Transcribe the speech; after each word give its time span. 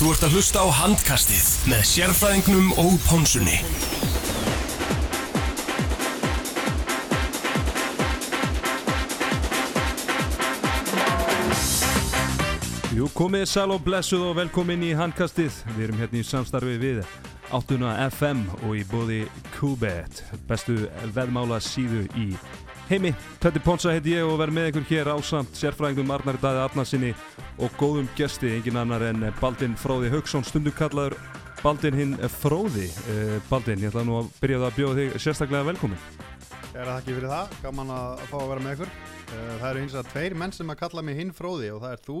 Þú 0.00 0.14
ert 0.14 0.22
að 0.24 0.34
hlusta 0.38 0.62
á 0.64 0.68
handkastið 0.72 1.48
með 1.68 1.80
sérfræðingnum 1.84 2.70
og 2.80 2.94
pónsunni. 3.04 3.58
Jú, 12.96 13.10
komið 13.12 13.44
sæl 13.52 13.74
og 13.76 13.84
blessuð 13.84 14.24
og 14.30 14.38
velkomin 14.40 14.86
í 14.88 14.94
handkastið. 14.96 15.52
Við 15.74 15.90
erum 15.90 16.00
hérna 16.00 16.22
í 16.22 16.24
samstarfi 16.30 16.80
við 16.80 17.02
áttuna 17.52 17.98
FM 18.06 18.46
og 18.62 18.80
í 18.80 18.86
bóði 18.88 19.20
Kubet, 19.58 20.24
bestu 20.48 20.78
veðmála 21.12 21.60
síðu 21.60 22.06
í 22.16 22.30
heimi. 22.90 23.12
Petti 23.40 23.60
Ponsa 23.62 23.92
heiti 23.94 24.14
ég 24.16 24.26
og 24.26 24.38
verð 24.40 24.54
með 24.56 24.70
ykkur 24.72 24.86
hér 24.90 25.10
ásamt 25.14 25.54
sérfræðingum 25.58 26.10
Arnari 26.14 26.40
Dæði 26.42 26.62
Arnarsinni 26.64 27.10
og 27.62 27.74
góðum 27.78 28.08
gesti, 28.18 28.50
engin 28.56 28.78
annar 28.80 29.04
en 29.06 29.22
Baldin 29.40 29.76
Fróði 29.78 30.10
Haugsson, 30.12 30.44
stundum 30.46 30.74
kallaður 30.76 31.16
Baldin 31.62 31.96
hinn 31.98 32.16
Fróði. 32.40 32.88
Eh, 33.12 33.36
Baldin, 33.50 33.82
ég 33.84 33.92
ætla 33.92 34.04
nú 34.08 34.18
að 34.22 34.30
byrja 34.40 34.60
það 34.62 34.68
að 34.70 34.76
bjóða 34.80 34.98
þig 35.00 35.16
sérstaklega 35.26 35.68
velkomin. 35.70 36.04
Ég 36.70 36.78
er 36.80 36.86
að 36.88 36.94
þakki 37.00 37.16
fyrir 37.18 37.32
það, 37.34 37.56
gaman 37.64 37.90
að 37.94 38.22
fá 38.30 38.36
að 38.40 38.48
vera 38.54 38.64
með 38.66 38.76
ykkur. 38.78 38.92
Eh, 39.30 39.50
Það 39.60 39.66
eru 39.70 39.82
hins 39.84 39.96
vegar 39.98 40.10
tveir 40.14 40.36
menn 40.42 40.52
sem 40.56 40.70
að 40.72 40.78
kalla 40.80 41.02
mig 41.06 41.18
hinn 41.20 41.32
fróði 41.36 41.70
og 41.74 41.82
það 41.84 41.92
er 41.98 42.04
þú, 42.06 42.18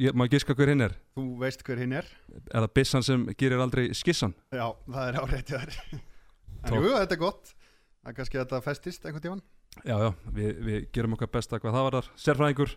Ég, 0.00 0.14
maður 0.16 0.30
giska 0.32 0.54
hver 0.56 0.70
hinn 0.72 0.80
er. 0.80 0.94
þú 1.16 1.24
veist 1.42 1.62
hver 1.66 1.76
hinn 1.82 1.92
er. 1.92 2.06
Er 2.54 2.62
það 2.64 2.70
bissan 2.78 3.02
sem 3.04 3.26
gerir 3.36 3.60
aldrei 3.60 3.90
skissan? 3.92 4.32
Já, 4.52 4.70
það 4.88 5.08
er 5.10 5.18
áreitt 5.20 5.50
þér. 5.52 5.74
En 6.64 6.74
jú, 6.76 6.90
þetta 6.92 7.14
er 7.16 7.20
gott. 7.20 7.52
Það 8.00 8.10
er 8.10 8.16
kannski 8.16 8.36
að 8.38 8.42
þetta 8.46 8.60
festist 8.64 9.04
einhvern 9.08 9.22
tíman. 9.24 9.42
Já, 9.84 9.96
já, 9.96 10.10
við, 10.34 10.48
við 10.66 10.86
gerum 10.94 11.16
okkar 11.16 11.30
besta 11.32 11.60
hvað 11.60 11.76
það 11.76 11.86
var 11.86 11.96
þar. 11.96 12.08
Sérfræðingur, 12.20 12.72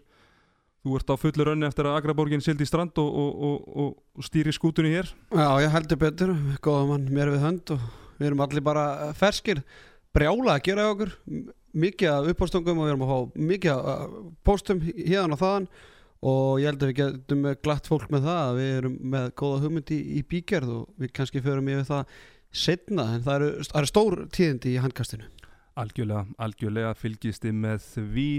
þú 0.83 0.99
ert 0.99 1.09
á 1.11 1.15
fullu 1.19 1.47
raunni 1.47 1.67
eftir 1.67 1.89
að 1.89 1.97
Agraborgin 1.99 2.43
sildi 2.43 2.67
í 2.67 2.69
strand 2.69 3.01
og, 3.01 3.09
og, 3.23 3.33
og, 3.49 3.89
og, 4.13 4.27
stýri 4.27 4.53
skútunni 4.55 4.93
hér. 4.93 5.09
Já, 5.33 5.47
ég 5.63 5.73
heldur 5.73 5.99
betur, 6.03 6.35
góða 6.63 6.85
mann 6.93 7.09
mér 7.11 7.33
við 7.33 7.43
hönd 7.47 7.73
og 7.75 7.89
við 8.19 8.29
erum 8.29 8.45
allir 8.45 8.65
bara 8.65 8.85
ferskir, 9.17 9.63
brjála 10.15 10.57
að 10.57 10.65
gera 10.69 10.91
okkur, 10.93 11.15
mikið 11.73 12.13
af 12.13 12.29
uppástungum 12.33 12.79
og 12.79 12.87
við 12.87 12.93
erum 12.93 13.07
að 13.07 13.13
fá 13.13 13.41
mikið 13.49 13.89
af 13.95 14.15
póstum 14.45 14.83
hérna 14.85 15.35
og 15.35 15.41
þaðan 15.41 15.67
og 16.23 16.61
ég 16.61 16.69
held 16.69 16.83
að 16.83 16.91
við 16.91 16.99
getum 17.01 17.47
glatt 17.65 17.89
fólk 17.89 18.11
með 18.13 18.27
það 18.29 18.41
að 18.43 18.59
við 18.59 18.75
erum 18.77 18.97
með 19.15 19.25
góða 19.41 19.63
hugmynd 19.65 19.91
í, 19.91 19.99
í 20.19 20.21
bígerð 20.29 20.75
og 20.77 21.01
við 21.01 21.11
kannski 21.17 21.41
förum 21.43 21.71
yfir 21.73 21.89
það 21.89 22.19
setna 22.53 23.07
en 23.15 23.25
það 23.25 23.35
eru, 23.39 23.65
það 23.65 23.79
eru 23.81 23.89
stór 23.89 24.19
tíðindi 24.37 24.75
í 24.75 24.83
handkastinu. 24.83 25.27
Algjörlega, 25.79 26.27
algjörlega 26.37 26.93
fylgisti 26.97 27.53
með 27.55 27.81
því. 27.95 28.29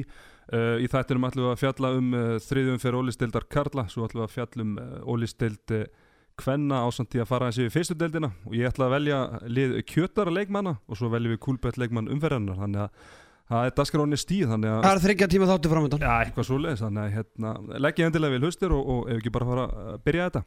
Uh, 0.52 0.76
í 0.84 0.88
þættinum 0.92 1.24
ætlum 1.26 1.46
við 1.46 1.52
að 1.54 1.60
fjalla 1.62 1.90
um 1.96 2.10
uh, 2.14 2.24
þriðjum 2.44 2.80
fyrir 2.82 2.98
ólistildar 3.00 3.46
Karla, 3.48 3.86
svo 3.88 4.04
ætlum 4.04 4.22
við 4.22 4.26
að 4.28 4.34
fjalla 4.34 4.66
um 4.66 4.74
uh, 4.76 4.96
ólistild 5.08 5.72
uh, 5.72 5.86
Kvenna 6.34 6.82
ásamt 6.82 7.14
í 7.14 7.20
að 7.22 7.28
fara 7.30 7.48
þessi 7.48 7.68
við 7.68 7.74
fyrstu 7.76 7.94
deildina 7.98 8.32
og 8.42 8.54
ég 8.58 8.66
ætla 8.66 8.88
að 8.88 8.94
velja 8.96 9.18
lið 9.46 9.74
kjötara 9.86 10.32
leikmanna 10.34 10.72
og 10.90 10.98
svo 10.98 11.10
veljum 11.12 11.34
við 11.36 11.40
kúlbett 11.46 11.78
leikmann 11.78 12.10
umferðarnar 12.10 12.58
þannig 12.58 12.82
að 12.82 13.12
það 13.52 13.68
er 13.68 13.76
daskráni 13.78 14.18
stíð 14.18 14.54
þannig 14.54 14.72
að 14.72 14.80
Það 14.86 14.96
er 14.96 15.02
þryggja 15.04 15.28
tíma 15.34 15.48
þáttu 15.50 15.70
framöndan. 15.72 16.02
Já, 16.04 16.12
eitthvað 16.24 16.48
svo 16.48 16.58
leiðis, 16.58 16.82
þannig 16.82 17.04
að 17.04 17.14
hérna, 17.18 17.52
leggja 17.86 18.08
endilega 18.08 18.34
við 18.34 18.48
hlustir 18.48 18.74
og, 18.74 18.90
og 18.94 19.12
ef 19.12 19.20
ekki 19.20 19.34
bara 19.36 19.48
fara 19.50 19.66
að 19.84 20.02
byrja 20.08 20.28
þetta. 20.28 20.42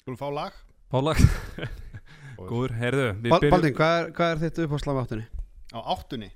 Skulum 0.00 0.20
fá 0.20 0.26
lag. 0.38 0.56
Pála, 0.90 1.14
góður, 2.50 2.76
heyrðu, 2.80 3.10
við 3.20 3.34
Bal 3.34 3.42
byrjum 3.42 3.56
Baldin, 3.58 3.76
hvað 3.76 3.98
er, 3.98 4.10
hvað 4.16 4.34
er 4.34 4.42
þitt 4.46 4.64
uppáslag 4.64 4.96
með 4.96 5.04
áttunni? 5.04 5.39
Á 5.70 5.78
áttunni. 5.94 6.30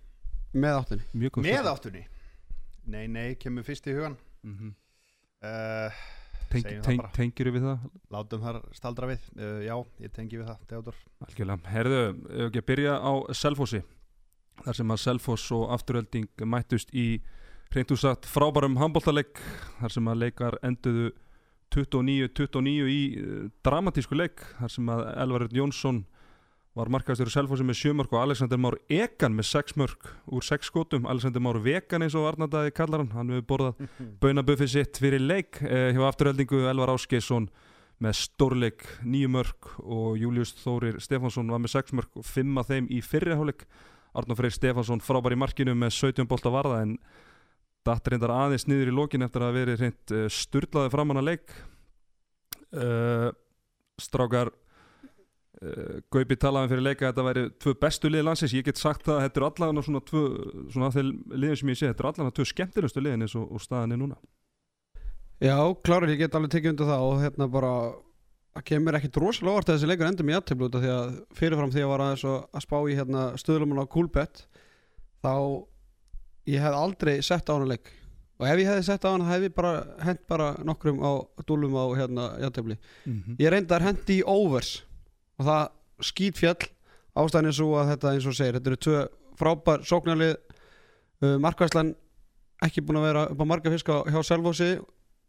Með 0.55 0.81
áttunni? 0.81 1.07
Með 1.43 1.71
áttunni. 1.71 2.05
Nei, 2.85 3.07
nei, 3.09 3.35
kemur 3.41 3.65
fyrst 3.67 3.87
í 3.89 3.95
hugan. 3.97 4.17
Mm 4.45 4.59
-hmm. 4.59 4.75
Uh, 5.45 6.05
Teng, 6.55 6.63
Segjum 6.63 6.83
það 6.85 6.87
teng. 6.87 7.09
Tengir 7.17 7.51
við 7.51 7.65
það? 7.67 7.87
látum 8.15 8.43
þar 8.45 8.59
staldra 8.77 9.09
við. 9.11 9.27
Uh, 9.35 9.61
já, 9.65 9.75
ég 10.05 10.13
tengi 10.15 10.39
við 10.39 10.47
það, 10.47 10.61
Theodor. 10.71 11.01
Algjörlega, 11.27 11.73
heyrðu, 11.73 12.03
ef 12.31 12.47
ekki 12.49 12.63
að 12.63 12.69
byrja 12.71 12.95
á 13.03 13.13
Selfossi, 13.35 13.81
þar 14.63 14.79
sem 14.79 14.95
að 14.95 15.03
Selfoss 15.05 15.51
og 15.57 15.73
afturölding 15.75 16.45
mættust 16.47 16.95
í 16.95 17.09
sagt 17.99 18.29
frábærum 18.31 18.77
handbóltaleg, 18.79 19.27
þar 19.81 19.91
sem 19.91 20.07
að 20.07 20.21
leikar 20.23 20.59
enduðu 20.63 21.11
29-29 21.75 22.87
í 22.87 23.01
uh, 23.19 23.51
dramatísku 23.67 24.15
leik, 24.15 24.45
þar 24.61 24.71
sem 24.71 24.89
að 24.95 25.07
Elvar 25.25 25.49
Jónsson 25.51 26.05
var 26.75 26.91
markaðstur 26.91 27.31
í 27.31 27.33
Selfossi 27.35 27.65
með 27.67 27.79
sjömörk 27.79 28.15
og 28.17 28.23
Alexander 28.25 28.59
Már 28.59 28.77
Egan 28.91 29.37
með 29.37 29.47
sex 29.53 29.77
mörk. 29.79 30.09
Úr 30.27 30.43
sex 30.43 30.67
skotum 30.71 31.07
Alexander 31.07 31.43
Már 31.43 31.61
Vegan 31.63 32.03
eins 32.03 32.17
og 32.19 32.27
Arnardæði 32.33 32.75
kallar 32.75 33.05
hann. 33.05 33.13
Hann 33.15 33.31
hefur 33.31 33.47
borðað 33.53 33.85
baunabuffið 34.23 34.73
sitt 34.73 34.99
fyrir 35.03 35.23
leik 35.23 35.61
eh, 35.63 35.93
hjá 35.95 36.03
afturöldingu 36.09 36.65
Elvar 36.67 36.95
Áskeisson 36.97 37.47
með 38.03 38.17
stórleik 38.19 38.83
nýju 39.07 39.31
mörk 39.31 39.75
og 39.79 40.19
Július 40.19 40.55
Þórir 40.59 40.99
Stefansson 41.03 41.53
var 41.55 41.63
með 41.63 41.77
sex 41.77 41.95
mörk 41.95 42.19
og 42.19 42.27
fimm 42.27 42.59
af 42.59 42.73
þeim 42.73 42.91
í 42.91 42.99
fyrriháleik 43.07 43.63
Arnó 44.19 44.35
Freyr 44.39 44.55
Stefansson 44.55 45.03
frábær 45.03 45.35
í 45.35 45.39
markinu 45.39 45.77
með 45.79 45.95
17 46.01 46.27
bolt 46.31 46.47
að 46.47 46.57
varða 46.57 46.83
en 46.83 46.97
datt 47.87 48.11
reyndar 48.11 48.33
aðeins 48.35 48.67
niður 48.67 48.91
í 48.91 48.97
lokin 48.99 49.27
eftir 49.27 49.45
að 49.45 49.57
verið 49.59 49.81
reynd 49.83 50.15
uh, 50.17 50.27
sturlaði 50.33 50.93
framann 50.95 51.21
að 51.21 51.31
leik. 51.31 51.57
Uh, 52.75 53.31
strákar 54.01 54.51
Gaupi 56.13 56.37
talaði 56.41 56.73
fyrir 56.73 56.85
leika 56.85 57.07
að 57.07 57.13
þetta 57.13 57.27
væri 57.29 57.43
tvö 57.63 57.75
bestu 57.81 58.11
liði 58.11 58.25
landsins, 58.27 58.55
ég 58.57 58.65
get 58.67 58.81
sagt 58.81 59.09
að 59.09 59.21
þetta 59.25 59.41
eru 59.41 59.47
allavega 59.49 59.85
svona 59.87 60.03
tvö, 60.11 60.23
svona 60.75 60.91
þeir 60.95 61.11
liðin 61.35 61.61
sem 61.61 61.71
ég 61.73 61.79
sé, 61.81 61.91
þetta 61.91 62.03
eru 62.05 62.11
allavega 62.11 62.37
tvö 62.39 62.47
skemmtilegustu 62.51 63.05
liðin 63.05 63.27
eins 63.27 63.37
og, 63.39 63.47
og 63.49 63.63
staðan 63.63 63.95
er 63.97 64.01
núna. 64.01 64.19
Já, 65.43 65.57
klárir, 65.87 66.15
ég 66.15 66.25
get 66.25 66.37
alveg 66.37 66.55
tekið 66.55 66.75
undir 66.75 66.91
það 66.91 67.07
og 67.09 67.23
hérna 67.25 67.49
bara, 67.51 67.73
það 68.55 68.67
kemur 68.71 68.99
ekkit 69.01 69.19
rosalega 69.23 69.55
óvart 69.55 69.73
að 69.73 69.79
þessi 69.79 69.91
leikur 69.91 70.11
endur 70.11 70.69
út 70.69 70.79
af 70.79 70.85
því 70.85 70.95
að 70.95 71.19
fyrirfram 71.41 71.75
því 71.75 71.85
að 71.85 71.93
var 71.93 72.05
aðeins 72.05 72.25
að 72.31 72.65
spá 72.65 72.79
í 72.85 72.97
hérna 73.01 73.27
stöðlumun 73.41 73.83
á 73.83 73.93
Coolbet 73.95 74.47
þá 75.25 75.35
ég 76.51 76.65
hef 76.65 76.79
aldrei 76.79 77.15
sett 77.25 77.51
á 77.51 77.57
hana 77.57 77.69
leik. 77.73 77.93
Og 78.41 78.49
ef 78.51 78.59
ég 78.61 78.69
hefði 78.69 78.87
sett 78.87 79.05
á 79.07 79.15
hana 79.15 79.29
hefði 79.29 79.49
ég 79.49 79.55
bara 79.57 79.75
hent 80.05 80.25
bara 80.31 80.49
nokkrum 80.67 80.99
á 81.03 81.13
dúlum 81.47 81.77
á 81.79 81.85
hérna 81.95 82.25
jættifli 82.43 82.77
mm 82.77 83.13
-hmm. 83.13 83.37
ég 83.39 83.51
reyndar 83.51 83.83
hendi 83.83 84.21
í 84.21 84.27
overs 84.27 84.83
og 85.39 85.49
það 85.49 85.65
skýt 86.11 86.41
fjall. 86.41 86.71
Ástæðan 87.15 87.51
er 87.51 87.57
svo 87.57 87.75
að 87.79 87.93
þetta 87.93 88.15
eins 88.15 88.27
og 88.27 88.37
segir 88.37 88.59
þetta 88.59 88.73
eru 88.73 88.81
tvö 88.87 89.03
frábær 89.39 89.85
sóknarlið. 89.87 90.35
Uh, 91.23 91.37
markvæslan 91.43 91.95
ekki 92.65 92.83
búin 92.85 93.01
að 93.01 93.09
vera 93.09 93.27
upp 93.31 93.43
á 93.43 93.47
marga 93.47 93.73
fiska 93.73 94.01
hjá 94.11 94.21
Selvósi 94.27 94.73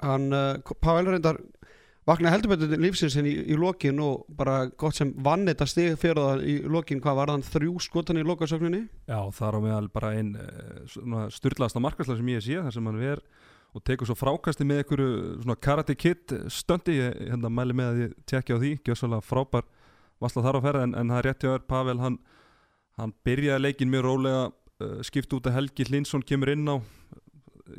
hann, 0.03 0.31
uh, 0.33 0.75
Pavel 0.81 1.11
reyndar 1.13 1.39
vaknaði 2.05 2.33
heldur 2.35 2.51
betur 2.53 2.81
lífsins 2.81 3.15
í, 3.17 3.33
í 3.49 3.57
lokin 3.57 4.01
og 4.03 4.25
bara 4.37 4.65
gott 4.77 4.97
sem 4.97 5.13
vann 5.25 5.47
þetta 5.47 5.67
stig 5.69 5.95
fyrir 6.01 6.21
það 6.21 6.43
í 6.45 6.55
lokin, 6.69 7.01
hvað 7.01 7.19
var 7.19 7.31
þann 7.33 7.45
þrjú 7.47 7.79
skotan 7.85 8.21
í 8.21 8.25
lokasögninni? 8.25 8.83
Já, 9.09 9.19
þar 9.33 9.57
á 9.57 9.59
meðal 9.65 9.89
bara 9.93 10.13
einn 10.17 10.35
styrlaðasta 11.33 11.81
markværsla 11.81 12.19
sem 12.19 12.33
ég 12.33 12.45
sé 12.45 12.59
þar 12.61 12.75
sem 12.75 12.89
hann 12.91 13.01
ver 13.01 13.23
og 13.75 13.83
tekur 13.83 14.07
svo 14.07 14.15
frákasti 14.15 14.67
með 14.67 14.83
einhverju 14.83 15.55
karate 15.59 15.95
kid 15.99 16.31
stöndi, 16.53 16.99
ég 17.01 17.17
hérna 17.25 17.51
mæli 17.51 17.75
með 17.75 17.89
að 17.89 18.03
ég 18.05 18.13
tekja 18.29 18.55
á 18.55 18.61
því, 18.61 18.71
gjössalega 18.85 19.25
frábær 19.25 19.65
vassla 20.23 20.43
þar 20.45 20.59
á 20.59 20.65
ferð 20.65 20.85
en, 20.85 20.95
en 20.95 21.11
það 21.13 21.19
er 21.19 21.27
rétt 21.29 21.43
hjá 21.45 21.51
þér 21.51 21.65
Pavel, 21.71 21.97
hann, 22.03 22.17
hann 22.99 23.13
byrjaði 23.27 23.65
leikin 23.65 23.91
mjög 23.91 24.07
rólega, 24.07 24.47
uh, 24.85 24.97
skipt 25.05 25.35
út 25.35 25.49
að 25.49 25.57
Helgi 25.59 25.87
Hlinsson 25.89 26.25
kemur 26.25 26.53
inn 26.53 26.67
á 26.71 26.77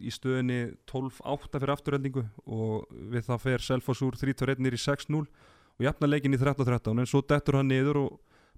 í 0.02 0.10
stöðinni 0.10 0.60
12-8 0.90 1.60
fyrir 1.60 1.72
afturheldingu 1.76 2.24
og 2.50 2.86
við 3.12 3.28
það 3.28 3.42
fer 3.44 3.64
Selfoss 3.64 4.02
úr 4.02 4.16
3-1 4.18 4.62
nýr 4.62 4.74
í 4.74 4.80
6-0 4.82 5.20
og 5.22 5.84
jafna 5.84 6.10
leikin 6.10 6.34
í 6.34 6.40
13-13 6.40 7.02
en 7.02 7.08
svo 7.08 7.22
dettur 7.22 7.60
hann 7.60 7.70
niður 7.70 8.02
og 8.02 8.16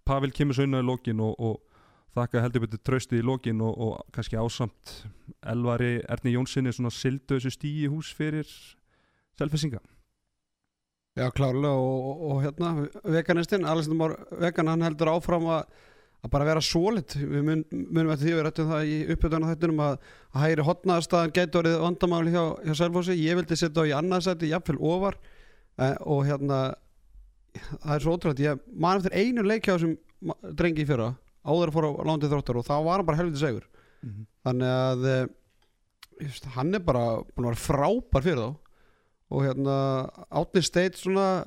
Pavel 0.09 0.33
kemur 0.33 0.56
á 0.56 0.65
í 0.65 0.87
lokin 0.87 1.21
og, 1.21 1.34
og 1.37 1.61
þakka 2.17 2.43
heldur 2.47 2.65
betur 2.65 2.81
tröstið 2.87 3.21
í 3.21 3.27
lokin 3.27 3.61
og, 3.61 3.75
og 3.77 4.15
kannski 4.15 4.41
ásamt 4.41 4.94
Elvari 5.44 5.99
Erni 6.09 6.33
Jónssoni 6.33 6.72
svona 6.72 6.93
sildu 6.94 7.37
þessu 7.37 7.53
stíi 7.53 7.91
hús 7.93 8.15
fyrir 8.17 8.49
selfisinga 9.38 9.83
Já, 11.19 11.29
klárlega 11.34 11.75
og, 11.75 12.09
og, 12.09 12.25
og 12.31 12.43
hérna 12.44 12.73
veganistinn, 13.03 13.67
Alessandr 13.67 13.99
Már 13.99 14.17
vegan 14.38 14.70
hann 14.70 14.87
heldur 14.87 15.11
áfram 15.17 15.49
að 15.50 15.79
að 16.19 16.32
bara 16.32 16.47
vera 16.49 16.62
sólit, 16.65 17.15
við 17.15 17.44
mun, 17.47 17.61
munum 17.70 18.11
eftir 18.11 18.26
því 18.26 18.35
við 18.35 18.44
rættum 18.47 18.70
það 18.73 18.88
í 18.91 18.97
uppbytuna 19.15 19.50
þettunum 19.53 19.82
að, 19.85 19.93
að 20.35 20.44
hægri 20.44 20.65
hotnaðarstaðan 20.67 21.35
gæti 21.37 21.61
orðið 21.61 21.76
vandamáli 21.85 22.32
hjá, 22.35 22.43
hjá 22.67 22.75
Selfossi, 22.81 23.15
ég 23.23 23.38
vildi 23.38 23.59
setja 23.59 23.85
á 23.87 23.88
í 23.88 23.94
annarsæti 23.94 24.50
jafnvel 24.50 24.81
ofar. 24.91 25.19
Eh, 25.79 25.94
og 26.03 26.25
hérna 26.26 26.59
það 27.55 27.94
er 27.94 28.05
svo 28.05 28.17
ótrúlega, 28.17 28.50
ég 28.50 28.64
man 28.75 28.99
eftir 28.99 29.14
einu 29.14 29.44
leik 29.47 29.67
hjá 29.67 29.76
þessum 29.76 29.94
ma- 30.26 30.38
drengi 30.59 30.82
í 30.82 30.88
fyrra 30.88 31.12
áður 31.47 31.71
að 31.71 31.76
fóra 31.79 31.93
á 31.94 32.06
lándið 32.11 32.35
þróttar 32.35 32.59
og 32.59 32.67
þá 32.67 32.75
var 32.75 32.99
hann 32.99 33.09
bara 33.09 33.21
helviti 33.21 33.43
segur. 33.44 33.69
Mm 34.03 34.11
-hmm. 34.11 34.26
þannig 34.49 34.75
að 34.75 35.06
eh, 35.12 35.29
ég 36.19 36.32
veist, 36.32 36.50
hann 36.59 36.75
er 36.75 36.82
bara 36.82 37.05
vera 37.38 37.55
frábær 37.55 38.26
fyrir 38.26 38.43
þá 38.43 38.50
og 39.28 39.44
hérna 39.44 39.76
Átni 40.28 40.62
Steit 40.64 40.98
svona 40.98 41.46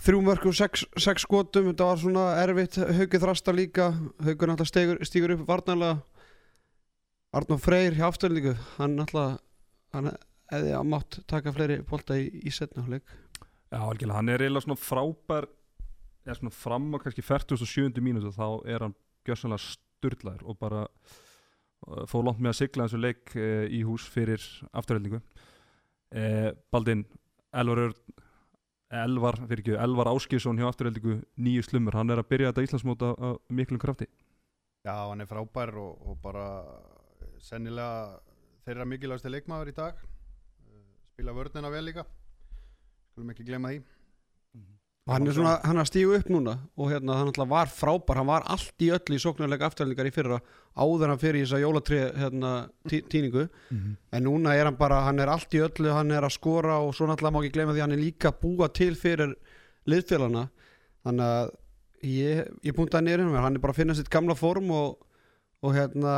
þrjú 0.00 0.22
mörgum, 0.24 0.54
sex, 0.56 0.86
sex 0.96 1.26
skotum 1.26 1.70
þetta 1.70 1.88
var 1.90 2.00
svona 2.00 2.26
erfitt, 2.40 2.78
Hauki 2.80 3.20
þrasta 3.20 3.54
líka 3.56 3.90
Haukur 4.24 4.52
náttúrulega 4.52 5.08
stígur 5.08 5.36
upp 5.36 5.46
varnarlega 5.48 6.00
Arnó 7.36 7.60
Freyr 7.62 7.94
hjá 7.94 8.08
afturlíku, 8.08 8.56
hann 8.78 8.96
náttúrulega 8.98 9.38
hann 9.94 10.12
hefði 10.50 10.76
að 10.76 10.88
mátt 10.90 11.18
taka 11.30 11.52
fleiri 11.54 11.80
bolta 11.86 12.16
í, 12.18 12.28
í 12.42 12.52
setna 12.54 12.84
hálfleik 12.84 13.06
Já, 13.70 13.78
algjörlega, 13.84 14.16
hann 14.18 14.32
er 14.32 14.42
eiginlega 14.42 14.66
svona 14.66 14.82
frábær 14.82 15.46
er 16.26 16.38
svona 16.38 16.54
fram 16.54 16.88
á 16.94 16.98
kannski 17.02 17.24
47. 17.24 18.00
mínútu 18.02 18.32
þá 18.34 18.48
er 18.68 18.86
hann 18.86 18.96
gjörsanlega 19.28 19.76
styrlaður 19.76 20.48
og 20.48 20.58
bara 20.60 20.82
uh, 20.86 22.04
fór 22.10 22.26
langt 22.26 22.42
með 22.42 22.54
að 22.54 22.58
sigla 22.62 22.88
þessu 22.88 23.02
leik 23.04 23.36
uh, 23.36 23.64
í 23.68 23.82
hús 23.86 24.06
fyrir 24.10 24.44
afturheldingu 24.72 25.22
uh, 26.14 26.50
Baldin 26.72 27.04
Elvar 27.52 27.84
Örn 27.86 28.26
Elvar, 28.90 29.36
fyrir 29.46 29.62
ekki, 29.62 29.74
Elvar 29.78 30.08
Áskilsson 30.10 30.58
hjá 30.58 30.66
afturheldingu 30.66 31.20
nýju 31.38 31.62
slumur, 31.62 31.94
hann 31.94 32.10
er 32.10 32.18
að 32.18 32.26
byrja 32.32 32.48
þetta 32.50 32.64
Íslandsmóta 32.66 33.10
miklum 33.54 33.78
krafti. 33.78 34.08
Já, 34.82 34.96
hann 35.12 35.22
er 35.22 35.28
frábær 35.30 35.70
og, 35.78 36.08
og 36.10 36.16
bara 36.24 36.46
sennilega 37.38 38.18
þeirra 38.66 38.88
mikilvægasti 38.90 39.30
leikmaður 39.30 39.70
í 39.70 39.76
dag. 39.76 40.02
Eh, 40.66 40.82
spila 41.12 41.36
vörnina 41.36 41.70
vel 41.70 41.84
líka. 41.86 42.02
Skulum 43.12 43.30
ekki 43.30 43.46
glemma 43.46 43.70
því 43.70 43.84
og 45.10 45.16
hann 45.16 45.26
er 45.26 45.34
svona, 45.34 45.52
hann 45.66 45.74
er 45.74 45.82
að 45.82 45.88
stígu 45.90 46.12
upp 46.14 46.28
núna 46.30 46.52
og 46.78 46.90
hérna 46.92 47.16
hann 47.18 47.30
alltaf 47.32 47.48
var 47.50 47.70
frábær, 47.74 48.20
hann 48.20 48.28
var 48.28 48.44
allt 48.46 48.84
í 48.84 48.90
öllu 48.94 49.16
í 49.16 49.22
sóknarleika 49.22 49.66
afturhaldingar 49.66 50.06
í 50.06 50.12
fyrra 50.14 50.36
áður 50.78 51.10
hann 51.10 51.18
fyrir 51.18 51.40
í 51.40 51.42
þessa 51.42 51.58
jólatri 51.64 51.98
hérna, 52.14 52.52
tí, 52.86 53.00
tíningu. 53.10 53.48
En 54.14 54.22
núna 54.22 54.54
er 54.54 54.68
hann 54.68 54.78
bara, 54.78 55.00
hann 55.08 55.18
er 55.18 55.32
allt 55.32 55.56
í 55.58 55.62
öllu 55.64 55.90
hann 55.96 56.14
er 56.14 56.28
að 56.28 56.36
skora 56.36 56.78
og 56.84 56.94
svo 56.94 57.08
náttúrulega 57.10 57.34
má 57.34 57.40
ekki 57.42 57.56
gleyma 57.56 57.74
því 57.74 57.82
að 57.82 57.86
hann 57.88 57.96
er 57.96 58.04
líka 58.04 58.30
að 58.30 58.38
búa 58.44 58.70
til 58.70 58.92
fyrir 59.00 59.34
liðfélana 59.90 60.46
þannig 61.02 61.26
að 61.26 61.50
ég, 62.06 62.46
ég 62.70 62.76
puntaði 62.76 63.08
niður 63.08 63.24
hérna 63.24 63.44
hann 63.48 63.58
er 63.58 63.64
bara 63.66 63.74
að 63.74 63.82
finna 63.82 63.98
sitt 63.98 64.12
gamla 64.12 64.38
form 64.38 64.70
og, 64.76 65.02
og 65.66 65.74
hérna 65.74 66.14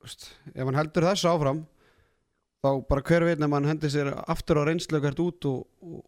veist, 0.00 0.30
ef 0.54 0.64
hann 0.64 0.80
heldur 0.80 1.08
þessu 1.10 1.28
áfram 1.28 1.62
þá 2.64 2.70
bara 2.88 3.04
hver 3.04 3.28
veit 3.28 3.42
nefn 3.42 3.58
hann 3.58 3.70
hendur 3.74 3.92
sér 3.92 4.14
aftur 4.24 4.62
á 4.64 4.68
reynslu 4.70 5.00
hvert 5.04 5.20
út 5.20 5.48
og, 5.50 5.66
og 5.84 6.02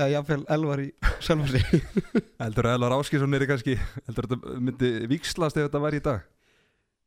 eða 0.00 0.16
jáfnvel 0.16 0.42
elvar 0.56 0.82
í 0.82 0.88
sjálfum 1.20 1.48
sig 1.52 1.64
Heldur 2.42 2.68
að 2.68 2.76
Elvar 2.78 2.96
Áskilsson 2.96 3.36
er 3.36 3.46
kannski 3.50 3.76
heldur 3.78 4.26
að 4.26 4.34
þetta 4.34 4.60
myndi 4.66 4.90
vikslast 5.10 5.58
ef 5.58 5.68
þetta 5.68 5.82
væri 5.84 6.00
í 6.00 6.04
dag? 6.04 6.26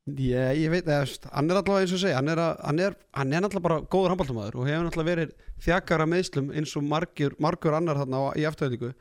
Ég, 0.03 0.57
ég 0.59 0.71
veit 0.71 0.83
eða, 0.83 1.05
hann 1.31 1.47
er 1.47 1.59
allavega 1.61 1.85
eins 1.85 1.95
og 1.95 2.01
segja 2.01 2.17
hann 2.19 2.31
er, 2.31 2.39
að, 2.43 2.57
hann 2.67 2.79
er, 2.83 2.95
hann 3.15 3.29
er 3.31 3.43
náttúrulega 3.45 3.67
bara 3.69 3.83
góður 3.87 4.13
handbóltamæður 4.13 4.57
og 4.59 4.67
hefur 4.67 4.87
náttúrulega 4.87 5.11
verið 5.13 5.35
þjakara 5.63 6.07
meðslum 6.11 6.49
eins 6.51 6.73
og 6.75 6.83
margur, 6.87 7.37
margur 7.39 7.77
annar 7.77 8.01
þarna 8.01 8.19
á, 8.19 8.25
í 8.35 8.43
afturhaldingu 8.49 8.91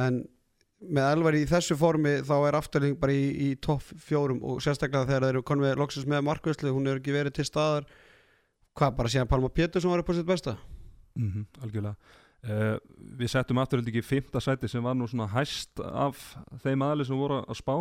en 0.00 0.22
með 0.82 1.10
elvar 1.18 1.36
í 1.36 1.42
þessu 1.50 1.76
formi 1.78 2.14
þá 2.24 2.32
er 2.38 2.58
afturhalding 2.58 2.96
bara 3.02 3.14
í, 3.14 3.28
í 3.28 3.50
topp 3.62 3.84
fjórum 4.02 4.40
og 4.40 4.64
sérstaklega 4.64 5.10
þegar 5.10 5.26
þeir 5.26 5.36
eru 5.36 5.44
konum 5.46 5.68
við 5.68 5.76
loksins 5.82 6.08
með 6.10 6.24
markvæslu, 6.30 6.72
hún 6.74 6.88
hefur 6.88 7.02
ekki 7.02 7.14
verið 7.14 7.36
til 7.36 7.46
staðar. 7.46 7.86
Hvað 8.72 8.96
bara 8.98 9.12
síðan 9.12 9.30
Palma 9.30 9.52
Pétursson 9.52 9.92
var 9.92 10.02
upp 10.02 10.10
á 10.10 10.14
sitt 10.16 10.26
besta? 10.26 10.56
Mm 11.14 11.28
-hmm, 11.28 11.62
Algjörlega 11.62 11.94
uh, 12.48 12.76
Við 13.20 13.32
settum 13.32 13.60
afturheldingi 13.62 14.02
í 14.02 14.06
fymta 14.06 14.42
sæti 14.42 14.70
sem 14.70 14.84
var 14.84 14.96
nú 14.98 15.08
svona 15.10 15.30
hæst 15.34 15.82
af 15.82 16.20
þeim 16.64 16.84
aðli 16.86 17.08
sem 17.08 17.18
voru 17.18 17.42
að 17.42 17.58
spá. 17.60 17.74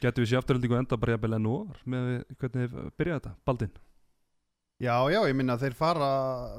Getur 0.00 0.24
við 0.24 0.32
sér 0.32 0.42
afturheldingu 0.42 0.76
enda 0.76 0.98
bara 1.00 1.16
jafnvel 1.16 1.38
enn 1.38 1.48
og 1.50 1.70
var 1.70 1.86
með 1.94 2.10
hvernig 2.40 2.68
þið 2.74 2.90
byrjaði 3.00 3.20
þetta, 3.20 3.32
Baldin 3.48 3.78
Já, 4.80 4.94
já, 5.12 5.18
ég 5.28 5.36
minna 5.36 5.58
þeir 5.60 5.74
fara 5.76 6.06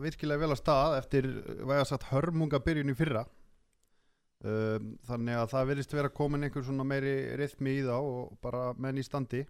virkilega 0.02 0.44
vel 0.44 0.52
að 0.54 0.60
stað 0.60 0.96
eftir 1.00 1.28
væga 1.66 1.86
sagt 1.90 2.04
hörmunga 2.12 2.60
byrjun 2.62 2.94
í 2.94 2.98
fyrra. 2.98 3.24
Um, 4.46 4.92
þannig 5.06 5.38
að 5.38 5.50
það 5.56 5.68
verðist 5.70 5.96
vera 5.96 6.12
komin 6.14 6.46
einhver 6.46 6.66
svona 6.66 6.86
meiri 6.86 7.16
rithmi 7.38 7.80
í 7.80 7.82
þá 7.86 7.96
og 7.98 8.36
bara 8.42 8.72
menn 8.78 8.98
í 8.98 9.06
standi 9.06 9.42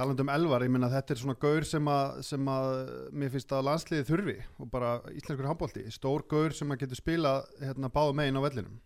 talandi 0.00 0.24
um 0.24 0.32
elvar, 0.32 0.64
ég 0.64 0.72
minna 0.72 0.88
þetta 0.90 1.12
er 1.14 1.20
svona 1.20 1.36
gaur 1.40 1.66
sem 1.68 1.88
að, 1.92 2.20
sem 2.24 2.48
að 2.48 2.70
mér 3.12 3.32
finnst 3.34 3.52
að 3.52 3.66
landsliði 3.68 4.06
þurfi 4.08 4.36
og 4.56 4.70
bara 4.72 4.92
íslenskur 5.12 5.48
handbólti 5.50 5.84
stór 5.92 6.24
gaur 6.30 6.56
sem 6.56 6.72
að 6.72 6.84
getur 6.84 7.00
spila 7.00 7.34
hérna 7.60 7.92
báðu 7.92 8.16
megin 8.16 8.40
á 8.40 8.46
vellinum. 8.46 8.78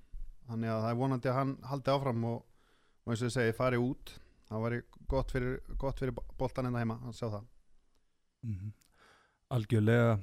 Þannig 0.49 0.73
að 0.75 0.83
það 0.83 0.91
er 0.91 0.99
vonandi 1.01 1.31
að 1.31 1.39
hann 1.39 1.53
haldi 1.71 1.93
áfram 1.95 2.27
og, 2.33 2.41
og 3.05 3.13
eins 3.13 3.23
og 3.23 3.31
ég 3.31 3.37
segi, 3.37 3.57
fari 3.57 3.81
út. 3.81 4.17
Það 4.51 4.65
væri 4.67 4.81
gott 5.09 5.31
fyrir, 5.33 5.55
fyrir 6.01 6.17
boltan 6.41 6.69
en 6.69 6.75
það 6.75 6.85
heima 6.85 6.99
að 7.05 7.17
sjá 7.21 7.27
það. 7.29 7.47
Mm 8.45 8.75
Algjörlega. 9.55 10.19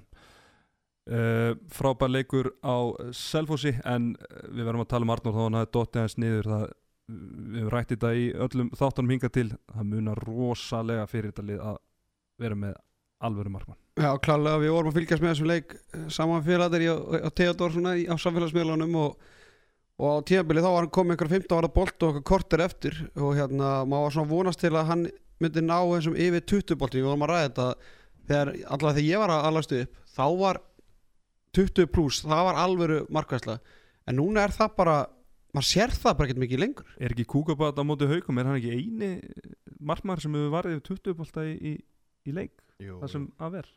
Uh, 1.12 1.56
frábær 1.72 2.12
leikur 2.12 2.52
á 2.62 2.94
Selfossi 3.16 3.72
en 3.90 4.12
uh, 4.14 4.42
við 4.54 4.68
verðum 4.68 4.84
að 4.84 4.92
tala 4.92 5.08
um 5.08 5.14
Arnór 5.14 5.34
þá 5.34 5.40
hann 5.42 5.58
hafði 5.58 5.72
dottið 5.78 6.02
hans 6.04 6.18
niður. 6.22 6.50
Það, 6.52 6.66
við 7.12 7.60
hefum 7.62 7.74
rætt 7.74 7.94
þetta 7.94 8.14
í 8.16 8.30
öllum 8.46 8.72
þáttunum 8.78 9.14
hinga 9.16 9.30
til 9.34 9.50
það 9.52 9.90
munar 9.92 10.24
rosalega 10.26 11.08
fyrir 11.10 11.32
þetta 11.32 11.48
lið 11.50 11.62
að 11.72 11.78
vera 12.42 12.58
með 12.58 12.80
alvöru 13.22 13.54
markmann. 13.54 13.78
Já, 14.00 14.10
klálega 14.24 14.62
við 14.62 14.74
vorum 14.74 14.92
að 14.92 14.98
fylgjast 14.98 15.24
með 15.24 15.34
þessum 15.34 15.50
leik 15.52 15.76
eh, 15.78 16.06
saman 16.14 16.46
félagar 16.46 16.84
í, 16.84 16.90
á 16.90 17.30
Theodor 17.38 17.76
svona 17.76 17.94
á 17.94 18.16
samfélagsmiðlunum 18.24 18.98
og, 19.02 19.28
og 20.02 20.08
á 20.10 20.26
tíðanbili 20.30 20.64
þá 20.64 20.70
var 20.70 20.80
hann 20.86 20.94
komið 20.98 21.16
einhver 21.16 21.32
15 21.36 21.60
ára 21.60 21.72
bolt 21.76 22.06
og 22.06 22.14
okkur 22.16 22.28
korter 22.32 22.66
eftir 22.66 22.98
og 23.14 23.36
hérna 23.38 23.74
maður 23.86 24.08
var 24.08 24.16
svona 24.18 24.32
vonast 24.32 24.64
til 24.64 24.74
að 24.74 24.90
hann 24.90 25.06
myndi 25.42 25.66
ná 25.66 25.78
þessum 25.78 26.18
yfir 26.18 26.46
20 26.54 26.80
bolti 26.82 27.02
við 27.02 27.10
vorum 27.12 27.28
að 27.28 27.34
ræða 27.34 27.48
þetta 27.48 27.68
þegar 28.32 28.54
allavega 28.56 28.98
þegar 28.98 29.10
ég 29.10 29.24
var 29.24 29.36
að 29.36 29.48
alastu 29.52 29.82
upp 29.84 30.02
þá 30.16 30.26
var 30.42 30.62
20 31.58 31.92
pluss, 31.92 32.22
það 32.24 32.46
var 32.48 32.60
alvöru 32.64 33.00
markvæsla 33.12 33.58
en 34.08 34.18
núna 34.18 34.46
er 34.46 34.56
það 34.56 34.78
bara 34.78 34.98
maður 35.52 35.68
sér 35.70 35.94
það 35.96 36.18
bara 36.18 36.30
ekkert 36.30 36.42
mikið 36.46 36.64
lengur. 36.64 36.96
Er 36.98 37.16
ekki 37.16 37.28
kúkabat 37.34 37.80
á 37.80 37.84
móti 37.88 38.10
haugum, 38.10 38.40
er 38.42 38.50
hann 38.50 38.60
ekki 38.60 38.76
eini 38.78 39.12
markmaður 39.80 40.26
sem 40.26 40.38
hefur 40.38 40.56
varðið 40.56 40.84
20 40.88 41.18
bólta 41.20 41.46
í, 41.48 41.56
í, 41.58 41.74
í 42.28 42.36
leik, 42.36 42.62
Jú, 42.82 43.00
það 43.04 43.14
sem 43.16 43.30
að 43.42 43.58
ver. 43.58 43.72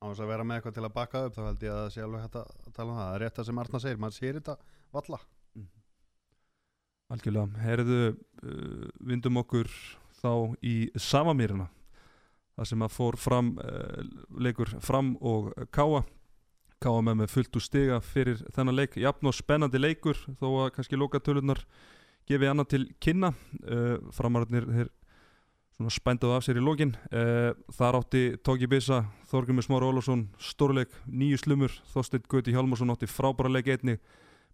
Á 0.00 0.04
þess 0.10 0.24
að 0.24 0.32
vera 0.34 0.44
með 0.44 0.60
eitthvað 0.60 0.76
til 0.76 0.84
að 0.84 0.96
bakka 0.98 1.24
upp 1.28 1.36
þá 1.36 1.44
held 1.46 1.64
ég 1.64 1.72
að 1.72 1.80
það 1.82 1.94
sé 1.94 2.04
alveg 2.04 2.24
hægt 2.26 2.40
að 2.40 2.74
tala 2.76 2.90
um 2.90 2.98
það. 2.98 3.06
Það 3.06 3.14
er 3.14 3.24
rétt 3.24 3.40
að 3.40 3.48
sem 3.48 3.62
Arna 3.62 3.80
segir, 3.84 4.02
maður 4.02 4.18
sér 4.18 4.38
þetta 4.40 4.56
valla 4.94 5.20
Algjörlega, 7.12 7.60
herðu 7.60 7.98
uh, 8.10 8.88
vindum 9.04 9.40
okkur 9.42 9.68
þá 10.22 10.30
í 10.64 10.74
Samamýrina 10.96 11.66
það 12.54 12.68
sem 12.70 12.84
að 12.86 12.94
fór 12.94 13.18
fram 13.20 13.50
uh, 13.60 14.00
leikur 14.40 14.72
fram 14.82 15.12
og 15.20 15.50
káa 15.74 16.00
með 16.90 17.16
með 17.20 17.30
fullt 17.32 17.56
úr 17.56 17.64
stiga 17.64 18.00
fyrir 18.04 18.42
þennan 18.54 18.76
leik, 18.76 18.96
jafn 18.96 19.30
og 19.30 19.34
spennandi 19.34 19.80
leikur 19.80 20.18
þó 20.40 20.48
að 20.64 20.72
kannski 20.76 20.98
loka 20.98 21.20
tölunar 21.20 21.62
gefi 22.28 22.48
annað 22.48 22.68
til 22.74 22.84
kynna. 23.00 23.32
Uh, 23.64 23.96
framararnir 24.12 24.66
þeir 24.68 24.90
svona 25.74 25.90
spændaðu 25.90 26.36
af 26.36 26.44
sér 26.46 26.60
í 26.60 26.64
lokin. 26.64 26.94
Uh, 27.10 27.52
þar 27.74 28.00
átti 28.00 28.22
Tóki 28.44 28.68
Bisa 28.70 29.04
Þorgumir 29.30 29.66
Smára 29.66 29.88
Ólafsson 29.88 30.28
stórleik, 30.38 30.92
nýju 31.06 31.40
slumur. 31.42 31.74
Þorsteinn 31.92 32.28
Gauti 32.28 32.54
Hjálmarsson 32.54 32.92
átti 32.94 33.10
frábæra 33.10 33.52
leik 33.52 33.72
einni 33.72 33.98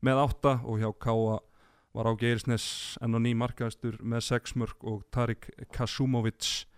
með 0.04 0.22
átta 0.24 0.58
og 0.64 0.80
hjá 0.80 0.90
káa 0.96 1.40
var 1.96 2.06
á 2.06 2.12
Geirisnes 2.14 2.96
enn 3.02 3.18
og 3.18 3.24
ný 3.24 3.34
markaðistur 3.34 3.98
með 3.98 4.28
6 4.28 4.56
mörg 4.62 4.86
og 4.86 5.02
Tarik 5.10 5.50
Kasumovic 5.74 6.68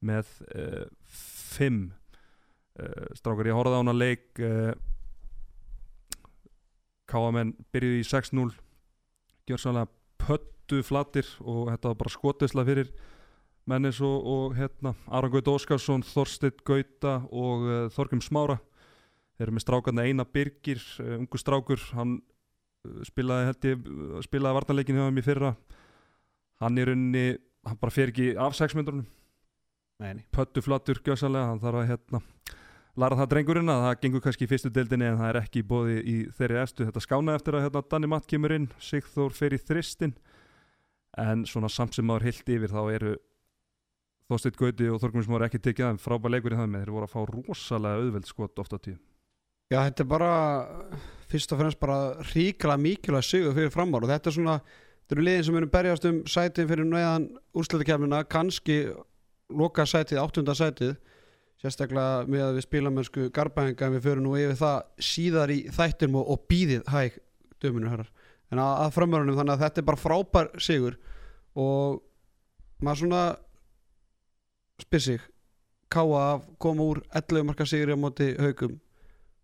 með 0.00 0.30
5 0.40 1.76
uh, 1.76 2.05
uh, 2.80 3.08
strákar 3.18 3.50
ég 3.50 3.56
horfði 3.56 3.78
á 3.78 3.82
hana 3.82 3.96
leik 3.96 4.40
uh, 4.42 4.72
Káamenn 7.06 7.54
byrjuði 7.74 8.02
í 8.02 8.06
6-0 8.06 8.48
gjör 9.46 9.62
sannlega 9.62 9.90
pöttu 10.18 10.80
flatir 10.86 11.28
og 11.44 11.70
þetta 11.70 11.92
var 11.92 12.00
bara 12.00 12.14
skotisla 12.14 12.64
fyrir 12.66 12.90
mennis 13.70 14.00
og, 14.04 14.16
og 14.26 14.56
hérna 14.58 14.94
Aron 15.06 15.32
Gaut 15.34 15.50
Óskarsson, 15.50 16.04
Þorsteinn 16.06 16.64
Gauta 16.66 17.20
og 17.30 17.66
uh, 17.66 17.76
Þorgum 17.94 18.22
Smára. 18.22 18.58
Þeir 19.36 19.48
eru 19.48 19.56
með 19.56 19.66
strákarna 19.66 20.06
Einar 20.06 20.30
Birgir 20.32 20.80
ungu 21.18 21.38
strákur, 21.38 21.82
hann 21.92 22.20
spilaði 23.04 23.50
held 23.50 23.66
ég, 23.68 23.88
spilaði 24.24 24.56
varnarleikin 24.56 24.96
hjá 24.96 25.08
þeim 25.08 25.20
í 25.20 25.24
fyrra. 25.26 25.50
Hann 26.62 26.80
er 26.80 26.92
unni, 26.94 27.24
hann 27.66 27.80
bara 27.82 27.92
fer 27.92 28.14
ekki 28.14 28.30
af 28.40 28.56
6 28.56 28.78
myndrunum 28.78 29.04
Nei, 30.02 30.20
pöttu 30.32 30.60
flattur 30.60 30.98
gjössalega, 31.00 31.50
hann 31.52 31.60
þarf 31.62 31.80
að 31.80 31.90
hérna 31.90 32.20
læra 32.96 33.18
það 33.20 33.30
drengurinn 33.32 33.72
að 33.72 33.82
það 33.84 33.98
gengur 34.02 34.22
kannski 34.24 34.46
í 34.46 34.50
fyrstu 34.50 34.70
deildinni 34.72 35.06
en 35.10 35.18
það 35.20 35.30
er 35.30 35.38
ekki 35.42 35.62
bóði 35.68 35.96
í 36.00 36.16
þeirri 36.36 36.58
efstu. 36.62 36.86
Þetta 36.88 37.02
skánaði 37.04 37.40
eftir 37.40 37.56
að 37.56 37.64
hérna 37.66 37.82
Danni 37.90 38.08
Matt 38.10 38.28
kemur 38.30 38.54
inn 38.56 38.68
Sigþór 38.80 39.32
fer 39.36 39.56
í 39.56 39.60
þristin 39.60 40.14
en 41.20 41.44
svona 41.48 41.68
samt 41.72 41.96
sem 41.96 42.06
maður 42.08 42.28
heilt 42.28 42.48
yfir 42.56 42.72
þá 42.72 42.82
eru 42.94 43.12
Þorsteinn 44.26 44.58
Gauti 44.58 44.88
og 44.90 45.00
Þorgumins 45.02 45.28
maður 45.30 45.46
ekki 45.46 45.60
tekið 45.62 45.86
aðeim 45.86 46.00
frábæð 46.02 46.32
leikur 46.34 46.56
í 46.56 46.58
það 46.60 46.72
með. 46.72 46.80
Þeir 46.82 46.94
voru 46.96 47.06
að 47.06 47.14
fá 47.14 47.20
rosalega 47.30 48.00
auðveld 48.00 48.26
skot 48.30 48.62
ofta 48.64 48.76
tíu. 48.82 48.96
Já, 49.66 49.78
þetta 49.82 50.02
er 50.02 50.10
bara 50.10 50.32
fyrst 51.30 51.52
og 51.52 51.58
fremst 51.60 51.80
bara 51.82 51.98
ríkala 52.32 52.76
mikilvæg 52.78 53.24
sigur 53.26 53.54
fyrir 53.56 53.72
framar 53.74 54.06
og 54.06 54.10
þetta 54.10 54.30
er 54.30 54.36
svona 54.36 54.56
þetta 54.62 55.16
eru 55.16 55.26
liðin 55.26 55.46
sem 55.46 55.54
munum 55.56 55.72
berjast 55.72 56.06
um 56.06 56.20
sætið 56.30 56.70
fyrir 56.70 56.86
næðan 56.86 57.28
úrslutakefnina, 57.54 58.20
sérstaklega 61.66 62.24
með 62.30 62.44
að 62.46 62.56
við 62.56 62.66
spilamennsku 62.66 63.28
garbaðinga 63.36 63.88
en 63.88 63.96
við 63.96 64.06
förum 64.06 64.26
nú 64.26 64.34
yfir 64.38 64.58
það 64.60 64.78
síðar 65.10 65.52
í 65.52 65.58
þættum 65.76 66.18
og, 66.20 66.32
og 66.32 66.46
býðið 66.50 66.88
hæg 66.92 67.20
dömunum 67.62 67.92
herrar, 67.92 68.10
en 68.52 68.62
að, 68.62 68.72
að 68.86 68.96
framörunum 68.96 69.38
þannig 69.38 69.56
að 69.56 69.64
þetta 69.64 69.82
er 69.82 69.88
bara 69.90 70.02
frábær 70.02 70.50
sigur 70.62 70.98
og 71.56 72.02
maður 72.84 73.02
svona 73.02 73.22
spyr 74.82 75.04
sig 75.06 75.28
káa 75.92 76.22
að 76.22 76.48
koma 76.62 76.84
úr 76.84 77.00
11 77.14 77.46
marka 77.46 77.66
sigri 77.68 77.94
á 77.94 77.98
móti 77.98 78.32
haugum 78.40 78.76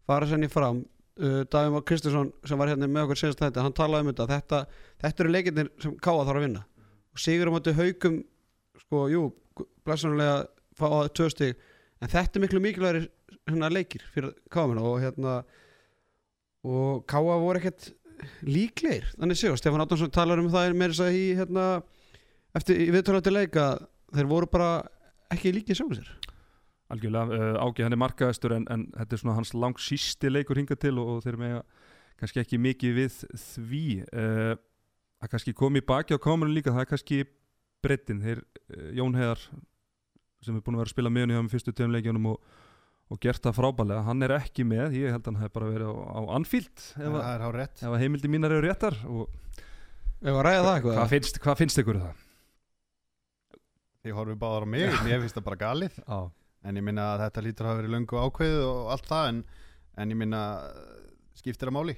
fara 0.06 0.26
senni 0.26 0.48
fram. 0.50 0.82
Uh, 1.20 1.42
Davíð 1.52 1.72
Már 1.74 1.84
Kristinsson 1.84 2.32
sem 2.48 2.58
var 2.58 2.70
hérna 2.72 2.88
með 2.88 3.06
okkur 3.06 3.20
síðast 3.20 3.42
þetta, 3.42 3.62
hann 3.66 3.74
talaði 3.76 4.06
um 4.06 4.10
þetta. 4.10 4.26
Þetta, 4.30 4.60
þetta 5.04 5.22
eru 5.22 5.32
leikirnir 5.34 5.68
sem 5.82 5.96
Káa 6.02 6.24
þarf 6.24 6.40
að 6.40 6.46
vinna. 6.46 6.62
Og 7.12 7.20
sigur 7.20 7.50
á 7.52 7.54
móti 7.54 7.74
haugum 7.76 8.16
sko, 8.80 9.02
jú, 9.12 9.26
blessunarlega 9.84 10.38
fá 10.78 10.86
að 10.88 11.10
tvö 11.18 11.28
stig, 11.32 11.66
en 12.02 12.10
þetta 12.10 12.38
er 12.38 12.44
miklu 12.44 12.62
mikilvægri 12.62 13.02
hérna, 13.48 13.70
leikir 13.72 14.04
fyrir 14.14 14.32
Káa 14.52 14.68
og 14.82 15.00
hérna 15.02 15.42
og 16.62 17.04
Káa 17.10 17.38
voru 17.42 17.60
ekkert 17.60 17.92
líklegir. 18.46 19.08
Þannig 19.18 19.38
séu, 19.38 19.54
Stefán 19.58 19.82
Átnánsson 19.82 20.12
talar 20.14 20.40
um 20.42 20.50
það 20.52 20.76
með 20.78 20.94
þess 20.94 21.04
að 21.06 21.16
í 21.18 21.22
hérna, 21.38 21.66
eftir 22.58 22.82
viðtölu 22.94 23.32
leika, 23.34 23.66
þeir 24.14 24.28
voru 24.30 24.50
bara 24.50 24.68
ekki 25.32 25.54
líkið 25.56 25.80
sjálfur 25.80 26.02
sér. 26.02 26.12
Algjörlega, 26.92 27.38
uh, 27.38 27.62
Ági 27.64 27.86
hann 27.86 27.96
er 27.96 28.02
markaðastur 28.02 28.54
en, 28.58 28.66
en 28.70 28.84
þetta 28.92 29.16
er 29.16 29.22
svona 29.22 29.38
hans 29.38 29.54
langt 29.56 29.80
sísti 29.80 30.28
leikur 30.30 30.60
hingað 30.60 30.82
til 30.84 30.98
og, 31.00 31.14
og 31.14 31.22
þeir 31.24 31.38
með 31.40 31.54
kannski 32.20 32.42
ekki 32.42 32.60
mikið 32.60 32.98
við 32.98 33.18
því. 33.40 33.86
Uh, 34.12 34.54
að 35.22 35.32
kannski 35.32 35.54
komi 35.56 35.80
í 35.80 35.86
baki 35.86 36.18
á 36.18 36.20
kamerun 36.22 36.54
líka, 36.54 36.74
það 36.74 36.84
er 36.84 36.90
kannski 36.90 37.20
breytin, 37.82 38.22
þeir 38.22 38.42
uh, 38.44 38.90
Jón 38.98 39.16
Heðar 39.16 39.46
sem 40.42 40.56
er 40.58 40.62
búin 40.66 40.76
að 40.76 40.82
vera 40.82 40.90
að 40.90 40.94
spila 40.96 41.10
með 41.14 41.24
hann 41.26 41.32
í 41.32 41.36
það 41.38 41.44
með 41.46 41.54
fyrstu 41.56 41.74
tegum 41.78 41.94
leikjónum 41.96 42.26
og, 42.32 42.50
og 43.12 43.20
gert 43.22 43.42
það 43.44 43.56
frábælega, 43.60 44.02
hann 44.08 44.22
er 44.26 44.34
ekki 44.38 44.64
með 44.66 44.96
ég 44.98 45.12
held 45.14 45.22
að 45.26 45.30
hann 45.32 45.42
hef 45.44 45.52
bara 45.54 45.70
verið 45.72 45.90
á, 45.92 45.94
á 46.16 46.20
Anfield 46.38 46.72
ef, 46.78 46.96
það 46.98 47.16
að- 47.20 47.30
er 47.34 47.44
há 47.46 47.48
rétt. 47.58 47.82
ef 47.82 47.88
að 47.92 48.02
heimildi 48.02 48.30
mínar 48.32 48.54
eru 48.56 48.66
réttar 48.68 48.98
og 49.06 49.38
Ef 50.22 50.30
að 50.38 50.44
ræða 50.46 50.60
það 50.62 50.76
eitthvað. 50.76 50.94
Hvað 51.00 51.08
finnst, 51.10 51.38
hvað 51.42 51.56
finnst 51.58 51.78
ykkur 51.82 51.96
um 51.98 52.02
það? 52.06 52.18
Þið 54.02 54.12
horfum 54.18 54.38
báðar 54.38 54.64
á 54.66 54.68
mig, 54.70 54.92
mér 55.06 55.20
finnst 55.22 55.34
það 55.38 55.44
bara 55.48 55.58
galið. 55.62 55.96
Já, 56.06 56.18
En 56.62 56.76
ég 56.78 56.84
minna 56.86 57.04
að 57.16 57.22
þetta 57.24 57.42
lítur 57.42 57.66
að 57.66 57.72
hafa 57.72 57.80
verið 57.80 57.92
löngu 57.96 58.18
ákveðið 58.22 58.60
og 58.68 58.90
allt 58.94 59.08
það 59.10 59.28
En, 59.32 59.38
en 59.98 60.12
ég 60.14 60.18
minna, 60.20 60.42
skiptir 61.34 61.66
það 61.70 61.74
máli. 61.74 61.94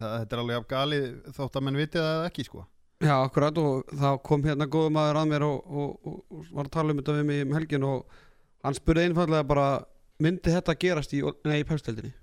Það, 0.00 0.14
Þetta 0.22 0.36
er 0.38 0.42
alveg 0.44 0.56
af 0.62 0.66
galið 0.72 1.04
þótt 1.36 1.58
að 1.60 1.66
menn 1.68 1.78
vitið 1.82 2.06
það 2.06 2.24
ekki 2.30 2.46
sko 2.48 2.64
Já, 3.04 3.14
akkurat 3.20 3.58
og 3.60 3.94
þá 4.00 4.08
kom 4.24 4.44
hérna 4.48 4.66
góðu 4.70 4.92
maður 4.96 5.20
að 5.20 5.30
mér 5.34 5.46
og, 5.46 5.64
og, 5.68 5.94
og, 6.08 6.20
og 6.32 6.50
var 6.56 6.68
að 6.70 6.74
tala 6.78 6.94
um 6.94 7.00
þetta 7.02 7.16
við 7.20 7.26
mig 7.30 7.42
um 7.44 7.56
helgin 7.58 7.88
og 7.88 8.20
hann 8.64 8.76
spurði 8.78 9.08
einfallega 9.10 9.48
bara 9.48 9.66
myndi 10.24 10.54
þetta 10.54 10.76
gerast 10.80 11.12
í, 11.16 11.20
nei, 11.44 11.58
í 11.60 11.66
pepsteldinni 11.68 12.14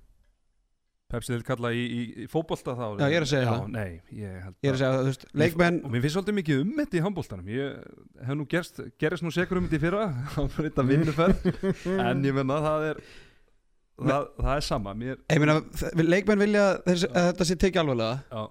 Pepsi 1.11 1.33
þeir 1.33 1.41
kalla 1.43 1.73
í, 1.75 1.81
í, 1.83 2.01
í 2.23 2.25
fótbolta 2.31 2.71
þá 2.77 2.85
Já, 3.01 3.07
ég 3.11 3.17
er 3.17 3.25
að 3.25 3.31
segja 3.33 3.43
Já, 3.43 3.49
það. 3.51 3.63
Nei, 3.75 3.89
ég 4.15 4.35
held 4.45 4.53
Ég 4.63 4.69
er 4.69 4.75
að 4.77 4.79
segja, 4.79 4.91
þú 5.01 5.09
veist, 5.09 5.25
leikmenn 5.41 5.79
Og 5.83 5.91
mér 5.91 6.05
finnst 6.05 6.15
svolítið 6.15 6.37
mikið 6.37 6.61
um 6.61 6.69
þetta 6.77 6.97
í 6.97 7.01
handbóltanum 7.05 7.49
Ég 7.51 7.89
hef 8.29 8.37
nú 8.39 8.45
gerst, 8.53 8.79
gerist 9.01 9.25
nú 9.25 9.33
sekur 9.35 9.59
um 9.59 9.67
þetta 9.67 9.75
í 9.75 9.83
fyrra 9.83 10.05
á 10.39 10.41
þetta 10.55 10.85
vinnuferð. 10.87 11.49
En 11.97 12.23
ég 12.29 12.37
menna 12.37 12.61
það 12.63 12.85
er 12.93 13.01
það, 13.99 14.29
það 14.39 14.53
er 14.55 14.65
sama. 14.69 14.95
Mér, 15.01 15.19
Ég 15.35 15.43
meina, 15.43 15.57
leikmenn 16.15 16.45
vilja 16.45 16.65
þess, 16.87 17.09
að 17.11 17.27
þetta 17.33 17.49
sé 17.51 17.59
tekið 17.65 17.83
alvarlega 17.83 18.15
já, 18.31 18.45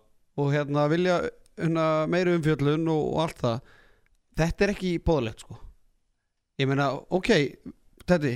og 0.45 0.53
hérna 0.55 0.85
vilja 0.93 1.17
meiri 2.11 2.37
umfjöllun 2.39 2.89
og, 2.89 3.03
og 3.15 3.21
allt 3.27 3.43
það. 3.45 3.75
Þetta 4.41 4.65
er 4.65 4.73
ekki 4.75 4.95
bóðlegt 5.05 5.45
sko. 5.45 5.59
Ég 6.61 6.69
meina, 6.69 6.93
ok 6.93 7.31
þetta, 8.09 8.33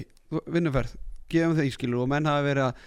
vinnuferð, 0.52 0.94
gefum 1.32 1.56
það 1.58 1.70
ískilur 1.70 2.04
og 2.04 2.12
menn 2.12 2.28
hafa 2.28 2.44
verið 2.46 2.66
að 2.68 2.84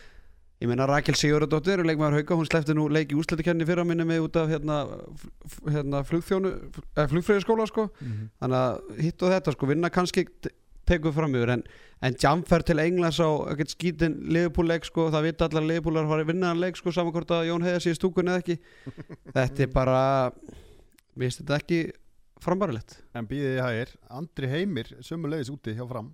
ég 0.58 0.70
meina 0.72 0.88
Rakel 0.90 1.14
Sigurðardóttir, 1.18 1.84
leikmaður 1.86 2.22
hauka 2.22 2.38
hún 2.40 2.48
slefti 2.50 2.74
nú 2.74 2.88
leik 2.90 3.12
í 3.14 3.18
úslættikenni 3.20 3.66
fyrra 3.70 3.86
minni 3.86 4.06
með 4.10 4.24
út 4.26 4.40
af 4.42 4.50
hérna, 4.50 4.78
hérna 5.68 6.02
flugþjónu 6.08 6.54
eða 6.96 7.10
flugfröðiskóla 7.12 7.68
sko. 7.70 7.90
Þannig 8.42 8.58
að 8.64 9.04
hitt 9.06 9.22
og 9.22 9.36
þetta 9.36 9.54
sko, 9.54 9.70
vinna 9.70 9.94
kannski 9.94 10.26
tekur 10.88 11.14
fram 11.16 11.36
yfir 11.38 11.54
en, 11.58 11.64
en 12.08 12.18
jamfer 12.24 12.66
til 12.68 12.82
Englands 12.84 13.20
á 13.22 13.30
ekkert 13.54 13.74
skítin 13.74 14.18
Liverpool-leik 14.28 14.88
sko, 14.88 15.10
það 15.14 15.30
vita 15.30 15.48
allar 15.50 15.68
Liverpoolar 15.68 16.10
fara 16.10 16.26
að 16.26 16.32
vinna 16.32 16.52
hann 16.52 16.62
leik 16.64 16.80
sko, 16.80 16.94
saman 16.96 17.16
hvort 17.16 17.34
að 17.36 17.48
Jón 17.50 17.66
Heiðar 17.68 17.84
sé 17.86 17.94
í 17.94 18.00
stúkunni 18.00 18.34
eða 18.34 18.44
ekki. 18.44 18.58
Þetta 19.36 19.66
er 19.68 19.74
bara 19.74 20.04
mér 21.18 21.28
finnst 21.28 21.42
þetta 21.42 21.58
ekki 21.58 21.82
frambarilegt 22.44 23.00
En 23.18 23.26
býðið 23.30 23.56
ég 23.56 23.66
hægir, 23.66 23.94
Andri 24.14 24.50
Heimir 24.52 24.94
sömulegis 25.06 25.50
úti 25.54 25.74
hjá 25.78 25.86
fram. 25.90 26.14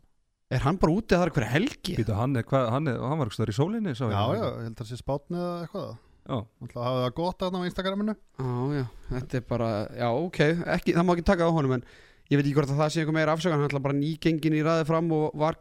Er 0.53 0.61
hann 0.63 0.77
bara 0.79 0.93
úti 0.93 1.15
að 1.15 1.23
það 1.23 1.27
er 1.27 1.35
hverja 1.37 1.51
helgi? 1.55 1.95
Býta 1.97 2.17
hann 2.19 2.37
er, 2.37 2.45
hvað, 2.47 2.67
hann, 2.75 2.89
er, 2.91 2.99
hann 3.01 3.19
var 3.19 3.29
ekki 3.29 3.39
stöður 3.39 3.51
í 3.53 3.55
sólinni. 3.57 3.93
Já, 3.97 4.07
já, 4.13 4.23
ég 4.37 4.65
held 4.67 4.73
að 4.73 4.81
það 4.81 4.89
sé 4.91 4.99
spátni 4.99 5.39
eða 5.39 5.53
eitthvað. 5.63 5.93
Já. 6.23 6.35
Þannig 6.59 6.75
að 6.77 6.85
hafa 6.87 6.99
það 7.03 7.15
gott 7.17 7.43
að 7.43 7.57
á 7.57 7.67
Instagraminu. 7.67 8.15
Já, 8.39 8.51
já, 8.77 8.83
þetta 9.09 9.39
er 9.39 9.45
bara 9.49 9.69
já, 9.97 10.05
ok, 10.13 10.39
ekki, 10.77 10.95
það 10.95 11.07
má 11.07 11.13
ekki 11.15 11.25
taka 11.31 11.47
á 11.49 11.55
honum 11.57 11.75
en 11.77 11.85
ég 12.31 12.39
veit 12.39 12.45
ekki 12.45 12.55
hvort 12.57 12.71
að 12.71 12.81
það 12.81 12.91
sé 12.93 13.03
einhver 13.03 13.17
meira 13.17 13.35
afsökan 13.35 13.59
hann 13.59 13.67
ætla 13.67 13.83
bara 13.83 13.97
nýgengin 13.97 14.55
í 14.55 14.63
ræði 14.65 14.87
fram 14.87 15.11
og 15.15 15.35
var, 15.37 15.57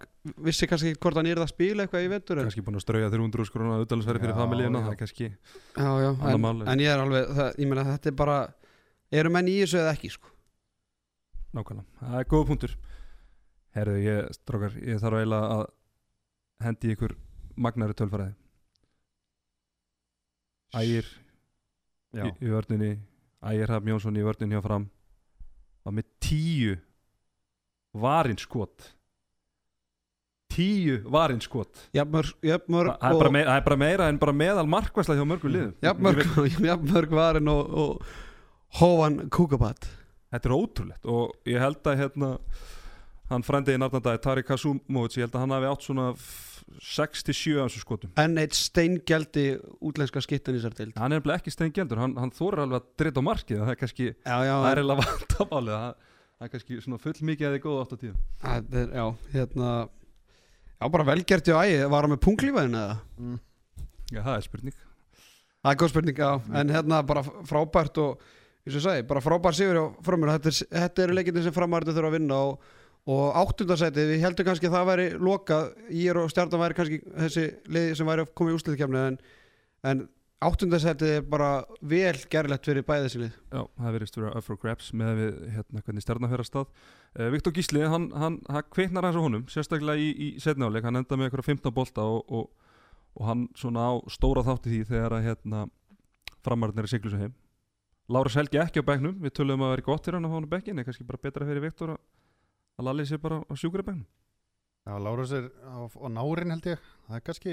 vissi 0.46 0.68
kannski 0.70 0.92
ekki 0.92 1.02
hvort 1.02 1.18
hann 1.18 1.30
er 1.30 1.42
að 1.42 1.50
spila 1.50 1.86
eitthvað 1.86 2.06
í 2.06 2.10
vetur 2.12 2.40
en, 2.40 2.48
kannski 2.48 2.64
búin 2.64 2.78
að 2.78 2.84
strauja 2.86 3.10
300 3.12 3.48
skrona 3.48 3.78
auðvitaðsverði 3.78 4.22
fyrir 4.22 4.36
já. 4.36 4.70
það 4.78 4.92
er 4.92 5.00
kannski 5.00 5.28
já, 5.28 5.90
já, 6.06 6.10
en, 6.32 6.46
en 6.74 6.84
ég 6.84 6.92
er 6.94 7.02
alveg 7.02 7.32
það, 7.40 7.50
ég 7.58 7.72
meina 7.72 7.86
þetta 7.90 8.12
er 8.12 8.18
bara 8.22 8.38
eru 9.12 9.32
menn 9.34 9.50
í 9.50 9.58
þessu 9.60 9.82
eða 9.82 9.96
ekki 9.96 10.12
sko? 10.14 10.32
Nákvæmlega. 11.52 11.88
Það 12.00 12.18
er 12.18 12.28
góð 12.30 12.46
punktur. 12.48 12.76
Herðu 13.76 13.98
ég, 14.00 14.30
strókar, 14.38 14.76
ég 14.80 15.00
þarf 15.00 15.18
eiginlega 15.18 15.56
að 15.56 15.64
hendi 16.64 16.94
ykkur 16.94 17.14
magnari 17.60 17.96
tölfræði. 17.96 18.34
Ægir 20.72 21.08
Já, 22.12 22.24
í, 22.24 22.32
í 22.44 22.52
vörninni 22.52 22.90
Ægir 23.44 23.68
Hrafn 23.68 23.90
Jónsson 23.92 24.16
í 24.16 24.24
vörninni 24.24 24.56
hjá 24.56 24.64
fram 24.64 24.86
var 25.82 25.96
með 25.96 26.08
tíu 26.22 26.74
varinskot 27.92 28.90
tíu 30.52 30.98
varinskot 31.08 31.86
jafnmörg, 31.96 32.34
það 32.42 33.08
er, 33.08 33.32
bara 33.32 33.56
er 33.56 33.80
meira 33.80 34.10
en 34.10 34.20
bara 34.20 34.34
meðal 34.36 34.68
markvæsla 34.68 35.16
hjá 35.16 35.24
mörgum 35.28 35.54
liðum. 35.54 35.72
Jafnmörg 35.82 37.16
varin 37.16 37.48
og, 37.52 37.72
og 37.72 38.78
hóvan 38.80 39.22
kúkabat 39.32 39.88
þetta 40.32 40.48
er 40.48 40.56
ótrúlegt 40.56 41.08
og 41.08 41.48
ég 41.48 41.60
held 41.62 41.88
að 41.88 42.00
hérna 42.02 42.30
hann 43.32 43.44
frændi 43.46 43.74
í 43.74 43.80
narnandagi 43.80 44.20
Tari 44.24 44.44
Kasumovic 44.46 45.16
ég 45.18 45.26
held 45.26 45.36
að 45.36 45.44
hann 45.46 45.54
hafi 45.56 45.70
átt 45.72 45.86
svona 45.86 46.06
f- 46.14 46.50
6-7 46.80 47.58
af 47.60 47.68
þessu 47.68 47.82
skotum. 47.82 48.12
Enn 48.20 48.38
eitt 48.40 48.54
steingjaldi 48.56 49.44
útlenska 49.84 50.22
skittan 50.24 50.56
í 50.56 50.62
sér 50.62 50.74
til 50.76 50.88
hann 50.96 51.12
er 51.12 51.18
nefnilega 51.20 51.42
ekki 51.42 51.52
steingjeldur, 51.52 52.00
hann, 52.00 52.14
hann 52.20 52.32
þorir 52.34 52.64
alveg 52.64 52.80
að 52.80 52.86
drita 53.02 53.20
á 53.24 53.28
markið 53.28 53.60
það 53.62 53.72
er 53.74 53.80
kannski, 53.80 54.08
já, 54.14 54.36
já, 54.46 54.52
það 54.54 54.68
er 54.70 54.80
eiginlega 54.82 55.06
vandamálið 55.08 55.76
það, 55.76 56.06
það 56.38 56.46
er 56.46 56.52
kannski 56.54 56.78
svona 56.86 57.00
full 57.02 57.26
mikið 57.32 57.48
að 57.48 57.56
þið 57.56 57.64
góða 57.66 57.82
átt 57.84 57.92
á 57.92 57.98
það 58.02 58.78
er, 58.82 58.94
já, 58.96 59.04
hérna 59.34 59.72
já, 60.82 60.86
bara 60.96 61.08
velgert 61.12 61.50
í 61.50 61.56
ægi, 61.58 61.80
var 61.92 62.06
hann 62.06 62.14
með 62.14 62.22
punglífaðin 62.26 62.78
eða? 62.82 62.96
mm. 63.18 63.40
já, 64.12 64.20
það 64.22 64.34
er 64.36 64.46
spurning. 64.48 64.78
Það 65.62 65.74
er 65.74 65.80
góð 65.82 65.92
spurning, 65.92 66.22
já, 66.24 66.30
en 66.62 66.72
hérna 66.74 67.02
bara 67.06 67.22
frábært 67.46 68.00
og, 68.02 68.22
eins 68.64 68.74
og 68.74 68.80
ég 68.80 68.86
segi, 68.88 69.04
bara 69.12 69.22
frábært 69.22 69.58
sigur 69.60 69.78
á 69.78 69.84
framur, 70.02 70.32
þetta, 70.34 70.50
er, 70.50 70.70
þetta 70.86 71.04
eru 71.04 71.18
leikindi 71.18 71.44
sem 71.44 71.54
framarðu 71.54 71.94
þurfa 71.94 72.10
að 72.10 72.16
vinna 72.16 72.40
og, 72.48 72.72
og 73.10 73.36
áttundarsætið, 73.40 74.10
við 74.12 74.20
heldum 74.22 74.46
kannski 74.46 74.68
að 74.68 74.74
það 74.76 74.88
væri 74.92 75.06
lokað, 75.18 75.70
ég 75.98 76.18
og 76.18 76.30
stjarnan 76.30 76.62
væri 76.62 76.76
kannski 76.78 76.98
þessi 77.10 77.46
liði 77.74 77.96
sem 77.98 78.10
væri 78.12 78.24
að 78.24 78.34
koma 78.38 78.52
í 78.52 78.58
úsliðkjafni 78.58 79.00
en, 79.08 79.16
en 79.90 80.04
áttundarsætið 80.42 81.14
er 81.16 81.26
bara 81.32 81.50
vel 81.82 82.14
gerlegt 82.30 82.66
fyrir 82.66 82.86
bæðið 82.86 83.06
þessi 83.06 83.20
lið. 83.22 83.34
Já, 83.50 83.60
það 83.82 83.96
verðist 83.96 84.18
vera 84.18 84.32
up 84.38 84.46
for 84.46 84.60
grabs 84.62 84.92
með 84.98 85.12
við 85.18 85.42
hérna 85.56 85.82
hvernig 85.82 86.06
stjarnafæra 86.06 86.46
stað. 86.46 86.72
Uh, 87.18 87.28
Viktor 87.34 87.54
Gísli, 87.56 87.82
hann, 87.90 88.08
hann, 88.18 88.38
hann 88.50 88.70
kveitnar 88.70 89.06
hans 89.06 89.18
á 89.18 89.22
honum 89.22 89.44
sérstaklega 89.50 89.98
í, 89.98 90.10
í 90.12 90.28
setnáleik, 90.42 90.86
hann 90.86 91.02
enda 91.02 91.18
með 91.18 91.30
eitthvað 91.30 91.50
15 91.52 91.76
bolta 91.76 92.06
og, 92.06 92.24
og, 92.30 92.74
og 93.18 93.28
hann 93.28 93.46
svona 93.58 93.90
á 93.90 93.92
stóra 94.14 94.46
þátti 94.46 94.76
því 94.76 94.82
þegar 94.90 95.18
að 95.18 95.28
hérna 95.28 95.66
framarðin 96.42 96.82
er 96.82 96.90
að 96.90 96.94
siglu 96.96 97.12
sig 97.12 97.26
heim. 97.26 97.36
Lára 98.12 98.32
Selgi 98.34 98.58
ekki 98.62 98.82
á 98.82 98.88
bekknum, 98.88 99.20
við 99.22 99.36
töluðum 99.38 99.66
að 99.66 99.76
vera 99.76 99.86
gott 99.86 100.06
fyrir 100.06 100.18
hann 100.18 100.26
að 100.26 100.32
fá 100.32 100.38
hann 100.40 100.50
á 100.50 100.54
bekkin, 100.54 100.78
en 100.78 100.86
kannski 100.86 101.06
bara 101.06 101.22
betra 101.22 101.46
fyrir 101.46 101.62
Viktor 101.62 101.94
að, 101.94 102.00
að 102.78 102.88
lalli 102.88 103.06
sér 103.08 103.20
bara 103.22 103.42
á 103.42 103.52
sjúkura 103.54 103.86
bekknum 103.86 104.08
Já, 104.82 104.98
Lárus 104.98 105.30
er 105.30 105.44
á, 105.62 105.86
á 105.86 106.06
nárin 106.10 106.50
held 106.50 106.64
ég. 106.66 106.80
Það 107.06 107.16
er 107.16 107.24
kannski 107.26 107.52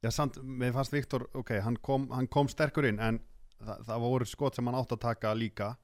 Já, 0.00 0.08
samt, 0.08 0.38
mér 0.40 0.72
fannst 0.72 0.94
Viktor, 0.94 1.26
ok, 1.36 1.58
hann 1.60 1.76
kom, 1.84 2.06
hann 2.16 2.28
kom 2.32 2.48
sterkur 2.48 2.88
inn 2.88 3.00
En 3.00 3.20
það, 3.60 3.82
það 3.90 4.04
voru 4.06 4.28
skot 4.28 4.56
sem 4.56 4.70
hann 4.70 4.78
átt 4.78 4.94
að 4.96 5.02
taka 5.04 5.34
líka. 5.36 5.74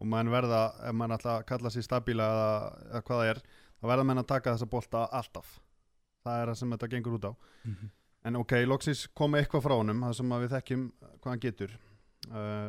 Og 0.00 0.08
mann 0.10 0.32
verða, 0.32 0.64
ef 0.88 0.96
mann 0.96 1.14
að 1.14 1.28
kalla 1.46 1.70
sér 1.70 1.84
stabíla 1.86 2.26
eða, 2.26 2.50
eða 2.88 3.02
hvað 3.06 3.20
það 3.20 3.30
er 3.30 3.40
þá 3.80 3.86
verða 3.92 4.06
menn 4.08 4.22
að 4.22 4.28
taka 4.32 4.54
þessa 4.56 4.70
bolta 4.72 5.04
alltaf. 5.20 5.54
Það 6.24 6.40
er 6.40 6.50
það 6.50 6.58
sem 6.60 6.74
þetta 6.74 6.90
gengur 6.94 7.16
út 7.18 7.28
á. 7.30 7.32
En 8.28 8.36
ok, 8.36 8.52
loksis 8.66 9.06
kom 9.16 9.38
eitthvað 9.38 9.62
frá 9.64 9.74
honum 9.78 10.02
Það 10.04 10.16
sem 10.18 10.32
við 10.34 10.50
þekkjum 10.56 10.82
hvað 11.06 11.30
hann 11.30 11.44
getur. 11.44 11.76
Uh, 12.28 12.68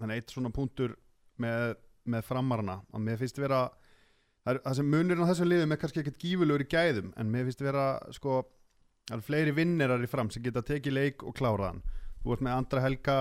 Þannig 0.00 0.18
eitt 0.18 0.32
svona 0.34 0.50
punktur 0.50 0.96
með, 1.38 1.76
með 2.10 2.24
framarana 2.26 2.80
að 2.90 3.04
mér 3.04 3.20
finnst 3.20 3.38
vera 3.38 3.66
það, 4.46 4.60
sem 4.78 4.90
munurinn 4.94 5.24
á 5.24 5.30
þessum 5.30 5.50
liðum 5.50 5.74
er 5.74 5.80
kannski 5.82 6.02
ekkert 6.02 6.20
gífulegur 6.22 6.64
í 6.64 6.70
gæðum 6.70 7.12
en 7.16 7.32
mér 7.32 7.48
finnst 7.48 7.64
vera 7.64 7.86
sko 8.14 8.42
það 9.08 9.16
eru 9.16 9.26
fleiri 9.26 9.56
vinnerar 9.56 10.04
í 10.04 10.10
fram 10.10 10.30
sem 10.30 10.44
geta 10.44 10.62
tekið 10.66 10.96
leik 10.98 11.26
og 11.26 11.36
kláraðan 11.38 11.82
þú 12.22 12.36
ert 12.36 12.44
með 12.46 12.56
Andra 12.56 12.82
Helga, 12.84 13.16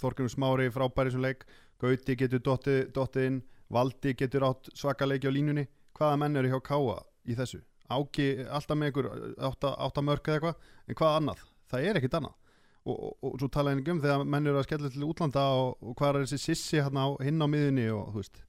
Þorgrunum 0.00 0.32
Smári 0.32 0.68
frábæri 0.72 1.12
sem 1.14 1.24
leik, 1.24 1.46
Gauti 1.80 2.16
getur 2.18 2.42
dottið, 2.44 2.82
dottið 2.94 3.28
inn, 3.28 3.38
Valdi 3.72 4.12
getur 4.18 4.44
átt 4.46 4.68
svaka 4.76 5.08
leiki 5.08 5.30
á 5.30 5.32
línunni, 5.32 5.64
hvaða 5.96 6.18
menn 6.20 6.36
eru 6.36 6.52
hjá 6.52 6.60
Káa 6.68 6.98
í 7.24 7.36
þessu, 7.38 7.62
Áki 7.92 8.28
alltaf 8.44 8.78
með 8.78 8.92
ykkur 8.92 9.08
átta, 9.48 9.72
átta 9.86 10.04
mörk 10.04 10.28
eða 10.28 10.38
eitthvað, 10.38 10.70
en 10.86 10.98
hvað 11.00 11.16
annað? 11.18 11.42
Það 11.72 11.88
er 11.88 11.98
ekkit 11.98 12.16
annað. 12.18 12.38
Og, 12.82 12.96
og, 12.96 13.12
og 13.24 13.34
svo 13.38 13.48
tala 13.52 13.72
einnig 13.72 13.88
um 13.92 14.00
þegar 14.02 14.24
menn 14.26 14.48
eru 14.50 14.58
að 14.58 14.64
skella 14.66 14.88
til 14.90 15.04
útlanda 15.06 15.42
og, 15.54 15.76
og 15.80 15.94
hvað 15.98 16.16
er 16.18 16.24
þessi 16.24 16.40
sissi 16.42 16.80
hérna 16.80 17.04
á, 17.06 17.08
hinn 17.22 17.38
á 17.38 17.46
miðunni 17.46 17.84
og 17.94 18.08
þú 18.10 18.18
veist 18.18 18.40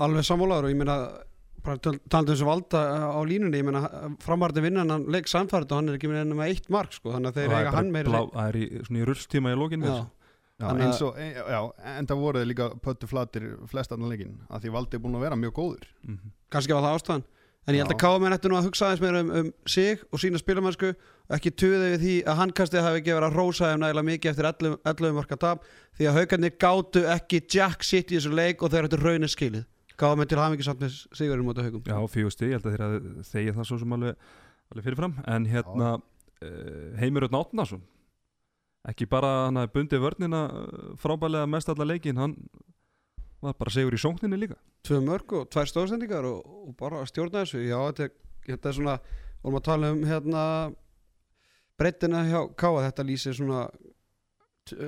alveg 0.00 0.24
sammálaður 0.24 0.68
og 0.68 0.72
ég 0.72 0.80
meina 0.80 0.96
bara 1.62 1.78
talandi 1.78 2.18
um 2.18 2.30
þessu 2.32 2.46
valda 2.48 2.80
á 3.14 3.20
línunni 3.28 3.60
ég 3.60 3.66
meina 3.68 3.82
framarði 4.22 4.64
vinnan 4.64 4.90
hann 4.90 5.04
leik 5.12 5.28
samfærið 5.30 5.74
og 5.74 5.78
hann 5.78 5.92
er 5.92 5.98
ekki 5.98 6.10
með 6.10 6.24
ennum 6.24 6.42
að 6.42 6.54
eitt 6.54 6.72
mark 6.74 6.96
sko 6.96 7.12
þannig 7.14 7.30
að 7.30 7.38
þeir 7.38 7.54
eiga 7.58 7.76
hann 7.76 7.92
meiri 7.94 8.10
blá- 8.10 8.32
Það 8.32 8.48
er 8.48 8.58
í, 8.58 8.66
svona 8.88 9.02
í 9.02 9.06
rullstíma 9.10 9.52
í 9.52 9.60
já, 11.50 11.60
en 11.98 12.06
það 12.06 12.20
voru 12.22 12.42
þeir 12.42 12.50
líka 12.50 12.66
pöttu 12.82 13.08
flatir 13.10 13.46
flest 13.70 13.94
annan 13.94 14.12
leikin 14.12 14.34
að 14.48 14.64
því 14.66 14.74
valdi 14.76 14.98
er 14.98 15.02
búin 15.02 15.16
að 15.18 15.24
vera 15.26 15.38
mjög 15.38 15.54
góður. 15.56 15.88
Mm 16.06 16.18
-hmm. 16.18 16.34
kannski 16.54 16.76
var 16.76 16.84
það 16.86 16.98
ástæðan. 16.98 17.24
En 17.66 17.74
ég 17.74 17.82
held 17.82 17.94
að 17.94 18.02
KM 18.02 18.32
ættu 18.34 18.48
nú 18.50 18.56
að 18.58 18.66
hugsa 18.66 18.86
aðeins 18.86 19.02
meira 19.02 19.20
um, 19.22 19.30
um 19.30 19.52
sig 19.66 19.98
og 20.12 20.18
sína 20.18 20.38
spilamennsku. 20.38 20.94
Og 21.30 21.36
ekki 21.36 21.50
tuðið 21.50 21.90
við 21.92 22.00
því 22.02 22.14
að 22.26 22.38
handkastið 22.42 22.82
hafi 22.82 22.98
ekki 22.98 23.14
verið 23.14 23.28
að 23.28 23.36
rósa 23.38 23.70
þeim 23.70 23.80
nægilega 23.82 24.08
mikið 24.10 24.30
eftir 24.30 24.48
11, 24.50 24.78
11 24.84 25.14
marka 25.14 25.36
tap 25.36 25.62
því 25.98 26.08
að 26.08 26.16
haugarnir 26.18 26.54
gátu 26.58 27.02
ekki 27.06 27.42
jack 27.46 27.82
sitt 27.86 28.10
í 28.10 28.18
þessu 28.18 28.34
leik 28.34 28.62
og 28.62 28.70
þeir 28.70 28.88
ættu 28.88 28.98
raunin 28.98 29.30
skilið 29.30 29.64
KM 30.00 30.24
til 30.28 30.40
hafingi 30.40 30.66
samt 30.66 30.82
með 30.82 30.98
sigurinn 31.16 31.46
mútið 31.46 31.68
haugum 31.68 31.88
Já, 31.88 31.96
fjögusti, 32.14 32.50
ég 32.50 32.58
held 32.58 32.68
að 32.68 32.76
þeir 32.76 32.84
að 32.86 32.98
þegja 33.28 33.56
það 33.58 33.68
svo 33.68 33.78
sem 33.82 33.96
alveg, 33.96 34.28
alveg 34.72 34.86
fyrirfram. 34.86 35.16
En 35.34 35.48
hérna, 35.50 35.94
uh, 36.42 36.84
Heimir 37.00 37.28
Örn 37.28 37.40
Átnason 37.40 37.82
Ekki 38.88 39.06
bara 39.06 39.30
hann 39.44 39.60
hafi 39.60 39.70
bundið 39.76 40.02
vörnina 40.02 40.44
uh, 40.50 40.92
frábælega 40.98 41.50
mest 41.50 41.70
alla 41.70 41.86
leikin 41.86 42.18
Hann 42.18 42.36
var 43.42 43.54
bara 43.58 43.74
segur 43.74 43.94
í 43.94 43.98
sókninni 43.98 44.38
líka. 44.38 44.54
Tvö 44.86 45.00
mörg 45.02 45.32
og 45.34 45.48
tvær 45.50 45.66
stóðsendingar 45.66 46.26
og, 46.28 46.46
og 46.46 46.76
bara 46.78 47.02
stjórna 47.06 47.42
þessu. 47.42 47.62
Já 47.66 47.78
þetta 47.78 48.04
er, 48.06 48.12
þetta 48.46 48.70
er 48.70 48.76
svona 48.76 48.94
vorum 49.42 49.58
að 49.58 49.66
tala 49.66 49.90
um 49.94 50.04
hérna 50.06 50.44
breytina 51.78 52.22
hjá 52.28 52.38
Káa 52.58 52.84
þetta 52.86 53.06
lýsir 53.06 53.36
svona 53.36 53.66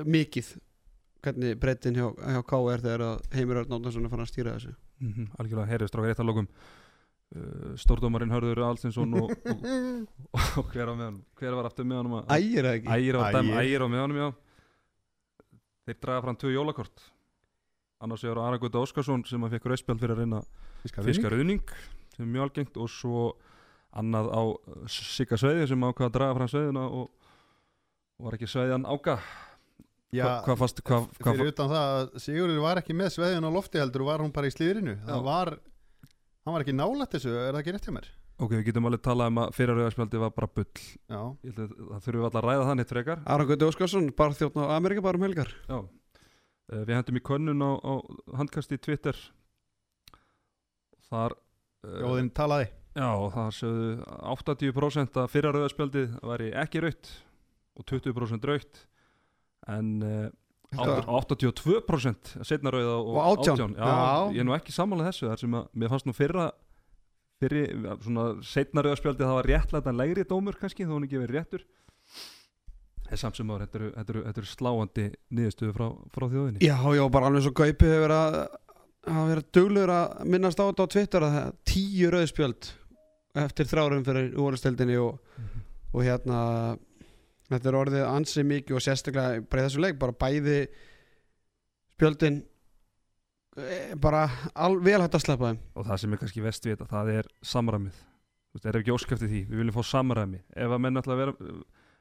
mikið 0.06 0.54
hvernig 1.24 1.58
breytin 1.60 1.98
hjá, 1.98 2.06
hjá 2.14 2.40
Káa 2.46 2.74
er 2.74 2.84
þegar 2.84 3.06
að 3.08 3.28
Heimir 3.34 3.62
Örn 3.62 3.78
Átnason 3.78 4.06
er 4.06 4.12
fann 4.12 4.24
að 4.24 4.30
stýra 4.30 4.56
þessu 4.56 4.74
mm 5.00 5.12
-hmm. 5.12 5.28
Algjörlega, 5.38 5.70
heyrðu 5.72 5.88
strákar 5.88 6.12
eitt 6.12 6.22
að 6.22 6.28
lókum 6.30 6.48
uh, 6.48 7.74
Stórdómarinn 7.76 8.34
Hörður 8.34 8.62
Alsinsson 8.68 9.14
og, 9.14 9.30
og, 9.30 9.66
og, 10.58 10.70
hver, 10.72 10.92
hver 11.38 11.54
var 11.54 11.70
aftur 11.70 11.84
með 11.84 11.96
honum 12.02 12.18
Ægir 13.62 13.82
á 13.82 13.88
meðanum, 13.88 14.16
já. 14.16 14.28
Þeir 15.84 16.00
draga 16.00 16.22
fram 16.22 16.36
tvö 16.36 16.52
jólakort. 16.54 17.10
Annars 18.00 18.22
vegar 18.24 18.38
Aragöta 18.38 18.80
Óskarsson 18.80 19.24
sem 19.24 19.42
að 19.44 19.56
fekk 19.56 19.66
rauðspjald 19.66 20.00
fyrir 20.00 20.14
að 20.14 20.18
reyna 20.18 20.40
fiska 20.84 21.30
rauðning 21.30 21.68
sem 22.14 22.24
er 22.26 22.32
mjög 22.32 22.48
algengt 22.48 22.76
og 22.76 22.90
svo 22.90 23.34
annað 23.94 24.30
á 24.34 24.42
Sigga 24.90 25.38
Sveiði 25.38 25.68
sem 25.70 25.86
ákvað 25.86 26.08
að 26.08 26.16
draga 26.16 26.36
fram 26.38 26.50
Sveiðina 26.50 26.84
og, 26.88 27.10
og 28.18 28.26
var 28.26 28.36
ekki 28.36 28.50
Sveiðan 28.50 28.86
áka 28.90 29.18
Já, 30.14 30.24
Hva, 30.24 30.34
hvað 30.46 30.58
fast 30.60 30.82
hvað, 30.86 31.06
hvað, 31.18 31.38
fyrir 31.38 31.50
utan 31.50 31.70
það 31.72 31.92
að 31.94 32.18
Sigurður 32.22 32.60
var 32.62 32.80
ekki 32.80 32.94
með 32.96 33.14
sveðin 33.16 33.46
á 33.48 33.50
lofti 33.54 33.80
heldur 33.82 34.04
var 34.06 34.22
hún 34.22 34.34
bara 34.34 34.50
í 34.50 34.54
slíðrinu. 34.54 34.94
Það 35.08 35.24
var, 35.26 35.50
hann 36.44 36.54
var 36.54 36.64
ekki 36.66 36.76
nálætt 36.76 37.16
þessu 37.16 37.32
er 37.34 37.48
það 37.50 37.62
ekki 37.62 37.74
rétt 37.74 37.88
hjá 37.88 37.96
mér? 37.96 38.12
ok, 38.34 38.50
við 38.56 38.64
getum 38.68 38.88
alveg 38.88 39.02
talað 39.04 39.30
um 39.30 39.40
að 39.44 39.52
fyrir 39.54 39.78
rauðspjaldi 39.78 40.20
var 40.22 40.32
bara 40.34 40.50
bull. 40.56 40.70
Já, 41.06 41.20
Ég 41.44 41.52
held 41.52 41.60
að 41.62 41.74
það 41.74 42.06
þurfum 42.06 42.20
við 42.20 42.26
alltaf 42.28 42.40
að 42.40 42.48
ræða 42.48 42.64
það 42.68 42.78
neitt 42.80 42.92
frekar. 42.94 43.20
Aron 43.34 43.50
Gauti 43.50 43.68
Óskarsson, 43.68 44.08
bara 44.18 44.38
þjóttn 44.38 44.64
á 44.64 44.66
Amerika 44.74 45.04
bara 45.04 45.20
um 45.20 45.26
helgar. 45.26 45.52
Já. 45.68 45.76
Uh, 45.78 46.80
við 46.80 46.94
hendum 46.96 47.20
í 47.20 47.22
könnun 47.28 47.62
á, 47.62 47.70
á 47.78 47.92
handkasti 48.40 48.78
Twitter. 48.82 49.20
Þar 51.10 51.36
uh, 51.36 52.00
Jóðinn 52.02 52.32
talaði. 52.34 52.70
Já, 52.94 53.10
það 53.34 53.52
sögðu 53.58 53.94
80% 54.34 55.20
að 55.22 55.30
fyrra 55.32 55.54
rauðarspjaldið 55.54 56.18
væri 56.30 56.50
ekki 56.62 56.82
raut 56.84 57.14
og 57.74 57.86
20% 57.90 58.50
raut 58.50 58.82
en 59.68 60.02
uh, 60.02 60.30
Þetta 60.74 60.90
var- 60.90 61.06
82% 61.22 62.32
setna 62.44 62.70
rauða 62.74 62.94
og, 62.98 63.08
Og 63.14 63.46
18. 63.46 63.76
Já, 63.78 63.84
Já. 63.86 64.32
ég 64.34 64.40
er 64.42 64.46
nú 64.48 64.54
ekki 64.56 64.72
sammálað 64.74 65.10
þessu 65.12 65.28
þar 65.30 65.38
sem 65.44 65.54
að 65.54 65.68
mér 65.78 65.92
fannst 65.92 66.06
nú 66.08 66.14
fyrra 66.16 66.46
fyrri, 67.42 67.62
svona 68.02 68.24
setna 68.42 68.82
rauðarspjaldið 68.82 69.26
það 69.28 69.36
var 69.38 69.48
réttlega 69.52 69.92
legri 69.94 70.24
dómur 70.26 70.58
kannski 70.58 70.86
þó 70.88 70.96
hann 70.96 71.06
ekki 71.06 71.20
verið 71.22 71.36
réttur 71.38 71.64
en 73.10 73.20
samt 73.20 73.36
sem 73.38 73.50
áður, 73.52 73.92
þetta 73.94 74.14
eru, 74.40 74.46
sláandi 74.48 75.04
niðurstöðu 75.36 75.74
frá, 75.76 75.86
frá 76.14 76.26
þjóðinni 76.32 76.64
Já, 76.64 76.76
já, 76.96 77.04
bara 77.12 77.28
alveg 77.30 77.44
svo 77.46 77.52
Gaupi 77.54 77.90
hefur 77.90 78.06
verið 78.06 78.16
að 78.16 78.38
hafa 79.04 79.26
verið 79.30 79.48
duglegur 79.58 79.92
að 79.94 80.24
minnast 80.34 80.58
á 80.58 80.64
þetta 80.70 80.86
á 80.88 80.92
Twitter 80.94 81.26
að 81.26 81.34
það 81.36 81.44
er 81.44 81.58
tíu 81.70 82.10
rauðspjöld 82.14 82.70
eftir 83.44 83.68
þrárum 83.70 84.04
fyrir 84.06 84.34
úrstildinni 84.40 84.96
og, 85.04 85.18
Mhm. 85.36 85.64
og 85.94 86.02
hérna 86.06 86.38
þetta 87.52 87.70
er 87.70 87.78
orðið 87.78 88.08
ansið 88.08 88.50
mikið 88.50 88.78
og 88.78 88.84
sérstaklega 88.84 89.44
bara 89.50 89.62
í 89.62 89.68
þessu 89.68 89.84
leik, 89.84 90.00
bara 90.00 90.16
bæði 90.24 90.58
spjöldin 91.94 92.40
e, 93.56 93.78
bara 94.00 94.24
al, 94.54 94.78
vel 94.82 95.00
hægt 95.02 95.18
að 95.18 95.24
sleppa 95.26 95.52
þeim. 95.52 95.62
Og 95.74 95.88
það 95.88 96.02
sem 96.02 96.14
er 96.14 96.22
kannski 96.22 96.44
vest 96.44 96.66
við 96.66 96.76
þetta 96.76 96.90
það 96.90 97.12
er 97.18 97.30
samræmið. 97.54 98.02
Þú 98.04 98.58
veist, 98.58 98.68
er 98.70 98.78
ekki 98.80 98.94
óskæfti 98.94 99.30
því, 99.30 99.42
við 99.50 99.60
viljum 99.60 99.76
fá 99.76 99.90
samræmi. 99.90 100.40
Ef 100.54 100.74
að 100.74 100.82
menn 100.84 101.00
ætla 101.00 101.16
að 101.16 101.22
vera 101.22 101.36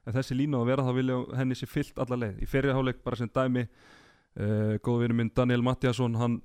ef 0.03 0.17
þessi 0.17 0.37
lína 0.37 0.59
á 0.59 0.61
að 0.61 0.69
vera 0.71 0.85
þá 0.85 0.93
vilja 0.97 1.19
henni 1.39 1.57
sér 1.57 1.71
fyllt 1.71 2.01
alla 2.03 2.19
leið. 2.19 2.41
Í 2.43 2.49
fyrir 2.49 2.75
háleik 2.75 3.03
bara 3.05 3.19
sem 3.19 3.31
dæmi 3.31 3.63
uh, 3.63 4.75
góðu 4.83 5.05
vinur 5.05 5.19
minn 5.19 5.31
Daniel 5.35 5.63
Mattiasson 5.65 6.17
hann 6.19 6.41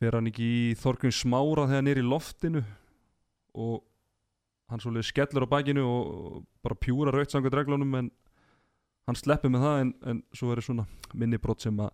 fer 0.00 0.16
hann 0.16 0.30
ekki 0.30 0.48
í 0.48 0.74
Þorgrun 0.80 1.14
Smára 1.14 1.68
þegar 1.68 1.82
hann 1.82 1.92
er 1.92 2.00
í 2.00 2.06
loftinu? 2.06 2.64
Og 3.60 3.82
hann 4.70 4.82
svolítið 4.82 5.10
skellur 5.10 5.46
á 5.46 5.52
bakinu 5.52 5.84
og 5.86 6.42
bara 6.64 6.78
pjúra 6.78 7.14
raut 7.14 7.32
samkvæmt 7.32 7.56
reglunum 7.60 7.96
en 8.00 8.10
hann 9.08 9.18
sleppur 9.18 9.52
með 9.52 9.64
það 9.66 9.80
en, 9.84 9.94
en 10.12 10.20
svo 10.36 10.52
er 10.54 10.62
svona 10.64 10.86
minni 11.16 11.40
brot 11.42 11.64
sem 11.64 11.80
að 11.82 11.90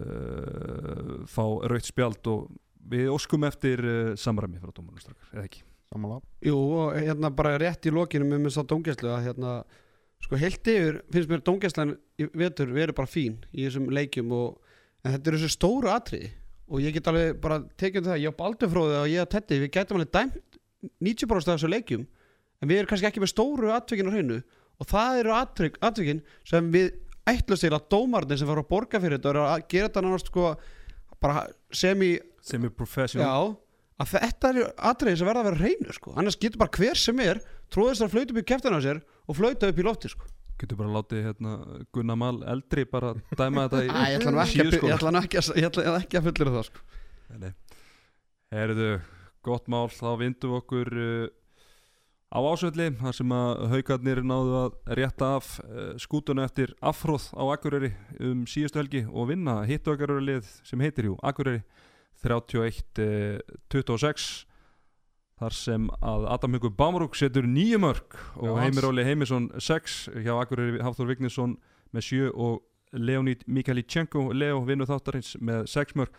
uh, 0.00 1.18
fá 1.28 1.44
raut 1.44 1.88
spjald 1.88 2.30
og 2.32 2.48
við 2.88 3.10
óskum 3.12 3.44
eftir 3.48 3.82
uh, 3.84 4.14
samræmi 4.18 4.60
frá 4.62 4.72
dómarnum 4.72 5.02
strákar, 5.02 5.34
eða 5.34 5.48
ekki? 5.48 5.64
Samanlá 5.88 6.20
Jú, 6.44 6.56
og 6.56 6.96
hérna 6.96 7.30
bara 7.34 7.58
rétt 7.60 7.86
í 7.88 7.92
lokinu 7.94 8.26
með 8.28 8.44
mér 8.44 8.54
sá 8.54 8.62
dóngjæslu 8.68 9.12
að 9.12 9.24
hérna 9.28 9.54
sko 10.24 10.38
heilt 10.40 10.68
yfir 10.68 11.00
finnst 11.12 11.30
mér 11.30 11.44
dóngjæslan 11.46 11.94
í 12.18 12.28
vetur 12.36 12.74
verið 12.74 12.98
bara 12.98 13.10
fín 13.10 13.38
í 13.52 13.64
þessum 13.66 13.88
leikjum 13.94 14.34
og, 14.36 14.58
en 15.04 15.14
þetta 15.14 15.30
eru 15.30 15.40
þessu 15.40 15.54
stóru 15.54 15.92
atriði 15.92 16.30
og 16.68 16.84
ég 16.84 16.96
get 16.96 17.08
alveg 17.08 17.38
bara 17.40 17.62
tekið 17.80 18.02
um 18.02 18.08
það, 18.10 18.22
ég 18.22 18.34
á 18.34 18.40
Baldurfróði 18.40 18.96
og 18.98 19.08
ég 19.08 19.22
að 19.22 19.30
Teddy, 19.34 19.60
við 19.62 19.70
getum 19.78 19.98
alveg 19.98 20.10
dæmt 20.12 20.58
90% 21.00 21.38
af 21.38 21.56
þessu 21.56 21.70
leikjum 21.72 22.04
en 22.62 22.70
við 22.70 22.80
erum 22.80 22.90
kannski 22.90 23.08
ekki 23.10 23.22
með 23.22 23.32
stóru 23.34 23.70
atvikin 23.74 24.10
á 24.10 24.14
hreinu 24.14 24.40
og 24.78 24.88
það 24.90 25.20
eru 25.22 25.34
atvik, 25.34 25.78
atvikin 25.82 26.24
sem 26.46 26.72
við 26.74 26.92
ætlust 27.28 27.64
til 27.66 27.74
að 27.74 27.86
dómarnir 27.92 28.40
sem 28.40 28.48
fara 28.48 28.64
að 28.64 28.70
borga 28.70 29.00
fyrir 29.02 29.18
þetta 29.18 29.32
og 29.34 29.48
að 29.52 29.64
gera 29.72 29.88
þetta 29.88 30.04
nánast 30.06 30.30
sko 30.30 30.52
bara 31.22 31.46
sem 31.74 32.04
í 32.06 32.12
sem 32.48 32.64
er 32.64 32.72
professional 32.74 33.26
Já, 33.26 33.56
að 33.98 34.12
þetta 34.14 34.50
eru 34.54 34.66
atriði 34.90 35.20
sem 35.20 35.28
verða 35.28 35.42
að 35.42 35.48
vera 35.50 35.60
hreinu 35.62 35.96
sko. 35.96 36.14
annars 36.16 36.38
getur 36.40 36.62
bara 36.62 36.74
hver 36.78 37.00
sem 37.02 37.22
er 37.24 37.42
tróðist 37.74 38.04
að 38.06 38.14
flauta 38.14 38.34
upp 38.34 38.42
í 38.42 38.46
keftina 38.48 38.80
á 38.80 38.86
sér 38.86 39.00
og 39.26 39.38
flauta 39.38 39.70
upp 39.72 39.80
í 39.82 39.86
lofti 39.86 40.12
sko. 40.12 40.30
getur 40.58 40.80
bara 40.80 40.94
látið 40.96 41.26
hérna, 41.28 41.56
Gunnar 41.94 42.18
Mal 42.18 42.36
eldri 42.54 42.86
bara 42.88 43.14
dæma 43.36 43.66
þetta 43.66 43.82
í 43.84 43.90
Æ, 43.98 43.98
ég 44.14 44.20
ætla 44.22 44.30
ekki, 44.30 44.38
að, 44.38 44.52
síðuskóla. 44.54 44.90
ég 44.90 44.98
ætla 44.98 45.14
nú 45.14 45.22
ekki, 45.22 45.42
að, 45.42 46.22
að 46.22 46.30
fullir 46.30 46.54
það 46.54 46.68
sko. 46.70 46.86
Herðu, 48.48 48.92
gott 49.44 49.66
mál, 49.68 49.90
þá 49.92 50.08
vindum 50.22 50.54
okkur 50.56 50.88
uh, 50.96 51.26
á 52.28 52.44
ásvelli 52.44 52.90
þar 52.98 53.14
sem 53.16 53.30
að 53.32 53.62
haugarnir 53.72 54.18
náðu 54.26 54.56
að 54.60 54.72
rétta 54.98 55.28
af 55.38 55.46
uh, 55.64 55.96
skútuna 56.00 56.44
eftir 56.44 56.74
afhróð 56.84 57.24
á 57.32 57.42
Akureyri 57.54 57.90
um 58.20 58.46
síðustu 58.48 58.78
helgi 58.82 59.02
og 59.08 59.28
vinna 59.30 59.64
hittu 59.68 59.92
Akureyri 59.94 60.24
lið 60.26 60.44
sem 60.66 60.80
heitir 60.84 61.04
jú 61.08 61.14
Akureyri 61.24 61.62
31-26 62.24 64.44
þar 65.38 65.54
sem 65.54 65.88
að 66.02 66.26
Adam 66.34 66.54
Hugur 66.58 66.74
Bámarúk 66.76 67.14
setur 67.16 67.46
nýju 67.46 67.78
mörg 67.78 68.16
og 68.42 68.58
Heimir. 68.58 68.84
Óli 68.90 69.06
Heimisson 69.06 69.46
6 69.54 70.10
hjá 70.24 70.34
Akureyri 70.34 70.82
Hafþór 70.82 71.08
Vignesson 71.12 71.52
með 71.94 72.02
7 72.10 72.34
og 72.34 72.58
Leonid 72.92 73.44
Mikhailichenko 73.46 74.32
Leo 74.34 74.64
vinnu 74.66 74.84
þáttarins 74.88 75.36
með 75.40 75.66
6 75.70 75.94
mörg 76.00 76.12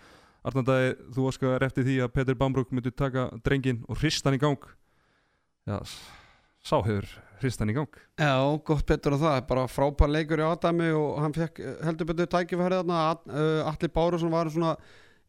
Arnandæði, 0.47 0.93
þú 1.11 1.25
óskar 1.27 1.63
eftir 1.65 1.83
því 1.83 1.97
að 2.05 2.13
Petur 2.15 2.37
Bambrúk 2.39 2.69
myndi 2.71 2.91
taka 2.95 3.27
drengin 3.43 3.81
og 3.91 3.99
hrista 3.99 4.29
hann 4.29 4.37
í 4.37 4.41
gang 4.41 4.61
Já, 5.67 5.77
sá 6.63 6.77
hefur 6.77 7.09
hrista 7.39 7.63
hann 7.63 7.73
í 7.73 7.77
gang. 7.77 7.99
Já, 8.19 8.35
gott 8.67 8.87
betur 8.87 9.15
á 9.15 9.19
það, 9.19 9.37
bara 9.51 9.67
frábær 9.71 10.11
leikur 10.11 10.41
í 10.43 10.47
Adami 10.47 10.89
og 10.95 11.19
hann 11.23 11.35
fekk 11.35 11.61
eh, 11.63 11.77
heldur 11.87 12.09
betur 12.09 12.31
tækifærið 12.31 12.83
þarna, 12.83 13.03
uh, 13.31 13.69
Atli 13.69 13.91
Bárusson 13.95 14.33
var 14.33 14.51
svona 14.51 14.73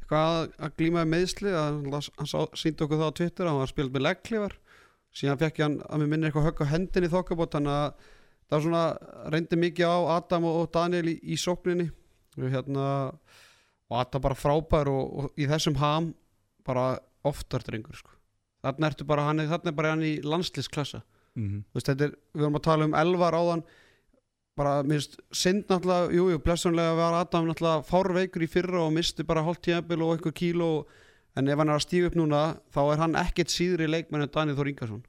eitthvað 0.01 0.51
að, 0.59 0.88
með 0.97 1.12
meðsli 1.12 1.55
hann, 1.55 2.01
síndi 2.59 2.87
okkur 2.87 2.99
það 2.99 3.12
á 3.14 3.19
Twitter 3.21 3.51
hann 3.51 3.61
var 3.61 3.71
spilað 3.71 3.95
með 3.95 4.07
legglífar 4.09 4.57
síðan 5.14 5.40
fekk 5.40 5.61
hann 5.64 5.77
að 5.87 6.03
mér 6.03 6.11
minni 6.11 6.29
eitthvað 6.29 6.49
högg 6.49 6.62
á 6.62 6.73
hendinni 6.73 7.11
í 7.11 7.12
þokkabót 7.12 7.57
þannig 7.57 7.77
að 7.77 8.09
það 8.51 8.57
var 8.57 8.64
svona 8.66 8.85
reyndi 9.35 9.59
mikið 9.59 9.90
á 9.90 9.99
Adam 10.16 10.47
og 10.51 10.71
Daniel 10.75 11.11
í, 11.12 11.16
í 11.23 11.38
sókninni. 11.38 11.90
Og 12.38 12.47
hérna 12.51 12.87
og 13.90 13.99
Adam 13.99 14.23
bara 14.23 14.38
frábær 14.38 14.90
og, 14.90 15.05
og 15.11 15.40
í 15.40 15.49
þessum 15.51 15.79
ham 15.81 16.12
bara 16.66 16.93
oftar 17.27 17.64
drengur 17.66 17.99
sko. 17.99 18.14
Þarna 18.64 18.90
ertu 18.90 19.07
bara 19.09 19.27
hann, 19.29 19.44
þarna 19.51 19.73
er 19.73 19.77
bara 19.77 19.92
hann 19.94 20.07
í 20.07 20.16
landslísklassa 20.25 21.03
mm 21.38 21.61
Þú 21.70 21.79
veist, 21.79 21.87
þetta 21.92 22.09
er, 22.09 22.16
við 22.35 22.42
vorum 22.44 22.59
að 22.59 22.64
tala 22.66 22.88
um 22.88 22.96
elvar 22.99 23.37
áðan. 23.38 23.61
Bara 24.59 24.73
minnst 24.83 25.14
synd 25.33 25.68
náttúrulega, 25.70 26.11
jú, 26.12 26.25
jú, 26.33 26.40
blessunlega 26.42 26.96
var 26.99 27.14
Adam 27.20 27.46
náttúrulega 27.46 27.85
fárveikur 27.87 28.42
í 28.44 28.49
fyrra 28.51 28.83
og 28.83 28.90
misti 28.92 29.25
bara 29.25 29.44
hálft 29.46 29.62
tíðabil 29.64 30.03
og 30.03 30.16
eitthvað 30.16 30.35
kíló. 30.40 30.70
En 31.38 31.49
ef 31.49 31.62
hann 31.62 31.70
er 31.70 31.79
að 31.79 31.87
stíga 31.87 32.11
upp 32.11 32.18
núna 32.18 32.42
þá 32.75 32.81
er 32.83 33.03
hann 33.05 33.14
ekkert 33.23 33.55
síðri 33.55 33.87
leikmenn 33.87 34.27
en 34.27 34.33
Daniel 34.35 34.59
Þór 34.59 34.73
Ingarsson 34.73 35.05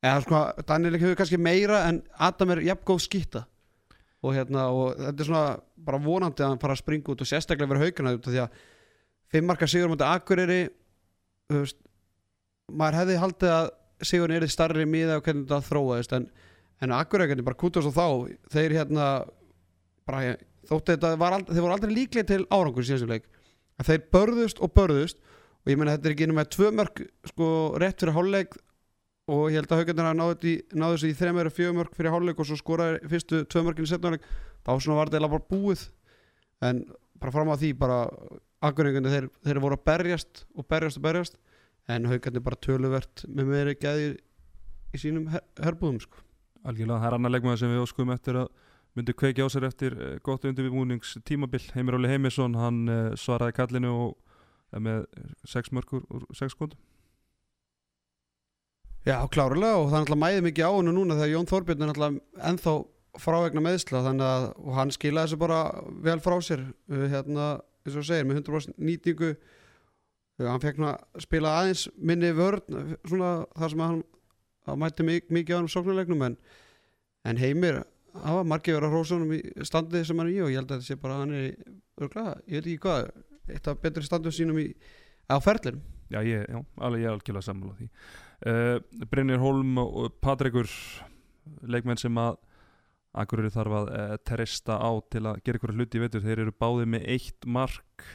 eða 0.00 0.20
sko, 0.24 0.40
Daniel 0.68 0.96
hefur 0.96 1.18
kannski 1.18 1.38
meira 1.40 1.84
en 1.88 2.00
Adam 2.16 2.54
er 2.54 2.62
jafn 2.70 2.86
góð 2.88 3.02
skýta 3.04 3.44
og 4.20 4.34
hérna, 4.36 4.66
og 4.72 4.98
þetta 4.98 5.22
er 5.22 5.28
svona 5.28 5.44
bara 5.80 6.00
vonandi 6.04 6.44
að 6.44 6.52
hann 6.52 6.60
fara 6.60 6.76
að 6.76 6.82
springa 6.82 7.12
út 7.12 7.22
og 7.24 7.28
sérstaklega 7.28 7.70
vera 7.70 7.86
haugana 7.86 8.14
því 8.24 8.40
að 8.42 8.58
fimmarka 9.32 9.68
sigur 9.70 9.92
mútið 9.92 10.10
Akureyri 10.10 10.60
þú 11.48 11.62
veist, 11.62 11.78
maður 12.72 12.98
hefði 13.00 13.18
haldið 13.22 13.54
að 13.56 13.68
sigurinn 14.10 14.42
er 14.42 14.52
starri 14.52 14.86
miða 14.88 15.18
og 15.20 15.26
hvernig 15.26 15.44
þetta 15.48 15.66
þróaðist 15.68 16.14
en 16.16 16.30
en 16.80 16.94
akkurækjandi 16.96 17.44
bara 17.44 17.58
kútast 17.60 17.90
og 17.90 17.92
þá 17.92 18.06
þeir 18.54 18.72
hérna 18.78 19.06
bara 20.08 20.30
þótti 20.70 20.94
þetta 20.94 21.10
aldrei, 21.20 21.44
þeir 21.50 21.60
voru 21.66 21.74
aldrei 21.74 21.92
líklega 21.92 22.28
til 22.30 22.46
árangur 22.48 22.86
síðan 22.88 23.10
leik. 23.10 23.26
Að 23.80 23.90
þeir 23.90 24.06
börðust 24.16 24.62
og 24.64 24.72
börðust 24.76 25.18
og 25.60 25.68
ég 25.72 25.76
meina 25.80 25.92
þetta 25.98 26.08
er 26.08 26.14
ekki 26.14 26.24
innum 26.24 26.38
með 26.40 26.48
tvö 26.56 26.70
mörg 26.78 27.02
sko 27.28 27.48
rétt 27.80 28.00
fyrir 28.00 28.16
hálfleik 28.16 28.56
og 29.30 29.42
ég 29.52 29.60
held 29.60 29.74
að 29.74 29.82
haugarnir 29.82 30.08
að 30.08 30.16
náðu 30.22 30.48
í- 30.54 30.62
náðu 30.72 30.96
þessu 30.96 31.10
í 31.12 31.18
þrem 31.20 31.40
eða 31.42 31.52
fjögur 31.58 31.76
mörg 31.82 31.92
fyrir 32.00 32.14
hálfleik 32.16 32.40
og 32.40 32.48
svo 32.48 32.58
skoraði 32.62 33.12
fyrstu 33.12 33.42
tvö 33.44 33.64
mörgin 33.68 33.84
í 33.84 33.92
setnáleik 33.92 34.24
þá 34.64 34.70
svona 34.80 34.98
var 35.02 35.12
þetta 35.12 35.30
bara 35.36 35.48
búið. 35.52 35.84
En 36.64 36.80
bara 37.20 37.34
fram 37.36 37.52
að 37.52 37.60
því 37.66 37.72
bara 37.84 38.00
akkurækjandi 38.70 39.12
þeir, 39.12 39.28
þeir 39.44 39.60
voru 39.60 39.76
að 39.76 39.84
berjast 39.92 40.44
og 40.56 40.66
berjast 40.68 40.96
og 40.96 41.04
berjast 41.04 41.36
en 41.90 42.08
haugarnir 42.10 42.44
bara 42.46 42.58
töluvert 42.66 43.24
með 43.28 43.52
meiri 43.52 43.76
gæði 43.80 44.08
í 44.94 45.00
sínum 45.00 45.28
her 45.32 45.44
herbúðum 45.60 46.00
sko. 46.02 46.24
Algjörlega, 46.66 47.00
það 47.00 47.08
er 47.08 47.16
annar 47.16 47.34
leikmaður 47.34 47.62
sem 47.62 47.72
við 47.72 47.84
óskum 47.84 48.12
eftir 48.12 48.40
að 48.42 48.50
myndi 48.98 49.14
kveiki 49.16 49.44
á 49.44 49.48
sér 49.52 49.68
eftir 49.68 49.96
eh, 49.96 50.18
gott 50.26 50.44
undirbúnings 50.44 51.14
tímabil 51.24 51.62
Heimir 51.74 51.96
Óli 51.96 52.10
Heimisson, 52.10 52.58
hann 52.58 52.82
eh, 52.90 53.10
svaraði 53.18 53.56
kallinu 53.56 53.92
og 53.94 54.16
er 54.74 54.82
með 54.84 55.04
sex 55.48 55.72
mörgur 55.74 56.04
úr 56.10 56.26
sex 56.36 56.54
skondum 56.54 56.78
Já, 59.06 59.16
klárlega 59.32 59.78
og 59.80 59.88
það 59.88 59.94
er 59.96 60.02
náttúrulega 60.02 60.20
mæði 60.20 60.40
mikið 60.44 60.66
á 60.68 60.72
hennu 60.76 60.92
núna 60.92 61.16
þegar 61.16 61.30
Jón 61.32 61.48
Þorbjörn 61.48 61.84
er 61.84 61.88
náttúrulega 61.88 62.48
ennþá 62.50 62.74
frávegna 63.20 63.62
meðsla 63.64 64.02
þannig 64.04 64.26
að 64.26 64.44
og 64.60 64.74
hann 64.76 64.92
skilaði 64.94 65.30
þessu 65.30 65.40
bara 65.40 65.60
vel 66.04 66.18
frá 66.22 66.36
sér 66.44 66.66
uh, 66.68 67.06
hérna, 67.10 67.46
eins 67.86 67.96
og 67.96 68.06
segir, 68.06 68.28
með 68.28 68.42
100% 68.42 68.76
nýtingu 68.76 69.32
hann 70.46 70.62
fekk 70.62 70.80
að 70.86 71.22
spila 71.24 71.54
aðeins 71.60 71.86
minni 71.96 72.30
vörn 72.36 72.94
svona 73.08 73.32
þar 73.58 73.72
sem 73.74 73.84
hann 73.84 74.02
að 74.70 74.82
mætti 74.82 75.06
mik 75.06 75.32
mikið 75.32 75.56
á 75.56 75.58
hann 75.60 75.70
sóknuleiknum 75.72 76.26
en, 76.26 76.36
en 77.28 77.40
heimir, 77.40 77.82
það 78.14 78.38
var 78.38 78.50
margir 78.52 78.76
verið 78.76 78.88
að 78.88 78.96
hrósa 78.96 79.16
honum 79.16 79.36
í 79.36 79.68
standið 79.68 80.06
sem 80.08 80.20
hann 80.20 80.30
er 80.30 80.34
í 80.34 80.42
og 80.44 80.52
ég 80.52 80.60
held 80.60 80.72
að 80.72 80.80
þetta 80.80 80.88
sé 80.88 81.00
bara 81.00 81.16
að 81.16 81.22
hann 81.24 81.36
er 81.36 81.46
í, 81.46 81.78
örglega, 82.00 82.34
ég 82.46 82.56
veit 82.56 82.70
ekki 82.70 82.82
hvað 82.84 83.10
eitt 83.50 83.70
af 83.70 83.80
betri 83.82 84.06
standið 84.06 84.36
sínum 84.36 84.60
í 84.62 84.66
á 85.30 85.36
ferlinum. 85.42 85.82
Já, 86.10 86.20
ég, 86.26 86.46
er 86.46 86.62
algjörlega 86.82 87.46
sammála 87.46 87.76
því. 87.78 87.88
Uh, 88.40 89.06
Brynir 89.10 89.42
Holm 89.42 89.78
og 89.82 90.16
Patrikur 90.22 90.70
leikmenn 91.70 92.00
sem 92.00 92.16
að 92.18 92.38
Akureyri 93.20 93.50
þarf 93.50 93.74
að 93.74 93.88
uh, 93.90 94.16
treysta 94.26 94.78
á 94.78 94.90
til 95.10 95.24
að 95.26 95.40
gera 95.46 95.58
ykkur 95.58 95.74
hluti 95.74 96.02
veitur, 96.02 96.22
þeir 96.22 96.44
eru 96.44 96.54
báðið 96.54 96.92
með 96.94 97.06
eitt 97.14 97.46
mark 97.46 98.06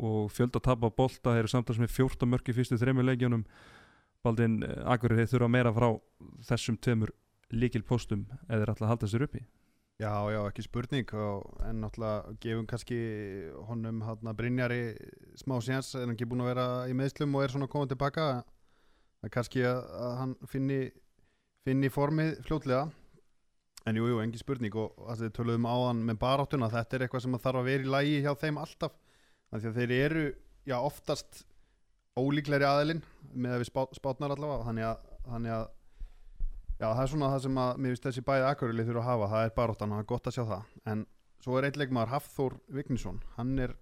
og 0.00 0.30
fjölda 0.32 0.62
tapa 0.64 0.90
bolta, 0.90 1.34
þeir 1.34 1.44
eru 1.44 1.52
samtals 1.52 1.80
með 1.80 1.92
14 1.92 2.30
mörk 2.30 2.48
í 2.48 2.56
fyrstu 2.56 2.78
þremur 2.80 3.06
leikjunum. 3.10 3.44
Baldin 4.24 4.60
uh, 4.64 4.92
Akureyri 4.92 5.28
þurfa 5.28 5.48
meira 5.52 5.72
frá 5.76 5.92
þessum 6.48 6.76
tveimur 6.80 7.12
líkil 7.52 7.82
postum 7.86 8.26
eða 8.48 8.62
þeir 8.62 8.72
ætla 8.74 8.86
að 8.86 8.92
halda 8.94 9.10
sér 9.10 9.26
uppi. 9.26 9.42
Já, 10.00 10.14
já, 10.32 10.38
ekki 10.48 10.64
spurning 10.64 11.10
og, 11.12 11.58
en 11.68 11.82
náttúrulega 11.84 12.36
gefum 12.40 12.68
kannski 12.68 13.00
honum 13.68 14.00
hann 14.06 14.30
Brynjari 14.36 14.94
smá 15.36 15.58
séns 15.60 15.92
er 15.92 16.06
hann 16.06 16.14
ekki 16.14 16.28
búin 16.30 16.40
að 16.40 16.54
vera 16.54 16.64
í 16.88 16.94
meðslum 16.96 17.36
og 17.36 17.44
er 17.44 17.52
svona 17.52 17.68
að 17.68 17.74
koma 17.74 17.90
tilbaka 17.90 18.28
er 19.20 19.32
kannski 19.34 19.66
að, 19.68 19.82
að 20.00 20.14
hann 20.22 20.32
finni, 20.48 20.80
finni 21.68 21.92
formið 21.92 22.38
fljótlega. 22.46 22.86
En 23.88 23.96
jú, 23.96 24.08
jú, 24.08 24.22
engin 24.22 24.40
spurning 24.40 24.76
og 24.76 24.96
sem 25.16 25.26
við 25.26 25.36
töluðum 25.36 25.68
áðan 25.68 26.02
með 26.08 26.20
baráttuna. 26.24 26.72
Þetta 26.72 26.96
er 26.96 27.04
eitthvað 27.04 27.26
sem 27.26 27.36
að 27.36 27.44
þarf 27.44 27.60
að 27.60 27.70
vera 27.70 27.84
í 27.84 27.92
lægi 27.94 28.18
hjá 28.24 28.32
þeim 28.40 28.60
alltaf 28.60 28.96
þannig 29.50 29.68
að 29.70 29.78
þeir 29.80 29.92
eru 29.98 30.24
já, 30.70 30.76
oftast 30.78 31.44
ólíklegri 32.20 32.66
aðilinn 32.66 33.02
með 33.34 33.54
að 33.56 33.62
við 33.62 33.70
spá, 33.70 33.82
spátnar 33.96 34.34
allavega. 34.34 34.66
Þannig 34.70 34.88
að, 34.90 35.06
þannig 35.28 35.56
að 35.58 35.68
Já, 36.80 36.86
það 36.96 37.02
er 37.02 37.10
svona 37.12 37.26
það 37.28 37.42
sem 37.44 37.58
að 37.60 37.70
mér 37.76 37.92
finnst 37.92 38.06
þessi 38.06 38.22
bæði 38.24 38.44
akkurili 38.48 38.84
þurfa 38.88 39.00
að 39.02 39.08
hafa, 39.10 39.26
það 39.28 39.42
er 39.44 39.50
baráttan 39.58 39.90
og 39.90 39.98
það 39.98 40.02
er 40.02 40.06
gott 40.08 40.28
að 40.30 40.32
sjá 40.36 40.44
það. 40.48 40.62
En 40.88 41.02
svo 41.44 41.58
er 41.58 41.66
eitt 41.68 41.76
leikmaður 41.76 42.12
Hafþór 42.14 42.54
Vignisson, 42.72 43.18
hann 43.36 43.50
er, 43.60 43.74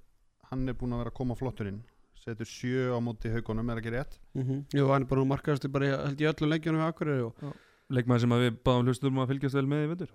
hann 0.50 0.64
er 0.66 0.74
búin 0.80 0.96
að 0.96 1.04
vera 1.04 1.12
að 1.12 1.18
koma 1.20 1.36
flottur 1.38 1.70
inn. 1.70 1.78
Setur 2.18 2.50
sjö 2.50 2.88
á 2.90 2.98
móti 2.98 3.30
haugunum, 3.30 3.70
er 3.70 3.78
ekki 3.78 3.92
rétt? 3.94 4.18
Mm 4.34 4.42
-hmm. 4.48 4.64
Jú, 4.74 4.88
hann 4.90 5.06
er 5.06 5.10
bara 5.12 5.24
markaðast 5.30 5.70
bara 5.70 5.86
í- 5.86 5.94
held 6.08 6.20
ég 6.20 6.34
öllum 6.34 6.50
leikjunum 6.50 6.80
við 6.82 6.88
Akureyri 6.88 7.22
og 7.22 7.54
Leikmaður 7.88 8.20
sem 8.20 8.32
að 8.32 8.42
við 8.44 8.58
báðum 8.66 8.86
hlustum 8.90 9.18
að 9.22 9.28
fylgjast 9.30 9.54
vel 9.54 9.66
með 9.66 9.84
í 9.84 9.88
veitur 9.94 10.10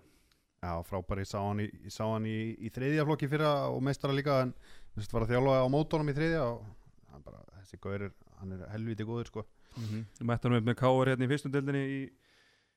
Já, 0.63 0.83
frábæri, 0.83 1.23
ég 1.23 1.27
sá 1.27 1.39
hann 1.39 1.59
í, 1.59 1.69
hann 1.99 2.25
í, 2.25 2.55
í 2.59 2.69
þriðja 2.69 3.05
flokki 3.05 3.27
fyrra 3.31 3.69
og 3.71 3.81
meistara 3.81 4.13
líka 4.13 4.41
en 4.41 4.53
þess 4.97 5.13
var 5.13 5.25
að 5.25 5.33
þjálfa 5.33 5.59
á 5.63 5.67
mótónum 5.73 6.11
í 6.11 6.15
þriðja 6.17 6.41
og 6.47 6.65
hann 7.13 7.25
bara, 7.25 7.41
þessi 7.61 7.79
gaur 7.83 8.07
er, 8.07 8.11
hann 8.39 8.55
er 8.55 8.65
helviti 8.73 9.07
góður 9.07 9.31
sko 9.31 9.45
mm 9.45 9.83
-hmm. 9.85 10.27
Mættanum 10.29 10.57
upp 10.57 10.67
með 10.69 10.77
Káar 10.81 11.13
hérna 11.13 11.25
í 11.25 11.31
fyrstu 11.31 11.51
deildinni 11.53 11.83
í, 11.83 12.01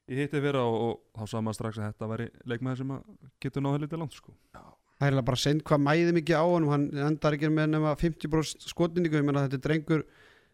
í 0.09 0.21
hitti 0.21 0.41
fyrra 0.41 0.65
og, 0.65 1.01
og 1.15 1.29
þá 1.29 1.37
maður 1.41 1.59
strax 1.61 1.79
að 1.79 1.89
þetta 1.91 2.11
væri 2.13 2.29
leikmaður 2.45 2.79
sem 2.83 2.91
að 2.91 3.03
getur 3.41 3.63
náðu 3.63 3.79
helviti 3.79 4.01
langt 4.01 4.15
sko. 4.15 4.33
það 4.99 5.13
er 5.13 5.23
bara 5.23 5.37
seint 5.37 5.63
hvað 5.63 5.81
mæði 5.85 6.13
mikið 6.17 6.37
á 6.41 6.45
honum 6.47 6.73
hann 6.73 6.87
endar 7.11 7.37
ekki 7.37 7.51
með 7.53 7.69
nema 7.75 7.95
50% 8.01 8.71
skotningu 8.71 9.17
ég 9.17 9.25
menna 9.25 9.45
þetta 9.45 9.57
er 9.57 9.67
drengur 9.69 10.07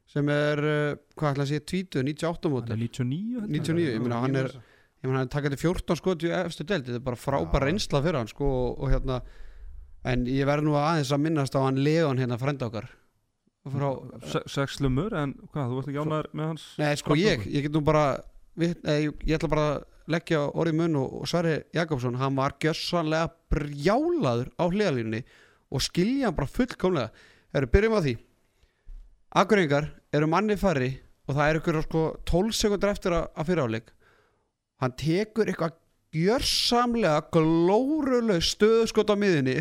sem 0.06 0.28
er 0.28 0.58
uh, 0.58 0.96
hvað 1.14 1.30
ætla 1.30 1.44
að 1.44 1.50
segja 1.52 1.64
tvítu, 1.70 2.02
98 2.02 2.48
Hann 2.48 2.52
mótel 2.52 2.74
er 2.74 2.80
99 2.82 3.40
held 3.40 3.54
ég. 3.54 3.62
99, 3.62 3.92
ég 3.94 4.02
meina 4.02 4.20
hann 4.24 4.36
er 4.36 4.50
ég 5.02 5.06
meina 5.08 5.22
hann 5.22 5.30
takkaði 5.32 5.58
14 5.62 5.98
skot 5.98 6.26
í 6.26 6.32
efstu 6.34 6.66
delt 6.66 6.86
þetta 6.86 6.98
er 6.98 7.06
bara 7.06 7.18
frábær 7.18 7.62
Já. 7.62 7.66
reynsla 7.68 8.02
fyrir 8.02 8.18
hann 8.18 8.30
sko 8.30 8.44
og, 8.48 8.82
og 8.82 8.92
hérna 8.92 9.20
en 10.08 10.24
ég 10.26 10.46
verð 10.48 10.66
nú 10.66 10.74
aðeins 10.78 11.12
að 11.14 11.22
minnast 11.26 11.54
á 11.56 11.60
hann 11.62 11.78
Leon 11.84 12.18
hérna 12.18 12.38
frenda 12.40 12.66
okkar. 12.68 12.88
Frá, 13.62 13.88
Se- 14.26 14.42
Sex 14.50 14.80
lumur 14.82 15.14
en 15.14 15.36
hvað, 15.52 15.68
þú 15.70 15.76
varst 15.78 15.90
ekki 15.92 16.00
ánæður 16.02 16.28
með 16.34 16.48
hans 16.50 16.62
Nei, 16.82 16.96
sko 16.98 17.14
ég, 17.14 17.44
ég 17.46 17.62
get 17.68 17.76
nú 17.76 17.82
bara 17.86 18.04
við, 18.58 18.72
nei, 18.82 18.96
ég, 19.04 19.12
ég 19.28 19.36
ætla 19.38 19.50
bara 19.52 19.66
að 19.76 19.84
leggja 20.10 20.40
orðið 20.50 20.78
mun 20.80 20.96
og, 20.98 21.12
Sverri 21.30 21.52
Jakobsson 21.78 22.18
hann 22.18 22.34
var 22.40 22.56
gjössanlega 22.58 23.28
brjálaður 23.54 24.50
á 24.58 24.64
hliðalínunni 24.66 25.20
og 25.70 25.84
skilja 25.86 26.26
hann 26.26 26.34
bara 26.40 26.50
fullkomlega. 26.50 27.12
Herru, 27.54 27.70
byrjum 27.70 27.94
á 27.94 28.00
því. 28.02 28.16
Akureyringar 29.38 29.86
eru 30.12 30.26
manni 30.28 30.56
færri 30.60 30.90
og 31.28 31.36
það 31.38 31.46
er 31.52 31.58
ykkur 31.60 31.78
sko 31.86 32.02
12 32.28 32.56
sekundur 32.58 32.90
eftir 32.92 33.14
að, 33.16 33.28
að 33.38 33.46
fyrir 33.52 33.62
áleik 33.68 33.92
hann 34.82 34.96
tekur 34.98 35.46
eitthvað 35.52 35.78
gjörsamlega 36.12 37.22
glóruleg 37.32 38.42
stöðuskot 38.44 39.12
á 39.12 39.16
miðinni 39.16 39.54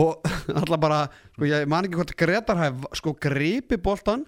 og 0.00 0.22
alltaf 0.58 0.80
bara 0.80 1.02
sko 1.34 1.48
ég 1.48 1.68
man 1.68 1.88
ekki 1.88 1.98
hvort 2.00 2.14
Gretar 2.18 2.60
hafi 2.60 2.92
sko 2.98 3.14
gripi 3.20 3.78
boltan 3.82 4.24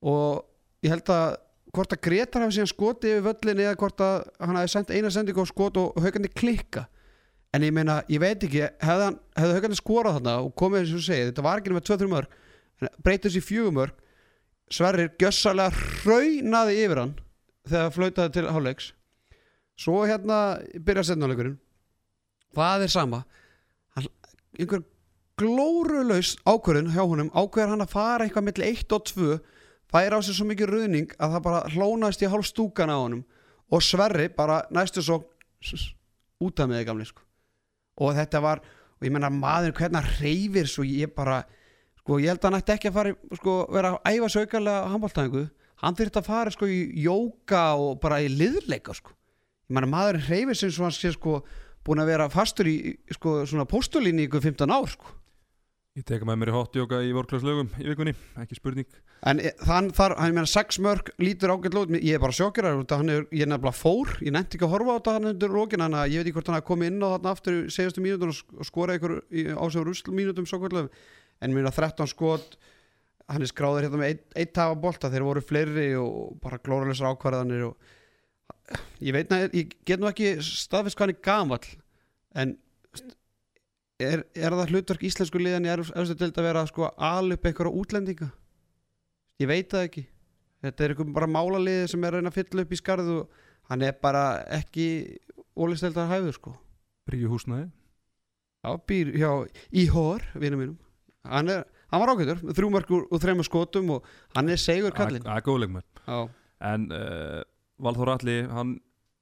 og 0.00 0.42
ég 0.84 0.94
held 0.94 1.12
að 1.14 1.38
hvort 1.70 1.94
að 1.94 2.02
Gretar 2.08 2.44
hafi 2.44 2.58
síðan 2.58 2.72
skotið 2.72 3.16
yfir 3.18 3.26
völlin 3.28 3.64
eða 3.66 3.78
hvort 3.78 4.02
að 4.02 4.16
hann 4.40 4.58
hafi 4.58 4.72
sendt 4.74 4.94
eina 4.94 5.12
sendingu 5.14 5.44
á 5.44 5.46
skot 5.50 5.78
og 5.78 6.00
haugandi 6.02 6.32
klikka 6.32 6.88
en 7.54 7.66
ég 7.66 7.74
meina, 7.74 8.00
ég 8.10 8.22
veit 8.22 8.42
ekki 8.46 8.62
hefði, 8.62 9.10
hefði 9.38 9.56
haugandi 9.56 9.78
skorað 9.78 10.20
þarna 10.20 10.36
og 10.44 10.54
komið 10.58 10.84
eins 10.84 10.94
og 10.94 11.02
segið, 11.02 11.32
þetta 11.32 11.46
var 11.46 11.62
ekki 11.62 11.74
með 11.74 11.88
2-3 11.90 12.10
mörg 12.10 12.38
breytið 13.04 13.36
sér 13.36 13.46
fjögur 13.46 13.76
mörg 13.76 14.06
Sverrir 14.70 15.10
gjössalega 15.18 15.74
raunaði 16.06 16.76
yfir 16.84 17.00
hann 17.00 17.16
þegar 17.66 17.94
flautaði 17.94 18.32
til 18.36 18.50
hálfleiks. 18.54 18.92
Svo 19.80 20.04
hérna 20.06 20.60
byrja 20.78 21.08
setnáleikurinn 21.08 21.56
það 22.54 22.84
er 22.86 22.92
sama 22.92 23.20
einhver 24.58 24.84
glórulaus 25.40 26.34
ákvörðun 26.44 26.92
hjá 26.94 27.02
honum 27.04 27.30
ákveður 27.32 27.74
hann 27.74 27.84
að 27.84 27.94
fara 27.94 28.26
eitthvað 28.26 28.46
milli 28.48 28.70
1 28.74 28.96
og 28.96 29.06
2 29.10 29.38
fær 29.90 30.16
á 30.16 30.18
sig 30.22 30.36
svo 30.36 30.46
mikið 30.48 30.72
ruðning 30.74 31.14
að 31.18 31.36
það 31.36 31.44
bara 31.46 31.62
hlónaðist 31.74 32.24
í 32.24 32.30
hálf 32.30 32.48
stúkan 32.48 32.92
á 32.92 32.98
honum 32.98 33.22
og 33.70 33.84
Sverri 33.84 34.28
bara 34.34 34.62
næstu 34.74 35.02
svo 35.02 35.22
út 36.40 36.60
af 36.60 36.68
með 36.68 36.80
þið 36.80 36.86
gamli 36.88 37.06
sko. 37.08 37.22
og 38.00 38.14
þetta 38.16 38.42
var 38.42 38.60
og 38.60 39.06
ég 39.06 39.14
menna 39.14 39.30
maður 39.32 39.74
hvernig 39.78 40.12
reyfir 40.20 40.68
svo 40.68 40.84
ég 40.84 41.14
bara 41.14 41.42
sko 42.00 42.18
ég 42.20 42.32
held 42.32 42.44
að 42.44 42.50
hann 42.50 42.60
ætti 42.60 42.74
ekki 42.76 42.90
að 42.90 42.98
fara 42.98 43.14
sko, 43.36 43.56
vera 43.72 43.94
að 43.96 44.14
æfa 44.14 44.30
sögjarlega 44.34 44.92
handbóltæðingu 44.92 45.46
hann 45.80 45.96
þurfti 45.96 46.20
að 46.20 46.28
fara 46.28 46.54
sko 46.54 46.68
í 46.68 46.80
jóka 47.04 47.64
og 47.80 48.00
bara 48.02 48.20
í 48.20 48.28
liðleika 48.28 48.94
sko 48.96 49.14
ég 49.14 49.76
menna 49.76 49.90
maður 49.90 50.20
reyfir 50.28 50.58
sem 50.58 50.72
svo 50.74 50.88
hann 50.88 50.96
sé 50.96 51.12
sko 51.16 51.40
búin 51.86 52.02
að 52.02 52.12
vera 52.12 52.28
fastur 52.32 52.68
í 52.70 52.76
sko 53.14 53.40
svona 53.48 53.66
postulínu 53.68 54.24
í 54.24 54.28
ykkur 54.28 54.44
15 54.44 54.74
ár 54.74 54.90
sko. 54.92 55.16
Ég 55.98 56.04
teka 56.06 56.26
með 56.28 56.36
mér 56.38 56.50
í 56.52 56.54
hotjóka 56.54 57.00
í 57.02 57.08
vorklaslögum 57.16 57.72
í 57.82 57.88
vikunni, 57.88 58.12
ekki 58.38 58.56
spurning. 58.60 58.86
En 59.26 59.40
e- 59.42 59.50
þann 59.58 59.88
þar, 59.92 60.14
hann 60.20 60.36
meina 60.36 60.48
sex 60.48 60.78
mörg 60.80 61.10
lítur 61.18 61.50
ágætt 61.50 61.74
lót, 61.74 61.90
ég 61.98 62.14
er 62.14 62.22
bara 62.22 62.32
hann 63.00 63.10
er, 63.10 63.26
ég 63.34 63.42
er 63.42 63.50
nefnilega 63.50 63.74
fór, 63.74 64.12
ég 64.22 64.30
nefndi 64.32 64.56
ekki 64.56 64.68
að 64.68 64.74
horfa 64.76 64.94
á 64.94 64.98
þetta 65.00 65.14
hann 65.16 65.30
undir 65.32 65.50
lókin, 65.50 65.82
þannig 65.82 66.00
að 66.00 66.12
ég 66.14 66.22
veit 66.22 66.30
ekki 66.30 66.36
hvort 66.38 66.46
hann 66.52 66.58
hafi 66.60 66.68
komið 66.70 66.92
inn 66.92 67.02
á 67.02 67.08
þarna 67.10 67.32
aftur 67.34 67.56
í 67.58 67.74
segjastum 67.74 68.06
mínútur 68.06 68.30
og 68.30 68.38
sk- 68.38 68.54
og 68.62 68.68
skora 68.70 68.96
ykkur 69.00 69.16
í, 69.34 69.44
á 69.50 69.64
sig 69.66 69.84
rúsl 69.90 70.14
mínútum 70.14 70.46
svo 70.46 70.62
kvöldum, 70.62 70.88
en 71.42 71.56
mér 71.58 71.68
13 71.74 72.06
skot 72.14 72.56
hann 73.30 73.42
er 73.42 73.50
skráður 73.50 73.88
hérna 73.88 74.00
með 74.00 74.12
eitt, 74.14 74.24
eitt 74.38 74.54
tafa 74.56 74.78
bolta, 74.78 75.10
þeir 75.10 75.26
voru 75.26 75.42
fleiri 75.42 75.90
og 75.98 76.38
bara 76.42 76.62
glóralessar 76.62 77.10
ákvarðanir 77.12 77.66
og 77.66 77.90
ég 79.00 79.14
veit 79.16 79.32
að 79.34 79.56
ég 79.56 79.74
get 79.88 80.00
nú 80.00 80.08
ekki 80.10 80.36
staðfist 80.44 80.98
hvað 80.98 81.08
hann 81.08 81.14
er 81.14 81.24
gamall 81.26 81.70
en 82.40 82.54
er, 84.00 84.22
er 84.34 84.56
það 84.56 84.72
hlutverk 84.74 85.04
íslensku 85.08 85.40
liðan 85.40 85.66
í 85.68 85.72
efstu 85.72 86.16
til 86.16 86.30
að 86.30 86.46
vera 86.46 86.64
sko 86.68 86.90
al 86.96 87.34
upp 87.34 87.48
einhverja 87.48 87.82
útlendinga? 87.82 88.30
Ég 89.40 89.48
veit 89.48 89.70
það 89.72 89.86
ekki. 89.88 90.04
Þetta 90.60 90.84
er 90.84 90.92
einhver 90.94 91.12
bara 91.16 91.30
málaliði 91.32 91.88
sem 91.88 92.02
er 92.04 92.12
að 92.12 92.20
reyna 92.20 92.32
að 92.32 92.38
fylla 92.40 92.64
upp 92.64 92.72
í 92.72 92.78
skarðu 92.80 93.18
hann 93.70 93.84
er 93.86 93.94
bara 94.02 94.24
ekki 94.52 94.86
ólisteldar 95.56 96.10
hæfur 96.10 96.36
sko. 96.36 96.54
Bríu 97.08 97.30
húsnaði 97.32 97.70
Já, 98.60 98.74
býr 98.84 99.14
hjá 99.16 99.30
Íhor, 99.72 100.24
vinum 100.36 100.60
mínum. 100.60 100.74
Hann, 101.24 101.48
er, 101.48 101.62
hann 101.88 102.02
var 102.02 102.10
þrjú 102.20 102.68
mörgur 102.72 103.06
og 103.08 103.22
þremur 103.22 103.46
skotum 103.48 103.94
og 103.96 104.10
hann 104.36 104.52
er 104.52 104.60
segur 104.60 104.92
kallinn. 104.96 105.24
Það 105.24 105.38
er 105.40 105.46
góð 105.46 105.62
leikmenn 105.62 105.86
Já, 106.04 106.18
En 106.68 106.84
uh, 106.92 107.40
Valþór 107.80 108.14
Alli, 108.14 108.36
hann 108.50 108.76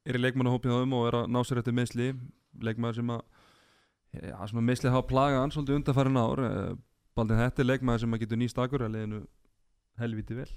er 0.09 0.19
í 0.19 0.23
leikmannahópið 0.23 0.75
á 0.75 0.79
um 0.83 0.95
og 0.99 1.09
er 1.09 1.17
að 1.21 1.33
ná 1.33 1.41
sér 1.47 1.61
eftir 1.61 1.77
meðsli 1.77 2.13
leikmaður 2.65 3.01
sem 3.01 3.11
að 3.15 3.25
já, 4.19 4.37
svona 4.51 4.65
meðsli 4.67 4.93
hafa 4.93 5.09
plagað 5.11 5.43
hann 5.43 5.55
svolítið 5.55 5.81
undarfærin 5.81 6.21
ár. 6.21 6.45
Uh, 6.45 6.71
Baldin 7.19 7.41
þetta 7.41 7.63
er 7.63 7.69
leikmaður 7.69 8.05
sem 8.05 8.15
að 8.15 8.23
getur 8.25 8.41
nýst 8.41 8.61
akkur 8.63 8.85
að 8.87 8.95
leiðinu 8.95 9.21
helviti 9.99 10.39
vel. 10.39 10.49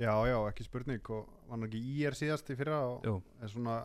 Já, 0.00 0.12
já, 0.28 0.36
ekki 0.48 0.66
spurning. 0.66 1.12
Og 1.12 1.28
var 1.46 1.56
hann 1.56 1.68
ekki 1.68 1.80
í 1.80 2.00
er 2.08 2.16
síðast 2.16 2.50
í 2.52 2.56
fyrra 2.58 2.80
og 2.88 3.06
er 3.40 3.52
svona 3.52 3.76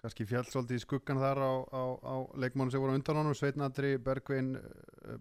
kannski 0.00 0.26
fjall 0.26 0.46
svolítið 0.48 0.78
í 0.78 0.84
skuggan 0.84 1.20
þar 1.20 1.42
á, 1.44 1.52
á, 1.70 1.82
á 2.00 2.14
leikmónu 2.40 2.72
sem 2.72 2.82
voru 2.82 2.96
undan 2.96 3.20
honum. 3.20 3.36
Sveitnadri, 3.36 3.96
Bergvin, 4.02 4.54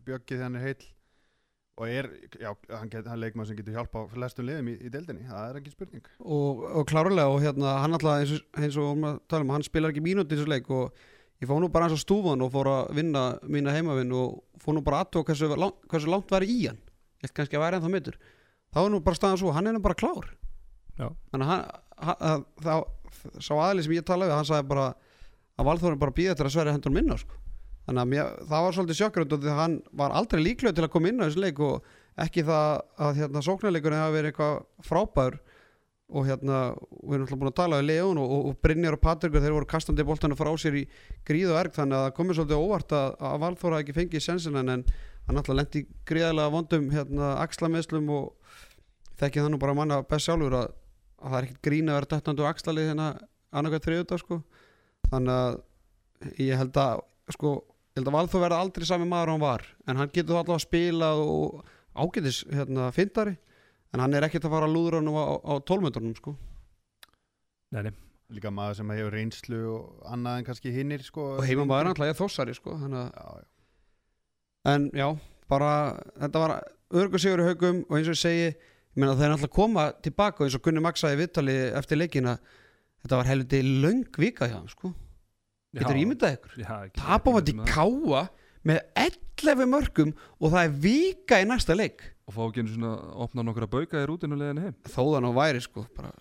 Bjöggi 0.06 0.38
þegar 0.38 0.48
hann 0.48 0.60
er 0.62 0.68
heill 0.70 0.88
og 1.80 1.88
er, 1.88 2.10
já, 2.42 2.50
hann, 2.76 2.90
get, 2.92 3.06
hann 3.08 3.22
leikmann 3.22 3.48
sem 3.48 3.56
getur 3.56 3.78
hjálpa 3.78 4.02
á 4.04 4.12
flestum 4.12 4.46
liðum 4.50 4.68
í, 4.72 4.74
í 4.84 4.90
deildinni, 4.92 5.24
það 5.30 5.46
er 5.54 5.60
ekki 5.62 5.72
spurning 5.72 6.10
og, 6.20 6.66
og 6.82 6.88
klárlega 6.90 7.30
og 7.32 7.40
hérna 7.44 7.78
hann 7.84 7.96
alltaf 7.96 8.18
eins 8.20 8.34
og, 8.36 8.44
eins 8.60 8.80
og 8.84 9.06
að 9.08 9.22
tala 9.32 9.48
um, 9.48 9.54
hann 9.56 9.64
spilar 9.68 9.94
ekki 9.94 10.04
mínúti 10.04 10.36
í 10.36 10.40
þessu 10.42 10.52
leik 10.52 10.68
og 10.76 10.92
ég 11.40 11.48
fór 11.48 11.62
nú 11.64 11.70
bara 11.72 11.88
eins 11.88 11.96
og 11.96 12.04
stúfan 12.04 12.44
og 12.44 12.52
fór 12.52 12.68
að 12.74 12.92
vinna 13.00 13.24
mína 13.48 13.72
heimavinn 13.78 14.12
og 14.20 14.42
fór 14.60 14.76
nú 14.76 14.84
bara 14.84 15.06
aðtók 15.06 15.32
hversu, 15.32 15.48
langt- 15.56 15.88
hversu 15.88 16.12
langt 16.12 16.36
væri 16.36 16.52
í 16.52 16.60
hann 16.68 16.82
held 17.24 17.36
kannski 17.38 17.56
að 17.56 17.64
væri 17.64 17.80
ennþá 17.80 17.94
mittur 17.96 18.20
þá 18.76 18.82
er 18.84 18.92
nú 18.94 19.00
bara 19.08 19.20
staðan 19.22 19.40
svo, 19.42 19.56
hann 19.56 19.72
er 19.72 19.78
nú 19.80 19.84
bara 19.88 19.96
klár 20.04 20.28
Já. 21.00 21.08
þannig 21.32 21.54
að 21.56 21.64
að, 22.00 22.44
þá, 22.64 22.74
sá 23.44 23.54
aðli 23.60 23.84
sem 23.88 23.96
ég 23.96 24.06
talaði 24.08 24.32
við 24.34 24.38
hann 24.42 24.48
sagði 24.52 24.68
bara 24.70 24.90
að 25.60 25.68
Valþórin 25.68 26.00
bara 26.00 26.16
býða 26.16 26.32
eftir 26.36 26.48
að 26.48 26.54
sverja 26.54 26.72
hendur 26.76 26.94
minna 26.96 27.18
sko. 27.20 27.39
Þannig 27.90 28.04
að 28.04 28.10
mér, 28.14 28.34
það 28.46 28.66
var 28.66 28.76
svolítið 28.78 29.00
sjokkrönd 29.00 29.34
og 29.34 29.44
því 29.44 29.50
að 29.50 29.62
hann 29.64 29.76
var 29.98 30.16
aldrei 30.20 30.42
líklegur 30.44 30.76
til 30.78 30.86
að 30.86 30.92
koma 30.94 31.10
inn 31.10 31.22
á 31.22 31.26
þessu 31.26 31.42
leik 31.42 31.62
og 31.66 31.94
ekki 32.20 32.44
það 32.46 32.74
að 33.06 33.22
hérna, 33.24 33.44
sóknarleikurinn 33.48 34.04
hafi 34.04 34.16
verið 34.18 34.32
eitthvað 34.32 34.60
frábær 34.86 35.40
og 36.10 36.26
hérna, 36.26 36.60
við 37.04 37.16
erum 37.16 37.26
alltaf 37.26 37.40
búin 37.42 37.52
að 37.52 37.58
tala 37.60 37.80
við 37.80 37.88
León 37.90 38.20
og, 38.22 38.32
og, 38.34 38.46
og 38.50 38.60
Brynjar 38.66 38.98
og 38.98 39.02
Patrikur 39.04 39.44
þeir 39.44 39.56
voru 39.56 39.70
kastandi 39.70 40.06
boltana 40.06 40.38
frá 40.38 40.50
sér 40.58 40.80
í 40.80 40.84
gríð 41.28 41.54
og 41.54 41.60
erg 41.62 41.76
þannig 41.76 41.98
að 41.98 42.06
það 42.06 42.16
komið 42.18 42.40
svolítið 42.40 42.64
óvart 42.66 42.96
að, 42.98 43.10
að 43.30 43.44
Valþóra 43.44 43.82
ekki 43.84 43.96
fengið 43.98 44.26
sensin 44.26 44.58
en 44.60 44.72
hann 44.74 44.86
alltaf 45.38 45.58
lendi 45.58 45.84
gríðarlega 46.10 46.54
vondum 46.56 46.90
hérna, 46.94 47.36
axlameðslum 47.44 48.10
og 48.16 48.56
þekki 49.22 49.44
það 49.44 49.54
nú 49.54 49.62
bara 49.62 49.78
manna 49.78 50.02
best 50.10 50.30
sjálfur 50.30 50.58
að, 50.64 50.72
að 51.22 51.30
það 51.30 51.40
er 51.40 51.48
ekkert 51.50 51.66
grín 51.70 51.92
að 51.92 52.00
vera 52.00 52.12
döttandi 52.16 52.46
og 52.46 52.50
axlalið 52.50 52.90
hérna 52.90 53.10
annarkvæð 53.50 53.86
þriðudag 53.86 54.24
sko. 54.24 54.40
Þannig 55.10 55.36
að 55.36 56.42
ég 56.42 56.60
held 56.60 56.80
að 56.82 57.04
sko, 57.36 57.54
ég 57.90 58.00
held 58.00 58.10
að 58.12 58.18
Valþór 58.18 58.44
verða 58.46 58.62
aldrei 58.64 58.86
sami 58.88 59.08
maður 59.10 59.34
hann 59.34 59.44
var 59.44 59.66
en 59.88 60.00
hann 60.00 60.12
getur 60.14 60.36
þá 60.36 60.42
alltaf 60.44 60.58
að 60.60 60.66
spila 60.66 61.12
og 61.18 61.64
ágætis 62.00 62.44
hérna, 62.54 62.92
fyndari 62.96 63.36
en 63.94 64.04
hann 64.04 64.14
er 64.14 64.28
ekkert 64.28 64.46
að 64.48 64.56
fara 64.56 64.70
að 64.70 64.76
lúðra 64.76 65.02
hann 65.02 65.10
á, 65.10 65.26
á 65.42 65.54
tólmöndunum 65.66 66.16
sko. 66.18 66.36
Nei, 67.74 67.82
nei, 67.88 67.94
líka 68.34 68.52
maður 68.54 68.80
sem 68.80 68.94
hefur 68.94 69.16
reynslu 69.18 69.62
og 69.74 70.08
annað 70.14 70.40
en 70.40 70.48
kannski 70.50 70.74
hinnir 70.74 71.06
sko, 71.06 71.36
og 71.38 71.46
heimamaður 71.50 71.92
alltaf 71.94 72.12
er 72.12 72.20
þossari 72.20 72.58
sko. 72.58 72.78
þannig 72.84 73.02
að 73.02 73.12
já, 73.18 73.28
já. 73.42 73.48
en 74.74 74.90
já, 74.94 75.08
bara 75.50 75.74
þetta 76.16 76.44
var 76.46 76.56
örgur 76.90 77.26
sigur 77.26 77.44
í 77.44 77.50
haugum 77.50 77.84
og 77.88 77.98
eins 77.98 78.10
og 78.10 78.18
ég 78.18 78.24
segi 78.24 78.48
ég 78.50 78.58
meina 78.98 79.18
þeir 79.18 79.34
náttúrulega 79.34 79.58
koma 79.60 79.90
tilbaka 80.06 80.44
og 80.44 80.50
eins 80.50 80.58
og 80.58 80.66
Gunni 80.66 80.82
í 80.82 81.20
viðtali 81.20 81.60
eftir 81.78 82.02
leikina 82.02 82.38
þetta 83.04 83.20
var 83.22 83.30
helviti 83.30 83.62
löng 83.64 84.06
vika 84.18 84.50
hjá 84.50 84.58
hann 84.58 84.72
sko. 84.72 84.94
Getur 85.78 86.00
ímyndað 86.02 86.38
ykkur? 86.38 86.56
Í 86.58 86.68
það. 86.68 86.90
káa 87.70 88.24
með 88.70 88.80
11 89.00 89.70
mörgum 89.72 90.10
og 90.40 90.52
það 90.52 90.64
er 90.66 90.74
vika 90.84 91.40
í 91.42 91.46
næsta 91.48 91.76
leik. 91.78 92.02
Og 92.30 92.36
fá 92.36 92.42
ekki 92.50 92.64
einu 92.64 92.74
svona 92.74 92.90
að 92.98 93.22
opna 93.26 93.46
nokkra 93.48 93.68
bauka 93.72 94.02
í 94.02 94.08
rútinu 94.10 94.38
leiðinu 94.38 94.66
heim. 94.68 94.76
Þó 94.90 95.02
þannig 95.16 95.30
að 95.32 95.38
væri 95.40 95.62
sko 95.64 95.86
bara 95.96 96.12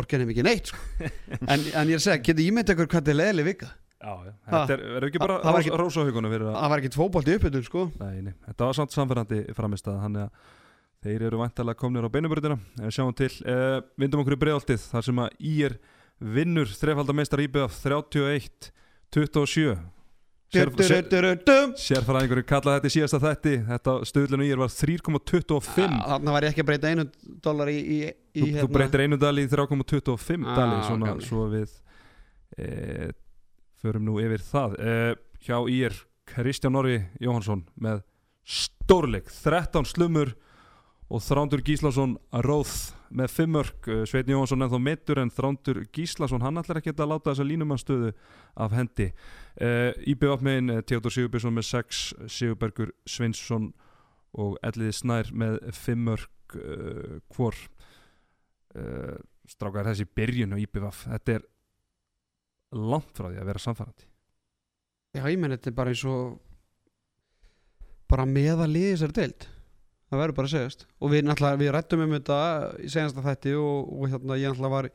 orkinn 0.00 0.24
er 0.24 0.30
mikið 0.30 0.46
neitt 0.48 0.70
sko. 0.72 0.80
en, 1.52 1.60
en 1.60 1.90
ég 1.92 1.94
er 1.94 2.00
að 2.00 2.06
segja, 2.06 2.22
getur 2.24 2.46
ímyndað 2.46 2.74
ykkur 2.78 2.88
hvað 2.88 3.02
þetta 3.02 3.12
er 3.14 3.18
leðileg 3.20 3.48
vika? 3.52 3.68
Já, 4.02 4.12
já, 4.26 4.32
Ha. 4.32 4.50
þetta 4.64 4.74
er, 4.74 4.80
er 4.98 5.04
ekki 5.06 5.20
bara 5.22 5.34
Það 5.44 5.52
var 5.54 5.60
ekki- 5.62 5.70
fyrir 6.32 6.46
að 6.48 6.56
það 6.58 6.70
var 6.72 6.80
ekki 6.82 6.92
tvóbolt 6.96 7.28
í 7.28 7.34
uppbytun 7.38 7.66
sko. 7.68 7.82
Nei, 8.00 8.16
nei, 8.26 8.32
þetta 8.48 8.66
var 8.66 8.74
samt 8.80 8.96
samferðandi 8.96 9.42
framist 9.54 9.86
að 9.92 10.00
þannig 10.02 10.24
að 10.24 10.48
þeir 11.06 11.24
eru 11.28 11.38
væntalega 11.42 11.78
komnir 11.78 12.08
á 12.08 12.14
beinubröðina 12.16 12.56
en 12.82 12.90
sjáum 12.96 13.14
til, 13.14 13.30
uh, 13.46 13.78
vindum 14.00 14.24
okkur 14.24 14.34
í 14.34 14.40
bregðaltið 14.42 14.88
þar 14.90 15.06
sem 15.06 15.20
að 15.22 15.36
ír 15.52 15.76
vinnur 16.22 16.70
þrefaldameistar 16.78 17.42
IBF 17.44 17.80
31 17.82 18.70
27 19.12 19.76
Sér, 20.52 20.68
sér, 20.84 21.06
Dum. 21.48 21.70
sérfæraðingur 21.80 22.42
kallaði 22.44 22.76
þetta 22.82 22.88
í 22.90 22.92
síðasta 22.92 23.18
þætti. 23.22 23.52
Þetta 23.70 23.92
stöðlun 24.04 24.42
ír 24.44 24.58
var 24.60 24.68
3,25 24.68 25.94
þannig 26.10 26.34
var 26.34 26.44
ég 26.44 26.52
ekki 26.52 26.60
að 26.60 26.68
breyta 26.68 26.90
einu 26.92 27.06
dólar 27.46 27.70
í, 27.72 27.76
í, 27.80 28.00
í 28.36 28.42
þú, 28.42 28.50
þú 28.58 28.68
breytir 28.74 29.04
einu 29.06 29.16
dali 29.22 29.46
í 29.46 29.48
3,25 29.48 30.44
Ah, 30.44 30.58
dali 30.60 30.82
svona 30.84 31.08
gamli. 31.08 31.24
svo 31.24 31.46
við 31.54 31.72
e, 32.60 32.68
förum 33.80 34.04
nú 34.10 34.18
yfir 34.20 34.44
það. 34.44 34.76
E, 34.76 34.96
hjá 35.48 35.56
ír 35.72 35.96
Kristján 36.28 36.76
Norri 36.76 36.98
Jóhansson 37.24 37.64
með 37.80 38.04
stórleik. 38.44 39.32
13 39.32 39.88
slumur 39.88 40.34
og 41.08 41.24
Þrándur 41.24 41.64
Gíslason 41.64 42.18
Róð 42.44 42.76
með 43.12 43.34
5 43.36 43.52
mörg 43.52 43.88
Sveitn 44.08 44.32
Jóhansson 44.32 44.64
ennþá 44.64 44.80
meittur 44.82 45.20
en 45.22 45.32
Þrándur 45.32 45.82
Gíslason 45.94 46.44
hann 46.44 46.60
ætlar 46.60 46.80
ekki 46.80 46.94
að 46.94 47.10
láta 47.12 47.32
þessa 47.32 47.46
línumannstöðu 47.48 48.12
af 48.64 48.76
hendi. 48.76 49.10
E, 49.56 49.68
IBF 50.14 50.44
megin 50.44 50.78
Theodor 50.88 51.14
Sigurbjörnsson 51.14 51.56
með 51.56 51.68
6 51.70 52.04
Sigurbergur 52.32 52.94
Svinsson 53.08 53.72
og 54.32 54.56
Elliði 54.64 54.96
Snær 54.96 55.32
með 55.36 55.58
5 55.76 56.06
mörg 56.08 56.56
uh, 56.56 57.18
hvor. 57.34 57.58
Uh, 58.72 59.20
strákar 59.48 59.88
þessi 59.90 60.06
byrjun 60.16 60.54
á 60.54 60.62
IBVF 60.62 61.04
þetta 61.10 61.36
er 61.36 61.46
langt 62.78 63.12
frá 63.16 63.28
því 63.28 63.40
að 63.40 63.50
vera 63.50 63.62
samfærandi 63.62 64.08
já 65.18 65.24
ég 65.26 65.40
menn 65.40 65.54
þetta 65.56 65.70
er 65.70 65.76
bara 65.76 65.92
eins 65.92 66.04
og 66.08 66.38
bara 68.12 68.28
meða 68.28 68.68
liðið 68.70 69.00
sér 69.02 69.16
deild 69.16 69.48
það 70.12 70.22
verður 70.22 70.38
bara 70.38 70.50
að 70.50 70.54
segjast. 70.54 70.86
Og 71.00 71.12
við 71.12 71.26
náttúrulega, 71.26 71.60
við 71.62 71.72
rættum 71.76 72.04
um 72.04 72.14
þetta 72.18 72.38
í 72.78 72.92
senasta 72.92 73.24
þætti 73.24 73.56
og, 73.58 73.90
og 73.96 74.12
hérna 74.12 74.38
ég 74.38 74.52
náttúrulega 74.52 74.76
var 74.76 74.88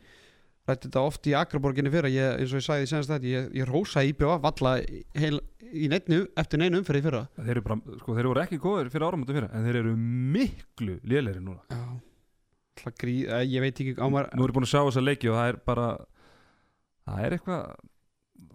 rætti 0.67 0.89
þetta 0.89 1.03
oft 1.07 1.29
í 1.29 1.35
Akraborginni 1.39 1.91
fyrir 1.93 2.13
ég, 2.13 2.41
eins 2.41 2.53
og 2.53 2.61
ég 2.61 2.65
sagði 2.67 2.87
í 2.87 2.91
senasta 2.91 3.17
þætti, 3.17 3.33
ég, 3.33 3.47
ég 3.61 3.69
rósa 3.69 4.03
IBF 4.05 4.41
valla 4.43 4.73
heil, 5.17 5.39
í 5.71 5.89
neitnu 5.91 6.21
eftir 6.37 6.61
neinu 6.61 6.81
umferði 6.81 7.05
fyrra. 7.07 7.23
Þeir 7.39 7.53
eru, 7.55 7.65
bara, 7.69 7.97
sko, 8.01 8.17
þeir 8.17 8.29
eru 8.29 8.43
ekki 8.43 8.61
góður 8.63 8.91
fyrir 8.93 9.07
áramöndu 9.07 9.37
fyrir 9.37 9.49
en 9.49 9.67
þeir 9.67 9.81
eru 9.81 9.95
miklu 10.37 10.99
lélegri 11.07 11.43
núna. 11.43 11.63
Já. 11.71 12.93
Grí, 13.01 13.19
eh, 13.25 13.43
ég 13.49 13.63
veit 13.63 13.79
ekki 13.81 13.97
á 13.97 14.05
maður 14.05 14.35
nú 14.37 14.45
er 14.45 14.51
ég 14.51 14.55
búin 14.55 14.67
að 14.67 14.73
sjá 14.75 14.81
þessa 14.85 15.01
leiki 15.01 15.31
og 15.31 15.39
það 15.39 15.47
er 15.49 15.55
bara 15.65 15.87
það 17.07 17.23
er 17.25 17.35
eitthvað 17.37 17.63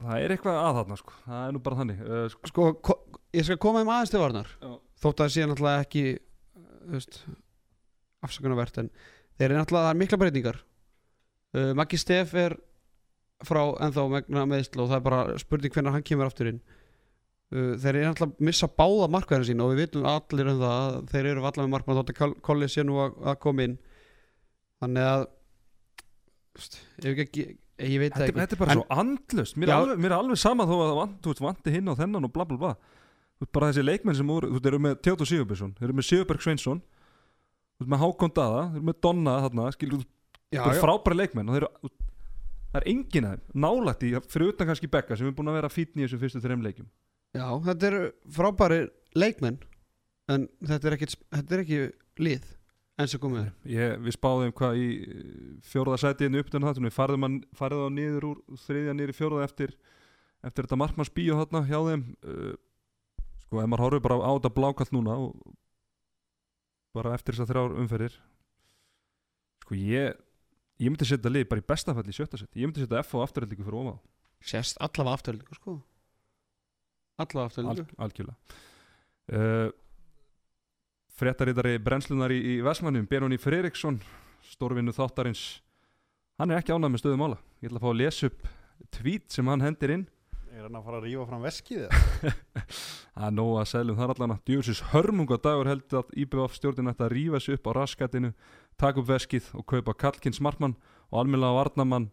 það 0.02 0.24
er 0.24 0.34
eitthvað 0.34 0.58
aðhætna 0.62 0.98
sko. 1.00 1.14
það 1.26 1.46
er 1.46 1.54
nú 1.54 1.62
bara 1.64 1.78
þannig. 1.80 2.02
Uh, 2.02 2.26
sko, 2.32 2.50
sko, 2.52 2.66
ko, 2.86 2.98
ég 3.34 3.48
skal 3.48 3.58
koma 3.62 3.82
þeim 3.82 3.92
aðeins 3.94 4.12
til 4.12 4.22
varnar. 4.22 4.52
Já. 4.60 4.70
þótt 5.02 5.16
að 5.16 5.24
það 5.24 5.34
sé 5.34 5.48
náttúrulega 5.48 5.86
ekki 5.86 6.04
afsökunarvert 8.22 8.78
en 8.82 8.90
þeir 9.38 9.48
eru 9.48 9.58
náttúrulega, 9.58 9.86
það 9.86 9.94
er 9.94 10.00
mikla 10.02 10.20
breytingar. 10.22 10.60
Uh, 11.52 11.72
Maggi 11.76 11.98
Steff 12.00 12.36
er 12.38 12.56
frá 13.42 13.62
ennþá 13.82 14.04
megna 14.12 14.44
meðsl 14.48 14.84
og 14.84 14.92
það 14.92 14.98
er 14.98 15.04
bara 15.08 15.22
spurning 15.42 15.74
hvernig 15.74 15.96
hann 15.96 16.06
kemur 16.06 16.30
aftur 16.30 16.52
inn. 16.52 16.60
Uh, 17.52 17.74
þeir 17.82 17.98
eru 17.98 18.10
náttúrulega 18.10 18.48
missa 18.48 18.68
báða 18.70 19.08
markvæðina 19.12 19.48
sín 19.50 19.64
og 19.64 19.72
við 19.72 19.82
vitum 19.84 20.06
allir 20.08 20.52
um 20.52 20.62
það 20.62 20.76
að 20.78 21.00
þeir 21.12 21.30
eru 21.32 21.46
allar 21.48 21.66
með 21.66 21.72
markvæðina 21.76 22.02
þótt 22.02 22.14
að 22.28 22.36
Kolli 22.48 22.70
sé 22.72 22.86
nú 22.86 23.00
að, 23.02 23.18
að 23.32 23.40
koma 23.44 23.66
inn. 23.68 23.76
Þannig 24.82 25.10
að 25.10 25.26
veist, 26.56 26.80
ef 27.02 27.20
ekki, 27.26 27.44
ég 27.82 28.00
veit 28.02 28.14
þetta, 28.14 28.28
ekki. 28.28 28.40
þetta 28.40 28.56
er 28.56 28.62
bara 28.62 28.74
En- 28.74 28.80
svo 28.80 29.00
andlust 29.02 29.58
mér, 29.58 29.72
er 29.72 29.76
alveg, 29.76 30.16
alveg 30.16 30.40
sama 30.40 30.66
þó 30.68 30.74
að 30.78 30.88
það 30.88 30.98
vant, 31.02 31.30
vanti 31.46 31.74
hinn 31.76 31.92
og 31.92 32.00
þennan 32.00 32.28
og 32.28 32.34
bla 32.34 32.46
bla 32.48 32.58
bla 32.60 32.72
bara 33.52 33.70
þessi 33.70 33.84
leikmenn 33.84 34.18
sem 34.18 34.28
voru, 34.28 34.50
þú 34.54 34.70
eru 34.70 34.80
með 34.82 34.98
Tjóto 35.02 35.26
Sigurbjörnsson, 35.28 35.74
þeir 35.78 35.88
eru 35.88 35.98
með 35.98 36.08
Sigurberg 36.08 36.44
Sveinsson 36.44 36.80
þú 36.82 37.82
veist, 37.82 37.90
með 37.92 38.02
Hákon 38.04 38.34
Dada, 38.36 38.64
þeir 38.70 38.80
eru 38.80 38.88
með 38.88 38.98
Donna 39.06 39.36
þarna, 39.46 39.66
skilur, 39.76 40.06
já, 40.52 40.60
það 40.60 40.70
já. 40.70 40.76
er 40.76 40.82
frábæri 40.84 41.18
leikmenn 41.18 41.50
og 41.50 41.58
þeir 41.58 41.66
eru, 41.68 41.92
það 42.72 42.80
er 42.80 42.88
enginn 42.94 43.28
þeim 43.30 43.44
nálægt 43.66 44.06
í, 44.06 44.14
fyrir 44.32 44.54
utan 44.54 44.70
kannski 44.70 44.90
Bekka 44.92 45.18
sem 45.18 45.28
er 45.30 45.36
búin 45.36 45.52
að 45.52 45.58
vera 45.60 45.72
fítni 45.72 46.04
í 46.04 46.06
þessum 46.06 46.22
fyrstu 46.22 46.42
þreim 46.44 46.64
leikjum 46.66 46.88
já, 47.34 47.46
þetta 47.68 47.90
eru 47.90 48.02
frábæri 48.38 48.80
leikmenn 49.18 49.60
en 50.32 50.48
þetta 50.62 50.90
er 50.90 50.98
ekki, 50.98 51.12
þetta 51.32 51.56
er 51.56 51.64
ekki 51.64 51.80
lið 52.22 52.50
enn 53.00 53.08
sem 53.08 53.20
komið 53.22 53.48
ég, 53.72 53.96
við 54.04 54.16
spáðum 54.16 54.52
hvað 54.56 54.78
í 54.78 54.88
fjóraða 55.66 56.02
sæti 56.04 56.28
inn 56.28 56.38
uppdöðan 56.38 56.68
þáttunum, 56.68 56.90
við 56.90 56.96
farðum 56.96 57.26
að 57.26 57.38
farið 57.58 57.86
á 57.88 57.88
niður 57.96 58.28
úr 58.28 58.60
þriðja 58.66 58.94
niður 58.96 59.12
í 59.12 59.16
fjóraða 59.16 59.48
eftir 59.48 59.72
eftir 60.42 60.66
þetta 60.66 60.78
markmanns 60.82 61.12
bíó 61.14 61.38
þarna 61.38 61.62
hjá 61.68 61.78
þeim 61.88 62.04
uh, 62.26 62.52
sko, 63.52 63.60
ef 63.60 63.68
maður 63.68 63.84
horfir 63.84 64.04
bara 64.08 64.16
á 64.24 64.32
þetta 64.32 64.54
blákall 64.56 64.92
núna 64.96 65.18
og 65.20 65.36
bara 66.96 67.12
eftir 67.12 67.36
þessar 67.36 67.52
þrjár 67.52 67.76
umferðir 67.84 68.16
sko 69.60 69.76
ég 69.76 70.16
ég 70.80 70.88
myndi 70.88 71.08
setja 71.08 71.30
lið 71.30 71.44
bara 71.50 71.60
í 71.60 71.68
bestafall 71.68 72.08
í 72.08 72.16
sjötta 72.16 72.40
sett 72.40 72.56
ég 72.56 72.64
myndi 72.64 72.80
setja 72.80 73.04
F 73.04 73.12
á 73.12 73.24
afturhaldingu 73.26 73.66
fyrir 73.68 73.80
ofað 73.82 74.00
sérst 74.42 74.80
allavega 74.82 75.18
afturöldingu 75.18 75.56
sko. 75.58 75.76
Allavega 77.22 77.44
Al, 77.44 77.48
afturöldingu 77.48 78.00
algjörlega. 78.02 78.56
Uh, 79.32 79.68
fréttarítari 81.12 81.76
brennslunar 81.78 82.32
í, 82.34 82.40
í 82.40 82.54
Vestmannum 82.64 83.06
Benóni 83.06 83.38
Freiriksson 83.38 84.00
stórvinnu 84.48 84.94
þáttarins 84.96 85.60
hann 86.40 86.50
er 86.50 86.58
ekki 86.58 86.74
ánægð 86.74 86.94
með 86.96 87.04
stöðum 87.04 87.26
ála 87.28 87.38
ég 87.60 87.68
ætla 87.68 87.78
að 87.78 87.84
fá 87.84 87.90
að 87.92 88.00
lesa 88.00 88.30
upp 88.32 88.48
tweet 88.96 89.28
sem 89.36 89.52
hann 89.52 89.62
hendir 89.62 89.94
inn 89.94 90.08
Er 90.62 90.68
hann 90.68 90.78
að 90.78 90.84
fara 90.86 90.98
að 91.00 91.06
rífa 91.08 91.22
fram 91.26 91.40
veskið 91.42 91.80
eða? 91.88 92.32
að 93.26 93.32
nóga 93.34 93.62
að 93.64 93.70
seglum 93.72 93.96
þar 93.98 94.12
allan 94.12 94.34
að 94.36 94.42
djúsis 94.46 94.82
hörmungadagur 94.92 95.70
heldur 95.72 95.98
að 95.98 96.12
IBF 96.22 96.54
stjórnin 96.54 96.90
ætti 96.92 97.02
að 97.02 97.10
rífa 97.16 97.40
sig 97.42 97.58
upp 97.58 97.66
á 97.66 97.70
raskatinu 97.80 98.30
taka 98.78 99.02
upp 99.02 99.08
veskið 99.08 99.48
og 99.58 99.66
kaupa 99.72 99.96
Kallkins 100.04 100.38
markmann 100.38 100.78
og 101.10 101.18
almennilega 101.18 101.58
varnamann 101.58 102.06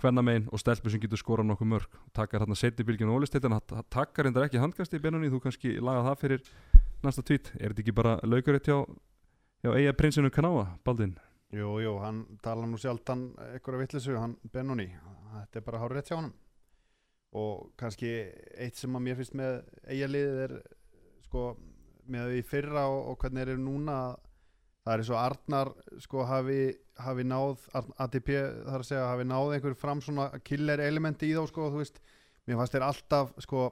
kvennamein 0.00 0.48
og 0.48 0.64
stelpur 0.64 0.94
sem 0.94 1.04
getur 1.04 1.20
skorað 1.20 1.50
nokkuð 1.50 1.72
mörg. 1.74 2.00
Takkar 2.16 2.46
hérna 2.46 2.56
setni 2.56 2.88
bylginu 2.88 3.20
ólisteitin 3.20 3.60
takkar 3.92 4.24
reyndar 4.24 4.48
ekki 4.48 4.64
handkast 4.64 4.96
í 4.96 5.04
benunni 5.04 5.28
þú 5.28 5.44
kannski 5.44 5.76
laga 5.84 6.08
það 6.08 6.20
fyrir 6.24 6.52
næsta 7.04 7.28
tweet. 7.28 7.52
Er 7.60 7.74
þetta 7.74 7.84
ekki 7.84 7.98
bara 8.00 8.18
laukaritt 8.24 8.72
hjá, 8.72 8.78
hjá 9.60 9.74
eiga 9.76 9.98
prinsinu 10.00 10.32
Kanáa, 10.32 10.78
Baldin 10.80 11.18
Jú, 11.52 11.76
jú, 11.82 11.98
hann 12.00 12.24
tala 12.40 12.64
nú 12.64 12.80
sjaldan 12.80 13.34
einhverja 13.50 13.84
vittlisu, 13.84 14.16
hann 14.16 14.38
Benoni. 14.48 14.94
Þetta 15.34 15.60
er 15.60 15.66
bara 15.66 15.82
hár 15.82 16.00
rétt 16.00 16.08
hjá 16.08 16.22
hann 16.22 16.32
og 17.36 17.70
kannski 17.78 18.10
eitt 18.58 18.78
sem 18.78 18.96
að 18.96 19.04
mér 19.06 19.18
finnst 19.20 19.36
með 19.38 19.60
eiginliðið 19.86 20.40
er 20.46 20.56
sko, 21.28 21.44
með 22.10 22.32
því 22.32 22.42
fyrra 22.50 22.88
og, 22.90 23.00
og 23.12 23.20
hvernig 23.22 23.46
er 23.46 23.60
núna 23.60 23.98
það 24.84 24.92
er 24.92 25.02
eins 25.02 25.10
og 25.12 25.20
Arnar 25.20 25.72
sko 26.02 26.24
hafi, 26.26 26.60
hafi 26.98 27.26
náð 27.28 27.66
ATP 27.76 28.30
þar 28.32 28.80
að 28.80 28.88
segja 28.88 29.10
hafi 29.10 29.26
náð 29.28 29.54
einhver 29.56 29.76
fram 29.78 30.00
svona 30.04 30.30
killer 30.46 30.82
elementi 30.82 31.28
í 31.30 31.36
þá 31.36 31.44
sko, 31.50 31.68
þú 31.70 31.82
veist, 31.82 32.00
mér 32.48 32.60
fannst 32.60 32.76
þeir 32.76 32.86
alltaf 32.88 33.34
sko, 33.44 33.66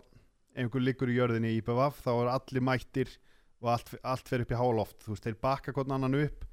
einhver 0.59 0.85
liggur 0.85 1.11
í 1.11 1.17
jörðinni 1.19 1.55
í 1.55 1.63
IPVF 1.63 2.03
þá 2.05 2.13
er 2.13 2.31
allir 2.35 2.67
mættir 2.69 3.15
og 3.63 3.73
allt, 3.75 3.95
allt 4.07 4.31
fer 4.31 4.45
upp 4.45 4.53
í 4.55 4.59
háloft, 4.59 5.01
þú 5.03 5.15
veist, 5.15 5.25
þeir 5.27 5.41
bakka 5.43 5.75
hvern 5.75 5.97
annan 5.97 6.19
upp. 6.21 6.45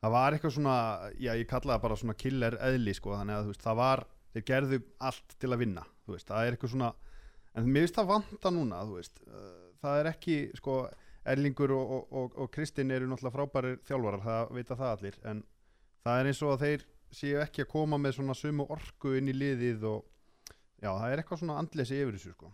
Það 0.00 0.14
var 0.16 0.34
eitthvað 0.34 0.54
svona 0.56 0.76
já 1.20 1.30
ég 1.36 1.46
kalla 1.46 1.76
það 1.76 1.82
bara 1.84 1.98
svona 2.00 2.16
killer 2.18 2.56
eðli 2.70 2.94
sko, 2.96 3.14
þannig 3.18 3.36
að 3.36 3.44
þú 3.44 3.52
veist, 3.52 3.66
það 3.66 3.80
var, 3.82 4.02
þeir 4.32 4.46
gerðu 4.48 4.80
allt 5.10 5.36
til 5.36 5.50
að 5.50 5.60
vinna, 5.60 5.84
veist, 6.14 6.28
það 6.28 6.46
er 6.46 6.56
eitthvað 6.56 6.74
svona 6.74 6.90
en 7.54 7.66
mér 7.66 7.86
finnst 7.86 7.98
það 7.98 8.10
vanta 8.12 8.52
núna, 8.54 8.82
veist 8.90 9.22
uh, 9.26 9.70
það 9.82 10.02
er 10.02 10.10
ekki, 10.12 10.38
sko 10.58 10.80
Erlingur 11.30 11.74
og, 11.76 11.90
og, 11.96 12.14
og, 12.16 12.38
og 12.40 12.52
Kristinn 12.54 12.92
eru 12.94 13.08
náttúrulega 13.10 13.36
frábærir 13.36 13.80
þjálfarar, 13.88 14.22
það 14.24 14.54
vita 14.56 14.78
það 14.78 14.94
allir 14.94 15.18
en 15.30 15.42
það 16.04 16.20
er 16.20 16.30
eins 16.30 16.42
og 16.44 16.54
að 16.54 16.64
þeir 16.64 16.86
séu 17.20 17.42
ekki 17.42 17.64
að 17.66 17.72
koma 17.74 17.98
með 18.00 18.16
svona 18.16 18.36
sumu 18.38 18.66
orku 18.70 19.16
inn 19.18 19.28
í 19.28 19.36
liðið 19.36 19.84
og 19.90 20.00
já, 20.80 20.88
það 20.88 21.06
er 21.10 21.22
eitthvað 21.22 21.42
svona 21.42 21.58
andleysi 21.60 21.98
yfir 21.98 22.16
þessu 22.16 22.34
sko. 22.34 22.50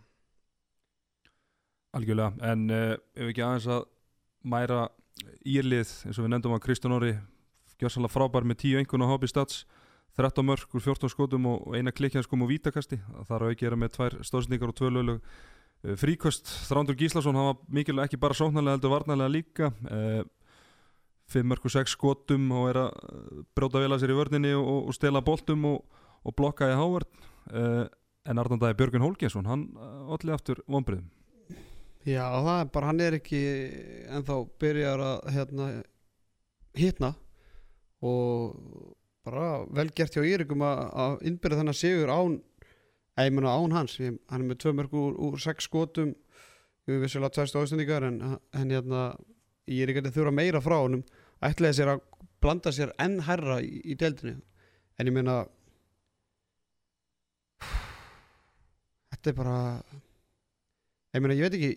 Algjörlega, 1.97 2.33
en 2.51 2.67
uh, 2.73 2.93
ef 3.15 3.31
ekki 3.31 3.45
aðeins 3.45 3.69
að 3.77 3.87
mæra 4.47 4.81
írlið 5.47 5.93
eins 6.07 6.17
og 6.17 6.25
við 6.25 6.33
nefndum 6.33 6.55
að 6.57 6.63
Kristján 6.65 6.95
Orri 6.97 7.15
gjörsalega 7.79 8.13
frábær 8.13 8.47
með 8.47 8.63
10 8.65 8.81
einhvern 8.81 9.05
á 9.05 9.11
Hobby 9.11 9.29
Stats 9.29 9.63
13 10.17 10.45
mörg 10.45 10.73
úr 10.73 10.81
14 10.81 11.11
skotum 11.13 11.45
og 11.51 11.75
eina 11.77 11.93
klikjanskum 11.93 12.41
og 12.41 12.49
vítakasti. 12.49 12.97
Það 12.97 13.29
þarf 13.29 13.49
að 13.49 13.59
gera 13.59 13.77
með 13.77 13.93
tvær 13.97 14.17
stóðsningar 14.25 14.71
og 14.71 14.77
tvö 14.79 14.89
lögleg 14.95 15.19
uh, 15.21 15.93
fríkost, 16.01 16.49
Þrándur 16.69 16.97
Gíslason 16.97 17.37
hann 17.37 17.51
var 17.51 17.61
mikilvæg 17.69 18.09
ekki 18.09 18.21
bara 18.21 18.37
sóknarlega 18.37 18.79
heldur 18.79 18.95
varnarlega 18.95 19.35
líka 19.35 19.69
uh, 19.91 20.23
5 21.33 21.43
mörg 21.51 21.67
og 21.67 21.75
6 21.75 21.93
skotum 21.93 22.49
og 22.55 22.71
er 22.71 22.81
að 22.85 22.97
uh, 22.97 23.43
brjóta 23.57 23.83
vel 23.83 23.93
að 23.93 24.03
sér 24.03 24.15
í 24.15 24.17
vörninni 24.17 24.55
og, 24.57 24.87
og, 24.87 24.95
stela 24.97 25.21
boltum 25.21 25.69
og, 25.69 26.01
og 26.25 26.37
blokka 26.39 26.71
í 26.71 26.79
hávörn 26.79 27.21
uh, 27.53 27.85
en 28.27 28.41
Arnandæði 28.41 28.79
Björgun 28.79 29.05
Hólgjesson 29.05 29.47
hann 29.47 29.69
allir 30.09 30.35
aftur 30.35 30.63
vonbriðum 30.65 31.07
Já, 32.07 32.23
það 32.23 32.53
er 32.61 32.69
bara, 32.71 32.87
hann 32.87 33.01
er 33.03 33.15
ekki 33.17 33.39
ennþá 34.15 34.35
byrjar 34.63 35.01
að 35.03 35.25
hérna, 35.35 35.65
hitna 36.79 37.09
og 37.99 38.55
bara 39.27 39.47
vel 39.75 39.89
gert 39.95 40.15
hjá 40.15 40.23
Írikum 40.25 40.63
að, 40.65 40.83
að 41.03 41.17
innbyrja 41.29 41.59
þennan 41.61 41.77
sigur 41.77 42.13
án 42.13 42.37
að 43.17 43.27
ég 43.29 43.35
meina 43.35 43.55
án 43.57 43.75
hans, 43.75 43.97
ég, 43.99 44.17
hann 44.31 44.43
er 44.43 44.49
með 44.51 44.61
tvö 44.63 44.73
mörg 44.77 44.95
úr, 44.97 45.15
úr 45.27 45.39
sex 45.41 45.67
skotum 45.67 46.13
við 46.87 47.03
vissulega 47.03 47.35
tvæstu 47.35 47.61
ástendingar 47.61 48.05
en, 48.07 48.21
en 48.55 48.73
hérna 48.73 49.07
Írik 49.67 49.99
er 49.99 50.11
þurfa 50.15 50.31
meira 50.31 50.63
frá 50.63 50.77
honum 50.79 51.03
ætlaði 51.43 51.79
sér 51.79 51.93
að 51.95 52.03
blanda 52.41 52.71
sér 52.73 52.93
enn 53.03 53.19
herra 53.27 53.59
í, 53.63 53.81
í 53.83 53.97
deildinu 53.99 54.37
en 54.97 55.09
ég 55.09 55.15
meina 55.15 55.41
þetta 59.11 59.33
er 59.33 59.37
bara 59.37 59.57
ég 61.13 61.23
meina, 61.23 61.35
ég 61.35 61.47
veit 61.47 61.57
ekki 61.57 61.71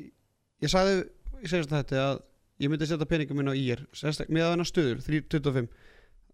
ég 0.60 0.72
sagði, 0.72 1.00
ég 1.40 1.52
segist 1.52 1.72
þetta 1.72 2.04
að 2.04 2.20
ég 2.60 2.70
myndi 2.70 2.88
setja 2.88 3.08
peningum 3.08 3.40
minn 3.40 3.50
á 3.50 3.56
sérstaklega 3.96 4.36
með 4.36 4.46
að 4.46 4.52
hennar 4.54 4.68
stöður, 4.68 5.02
3.25 5.06 5.70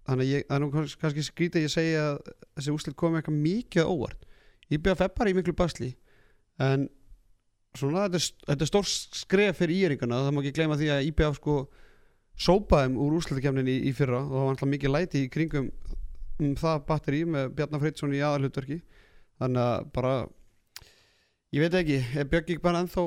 þannig 0.07 0.27
að 0.27 0.33
ég, 0.33 0.45
það 0.49 0.57
er 0.57 0.63
nú 0.65 0.71
kannski- 1.03 1.27
skrítið 1.27 1.61
að 1.61 1.67
ég 1.67 1.73
segja 1.75 2.05
að 2.11 2.21
þessi 2.57 2.75
úslit 2.77 2.97
komi 2.97 3.19
eitthvað 3.21 3.41
mikið 3.47 3.91
óvart. 3.91 4.27
Ég 4.71 4.83
beða 4.83 5.01
feppar 5.05 5.31
í 5.31 5.35
miklu 5.37 5.55
basli 5.57 5.93
en 6.63 6.89
svona 7.77 8.07
þetta 8.07 8.19
er, 8.21 8.29
þetta 8.49 8.65
er 8.65 8.71
stór 8.71 8.87
skref 8.89 9.59
fyrir 9.61 9.83
íringana 9.91 10.23
það 10.25 10.33
má 10.35 10.41
ekki 10.43 10.55
gleyma 10.57 10.79
því 10.81 10.89
að 10.95 11.09
IBF 11.11 11.37
sko 11.41 11.57
sópaði 12.37 12.89
þeim 12.89 12.97
úr 13.05 13.17
úrslitakefninni 13.19 13.75
í, 13.77 13.83
í 13.91 13.93
fyrra 13.97 14.23
og 14.23 14.33
það 14.33 14.43
var 14.47 14.55
alltaf 14.55 14.71
mikið 14.73 14.93
læti 14.95 15.23
í 15.25 15.29
kringum 15.33 15.69
um 16.41 16.55
það 16.61 16.83
batteri 16.89 17.21
með 17.29 17.53
Bjarnar 17.57 17.83
Freitsson 17.83 18.17
í 18.17 18.23
aðalhutverki 18.25 18.81
þannig 19.41 19.63
að 19.63 19.87
bara 19.97 20.15
ég 21.57 21.65
veit 21.65 21.79
ekki, 21.81 22.01
er 22.17 22.29
Björk 22.33 22.51
ekki 22.51 22.65
bara 22.65 22.83
ennþá 22.85 23.07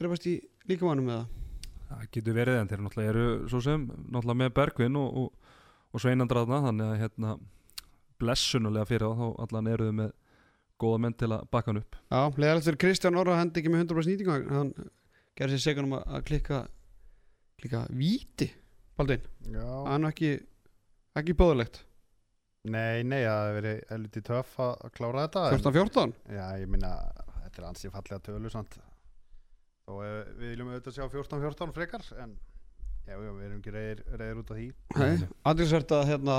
drefast 0.00 0.28
í 0.28 0.38
líkamannum 0.68 1.08
með 1.08 1.20
það 1.20 1.38
Það 1.92 2.04
getur 2.16 2.36
verið 2.36 2.58
en 2.58 2.68
þeir 2.70 2.82
náttúrulega 2.86 3.12
eru 3.12 3.24
svo 3.52 3.58
sem 3.60 3.82
náttúrulega 3.84 4.38
með 4.40 4.52
Bergvin 4.56 4.94
og, 4.96 5.16
og, 5.22 5.41
og 5.92 6.00
Sveinandraðna 6.02 6.58
þannig 6.66 6.88
að 6.92 7.00
hérna 7.02 7.34
blessunulega 8.22 8.88
fyrir 8.88 9.08
þá 9.12 9.22
þá 9.22 9.44
allan 9.46 9.70
eru 9.72 9.88
þau 9.90 9.96
með 10.00 10.12
góða 10.82 10.98
menn 11.04 11.14
til 11.18 11.28
að 11.30 11.44
baka 11.52 11.70
hann 11.70 11.80
upp. 11.82 11.96
Já, 12.10 12.20
leðalegt 12.42 12.66
fyrir 12.68 12.80
Kristján 12.84 13.18
Orra 13.20 13.36
hendi 13.38 13.60
ekki 13.62 13.70
með 13.72 13.84
100% 13.86 14.12
nýtingu 14.12 14.36
hann 14.50 14.72
gerði 15.38 15.58
sér 15.58 15.64
segan 15.68 15.88
um 15.88 15.96
að 15.98 16.16
að 16.18 16.24
klikka 16.30 16.60
klikka 17.62 17.82
víti 17.94 18.48
Baldvin, 18.98 19.22
Já, 19.54 19.66
hann 19.88 20.04
er 20.04 20.12
ekki 20.12 20.30
ekki 21.16 21.34
bóðulegt, 21.38 21.78
nei, 22.68 23.02
nei, 23.06 23.22
það 23.24 23.38
hefur 23.46 23.56
verið 23.58 23.78
helviti 23.92 24.22
töff 24.26 24.56
að 24.60 24.90
klára 24.96 25.22
þetta 25.26 25.44
en- 25.48 25.62
14-14 25.62 26.12
Já, 26.36 26.44
ég 26.60 26.68
minna, 26.72 26.90
þetta 27.46 27.62
er 27.62 27.68
ansið 27.70 27.94
fallega 27.94 28.20
tölu 28.26 28.50
samt. 28.52 28.76
Og 29.92 30.02
eh, 30.04 30.18
við 30.38 30.52
viljum 30.52 30.68
auðvitað 30.72 30.94
sjá 30.98 31.06
14-14 31.10 31.72
frekar 31.78 32.04
en 32.22 32.36
já, 33.08 33.14
já, 33.16 33.32
við 33.32 33.44
erum 33.46 33.58
ekki 33.58 33.74
reyðir, 33.74 34.00
reyðir 34.20 34.40
út 34.42 34.52
af 34.52 34.58
því. 34.58 34.68
Nei, 35.00 35.28
aðeinsvert 35.50 35.94
að 35.96 36.08
hérna 36.12 36.36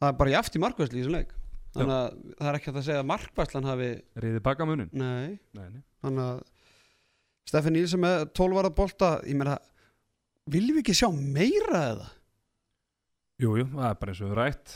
það 0.00 0.08
er 0.10 0.18
bara 0.22 0.34
jaft 0.36 0.56
í 0.56 0.62
markvæsli 0.64 0.98
í 0.98 1.02
þessum 1.02 1.16
leik. 1.18 1.34
Þannig 1.70 1.96
að 1.96 2.06
það 2.40 2.48
er 2.50 2.56
ekki 2.58 2.68
hægt 2.70 2.80
að 2.80 2.86
segja 2.88 3.02
að 3.02 3.08
markvæslan 3.10 3.68
hafi, 3.70 3.90
reyði 4.24 4.40
baka 4.42 4.66
munin 4.66 4.88
nei. 4.90 5.36
Nei, 5.54 5.66
nei. 5.70 5.82
þannig 6.02 6.24
að 6.26 6.40
Stefán 7.50 7.74
Nílsen 7.76 8.02
með 8.02 8.24
12 8.38 8.56
varða 8.58 8.72
bolta 8.74 9.10
ég 9.26 9.38
meina, 9.38 9.54
viljum 10.50 10.78
við 10.78 10.84
ekki 10.84 10.96
sjá 10.98 11.08
meira 11.14 11.82
eða? 11.92 12.08
Jú, 13.40 13.54
jú, 13.60 13.66
það 13.72 13.86
er 13.88 14.00
bara 14.02 14.12
eins 14.14 14.22
og 14.26 14.32
rætt. 14.36 14.74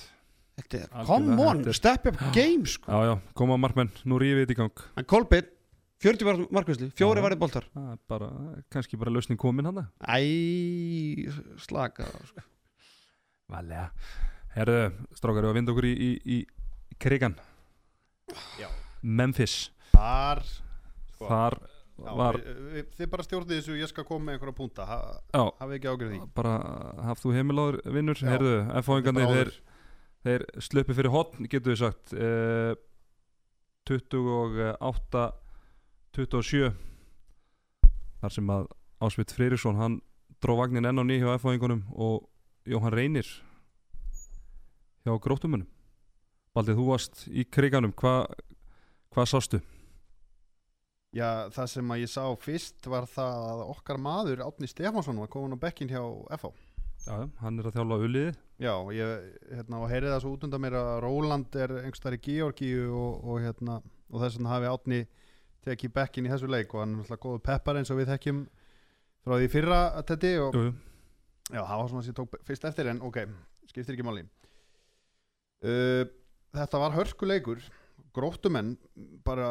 Þetta 0.55 0.79
er, 0.79 0.87
Algjörlega, 0.87 1.09
come 1.11 1.49
on, 1.51 1.59
þetta 1.65 1.73
er- 1.75 1.79
step 1.81 2.07
up 2.13 2.21
game 2.37 2.71
sko. 2.71 2.87
Já, 2.95 3.11
já, 3.11 3.15
koma 3.35 3.59
markmenn, 3.59 3.91
nú 4.07 4.21
rífið 4.23 4.45
þetta 4.45 4.55
í 4.55 4.59
gang. 4.63 4.85
En 5.03 5.09
Kolbeinn, 5.11 5.51
40 6.05 6.27
varða 6.29 6.47
markvæsli 6.53 6.91
fjóri 6.99 7.23
varði 7.25 7.39
er 7.41 7.69
bara, 8.11 8.29
kannski 8.73 8.99
bara 9.01 9.13
lausning 9.15 9.41
komin 9.41 9.65
hann 9.71 9.87
Æ, 10.05 11.31
slaka 11.65 12.09
sko. 12.29 12.45
Valega. 13.49 13.91
Herðu, 14.55 14.83
strákar, 15.17 15.45
við 15.45 15.51
að 15.51 15.57
vinda 15.59 15.73
okkur 15.75 15.87
í, 15.89 15.95
í, 15.95 16.11
í, 16.37 16.39
krigan? 17.01 17.35
Já. 18.61 18.69
Memphis. 19.03 19.57
Þar, 19.95 20.45
sko, 21.15 21.27
Þar 21.29 21.59
Já, 21.95 22.11
var 22.19 22.39
við, 22.43 22.57
við, 22.75 22.87
þið 22.99 23.11
bara 23.13 23.25
stjórnið 23.27 23.59
þessu 23.61 23.77
ég 23.79 23.91
skal 23.91 24.05
koma 24.09 24.27
með 24.27 24.37
einhverja 24.37 24.57
púnta 24.59 24.87
ha, 24.89 24.97
hafið 25.61 25.77
ekki 25.77 25.91
ágjörð 25.93 26.11
því? 26.11 26.19
Bara 26.35 26.55
hafð 27.07 27.23
þú 27.23 27.35
heimiláður 27.37 27.79
vinnur? 27.95 28.19
Já. 28.19 28.31
heyrðu, 28.33 28.57
F-fáingarnir 28.81 29.29
Þetta 29.29 29.45
er 29.45 29.53
þeir, 29.55 29.61
þeir 30.27 30.67
sluppi 30.67 30.97
fyrir 30.99 31.15
hotn 31.15 31.49
getur 31.53 31.75
við 31.75 31.81
sagt. 31.85 32.17
Eh, 32.19 32.75
28 33.87 35.25
27 36.15 36.71
þar 38.23 38.33
sem 38.33 38.51
að 38.55 38.69
Ásveit 39.03 39.35
Freyrisson 39.35 39.79
hann 39.81 40.01
dró 40.43 40.57
vagnin 40.61 40.87
enn 40.87 41.03
á 41.03 41.05
ný 41.05 41.19
hjá 41.19 41.35
F-fáingunum 41.35 41.83
og 41.91 42.29
Jóhann 42.71 42.95
Reynir 42.95 43.27
hjá 45.05 45.15
gróttumunum 45.21 45.69
Baldið, 46.55 46.77
þú 46.79 46.85
varst 46.87 47.25
í 47.35 47.43
kriganum. 47.51 47.91
Hvað 47.99 48.29
hva 49.11 49.25
sástu? 49.27 49.59
Já, 51.15 51.51
það 51.55 51.67
sem 51.73 51.91
að 51.95 52.01
ég 52.05 52.11
sá 52.11 52.23
fyrst 52.43 52.87
var 52.91 53.09
það 53.11 53.49
að 53.51 53.65
okkar 53.73 53.99
maður 54.03 54.45
Átni 54.47 54.71
Stefánsson 54.71 55.19
var 55.23 55.31
komin 55.31 55.55
á 55.55 55.63
bekkin 55.63 55.91
hjá 55.91 56.03
FH 56.39 56.51
Já, 57.05 57.27
hann 57.43 57.59
er 57.61 57.69
að 57.69 57.77
þjálfa 57.77 57.99
uliði 58.07 58.33
Já, 58.63 58.75
ég 58.95 59.27
hérna, 59.51 59.83
og 59.83 59.91
heyrið 59.91 60.15
það 60.15 60.23
svo 60.25 60.33
út 60.35 60.47
undan 60.47 60.63
mér 60.65 60.79
að 60.79 60.91
Róland 61.05 61.59
er 61.59 61.77
einhverstaðar 61.83 62.19
í 62.19 62.23
Georgíu 62.25 62.89
og, 62.91 63.13
og, 63.23 63.39
hérna, 63.45 63.79
og 64.11 64.25
þess 64.25 64.39
vegna 64.39 64.55
hafi 64.55 64.71
Átni 64.71 65.01
tekið 65.65 65.95
bekkin 65.97 66.27
í 66.29 66.33
þessu 66.33 66.51
leik 66.51 66.75
og 66.75 66.83
hann 66.83 66.95
er 66.95 67.01
náttúrulega 67.03 67.25
góðu 67.27 67.43
peppar 67.49 67.81
eins 67.81 67.93
og 67.93 68.01
við 68.01 68.11
þekkjum 68.13 68.43
frá 69.25 69.37
því 69.41 69.49
fyrra 69.53 69.81
að 69.99 70.11
þetta 70.11 70.33
og 70.45 70.59
Jú. 70.59 70.73
Já, 71.53 71.61
það 71.61 71.79
var 71.79 71.89
svona 71.91 72.03
sem 72.05 72.15
ég 72.15 72.19
tók 72.19 72.37
fyrst 72.49 72.67
eftir 72.71 72.89
en 72.89 73.03
ok, 73.05 73.19
skiptir 73.69 73.97
ekki 73.97 74.07
máli 74.07 74.25
uh, 75.65 76.05
Þetta 76.55 76.81
var 76.81 76.95
hörkuleikur 76.95 77.65
gróttumenn 78.15 78.77
bara 79.27 79.49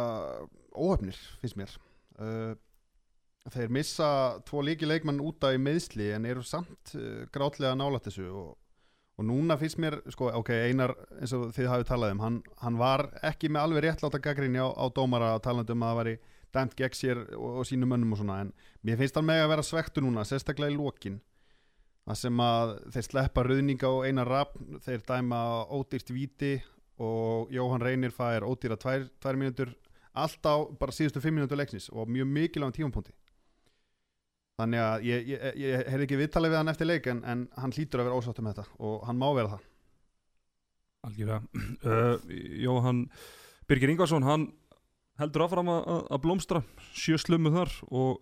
óöfnir 0.74 1.18
finnst 1.41 1.57
mér 1.59 1.74
uh, 2.18 2.53
Þeir 3.53 3.74
missa 3.76 4.09
tvo 4.47 4.61
líki 4.64 4.88
leikmann 4.88 5.20
út 5.22 5.43
af 5.43 5.53
í 5.57 5.59
meðsli 5.61 6.14
en 6.16 6.26
eru 6.30 6.45
samt 6.47 6.95
uh, 6.95 7.26
grátlega 7.34 7.76
nálætt 7.78 8.07
þessu 8.09 8.30
og, 8.32 8.53
og 9.18 9.26
núna 9.28 9.57
finnst 9.61 9.78
mér, 9.82 9.99
sko, 10.09 10.32
ok, 10.39 10.49
Einar 10.70 10.95
eins 11.20 11.34
og 11.38 11.51
þið 11.53 11.70
hafið 11.70 11.89
talað 11.89 12.16
um, 12.16 12.22
hann, 12.24 12.39
hann 12.64 12.80
var 12.80 13.05
ekki 13.22 13.51
með 13.51 13.68
alveg 13.68 13.86
réttláta 13.86 14.22
gaggrinni 14.24 14.61
á, 14.61 14.68
á 14.74 14.86
dómara 14.89 15.36
talandi 15.43 15.76
um 15.76 15.86
að 15.86 15.91
það 15.91 15.99
væri 15.99 16.16
dæmt 16.53 16.76
gegn 16.80 16.97
sér 16.97 17.22
og, 17.38 17.59
og 17.61 17.68
sínum 17.70 17.93
mönnum 17.93 18.16
og 18.16 18.22
svona 18.22 18.39
en 18.45 18.51
mér 18.86 18.97
finnst 19.01 19.20
hann 19.20 19.30
með 19.30 19.43
að 19.43 19.53
vera 19.53 19.68
svektu 19.68 20.01
núna, 20.01 20.26
sérstaklega 20.26 20.74
í 20.74 20.78
lokin. 20.80 21.22
Það 22.03 22.20
sem 22.20 22.41
að 22.43 22.74
þeir 22.95 23.05
sleppa 23.07 23.43
ruðninga 23.47 23.89
og 23.89 24.07
eina 24.09 24.26
rafn, 24.28 24.80
þeir 24.84 25.05
dæma 25.07 25.39
ódýrt 25.72 26.09
víti 26.11 26.57
og 27.01 27.53
Jóhann 27.53 27.86
Reynir 27.86 28.14
fær 28.14 28.45
ódýra 28.45 28.78
tvær, 28.82 29.07
tvær 29.22 29.39
mínútur 29.39 29.72
allt 30.14 30.45
á 30.45 30.55
bara 30.78 30.93
síðustu 30.93 31.22
fimm 31.24 31.38
mínútur 31.39 31.57
leiksnis 31.57 31.88
og 31.93 32.09
mjög 32.09 32.28
mikilvægum 32.34 32.76
tímapunkti 32.76 33.16
þannig 34.60 34.82
að 34.86 35.06
ég, 35.08 35.30
ég, 35.34 35.45
ég, 35.64 35.86
heyrði 35.89 36.06
ekki 36.08 36.20
viðtalið 36.22 36.54
við 36.54 36.60
hann 36.62 36.72
eftir 36.74 36.89
leik 36.89 37.08
en, 37.10 37.22
en 37.26 37.45
hann 37.58 37.74
hlýtur 37.74 38.04
að 38.04 38.10
vera 38.10 38.18
ósáttur 38.20 38.45
með 38.45 38.60
þetta 38.60 38.84
og 38.89 39.08
hann 39.08 39.22
má 39.22 39.28
vera 39.38 39.54
það. 39.56 39.64
Algjörlega. 41.08 41.41
Uh, 41.84 42.20
Jóhann 42.64 42.99
Birgir 43.68 43.91
Ingarsson 43.91 44.24
hann 44.28 44.45
heldur 45.20 45.43
áfram 45.45 45.72
að, 45.74 45.89
að- 46.08 46.22
blómstra 46.24 46.62
sjö 46.95 47.18
slummu 47.20 47.51
þar 47.54 47.74
og 47.91 48.22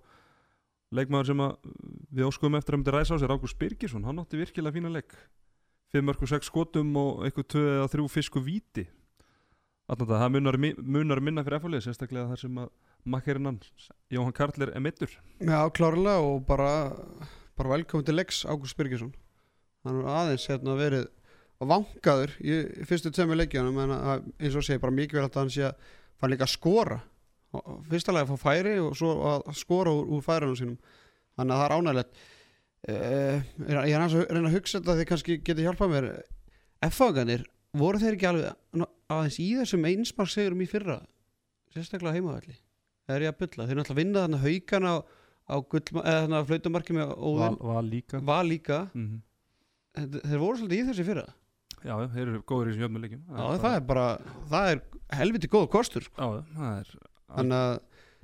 leikmaður 0.92 1.30
sem 1.30 1.44
við 2.12 2.26
óskuðum 2.28 2.58
eftir 2.60 2.76
að 2.76 2.82
myndi 2.82 2.96
ræsa 2.96 3.16
á 3.16 3.22
sér 3.22 3.32
Ágúst 3.36 3.60
Birgisson, 3.62 4.04
hann 4.04 4.20
átti 4.20 4.40
virkilega 4.42 4.76
fína 4.76 4.92
leik. 4.92 5.14
5 5.94 6.04
mörg 6.08 6.24
og 6.26 6.32
6 6.32 6.48
skotum 6.50 6.90
og 7.00 7.22
eitthvað 7.28 7.48
2 7.54 7.62
eða 7.78 7.88
3 7.94 8.08
fisku 8.12 8.42
víti. 8.44 8.86
Að 9.92 10.04
það 10.08 10.28
munar, 10.38 10.58
munar 10.80 11.20
minna 11.24 11.44
fyrir 11.44 11.60
efalið 11.60 11.86
sérstaklega 11.86 12.30
þar 12.32 12.42
sem 12.44 12.60
að 12.64 12.70
makkerinn 13.06 13.50
hann 13.50 13.60
Jóhann 14.12 14.36
Karl 14.36 14.64
er 14.64 14.74
emittur 14.78 15.14
Já, 15.42 15.70
klárlega 15.74 16.20
og 16.22 16.46
bara, 16.46 16.92
bara 17.58 17.76
velkomin 17.76 18.06
til 18.06 18.16
Lex 18.16 18.44
Ágúst 18.46 18.78
Birgisson. 18.78 19.14
Hann 19.86 20.02
er 20.02 20.10
aðeins 20.12 20.46
hérna 20.50 20.76
verið 20.78 21.08
vangaður 21.62 22.36
í 22.42 22.58
fyrstu 22.90 23.12
tveimur 23.14 23.40
leikjunum 23.40 23.80
en 23.84 23.94
eins 23.98 24.58
og 24.58 24.66
segi 24.66 24.82
bara 24.82 24.94
mikilvægt 24.94 25.38
að 25.38 25.42
hann 25.42 25.54
sé 25.54 25.66
að 25.70 25.90
fara 26.22 26.34
líka 26.34 26.46
að 26.46 26.54
skora. 26.54 27.00
Fyrsta 27.90 28.14
lega 28.14 28.28
að 28.28 28.34
fá 28.36 28.46
færi 28.46 28.78
og 28.82 28.94
svo 28.98 29.16
að 29.34 29.50
skora 29.58 29.94
úr, 29.94 30.14
úr 30.14 30.26
færunum 30.26 30.58
sínum. 30.58 30.78
Þannig 31.38 31.56
að 31.56 31.62
það 31.62 31.68
er 31.68 31.76
ánægilegt 31.78 32.24
uh, 32.92 33.38
ég 33.66 33.96
er 33.98 34.06
að 34.06 34.18
reyna 34.30 34.48
að 34.48 34.58
hugsa 34.60 34.80
þetta 34.80 34.98
því 35.00 35.08
kannski 35.12 35.40
geti 35.42 35.66
hjálpað 35.68 35.96
mér. 35.96 36.10
F-faganir, 36.90 37.46
voru 37.78 38.02
þeir 38.02 38.18
ekki 38.18 38.30
alveg 38.30 38.90
aðeins 39.12 39.42
í 39.42 39.54
þessum 39.60 39.88
einsmark 39.90 40.34
segurum 40.34 40.66
í 40.66 40.70
fyrra? 40.70 41.02
Sérstaklega 41.74 42.18
heimavalli 42.20 42.58
það 43.12 43.18
er 43.20 43.26
ég 43.28 43.34
að 43.34 43.42
bylla, 43.44 43.68
þeir 43.68 43.80
náttúrulega 43.82 44.02
vinna 44.02 44.24
þannig 44.26 44.46
haugana 44.46 44.94
á, 44.96 44.98
á 45.52 45.56
að 46.40 46.48
flautumarki 46.50 46.96
með 46.96 47.12
Val, 47.12 47.28
óðin, 47.28 47.60
Val 47.72 47.86
líka. 47.92 48.24
Var 48.32 48.48
líka. 48.48 48.80
Mm 48.96 49.20
En 49.92 50.06
þeir 50.08 50.40
voru 50.40 50.56
svolítið 50.56 50.78
í 50.80 50.84
þessi 50.88 51.04
fyrra. 51.04 51.24
Já, 51.84 51.92
þeir 52.14 52.22
eru 52.30 52.40
góður 52.48 52.70
í 52.70 52.72
þessum 52.72 52.84
jöfnuleikim 52.86 53.24
Já, 53.28 53.42
það 53.60 53.74
er 53.76 53.82
bara, 53.90 54.04
það 54.48 54.70
er 54.72 54.80
helviti 55.18 55.50
góð 55.52 55.66
kostur 55.74 56.06
sko. 56.06 56.16
Já, 56.16 56.46
það 56.56 56.78
er 56.78 56.92
Þannig 57.32 57.58
að, 57.58 57.74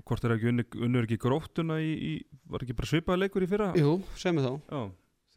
Hvort 0.07 0.27
er 0.27 0.33
ekki 0.37 0.51
unnur, 0.85 1.07
ekki 1.07 1.17
gróttuna 1.19 1.79
í, 1.83 1.89
í 1.91 2.13
Var 2.47 2.63
ekki 2.63 2.75
bara 2.77 2.89
svipaði 2.93 3.21
leikur 3.25 3.43
í 3.43 3.49
fyrra? 3.51 3.67
jú, 3.75 3.97
sem 4.15 4.37
við 4.39 4.47
þá. 4.47 4.53
Já, 4.71 4.81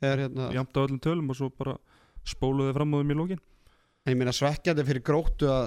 Þegar 0.04 0.22
hérna, 0.24 0.48
jamt 0.54 0.78
á 0.78 0.80
öllum 0.84 1.00
tölum 1.02 1.32
og 1.32 1.38
svo 1.40 1.48
bara 1.50 1.74
spóluði 2.30 2.76
fram 2.76 2.94
á 2.94 2.96
þeim 3.00 3.10
í 3.10 3.18
lókin 3.18 3.42
ég 4.08 4.16
meina 4.20 4.32
svekkjandi 4.36 4.84
fyrir 4.88 5.04
gróttu 5.04 5.48
að 5.50 5.66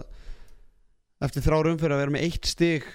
eftir 1.26 1.44
þrár 1.46 1.70
umfyrir 1.74 1.96
að 1.96 2.02
vera 2.04 2.14
með 2.16 2.26
eitt 2.28 2.50
stig 2.50 2.88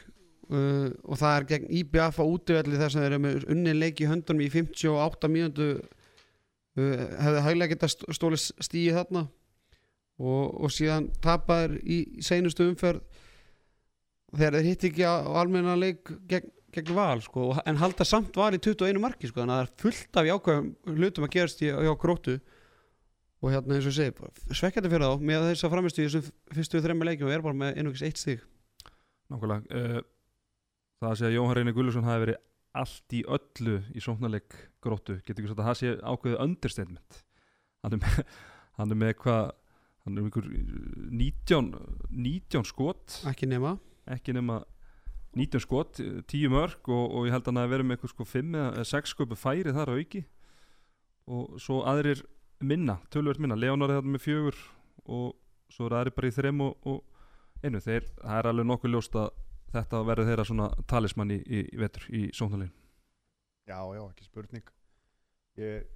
uh, 0.53 0.89
og 1.05 1.21
það 1.21 1.37
er 1.37 1.47
gegn 1.53 1.71
IBF 1.81 2.21
á 2.21 2.25
útivelli 2.25 2.81
þess 2.81 2.97
að 2.97 3.05
þeir 3.05 3.13
eru 3.13 3.23
með 3.25 3.49
unni 3.55 3.75
leik 3.77 4.03
í 4.03 4.11
höndunum 4.11 4.45
í 4.45 4.51
58 4.53 5.31
mínútu 5.33 5.69
uh, 5.79 7.07
hefði 7.23 7.45
hæglega 7.47 7.75
geta 7.75 7.91
stóli 7.93 8.41
stíi 8.41 8.93
þarna. 8.97 9.27
Og, 10.19 10.45
og 10.67 10.73
síðan 10.75 11.13
tapaður 11.23 11.77
í 11.87 11.99
seinustu 12.27 12.65
umferð 12.67 13.05
þegar 14.35 14.59
þeir 14.59 14.67
hitt 14.67 14.87
ekki 14.89 15.05
á 15.07 15.15
almenna 15.39 15.77
leik 15.79 16.11
gegn, 16.29 16.51
gegn 16.75 16.97
val 16.97 17.23
sko, 17.23 17.53
en 17.63 17.79
halda 17.81 18.07
samt 18.07 18.37
val 18.37 18.51
í 18.57 18.61
21 18.61 18.99
marki 19.03 19.31
sko, 19.31 19.41
þannig 19.41 19.55
að 19.55 19.61
það 19.61 19.69
er 19.69 19.83
fullt 19.85 20.19
af 20.19 20.29
jákvæðum 20.29 20.99
hlutum 20.99 21.29
að 21.29 21.35
gerast 21.37 21.63
í, 21.63 21.71
hjá 21.71 21.93
gróttu. 22.03 22.39
Og 23.39 23.55
hérna 23.55 23.77
eins 23.77 23.87
og 23.87 23.95
segi 23.95 24.57
svekkjandi 24.59 24.91
fyrir 24.91 25.07
þá 25.07 25.27
með 25.31 25.45
þess 25.53 25.67
að 25.67 25.75
framistu 25.77 26.03
í 26.03 26.07
þessum 26.09 26.31
fyrstu 26.57 26.81
þremmu 26.83 27.07
leikjum 27.07 27.29
og 27.29 27.35
er 27.37 27.45
bara 27.45 27.59
með 27.61 27.77
einhverjus 27.77 28.07
eitt 28.09 28.19
stig. 28.19 28.41
Nákvæmlega 29.31 29.79
uh, 29.79 30.01
Það 30.99 31.11
að 31.11 31.19
segja 31.21 31.31
að 31.31 31.37
Jóhann 31.37 31.57
Reynir 31.59 31.75
Gullusson 31.77 32.07
hafi 32.09 32.25
verið 32.25 32.39
allt 32.79 33.15
í 33.15 33.23
öllu 33.37 33.77
í 33.95 34.03
sóknarleik 34.03 34.57
gróttu. 34.85 35.19
Getur 35.23 35.43
ekki 35.43 35.53
sagt 35.53 35.63
að 35.63 35.69
það 35.69 35.79
sé 35.81 35.93
ákveðið 36.03 36.43
understatement? 36.45 37.21
Hann 37.85 37.95
er 37.95 38.03
með, 38.03 38.19
hann 38.79 38.95
er 38.95 39.01
með 39.03 39.15
hvað? 39.23 39.53
Hann 40.05 40.17
er 40.17 40.25
með 40.25 40.29
einhver 40.31 40.51
19, 41.21 41.71
19 42.11 42.67
skot. 42.67 43.21
Ekki 43.29 43.49
nema. 43.51 43.77
Ekki 44.09 44.35
nema 44.35 44.63
19 45.39 45.63
skot, 45.63 46.01
10 46.01 46.51
mörg 46.51 46.89
og, 46.89 47.05
og 47.15 47.29
ég 47.29 47.35
held 47.35 47.45
að 47.45 47.53
hann 47.53 47.61
hafi 47.63 47.73
verið 47.75 47.87
með 47.87 47.99
eitthvað 47.99 48.15
sko 48.15 48.27
5 48.27 48.57
eða 48.63 48.87
6 48.91 49.13
sköpu 49.15 49.39
færi 49.39 49.75
þar 49.77 49.93
að 49.93 50.03
auki. 50.03 50.23
Og 51.29 51.59
svo 51.61 51.83
aðrir 51.87 52.25
minna, 52.65 52.97
tölvöld 53.13 53.39
minna, 53.43 53.59
Leonar 53.59 53.93
er 53.93 54.01
þetta 54.01 54.15
með 54.15 54.25
fjögur 54.25 54.63
og 55.07 55.37
svo 55.71 55.87
er 55.87 55.99
aðrir 56.01 56.17
bara 56.17 56.31
í 56.31 56.35
þrem 56.35 56.65
og, 56.65 56.89
og 56.89 57.63
einu, 57.63 57.83
þeir, 57.85 58.09
það 58.23 58.41
er 58.41 58.49
alveg 58.51 58.69
nokkuð 58.71 58.95
ljóst 58.95 59.19
að 59.21 59.29
þetta 59.73 60.03
verður 60.07 60.31
þeirra 60.31 60.49
svona 60.49 60.69
talismann 60.91 61.35
í, 61.35 61.39
í, 61.45 61.65
vetur 61.79 62.09
í 62.11 62.29
sóknarlegin 62.37 62.75
Já, 63.69 63.83
já, 63.93 64.01
ekki 64.09 64.25
spurning. 64.25 64.71
Ég, 65.61 65.89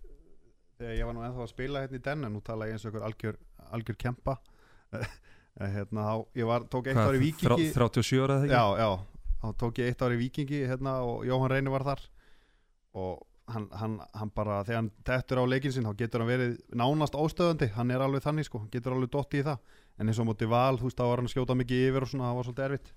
Þegar 0.77 0.97
ég 0.99 1.09
var 1.09 1.15
nú 1.17 1.23
ennþá 1.25 1.45
að 1.45 1.51
spila 1.53 1.83
hérna 1.85 1.99
í 1.99 2.03
den 2.03 2.27
en 2.27 2.33
nú 2.35 2.41
tala 2.45 2.67
ég 2.69 2.77
eins 2.77 2.85
og 2.85 2.91
ykkur 2.91 3.05
algjör, 3.07 3.37
algjör 3.77 3.99
kempa. 4.03 4.39
Hérna, 5.53 6.05
þá, 6.07 6.15
ég 6.41 6.49
var, 6.49 6.65
tók 6.73 6.87
eitt 6.89 6.97
ári 6.97 7.19
vikingi 7.21 7.67
37 7.75 8.23
ára 8.25 8.39
ekki? 8.41 8.55
Já, 8.57 8.65
já, 8.81 9.35
þá 9.43 9.49
tók 9.61 9.81
ég 9.83 9.91
eitt 9.91 10.05
ári 10.07 10.17
vikingi 10.17 10.63
hérna 10.65 10.95
og 11.05 11.27
Jóhann 11.29 11.53
Reynir 11.53 11.75
var 11.75 11.85
þar. 11.85 12.03
Og 12.97 13.21
hann, 13.53 13.67
hann, 13.77 13.99
hann 14.17 14.33
bara 14.33 14.63
þegar 14.65 14.81
hann 14.81 14.89
tettur 15.05 15.43
á 15.45 15.51
leikin 15.53 15.75
sinn 15.77 15.85
þá 15.85 15.93
getur 16.01 16.25
hann 16.25 16.33
verið 16.33 16.57
nánast 16.73 17.19
óstöðandi, 17.21 17.69
hann 17.77 17.93
er 17.93 18.05
alveg 18.05 18.25
þannig 18.25 18.49
sko, 18.49 18.63
hann 18.65 18.73
getur 18.73 18.97
alveg 18.97 19.13
dotti 19.13 19.43
í 19.43 19.47
það. 19.51 19.77
En 20.01 20.09
eins 20.09 20.23
og 20.25 20.31
móti 20.31 20.49
val, 20.49 20.81
þú 20.81 20.89
veist, 20.89 20.99
þá 20.99 21.05
var 21.11 21.23
hann 21.23 21.33
skjóta 21.35 21.59
mikið 21.61 21.85
yfir 21.91 22.09
og 22.09 22.13
svona, 22.15 22.31
það 22.31 22.41
var 22.41 22.49
svolítið 22.49 22.69
erfitt 22.71 22.95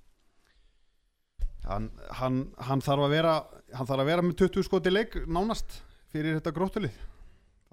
hann, 1.67 1.89
hann, 2.19 2.39
hann 2.69 2.83
þarf 2.85 3.07
að 3.07 3.13
vera 3.15 3.35
hann 3.75 3.87
þarf 3.89 4.03
að 4.03 4.09
vera 4.11 4.23
með 4.25 4.37
20 4.45 4.65
skoti 4.67 4.91
leik 4.93 5.15
nánast 5.27 5.79
fyrir 6.13 6.37
þetta 6.39 6.53
gróttulið 6.55 6.97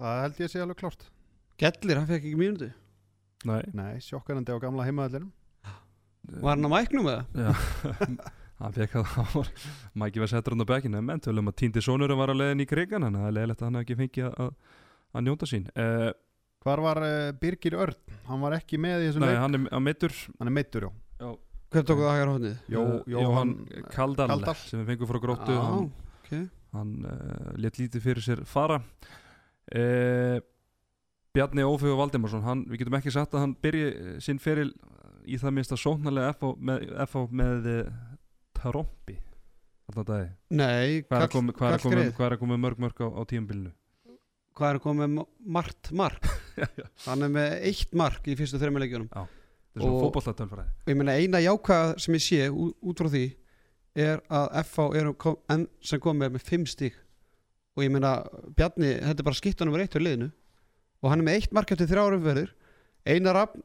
það 0.01 0.21
held 0.25 0.39
ég 0.41 0.47
að 0.47 0.51
sé 0.53 0.61
alveg 0.63 0.79
klárt. 0.81 1.03
Gellir, 1.61 1.99
hann 2.01 2.07
fekk 2.09 2.23
ekki 2.25 2.39
mínútu. 2.39 2.69
Nei, 3.47 3.61
Nei, 3.75 3.91
sjokkarandi 4.03 4.55
á 4.55 4.57
gamla 4.63 4.85
heimaðallinum 4.87 5.31
Var 6.43 6.55
hann 6.55 6.65
á 6.67 6.71
mæknum 6.71 7.09
eða? 7.11 7.23
Já, 7.35 7.51
hann 8.63 8.75
fekk 8.75 8.93
að 9.01 9.07
það 9.11 9.33
var 9.35 9.49
Mæki 9.99 10.21
var 10.23 10.31
settur 10.31 10.55
hann 10.55 10.63
á 10.63 10.71
bekkinu 10.71 11.01
en 11.03 11.23
tölum 11.23 11.51
að 11.51 11.57
týndi 11.59 11.83
sonurinn 11.83 12.19
var 12.19 12.31
að 12.31 12.39
leiðin 12.39 12.63
í 12.63 12.67
krigan 12.69 13.03
þannig 13.03 13.19
að 13.19 13.25
það 13.25 13.31
er 13.31 13.37
leiðilegt 13.37 13.61
að 13.63 13.67
hann 13.67 13.79
hafi 13.79 13.87
ekki 13.87 13.99
fengið 13.99 14.29
að, 14.31 14.53
að 15.13 15.25
njóta 15.27 15.49
sín. 15.51 15.67
Uh, 15.75 16.09
Hvar 16.63 16.79
var 16.85 17.01
uh, 17.03 17.31
Birgir 17.41 17.75
Örn? 17.75 17.99
Hann 18.29 18.43
var 18.47 18.55
ekki 18.55 18.79
með 18.79 19.03
í 19.03 19.09
þessum 19.09 19.25
Nei, 19.25 19.33
leik. 19.33 19.41
hann 19.43 19.59
er 19.59 19.65
að 19.75 19.83
mittur 19.89 20.15
Hann 20.39 20.47
er 20.51 20.55
meittur, 20.55 20.87
já 20.87 21.02
hver 21.73 21.85
tók 21.89 21.99
það 22.03 22.13
hægra 22.13 22.31
hóðnið? 22.35 22.55
Jó, 22.73 22.81
Eh, 22.83 23.11
Jóhann 23.15 23.53
Kaldal, 23.93 24.27
Kaldal. 24.31 24.55
sem 24.61 24.81
við 24.83 24.93
fengum 24.93 25.09
frá 25.11 25.19
gróttu. 25.23 25.53
Já, 25.57 25.61
hann, 25.67 25.91
ok. 26.21 26.31
hann 26.77 26.93
uh, 27.05 27.51
let 27.57 27.77
lítið 27.81 28.01
fyrir 28.07 28.23
sér 28.25 28.43
fara. 28.49 28.79
Uh, 29.73 30.39
Bjarni 31.33 31.63
Ófi 31.65 31.89
og 31.89 31.97
Valdimarsson 31.97 32.43
hann, 32.45 32.65
við 32.69 32.83
getum 32.83 32.97
ekki 32.99 33.11
sagt 33.15 33.33
að 33.33 33.41
hann 33.47 33.53
byrji 33.63 33.85
eh, 33.89 34.17
sinn 34.21 34.37
feril 34.43 34.69
í 35.25 35.37
það 35.41 35.53
minnst 35.55 35.71
að 35.73 35.79
sóknarlega 35.81 36.33
FH 36.35 36.51
með, 36.61 36.83
FH 37.07 37.23
með 37.39 37.69
uh, 37.71 37.93
Trompi 38.59 39.15
þarna 39.87 40.03
dagi 40.11 40.27
Nei, 40.59 40.99
hvað 41.07 41.17
er 41.17 41.25
að 41.25 41.31
koma- 41.33 41.55
hvað 41.57 41.69
er 41.71 41.77
að 41.79 41.85
kallgrið. 41.87 42.11
hvað 42.19 42.27
er 42.27 42.35
að 42.37 42.41
koma 42.43 42.59
mörg 42.61 42.83
mörg 42.85 43.01
á, 43.01 43.07
á 43.17 43.21
tíumbilinu 43.31 43.71
hvað 44.53 44.69
er 44.69 44.77
að 44.77 44.83
koma 44.85 45.07
margt 45.57 45.89
mark 45.97 46.29
hann 47.07 47.25
er 47.25 47.33
með 47.33 47.55
eitt 47.71 47.97
mark 47.97 48.29
í 48.29 48.35
fyrstu 48.37 48.61
þreymur 48.61 48.83
leikjunum 48.85 49.09
þetta 49.73 49.81
er 49.81 49.87
svona 49.87 50.03
fótbollatölfræði 50.05 50.67
og 50.85 50.91
ég 50.93 50.99
meina 50.99 51.15
eina 51.17 51.41
jákvæða 51.43 51.95
sem 52.05 52.17
ég 52.17 52.23
sé 52.27 52.49
út 52.53 53.01
frá 53.01 53.09
því 53.09 53.25
er 53.93 54.21
að 54.33 54.47
FH 54.63 54.85
er 54.97 55.09
kom, 55.21 55.39
enn 55.53 55.65
sem 55.85 56.01
komið 56.01 56.35
með 56.35 56.45
fimm 56.47 56.65
stík 56.69 56.95
og 57.73 57.85
ég 57.85 57.91
meina 57.93 58.15
Bjarni, 58.57 58.93
þetta 59.01 59.21
er 59.21 59.27
bara 59.27 59.37
skipta 59.37 59.65
nummer 59.65 59.81
eitt 59.81 59.97
á 59.97 60.01
liðinu. 60.01 60.29
Og 61.03 61.09
hann 61.11 61.23
er 61.23 61.27
með 61.27 61.39
eitt 61.39 61.55
mark 61.55 61.73
eftir 61.73 61.89
þrjára 61.89 62.19
umverður 62.19 62.53
Einar 63.09 63.35
Rapp, 63.35 63.57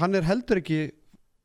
hann 0.00 0.16
er 0.18 0.26
heldur 0.26 0.58
ekki 0.62 0.80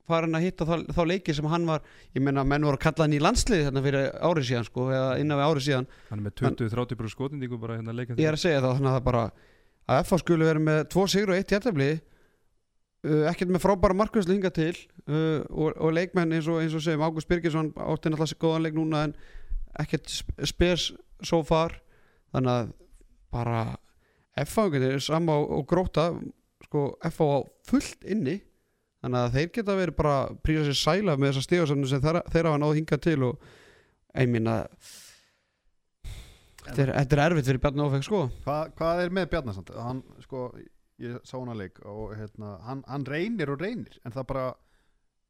farin 0.07 0.37
að 0.37 0.45
hitta 0.47 0.65
þá, 0.65 0.75
þá 0.95 1.01
leiki 1.03 1.35
sem 1.35 1.47
hann 1.51 1.67
var, 1.67 1.83
ég 2.15 2.23
meina 2.23 2.45
menn 2.47 2.63
voru 2.63 2.79
að 2.79 2.85
kalla 2.85 3.05
hann 3.05 3.15
í 3.17 3.19
landslið 3.19 3.65
þarna 3.67 3.83
fyrir 3.83 4.05
árið 4.23 4.47
síðan 4.47 4.67
sko, 4.69 4.85
eða 4.95 5.09
innan 5.19 5.39
við 5.41 5.49
árið 5.51 5.65
síðan. 5.65 5.89
Hann 6.07 6.21
er 6.21 6.25
með 6.29 6.35
20-30 6.39 6.99
brú 7.01 7.11
skotindíku 7.11 7.59
bara 7.59 7.75
hérna 7.75 7.95
leikandi 7.95 8.23
ég 8.23 8.31
er 8.31 8.37
að 8.39 8.43
segja 8.45 8.61
það 8.63 8.77
þannig 8.77 8.91
að 8.93 8.97
það 8.97 9.07
bara 9.09 9.25
að 9.87 9.99
FH 10.05 10.21
skulu 10.23 10.47
verið 10.47 10.65
með 10.69 10.79
tvo 10.95 11.05
sigur 11.11 11.33
og 11.33 11.41
eitt 11.41 11.53
jættefli 11.53 11.89
uh, 13.05 13.23
ekkert 13.31 13.51
með 13.53 13.63
frábæra 13.65 13.97
markvæslu 13.97 14.33
hinga 14.37 14.51
til 14.55 14.73
uh, 15.07 15.43
og, 15.49 15.73
og 15.75 15.93
leikmenn 15.93 16.33
eins 16.37 16.47
og, 16.49 16.61
eins 16.63 16.75
og 16.77 16.83
segjum 16.85 17.05
Ágúst 17.07 17.29
Birgisson 17.29 17.73
átti 17.75 18.09
náttúrulega 18.11 18.31
sér 18.31 18.41
góðan 18.41 18.65
leik 18.65 18.77
núna 18.77 19.03
en 19.09 19.15
ekkert 19.83 20.09
sp- 20.09 20.37
spes 20.49 20.89
so 21.25 21.43
far. 21.45 21.77
Þannig 22.33 22.53
að 22.53 22.73
bara 23.33 23.61
FH 24.37 24.81
er 24.81 24.99
sama 25.03 25.37
og, 25.41 25.63
gróta 25.69 26.11
sko 26.67 26.89
FH 27.07 27.27
á 27.27 27.39
fullt 27.69 28.05
inni. 28.05 28.39
Þannig 29.03 29.21
að 29.23 29.35
þeir 29.37 29.51
geta 29.55 29.75
verið 29.77 29.97
bara 29.97 30.15
prísa 30.43 30.65
sér 30.67 30.79
sæla 30.81 31.17
með 31.17 31.31
þessa 31.31 31.45
stíðarsefnu 31.47 31.89
sem 31.89 32.01
þeirra, 32.03 32.23
þeirra 32.33 32.53
hafa 32.53 32.61
náð 32.63 32.79
hinga 32.79 32.97
til 33.05 33.19
og 33.29 33.51
ég 34.17 34.31
minna 34.33 34.55
þetta 36.67 36.81
er, 36.83 36.91
er 37.05 37.21
erfitt 37.27 37.47
fyrir 37.47 37.61
Bjarni 37.63 37.85
Ófæk 37.85 38.07
sko. 38.07 38.23
Hva, 38.45 38.57
hvað 38.77 39.03
er 39.05 39.13
með 39.15 39.29
Bjarnarsand 39.31 39.71
hann 39.77 40.01
sko 40.25 40.47
ég 41.03 41.19
sá 41.27 41.35
hann 41.37 41.51
að 41.53 41.61
leik 41.63 41.81
og 41.85 42.15
hérna, 42.17 42.55
hann, 42.65 42.83
hann 42.87 43.05
reynir 43.05 43.51
og 43.53 43.61
reynir 43.61 43.99
en 44.05 44.11
það 44.15 44.27
bara 44.31 44.45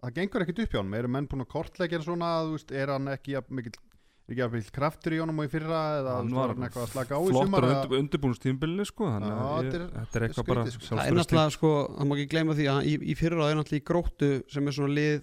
það 0.04 0.14
gengur 0.22 0.46
ekkit 0.46 0.64
upp 0.66 0.72
hjá 0.76 0.80
hann 0.84 0.94
eru 1.02 1.12
menn 1.12 1.28
búin 1.28 1.44
að 1.44 1.52
kortleggja 1.56 1.98
hann 2.00 2.06
svona 2.08 2.32
veist, 2.52 2.72
er 2.72 2.94
hann 2.94 3.08
ekki 3.12 3.34
jafn 3.36 3.58
mikill 3.60 3.76
er 3.76 4.34
ekki 4.36 4.42
jafn 4.44 4.56
mikill 4.58 4.74
kraftur 4.78 5.16
í 5.16 5.20
honum 5.24 5.42
og 5.44 5.48
í 5.48 5.52
fyrra 5.52 5.82
eða 6.02 6.16
Hann 6.22 6.34
var 6.38 6.54
hann 6.54 6.66
eitthvað 6.68 6.86
að 6.88 6.92
slaka 6.94 7.16
á 7.16 7.20
í 7.20 7.30
flottur 7.32 7.48
sumar 7.50 7.68
undir, 7.68 7.84
eða- 7.88 8.00
undirbúnstímbilinu 8.04 8.86
sko 8.88 9.10
þannig 9.12 9.32
Já, 9.34 9.44
að 9.44 9.68
ég- 9.68 9.72
þetta 9.72 10.02
er- 10.18 10.22
er 10.24 10.28
eitthvað 10.28 10.48
bara 10.52 10.66
skrítið, 10.66 10.82
sko. 10.88 10.96
það 10.96 11.08
er 11.08 11.18
náttúrulega 11.20 11.56
sko, 11.58 11.72
það 11.98 12.08
má 12.08 12.16
ekki 12.18 12.30
gleyma 12.36 12.58
því 12.60 12.68
að 12.74 12.80
í, 12.88 12.94
í 13.12 13.16
fyrra 13.20 13.42
það 13.44 13.52
er 13.52 13.60
náttúrulega 13.62 13.84
í 13.84 13.88
gróttu 13.92 14.32
sem 14.56 14.68
er 14.68 14.72
svona 14.80 14.94
lið 14.98 15.22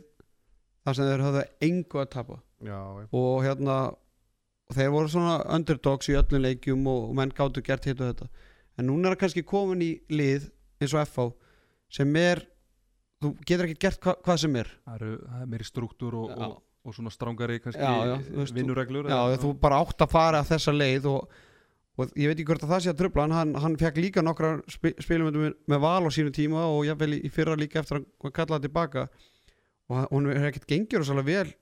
þar 0.84 0.94
sem 1.00 1.04
þeir 1.08 1.24
höfðu 1.24 1.44
engu 1.64 2.00
að 2.04 2.10
tapa. 2.12 2.40
Já, 2.64 2.80
og 3.12 3.36
hérna 3.44 3.76
og 4.68 4.76
þeir 4.76 4.90
voru 4.92 5.08
svona 5.12 5.36
underdogs 5.52 6.08
í 6.08 6.16
öllum 6.16 6.42
leikjum 6.44 6.86
og, 6.88 7.08
og 7.10 7.14
menn 7.16 7.32
gáttu 7.36 7.62
gert 7.64 7.84
hitt 7.88 8.00
og 8.00 8.12
þetta 8.12 8.28
en 8.78 8.86
núna 8.88 9.08
er 9.10 9.14
það 9.16 9.20
kannski 9.24 9.44
komin 9.46 9.82
í 9.84 9.92
lið 10.10 10.50
eins 10.82 10.94
og 10.94 11.04
FH 11.06 11.26
sem 11.94 12.16
er 12.18 12.42
þú 13.22 13.32
getur 13.46 13.68
ekki 13.68 13.80
gert 13.86 14.00
hva, 14.04 14.14
hvað 14.24 14.38
sem 14.42 14.56
er. 14.60 14.70
Það 14.84 15.02
er 15.08 15.48
meiri 15.48 15.64
struktúr 15.68 16.16
og, 16.18 16.30
Já. 16.34 16.44
og, 16.48 16.56
og 16.84 16.96
svona 16.96 17.12
strángari 17.14 17.60
kannski 17.62 17.80
Já, 17.80 17.92
já, 18.10 18.46
vinnureglur 18.56 19.08
Já, 19.08 19.16
eða- 19.30 19.40
þú 19.44 19.52
bara 19.62 19.78
átt 19.84 20.04
að 20.04 20.10
fara 20.12 20.42
þessa 20.44 20.74
leið 20.74 21.06
og, 21.12 21.28
og 21.96 22.10
ég 22.18 22.28
veit 22.32 22.36
ekki 22.40 22.48
hvort 22.50 22.66
að 22.66 22.74
það 22.74 22.82
sé 22.84 22.90
að 22.92 22.98
tröfla 23.04 23.28
hann, 23.32 23.54
hann 23.62 23.76
fekk 23.80 24.00
líka 24.02 24.24
nokkra 24.26 24.50
spi, 24.68 24.92
spilum 25.00 25.30
með, 25.32 25.54
með 25.70 25.80
val 25.86 26.02
á 26.04 26.10
sínu 26.12 26.34
tíma 26.34 26.66
og 26.66 26.82
jafnvel 26.88 27.14
í, 27.20 27.30
fyrra 27.32 27.54
líka 27.56 27.80
eftir 27.80 28.00
að 28.02 28.08
hann 28.26 28.34
kallaði 28.40 28.66
tilbaka. 28.68 29.06
Og 29.88 29.96
hann- 30.02 30.30
er 30.34 30.48
ekkert 30.50 30.66
gengjur 30.66 31.04
svolítið 31.06 31.30
vel 31.30 31.54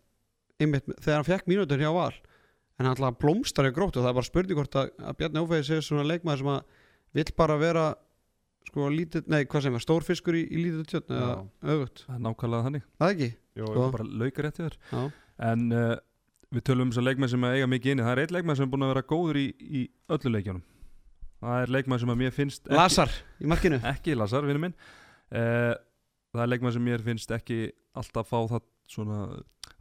einmitt 0.62 0.86
þegar 1.02 1.20
hann 1.20 1.28
fekk 1.28 1.46
mínútur 1.50 1.78
hjá 1.82 1.92
val. 1.94 2.14
En 2.80 2.86
hann 2.86 2.94
alltaf 2.96 3.18
blómstar 3.20 3.68
í 3.68 3.72
grótt 3.76 3.96
og 3.98 4.02
það 4.06 4.08
er 4.14 4.18
bara 4.18 4.26
spurning 4.30 4.58
hvort 4.58 4.74
að, 4.80 4.90
að 4.98 5.16
Bjarni 5.20 5.42
Ófæði 5.44 5.66
sé 5.68 5.78
svona 5.84 6.06
leikmaður 6.08 6.38
sem 6.42 6.50
að 6.56 6.62
vill 7.16 7.32
bara 7.36 7.58
vera 7.60 7.84
sko 8.68 8.86
lítið, 8.92 9.26
nei 9.32 9.42
hvað 9.44 9.66
sem 9.66 9.76
er, 9.76 9.84
stórfiskur 9.84 10.38
í, 10.38 10.42
í 10.46 10.62
lítið 10.66 10.86
tjötn 10.92 11.18
eða 11.18 11.74
er 11.74 12.22
nákvæmlega 12.22 12.66
þannig. 12.68 12.86
Það 13.02 13.14
ekki? 13.14 13.28
Jú, 13.58 13.68
Sko. 13.68 13.86
bara 13.92 14.06
laukar 14.22 14.48
í 14.48 14.52
þér 14.56 14.76
Já, 14.92 15.00
en 15.50 15.64
uh, 15.76 15.94
við 16.52 16.66
tölum 16.68 16.86
um 16.86 16.92
þess 16.92 17.02
að 17.02 17.08
leikmenn 17.10 17.32
sem 17.32 17.46
eiga 17.50 17.68
mikið 17.68 17.94
inni. 17.94 18.06
Það 18.06 18.14
er 18.14 18.22
eitt 18.22 18.34
leikmenn 18.36 18.58
sem 18.58 18.68
er 18.68 18.72
búin 18.72 18.86
að 18.86 18.92
vera 18.94 19.04
góður 19.12 19.40
í, 19.42 19.46
í 19.60 19.82
öllu 20.16 20.34
leikjunum. 20.36 20.64
Það 21.42 21.62
er 21.66 21.72
leikmenn 21.76 22.02
sem 22.02 22.12
að 22.14 22.20
mér 22.22 22.34
finnst 22.36 22.68
ekki, 22.68 22.78
Lasar 22.78 23.14
í 23.42 23.50
markinu. 23.50 23.80
Ekki 23.92 24.16
Lasar, 24.16 24.46
vinnu 24.48 24.62
minn. 24.62 24.76
Uh, 25.32 25.72
það 26.32 26.44
er 26.46 26.52
leikmenn 26.54 26.76
sem 26.76 26.86
mér 26.86 27.04
finnst 27.04 27.34
ekki 27.34 27.60
alltaf 27.98 28.30
fá 28.30 28.38
það 28.54 28.68
svona 28.92 29.18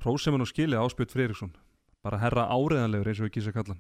hrósemann 0.03 0.43
og 0.43 0.49
skili 0.49 0.79
áspjöld 0.79 1.13
Freyriksson 1.13 1.53
bara 2.05 2.19
herra 2.21 2.47
áreðanlegur 2.51 3.11
eins 3.11 3.21
og 3.21 3.29
við 3.29 3.35
kýsa 3.37 3.53
kallan 3.55 3.79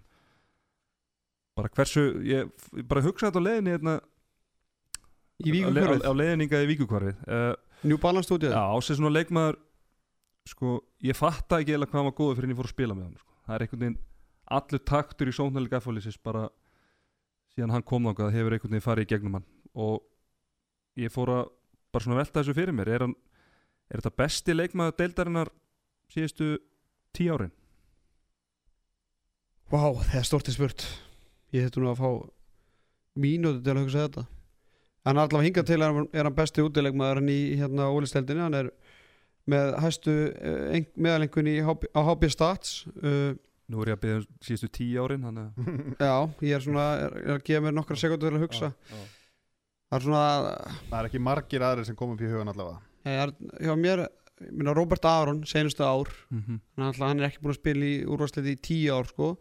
bara 1.57 1.71
hversu 1.75 2.05
ég, 2.27 2.51
ég 2.77 2.87
bara 2.87 3.03
hugsa 3.05 3.29
þetta 3.29 3.43
á 3.43 3.47
leiðinni 3.47 3.75
hérna, 3.75 3.97
í 5.41 5.63
á, 5.65 5.69
á, 6.05 6.11
leiðninga 6.15 6.63
í 6.63 6.69
víkukvarfið 6.71 7.27
uh, 7.27 7.51
New 7.87 7.99
Balance 8.01 8.29
stúdíu 8.29 8.53
Já, 8.53 8.61
ásið 8.71 9.01
svona 9.01 9.15
leikmaður 9.17 9.59
sko, 10.49 10.79
ég 11.05 11.17
fatta 11.17 11.61
ekki 11.61 11.75
eða 11.75 11.89
hvað 11.89 12.07
var 12.09 12.17
góður 12.17 12.39
fyrir 12.39 12.49
en 12.49 12.55
ég 12.55 12.61
fór 12.61 12.69
að 12.69 12.75
spila 12.75 12.97
með 12.97 13.07
hann 13.09 13.19
sko. 13.19 13.37
það 13.45 13.55
er 13.55 13.65
einhvern 13.65 13.85
veginn, 13.85 13.99
allur 14.57 14.83
taktur 14.91 15.31
í 15.31 15.35
sóknarleik 15.35 15.77
F-fólisis 15.81 16.17
bara 16.21 16.47
síðan 17.55 17.75
hann 17.75 17.85
kom 17.87 18.05
náttúrulega 18.05 18.37
hefur 18.37 18.55
einhvern 18.55 18.75
veginn 18.75 18.85
farið 18.85 19.07
í 19.07 19.11
gegnum 19.11 19.37
hann. 19.37 19.47
Og 19.75 20.01
ég 20.99 21.13
fór 21.13 21.33
að 21.35 21.43
bara 21.91 22.05
svona 22.05 22.19
velta 22.21 22.39
þessu 22.39 22.55
fyrir 22.57 22.75
mér. 22.75 22.91
Er, 22.95 23.05
hann, 23.05 23.15
er 23.91 24.01
þetta 24.01 24.21
besti 24.23 24.55
leikmaður 24.55 24.97
deildarinnar 25.01 25.51
síðustu 26.11 26.51
tíu 27.15 27.35
árin? 27.35 27.53
Vá, 29.71 29.83
það 30.03 30.19
er 30.19 30.27
stort 30.27 30.51
í 30.51 30.55
spurt 30.55 30.87
Ég 31.51 31.65
þetta 31.67 31.83
nú 31.83 31.89
að 31.91 31.99
fá 32.01 32.09
mínúti 33.21 33.63
til 33.65 33.73
að 33.75 33.81
hugsa 33.83 34.05
þetta. 34.07 34.23
Hann 35.05 35.17
er 35.17 35.25
allavega 35.25 35.47
hingað 35.49 35.67
til 35.71 35.79
er, 35.81 35.93
hann- 35.97 36.09
er 36.13 36.27
hann 36.29 36.35
besti 36.37 36.61
útilegmaður 36.63 37.21
í 37.33 37.39
hérna 37.59 37.87
ólisteldinni 37.91 38.43
hann 38.45 38.53
er 38.59 38.69
með 39.49 39.71
hæstu 39.81 40.13
meðalengun 41.01 41.49
í 41.49 41.55
HB, 41.65 41.87
á 41.97 41.99
HB 42.05 42.27
Stats 42.29 42.75
uh, 43.01 43.31
Nú 43.71 43.81
er 43.81 43.89
ég 43.93 43.95
að 43.97 44.01
byggja 44.03 44.19
um 44.19 44.25
síðustu 44.45 44.67
tíu 44.75 45.01
árin 45.01 45.23
þannig 45.25 45.47
að 45.47 45.97
Já, 46.07 46.15
ég 46.45 46.55
er 46.57 46.63
svona 46.65 46.85
er, 47.01 47.13
er 47.23 47.33
að 47.37 47.43
gefa 47.47 47.63
mér 47.65 47.75
nokkra 47.77 47.95
sekundur 47.97 48.29
til 48.29 48.37
að 48.37 48.43
hugsa. 48.45 48.69
Já, 48.91 48.95
já. 48.99 49.03
Það 49.91 49.97
er 49.97 50.05
svona 50.05 50.23
það 50.91 50.97
er 50.99 51.07
ekki 51.09 51.21
margir 51.23 51.65
aðrir 51.67 51.87
sem 51.87 51.97
komum 51.99 52.19
fyrir 52.19 52.35
hugan 52.35 52.51
allavega. 52.51 52.81
Ég 53.07 53.21
er, 53.25 53.31
hjá 53.65 53.73
mér 53.79 54.03
ég 54.05 54.51
minna 54.51 54.73
Robert 54.77 55.05
Aron, 55.07 55.41
senustu 55.47 55.83
ár. 55.87 56.11
Mhm. 56.31 56.59
hann, 56.61 56.83
er 56.83 56.87
alltaf, 56.91 57.07
hann 57.07 57.19
er 57.23 57.29
ekki 57.31 57.41
búin 57.43 57.55
að 57.55 57.59
spila 57.61 57.87
í 57.89 57.95
úrvarsliti 58.11 58.53
í 58.55 58.61
tíu 58.69 58.93
ár 58.99 59.09
sko 59.09 59.31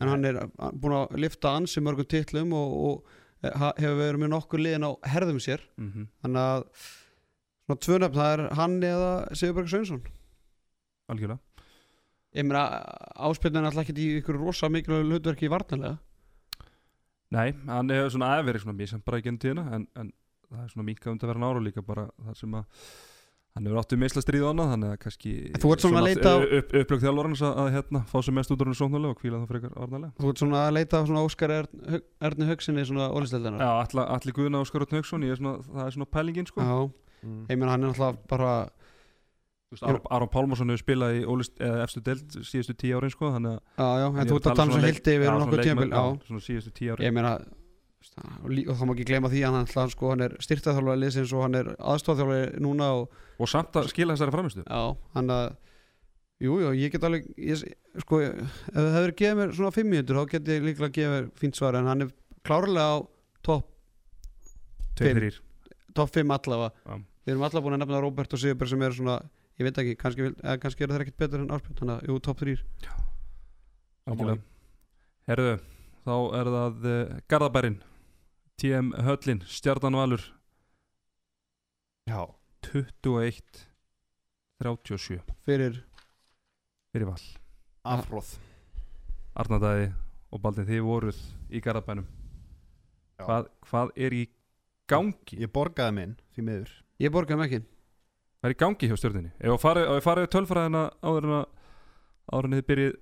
en 0.00 0.12
hann 0.12 0.28
er 0.28 0.38
búin 0.76 0.96
að 0.98 1.16
lifta 1.22 1.54
ansi 1.56 1.82
mörgum 1.84 2.08
titlum 2.10 2.52
og, 2.56 2.76
og 2.88 3.16
eh, 3.42 3.66
hefur 3.80 3.98
verið 4.02 4.22
með 4.22 4.32
nokkur 4.34 4.62
liðin 4.62 4.88
á 4.88 4.90
herðum 5.14 5.40
sér. 5.42 5.64
Mhm. 5.80 6.08
þannig 6.24 6.42
að 6.52 6.64
svona 7.66 7.82
tvö 7.86 8.00
nefn, 8.02 8.20
það 8.20 8.32
er 8.34 8.44
hann 8.60 8.76
eða 8.86 9.10
Sigurberg 9.34 9.70
Sveinsson. 9.72 10.02
Algjörlega. 11.10 11.40
Ég 12.36 12.44
meina 12.44 12.66
áspilnin 13.16 13.64
er 13.64 13.70
alltaf 13.70 13.86
ekki 13.86 13.96
í 14.02 14.20
ykkur 14.20 14.36
rosa 14.42 14.68
mikilvæg 14.68 15.06
hlutverki 15.08 15.48
varnarlega. 15.48 15.96
Nei, 17.34 17.48
hann 17.66 17.90
hefur 17.90 18.12
svona 18.14 18.34
aðeins 18.34 18.48
verið 18.50 18.62
svona 18.62 18.78
mísamt 18.78 19.04
bara 19.06 19.18
í 19.18 19.24
genn 19.24 19.38
tíðina 19.42 19.64
en, 19.74 19.86
en 19.98 20.12
það 20.46 20.62
er 20.62 20.72
svona 20.74 20.86
undir 20.86 21.26
að 21.26 21.30
vera 21.32 21.42
nára 21.42 21.62
líka 21.64 21.82
bara 21.82 22.04
það 22.22 22.36
sem 22.38 22.58
að 22.58 22.84
hann 23.56 23.66
hefur 23.66 23.80
áttu 23.80 23.96
meðsla 24.00 24.22
stríð 24.22 24.44
og 24.46 24.50
annað 24.52 24.70
þannig 24.74 24.90
að 24.92 24.98
kannski 25.06 25.32
þú 25.62 25.70
ert 25.74 25.84
svona 25.86 26.02
að 26.02 26.06
á- 26.28 26.36
að, 27.46 27.54
að 27.62 27.70
hérna, 27.76 28.02
fá 28.10 28.16
sem 28.26 28.36
mest 28.36 28.52
út 28.52 28.60
úr 28.62 28.68
henni 28.70 28.78
sóknulega 28.80 29.14
og 29.14 29.20
kvíla 29.22 29.40
það 29.42 29.50
frekar 29.54 29.74
varnalega 29.80 30.12
þú 30.20 30.32
ert 30.32 30.42
svona 30.44 30.62
að 30.66 30.74
leita 30.76 31.00
af 31.00 31.08
svona 31.10 31.24
Óskar 31.26 31.54
Erni 31.56 32.48
Haugsinni 32.50 32.84
svona 32.86 33.08
ólisteldina 33.16 33.58
Já, 33.64 33.70
allir 33.82 34.04
alli 34.16 34.36
Guðna 34.36 34.60
og 34.62 34.68
Skarot 34.70 34.92
Hauksson 34.96 35.24
það 35.72 35.84
er 35.86 35.96
svona 35.96 36.10
pælingin 36.12 36.46
sko. 36.52 36.60
Já, 36.60 36.76
mm. 37.24 37.42
ég 37.48 37.56
meina 37.56 37.72
hann 37.74 37.88
er 37.88 37.94
alltaf 37.94 38.20
bara 38.30 38.52
Aron, 39.82 40.00
Aron 40.14 40.28
Pálmarsson 40.30 40.70
hefur 40.70 40.84
spilað 40.84 41.16
í 41.18 41.22
efstu 41.82 42.00
deild 42.06 42.36
síðustu 42.46 42.76
tíu 42.78 42.96
árin 43.00 43.10
sko 43.12 43.32
þannig 43.34 43.56
að 43.56 43.60
já, 43.82 44.04
já, 44.04 44.06
þú 44.06 44.20
er 44.20 44.36
ert 44.36 44.46
að 44.46 44.60
tala 44.60 44.66
um 44.68 44.76
svo 44.76 44.84
heildi 44.86 45.16
yfir 45.16 45.26
nokkuð 45.42 45.62
svona 45.80 45.96
svona 46.28 46.44
tíu 46.78 46.92
árin. 46.94 47.06
Ég 47.08 47.16
meina 47.16 47.32
og 47.34 47.40
lí- 47.42 47.65
og 48.16 48.76
þá 48.78 48.82
má 48.86 48.92
ekki 48.94 49.06
gleyma 49.10 49.30
því 49.32 49.42
að 49.44 49.56
hann, 49.58 49.90
sko, 49.92 50.10
hann 50.12 50.24
er 50.24 50.36
styrtaþjálfari 50.44 51.02
liðsins 51.02 51.32
og 51.36 51.44
hann 51.44 51.58
er 51.58 51.72
aðstofþjálfari 51.76 52.60
núna 52.64 52.90
og 53.02 53.22
og 53.36 53.50
samt 53.50 53.76
að 53.76 53.90
skila 53.92 54.16
þessari 54.16 54.34
framistu 54.34 54.64
já, 54.64 54.82
hann 55.16 55.32
að 55.32 55.46
jú, 56.40 56.58
jú, 56.62 56.70
ég 56.76 56.92
get 56.94 57.04
alveg 57.06 57.26
ég, 57.36 57.64
sko, 58.04 58.20
ef 58.24 58.76
það 58.76 58.94
hefur 58.96 59.14
gefið 59.20 59.40
mér 59.40 59.56
svona 59.58 59.74
fimm 59.74 59.92
mínútur 59.92 60.20
þá 60.20 60.30
get 60.32 60.52
ég 60.52 60.64
líklega 60.64 60.94
gefið 60.96 61.14
mér 61.16 61.28
fínt 61.40 61.58
svar 61.58 61.78
en 61.80 61.90
hann 61.90 62.06
er 62.06 62.12
klárlega 62.46 62.96
á 62.96 62.96
topp 63.46 63.68
tveir 64.96 65.12
Fimm. 65.12 65.20
þrýr 65.20 65.40
top 65.96 66.12
5 66.12 66.32
allavega. 66.36 66.72
Já. 66.84 66.96
við 67.26 67.34
erum 67.34 67.46
allavega 67.46 67.64
búin 67.66 67.76
að 67.76 67.82
nefna 67.84 68.00
Robert 68.04 68.36
og 68.36 68.40
Sigurberg 68.40 68.72
sem 68.72 68.82
eru 68.84 68.98
svona 68.98 69.16
ég 69.56 69.64
veit 69.68 69.78
ekki, 69.80 69.96
kannski, 70.00 70.30
kannski 70.60 70.84
eru 70.84 70.96
þeir 70.96 71.06
ekkert 71.06 71.22
betur 71.24 71.42
en 71.42 71.52
Árspjörn 71.56 71.78
þannig 71.80 71.96
að, 71.96 72.10
jú, 72.10 72.18
top 72.24 72.42
3 72.44 72.56
Algjörlega. 74.06 74.42
Herðu, 75.26 75.54
þá 76.06 76.16
er 76.38 76.50
það 76.54 76.84
uh, 76.86 77.14
Garðabærin 77.32 77.78
TM 78.56 78.92
Höllin, 79.04 79.42
Stjarnan 79.44 79.92
Valur 79.96 80.22
Já, 82.08 82.26
21 82.62 83.42
37 84.62 85.20
fyrir? 85.44 85.82
Fyrir 86.94 87.10
val. 87.10 87.20
Afróð 87.84 88.30
Arnardæði 89.36 89.90
og 90.32 90.40
Baldin 90.40 90.64
þið 90.70 90.80
voruð 90.86 91.18
í 91.52 91.60
Garðabænum. 91.60 92.06
Já. 93.20 93.26
hvað, 93.26 93.50
hvað 93.68 93.92
er 94.06 94.16
í 94.16 94.22
gangi? 94.88 95.36
Ég 95.44 95.52
borgaði 95.52 95.96
minn, 95.98 96.14
því 96.32 96.44
miður. 96.48 96.72
Ég 97.04 97.12
borgaði 97.12 97.40
með 97.42 97.50
ekki. 97.50 97.60
Hvað 98.40 98.48
er 98.48 98.54
í 98.56 98.60
gangi 98.64 98.88
hjá 98.88 98.96
stjórninni? 99.02 99.32
Ef 99.36 99.52
að 99.52 99.62
farið, 99.66 99.92
farið 100.06 100.30
tölfræðina 100.32 100.86
áður 101.04 101.28
en 101.28 101.36
að 101.42 101.44
áður 102.32 102.48
en 102.48 102.56
þið 102.56 102.70
byrjið 102.72 102.96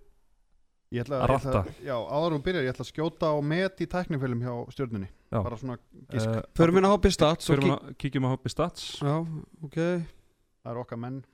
Ég 0.94 1.02
ætla, 1.02 1.22
Að 1.24 1.30
ég 1.30 1.38
ætla, 1.38 1.52
ratta. 1.54 1.78
Já, 1.82 1.94
áður 1.94 2.34
hún 2.36 2.42
byrjar, 2.44 2.66
ég 2.66 2.74
ætla 2.74 2.84
að 2.84 2.90
skjóta 2.92 3.30
á 3.30 3.36
met 3.42 3.80
í 3.82 3.86
tæknifilm 3.90 4.42
hjá 4.44 4.52
stjórnunni 4.74 5.08
Já. 5.34 5.40
Bara 5.42 5.58
svona 5.58 5.78
gísk, 6.14 6.28
uh, 6.30 6.42
förum 6.54 6.78
inn 6.78 6.86
að 6.86 6.92
hoppa 6.94 7.10
í 7.10 7.14
stats 7.16 7.48
Förum 7.50 7.64
kík- 7.66 7.78
að 7.88 7.96
kíkjum 8.04 8.26
að 8.28 8.34
hoppi 8.36 8.52
stats. 8.54 8.84
Já, 9.02 9.16
ok, 9.66 9.78
það 10.62 10.70
er 10.74 10.84
okkar 10.84 11.00
menn. 11.02 11.24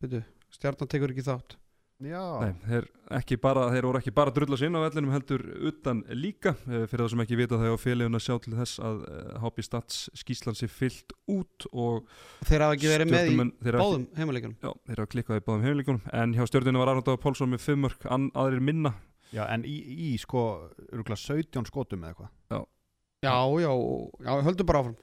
Veitu 0.00 0.22
stjarnan 0.54 0.88
tekur 0.90 1.10
ekki 1.12 1.26
þátt. 1.26 1.56
Já, 2.00 2.22
Nei, 2.40 2.54
þeir, 2.64 2.86
ekki 3.18 3.36
bara, 3.36 3.66
þeir 3.74 3.84
voru 3.84 3.98
ekki 4.00 4.12
bara 4.16 4.32
að 4.32 4.38
drulla 4.38 4.56
sig 4.56 4.70
inn 4.70 4.76
á 4.78 4.80
vellinum 4.80 5.12
heldur 5.12 5.42
utan 5.68 5.98
líka. 6.16 6.54
Eh, 6.64 6.86
fyrir 6.88 7.02
það 7.04 7.10
sem 7.12 7.22
ekki 7.26 7.36
vita 7.36 7.58
það 7.60 7.74
á 7.76 7.82
félagun 7.82 8.16
að 8.16 8.24
sjá 8.24 8.36
til 8.40 8.54
þess 8.56 8.80
að 8.80 9.02
uh, 9.04 9.34
hoppi 9.42 9.64
stats 9.66 9.98
skýslan 10.16 10.56
sér 10.56 10.72
fyllt 10.72 11.12
út 11.28 11.66
og 11.74 12.08
þeir 12.48 12.64
hafa 12.64 12.78
ekki 12.78 12.88
verið 12.94 13.12
með 13.12 13.28
í 13.34 13.36
báðum 13.76 14.06
heimaleikjum 14.16 14.56
Já, 14.64 14.72
þeir 14.88 15.02
hafa 15.04 15.12
klikkað 15.12 15.42
í 15.42 15.44
báðum 15.50 15.68
heimleikunum 15.68 16.00
en 16.22 16.34
hjá 16.38 16.46
stjórninu 16.48 16.80
var 16.80 16.94
Arnóndáð 16.94 17.20
Pálsson 17.20 17.52
með 17.52 17.66
5 17.68 17.84
mörg 17.84 18.08
aðrir 18.32 18.64
minna. 18.64 18.94
Já 19.36 19.44
en 19.52 19.68
í, 19.68 19.76
í 20.08 20.14
sko, 20.24 20.46
örgulega 20.88 21.20
17 21.20 21.68
skotum 21.68 22.00
eða 22.08 22.14
eitthvað 22.16 22.64
já, 23.22 23.34
já, 23.60 23.72
já, 24.24 24.40
höldum 24.42 24.66
bara 24.66 24.80
áfram. 24.80 24.96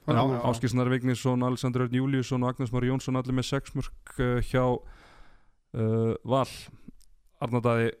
Áskilsnar 0.50 0.88
Vignisson, 0.90 1.42
Alexander 1.42 1.82
Örn 1.82 1.94
Júliusson 1.94 2.42
og 2.42 2.50
Agnes 2.50 2.72
Mári 2.72 2.90
Jónsson 2.90 3.16
allir 3.16 3.36
með 3.36 3.46
6 3.52 3.76
mörg 3.78 4.18
uh, 4.18 4.40
hjá 4.42 4.64
uh, 4.66 6.14
Val 6.24 6.50
Arnóndáði 7.38 7.92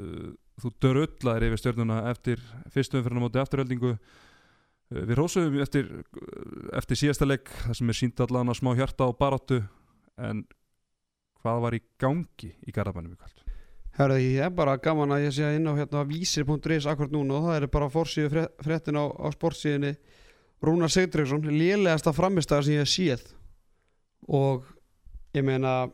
uh, 0.00 0.30
þú 0.60 0.72
dörrullaðir 0.82 1.48
yfir 1.48 1.62
stjórnuna 1.62 2.02
eftir 2.12 2.42
fyrstum 2.74 3.04
fyrir 3.06 3.40
afturöldingu 3.40 3.94
uh, 3.96 3.98
við 4.92 5.16
rósuðum 5.16 5.60
eftir, 5.64 5.88
eftir 6.76 7.02
síðasta 7.06 7.28
leik 7.28 7.48
það 7.64 7.80
sem 7.80 7.92
er 7.92 8.00
sínt 8.02 8.24
allan 8.24 8.52
að 8.52 8.60
smá 8.60 8.74
hjarta 8.76 9.08
og 9.08 9.16
baráttu 9.20 9.62
en 10.18 10.44
hvað 11.40 11.64
var 11.64 11.76
í 11.78 11.84
gangi 12.00 12.52
í 12.66 12.74
Garabænum 12.74 13.14
í 13.14 13.20
kvöld? 13.20 13.47
Herði, 13.98 14.18
ég 14.36 14.46
er 14.46 14.54
bara 14.54 14.76
gaman 14.78 15.16
að 15.16 15.26
ég 15.26 15.34
sé 15.34 15.50
inn 15.56 15.66
á 15.66 15.74
hérna 15.74 16.04
vísir.is 16.06 16.86
akkurat 16.86 17.14
núna 17.14 17.38
og 17.38 17.48
það 17.48 17.56
er 17.58 17.68
bara 17.74 17.90
fórsíðu 17.90 18.46
fréttin 18.62 18.98
á, 18.98 19.04
á 19.10 19.26
sportsíðinni 19.34 19.94
Rúnar 20.62 20.90
Sigdriksson, 20.90 21.44
lélegasta 21.54 22.14
framistæðar 22.14 22.66
sem 22.66 22.74
ég 22.74 22.82
hef 22.82 22.90
séð. 22.90 23.24
Og 24.26 24.66
ég 25.34 25.46
meina 25.46 25.88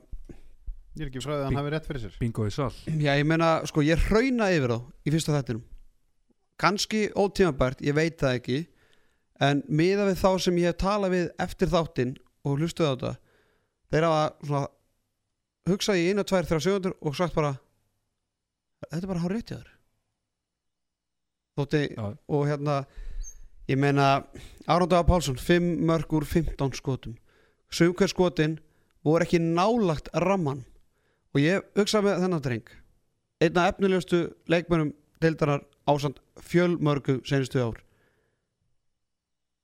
Ég 0.94 1.09
er 1.09 1.09
ekki 1.11 1.24
fræðið 1.24 1.40
að 1.40 1.48
hann 1.48 1.59
hafi 1.59 1.70
rétt 1.74 1.86
fyrir 1.88 2.02
sér. 2.05 2.18
Bingo 2.20 2.44
í 2.46 2.52
sal. 2.55 2.70
Já, 2.86 3.16
ég 3.18 3.24
meina, 3.26 3.55
sko, 3.66 3.82
ég 3.82 3.98
hrauna 4.07 4.52
yfir 4.55 4.76
þá 4.76 4.78
í 5.02 5.14
fyrsta 5.16 5.34
þettinum 5.34 5.64
kannski 6.61 7.09
ótímabært, 7.18 7.82
ég 7.82 7.96
veit 7.96 8.18
það 8.20 8.38
ekki 8.38 8.61
en 9.42 9.62
miða 9.66 10.09
við 10.11 10.20
þá 10.20 10.30
sem 10.44 10.59
ég 10.62 10.70
hef 10.70 10.80
talað 10.82 11.14
við 11.16 11.26
eftir 11.42 11.70
þáttinn 11.72 12.14
og 12.46 12.61
hlustuð 12.61 12.86
á 12.86 12.92
þetta 12.92 13.12
þeir 13.90 14.07
hafa 14.09 14.24
svona 14.46 14.68
hugsað 15.70 16.00
í 16.00 16.09
eina, 16.11 16.24
tvær, 16.28 16.48
þrjá 16.48 16.61
segundur 16.66 16.96
og 17.00 17.16
sagt 17.18 17.34
bara 17.34 17.55
þetta 18.91 19.03
er 19.03 19.11
bara 19.12 19.24
hár 19.24 19.35
rétt 19.35 19.51
hjá 19.51 19.59
þér 19.61 19.74
þótti 21.59 21.82
Já. 21.95 22.07
og 22.28 22.47
hérna 22.49 22.85
ég 23.70 23.78
meina 23.78 24.24
Aron 24.66 24.89
Daga 24.89 25.07
Pálsson 25.07 25.39
5 25.39 25.85
mörg 25.87 26.12
úr 26.12 26.24
15 26.26 26.74
skotum. 26.74 27.16
Sumkvæð 27.70 28.11
skotin 28.11 28.59
voru 29.05 29.24
ekki 29.24 29.41
nálagt 29.43 30.11
ramman 30.14 30.64
og 31.35 31.41
ég 31.41 31.62
hugsaði 31.76 32.09
með 32.09 32.24
þennan 32.24 32.45
dreng. 32.45 32.68
Einna 33.43 33.68
efnilegustu 33.70 34.20
leikmönum 34.51 34.93
deildarar 35.22 35.64
ásand 35.87 36.20
fjölmörgu 36.41 37.20
senustu 37.26 37.61
ár. 37.62 37.80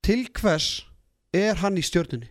Til 0.03 0.27
hvers 0.35 0.87
er 1.35 1.61
hann 1.61 1.79
í 1.79 1.85
stjörnunni? 1.85 2.31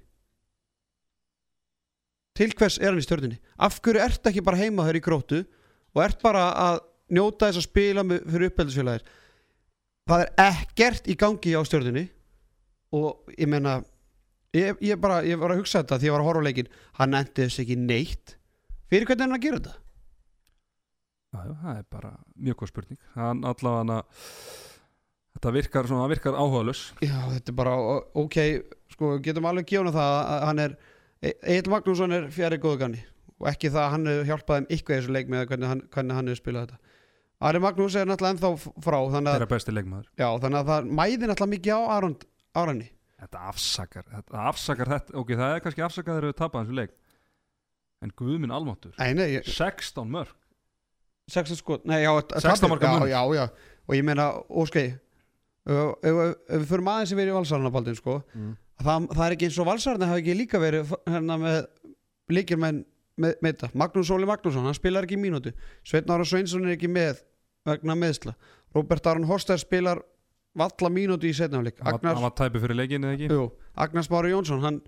Til 2.36 2.52
hvers 2.56 2.80
er 2.80 2.92
hann 2.92 3.00
í 3.00 3.06
stjörnunni? 3.06 3.40
Af 3.60 3.80
hverju 3.84 4.04
ert 4.04 4.28
ekki 4.28 4.44
bara 4.44 4.60
heima 4.60 4.88
þér 4.88 5.00
í 5.00 5.04
gróttu 5.06 5.44
og 5.96 6.04
ert 6.04 6.22
bara 6.24 6.46
að 6.68 6.80
njóta 7.10 7.50
þess 7.50 7.62
að 7.62 7.68
spila 7.68 8.06
með, 8.06 8.24
fyrir 8.30 8.52
uppeldisfélagir 8.52 9.08
það 10.10 10.24
er 10.26 10.32
ekkert 10.46 11.10
í 11.10 11.16
gangi 11.20 11.54
á 11.54 11.62
stjörnunni. 11.66 12.08
Og 12.98 13.36
ég 13.38 13.50
meina 13.50 13.80
ég, 14.58 14.78
ég 14.82 14.98
bara, 15.02 15.20
ég 15.22 15.38
var 15.38 15.54
að 15.54 15.62
hugsa 15.62 15.84
þetta 15.84 16.00
því 16.02 16.10
ég 16.10 16.16
var 16.16 16.24
að 16.24 16.30
horfa 16.32 16.42
á 16.42 16.48
leikin 16.48 16.72
hann 16.98 17.20
endi 17.20 17.46
þess 17.46 17.62
ekki 17.62 17.78
neitt. 17.78 18.34
Fyrir 18.90 19.06
hvernig 19.06 19.22
er 19.22 19.28
hann 19.28 19.38
að 19.38 19.46
gera 19.46 19.60
þetta? 19.60 19.76
Já, 21.30 21.42
það 21.62 21.76
er 21.76 21.86
bara 21.94 22.16
mjög 22.34 22.58
góð 22.58 22.72
spurning. 22.72 23.02
Hann 23.14 23.46
allavega 23.46 24.00
þetta 25.40 25.54
virkar, 25.56 25.88
svona, 25.88 26.10
virkar 26.12 26.36
áhugaðlös 26.36 26.82
já 27.06 27.16
þetta 27.32 27.54
er 27.54 27.56
bara 27.56 27.76
ok 28.20 28.38
sko 28.92 29.14
getum 29.24 29.48
alveg 29.48 29.70
gefna 29.70 29.94
það 29.96 30.16
að 30.20 30.46
hann 30.50 30.64
er 30.66 30.76
Egil 31.22 31.72
Magnússon 31.72 32.16
er 32.16 32.28
fjari 32.34 32.60
góðu 32.60 32.82
ganni 32.84 33.04
og 33.40 33.50
ekki 33.52 33.72
það 33.74 33.84
að 33.86 33.92
hann 33.96 34.08
hefur 34.12 34.30
hjálpað 34.30 34.60
þeim 34.60 34.70
eitthvað 34.70 34.96
í 34.96 35.00
þessu 35.00 35.16
leik 35.16 35.34
með 35.34 35.46
hvernig 35.50 35.72
hann, 35.74 35.84
hvernig 35.96 36.20
hann 36.20 36.32
hefur 36.32 36.42
spilað 36.44 36.70
þetta. 36.70 36.96
Ari 37.50 37.60
Magnús 37.64 37.96
er 37.96 38.08
náttúrulega 38.10 38.36
ennþá 38.36 38.72
frá 38.84 38.98
þannig 39.14 39.32
að, 39.32 39.36
þeirra 39.38 39.52
besti 39.54 39.76
leikmaður. 39.76 40.08
Já, 40.20 40.28
þannig 40.44 40.60
að 40.60 40.72
það 40.74 40.90
mæði 41.00 41.30
náttúrulega 41.30 41.54
mikið 41.54 41.78
á 41.80 41.82
Aron, 41.96 42.16
Aronni 42.60 42.90
þetta 43.20 43.44
afsakar, 43.52 44.08
þetta 44.12 44.44
afsakar 44.50 44.92
þetta, 44.94 45.16
ok, 45.20 45.32
það 45.40 45.54
er 45.54 45.64
kannski 45.64 45.86
afsakar 45.86 46.18
þegar 46.18 46.28
við 46.30 46.38
tapað 46.40 46.66
þessu 46.66 46.78
leik. 46.80 46.94
En 48.00 48.14
guðminn 48.16 48.56
ég, 49.28 49.48
16 49.48 50.12
mörg 50.12 50.36
16 51.30 51.60
skot, 51.60 51.86
nei, 51.86 52.02
já, 52.02 52.12
16 52.42 52.72
marka 52.72 52.90
já, 52.90 53.12
já, 53.12 53.22
já, 53.38 53.44
og 53.86 53.96
ég 53.96 54.06
meina, 54.08 54.30
óskei 54.50 54.88
ef, 54.90 55.92
ef, 56.02 56.22
ef 56.50 56.56
við 56.56 56.68
förum 56.72 56.90
aðeins 56.94 57.14
yfir 57.14 57.30
í 57.30 57.36
valsarnabaldin 57.36 57.98
sko, 58.00 58.16
mm. 58.34 58.56
það, 58.82 59.10
það 59.14 59.26
er 59.26 59.36
ekki 59.36 59.50
eins 59.50 59.60
og 59.62 59.70
valsarna 59.70 60.10
hafi 60.10 60.24
ekki 60.24 60.38
líka 60.40 60.62
verið 60.62 60.96
hérna 61.06 61.38
með 61.42 61.60
líkir 62.34 62.62
menn 62.62 62.82
með, 63.20 63.36
með 63.44 63.52
þetta. 63.56 63.70
Magnús 63.82 64.10
Óli 64.16 64.28
Magnússon, 64.30 64.66
hann 64.70 64.78
spilar 64.78 65.06
ekki 65.08 65.18
í 65.18 65.22
mínútu. 65.22 65.52
Sveitn 65.84 66.12
Ára 66.16 66.26
Sveinsson 66.28 66.66
er 66.68 66.76
ekki 66.78 66.90
með 66.92 67.20
vegna 67.68 67.96
meðsla 68.00 68.34
Robert 68.74 69.08
Aron 69.12 69.28
Hoster 69.30 69.60
spilar 69.60 70.00
valla 70.58 70.90
mínútu 70.90 71.28
í 71.30 71.34
setnaflik 71.36 71.78
hann 71.84 71.92
var- 71.94 72.00
hann 72.00 72.16
Agnar, 72.16 72.24
var 72.30 72.36
tæpi 72.40 72.62
fyrir 72.64 72.78
leikin 72.80 73.04
eða 73.06 73.18
ekki? 73.18 73.28
Jú, 73.34 73.52
Agnar 73.76 74.04
Smári 74.08 74.32
Jónsson 74.32 74.62
hann 74.64 74.80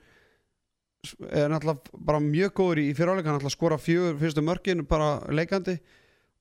er 1.31 1.49
náttúrulega 1.49 1.99
bara 2.07 2.19
mjög 2.21 2.53
góður 2.59 2.81
í 2.81 2.93
fyriráleik 2.97 3.25
hann 3.25 3.37
náttúrulega 3.39 3.55
skora 3.57 3.77
fjögur 3.81 4.19
fyrstu 4.21 4.41
mörkin 4.45 4.83
bara 4.87 5.19
leikandi. 5.33 5.79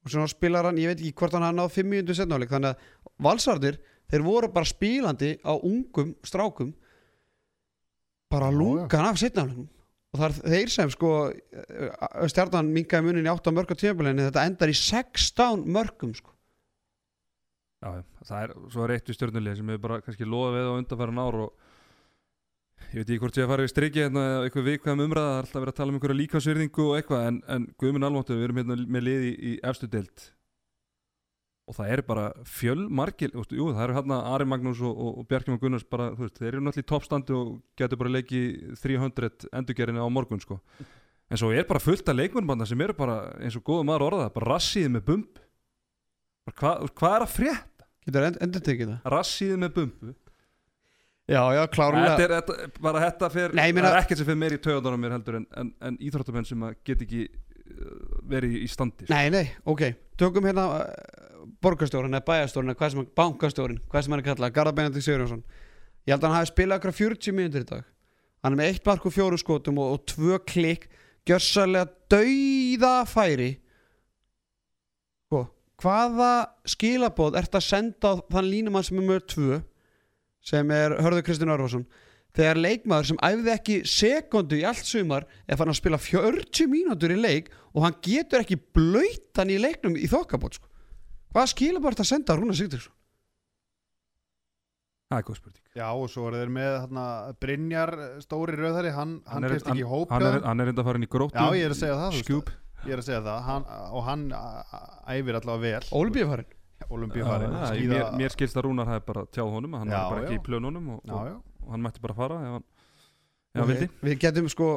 Og 0.05 0.11
svona 0.12 0.28
spilar 0.32 0.64
hann, 0.64 0.78
ég 0.80 0.88
veit 0.95 1.01
ekki 1.01 1.12
hvort 1.16 1.32
hann 1.36 1.43
hafði 1.45 1.59
náð 1.61 1.72
fimm 1.74 1.91
mínútu 1.93 2.14
setnaflik 2.16 2.49
þannig 2.53 2.72
að 2.72 3.11
valsardir 3.26 3.78
þeir 4.11 4.22
voru 4.24 4.49
bara 4.53 4.64
spilandi 4.68 5.34
á 5.45 5.53
ungum 5.61 6.14
strákum. 6.24 6.72
Bara 8.30 8.51
lungan 8.51 9.05
af 9.11 9.18
setnaflikum 9.20 9.68
og 10.11 10.19
það 10.19 10.27
er 10.27 10.53
þeir 10.55 10.73
sem 10.75 10.93
sko 10.93 11.13
eh, 11.31 12.29
stjarnan 12.33 12.71
minkaði 12.75 13.07
munin 13.07 13.29
í 13.29 13.33
8 13.33 13.55
mörg 13.55 13.73
á 13.75 13.77
tímabulinni 13.79 14.27
þetta 14.27 14.47
endar 14.49 14.73
í 14.73 14.77
16 14.77 15.67
mörgum 15.71 16.15
sko. 16.17 16.35
já, 17.81 18.03
það 18.27 18.43
er, 18.43 18.55
svo 18.75 18.89
eitt 18.91 19.11
við 19.11 19.19
stjórnulegi 19.19 19.61
sem 19.61 19.75
við 19.75 19.83
bara 19.87 20.01
kannski 20.05 20.29
loða 20.29 20.57
við 20.57 20.71
á 20.71 20.79
undanfæran 20.81 21.23
ár 21.23 21.41
og 21.47 21.69
ég 22.91 22.99
veit 22.99 23.07
ekki 23.07 23.21
hvort 23.23 23.39
ég 23.39 23.47
að 23.47 23.55
fara 23.55 23.67
við 23.67 23.73
strikið 23.75 24.07
hérna, 24.09 24.27
eitthvað 24.43 24.69
viðkvæm 24.73 25.07
umræða, 25.07 25.31
það 25.31 25.39
er 25.39 25.47
alltaf 25.47 25.63
verið 25.63 25.73
að 25.73 25.79
tala 25.79 25.93
um 25.93 25.99
einhverja 26.01 26.21
líkansvirðingu 26.21 26.87
og 26.89 26.99
eitthvað, 26.99 27.27
en, 27.31 27.41
en 27.55 27.67
guðminn 27.79 28.07
almáttur 28.09 28.41
við 28.41 28.49
erum 28.49 28.61
hérna 28.63 28.79
með 28.97 29.07
liði 29.07 29.33
í, 29.37 29.53
efstu 29.71 29.91
deild 29.91 30.27
og 31.71 31.77
það 31.77 31.93
er 31.95 32.03
bara 32.07 32.25
fjölmargil, 32.51 33.31
þú 33.33 33.43
veist, 33.43 33.53
jú, 33.55 33.68
það 33.77 33.85
eru 33.85 33.99
hérna 34.01 34.21
Ari 34.35 34.47
Magnús 34.51 34.81
og, 34.83 35.03
og, 35.07 35.21
Bjarkjum 35.31 35.57
og 35.57 35.62
Gunnars 35.62 35.87
bara, 35.87 36.09
þú 36.16 36.27
veist, 36.27 36.41
þeir 36.41 36.49
eru 36.51 36.64
náttúrulega 36.66 36.87
í 36.87 36.91
toppstandi 36.91 37.37
og 37.37 37.53
getur 37.79 38.01
bara 38.01 38.14
leiki 38.16 38.41
300 38.81 39.51
endurgerinu 39.61 40.03
á 40.03 40.09
morgun, 40.11 40.43
sko. 40.43 40.59
En 41.31 41.39
svo 41.39 41.53
er 41.55 41.68
bara 41.68 41.83
fullt 41.83 42.11
af 42.11 42.18
leikmennbanna 42.18 42.66
sem 42.66 42.81
eru 42.83 42.97
bara 42.99 43.21
eins 43.39 43.55
og 43.55 43.62
góða 43.66 43.87
maður 43.87 44.09
orðað, 44.09 44.33
bara 44.35 44.51
rassiði 44.57 44.91
með 44.97 45.07
bumb 45.12 45.45
hvað 46.51 46.89
hva 46.99 47.12
er 47.14 47.25
að 47.25 47.35
frétt? 47.37 47.71
getur 48.07 48.27
end, 48.27 48.41
endur 48.45 48.64
tekið 48.64 48.91
það? 48.91 49.12
Rassiði 49.14 49.61
með 49.61 49.73
bumbu. 49.77 50.14
Já, 51.31 51.43
já, 51.55 51.61
klárlega. 51.71 52.14
Þetta 52.18 52.25
er, 52.25 52.33
þetta, 52.41 52.83
bara 52.83 53.03
þetta 53.05 53.31
fer, 53.31 53.53
Nei, 53.55 53.68
það 53.77 53.91
er 53.93 53.99
ekkert 54.01 54.21
sem 54.21 54.29
fer 54.31 54.39
meir 54.41 54.57
í 54.57 54.61
töðunum 54.64 55.05
mér 55.05 55.14
heldur 55.14 55.39
en, 55.39 55.47
en, 55.61 55.71
en 55.87 55.99
íþróttamenn 56.03 56.49
sem 56.49 56.64
get 56.87 57.05
ekki 57.07 57.27
uh, 57.29 58.16
verið 58.33 58.57
í 58.64 58.71
standi 58.73 59.07
sko. 59.07 59.14
Nei, 59.14 59.31
nei, 59.31 59.45
ok, 59.71 59.85
tökum 60.18 60.49
hérna 60.49 60.66
borgarstjórin 61.65 62.17
eða 62.17 62.27
bæjarstjórin 62.29 62.73
eða 62.73 62.81
hvað 62.81 62.93
sem 62.93 63.01
hann, 63.01 63.11
bankastjórin, 63.21 63.81
hvað 63.91 64.05
sem 64.05 64.15
hann 64.15 64.23
er 64.23 64.29
kallað 64.29 64.55
Garðar 64.57 64.77
Benedikt 64.79 65.07
Sigurjónsson. 65.07 65.45
Ég 66.07 66.15
held 66.15 66.25
að 66.25 66.31
hann 66.31 66.39
hafi 66.39 66.51
spilað 66.51 66.81
okkur 66.81 66.97
40 67.01 67.37
mínútur 67.37 67.65
í 67.65 67.71
dag. 67.71 67.89
Hann 68.41 68.55
er 68.55 68.61
með 68.61 68.71
eitt 68.73 68.87
mark 68.89 69.07
og 69.07 69.15
fjórum 69.15 69.41
skotum 69.41 69.81
og, 69.83 69.97
og 69.97 70.05
tvö 70.09 70.39
klikk 70.49 70.87
gjörsalega 71.29 71.91
dauða 72.11 72.93
færi 73.09 73.51
sko, 75.29 75.43
hvaða 75.83 76.31
skilabóð 76.69 77.37
ert 77.41 77.59
að 77.59 77.67
senda 77.67 78.15
þann 78.31 78.49
línumann 78.49 78.87
sem 78.87 79.03
er 79.03 79.11
með 79.11 79.27
tvö 79.35 79.59
sem 80.51 80.73
er 80.73 80.97
Hörður 81.05 81.27
Kristinn 81.27 81.53
Örvarsson? 81.53 81.85
Þegar 82.31 82.61
leikmaður 82.63 83.09
sem 83.09 83.21
æfði 83.27 83.53
ekki 83.53 83.77
sekundu 83.91 84.61
í 84.61 84.65
allt 84.69 84.87
sumar 84.87 85.27
er 85.51 85.59
fann 85.59 85.73
að 85.73 85.81
spila 85.81 85.99
40 86.01 86.71
mínútur 86.71 87.13
í 87.13 87.19
leik 87.19 87.51
og 87.75 87.85
hann 87.85 87.97
getur 88.05 88.45
ekki 88.45 88.61
blöytan 88.77 89.51
í 89.51 89.59
leiknum 89.61 89.99
í 89.99 90.09
þokkabót 90.11 90.57
sko. 90.57 90.70
Hvaða 91.35 91.51
skilabóð 91.55 91.93
ert 91.95 92.03
að 92.05 92.11
senda 92.11 92.37
Rúna 92.39 92.57
Sigtríksson 92.59 92.97
Það 95.11 95.18
er 95.18 95.24
góð 95.26 95.39
spurning. 95.41 95.62
Já, 95.74 95.87
og 95.91 96.05
svo 96.12 96.24
er 96.31 96.35
þeir 96.39 96.51
með 96.55 96.74
þarna, 96.85 97.05
Brynjar 97.43 97.91
stóri 98.22 98.55
rauðari, 98.61 98.93
hann, 98.95 99.16
hann, 99.26 99.47
er- 99.49 99.57
ekki 99.57 99.83
Hann 100.12 100.22
er, 100.22 100.37
er 100.39 100.70
enda 100.70 100.83
að 100.85 100.87
fara 100.87 101.01
inn 101.01 101.07
í 101.07 101.11
gróttu 101.11 101.35
Já, 101.41 101.49
ég 101.59 101.66
er 101.66 101.74
að 101.74 101.81
segja 101.81 101.97
það. 101.99 102.18
Skjúb 102.20 102.53
Ég 102.87 102.93
er 102.95 103.03
að 103.03 103.07
segja 103.09 103.22
það, 103.26 103.41
hann, 103.49 103.64
og 103.91 104.05
hann 104.07 104.22
æfir 104.31 105.39
allavega 105.41 105.81
vel. 105.81 105.91
Ólbíðfarin 105.99 106.55
Olimpíufarin 106.95 107.53
Já, 107.59 107.74
já, 107.74 107.89
mér, 107.91 108.05
mér 108.22 108.33
skilst 108.33 108.57
að 108.57 108.64
Rúnar 108.68 108.89
hefði 108.89 109.07
bara 109.11 109.24
tjáð 109.35 109.51
honum 109.53 109.74
hann 109.76 109.91
var 109.93 110.07
bara 110.14 110.22
ekki 110.24 110.39
já. 110.39 110.41
í 110.41 110.45
plönunum 110.47 110.87
og, 110.95 111.03
Já, 111.05 111.12
og, 111.18 111.26
já, 111.28 111.35
og 111.66 111.74
hann 111.74 111.83
mætti 111.85 112.01
bara 112.07 112.14
fara 112.16 112.39
ef 112.41 112.55
hann, 112.55 112.64
ef 113.51 113.61
hann 113.61 113.68
vildi. 113.68 113.89
við, 113.91 114.07
við 114.09 114.16
getum 114.24 114.49
sko 114.55 114.68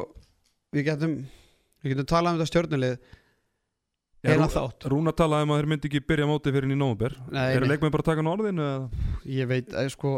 við 0.76 0.88
getum, 0.90 1.14
við 1.86 1.94
getum 1.94 2.10
talað 2.12 2.34
um 2.36 2.42
þetta 2.42 2.52
stjórnulið 2.52 2.98
Rú- 4.48 4.54
þátt. 4.54 4.86
Rúnar 4.94 5.16
talaði 5.20 5.44
um 5.48 5.52
að 5.54 5.60
þeir 5.60 5.70
myndi 5.74 5.90
ekki 5.90 6.02
byrja 6.08 6.28
mótið 6.30 6.56
fyrir 6.56 6.68
inn 6.70 6.76
í 6.76 6.80
Eru 7.34 7.66
nei. 7.66 7.72
leikmenn 7.74 7.92
bara 7.92 8.04
að 8.06 8.10
taka 8.10 8.22
hann 8.24 8.32
eða? 8.64 9.04
ég 9.26 9.50
veit 9.50 9.74
að 9.74 9.90
sko 9.92 10.14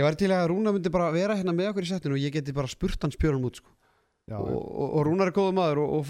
ég 0.00 0.06
var 0.06 0.16
til 0.16 0.30
að 0.32 0.46
Rúna 0.48 0.72
myndi 0.72 0.92
bara 0.94 1.10
vera 1.12 1.36
hérna 1.36 1.52
með 1.52 1.68
okkur 1.72 1.84
í 1.84 1.90
settinu 1.90 2.16
og 2.16 2.22
ég 2.22 2.32
geti 2.32 2.54
bara 2.56 2.70
spurt 2.70 3.02
hann 3.04 3.12
spjörun 3.12 3.44
út 3.44 3.60
sko. 3.60 3.68
já, 4.30 4.38
og, 4.38 4.48
og, 4.48 4.88
og 4.96 5.04
Rúnar 5.06 5.28
er 5.28 5.36
góðu 5.36 5.52
maður 5.56 5.82
og, 5.84 5.92
og, 5.92 6.06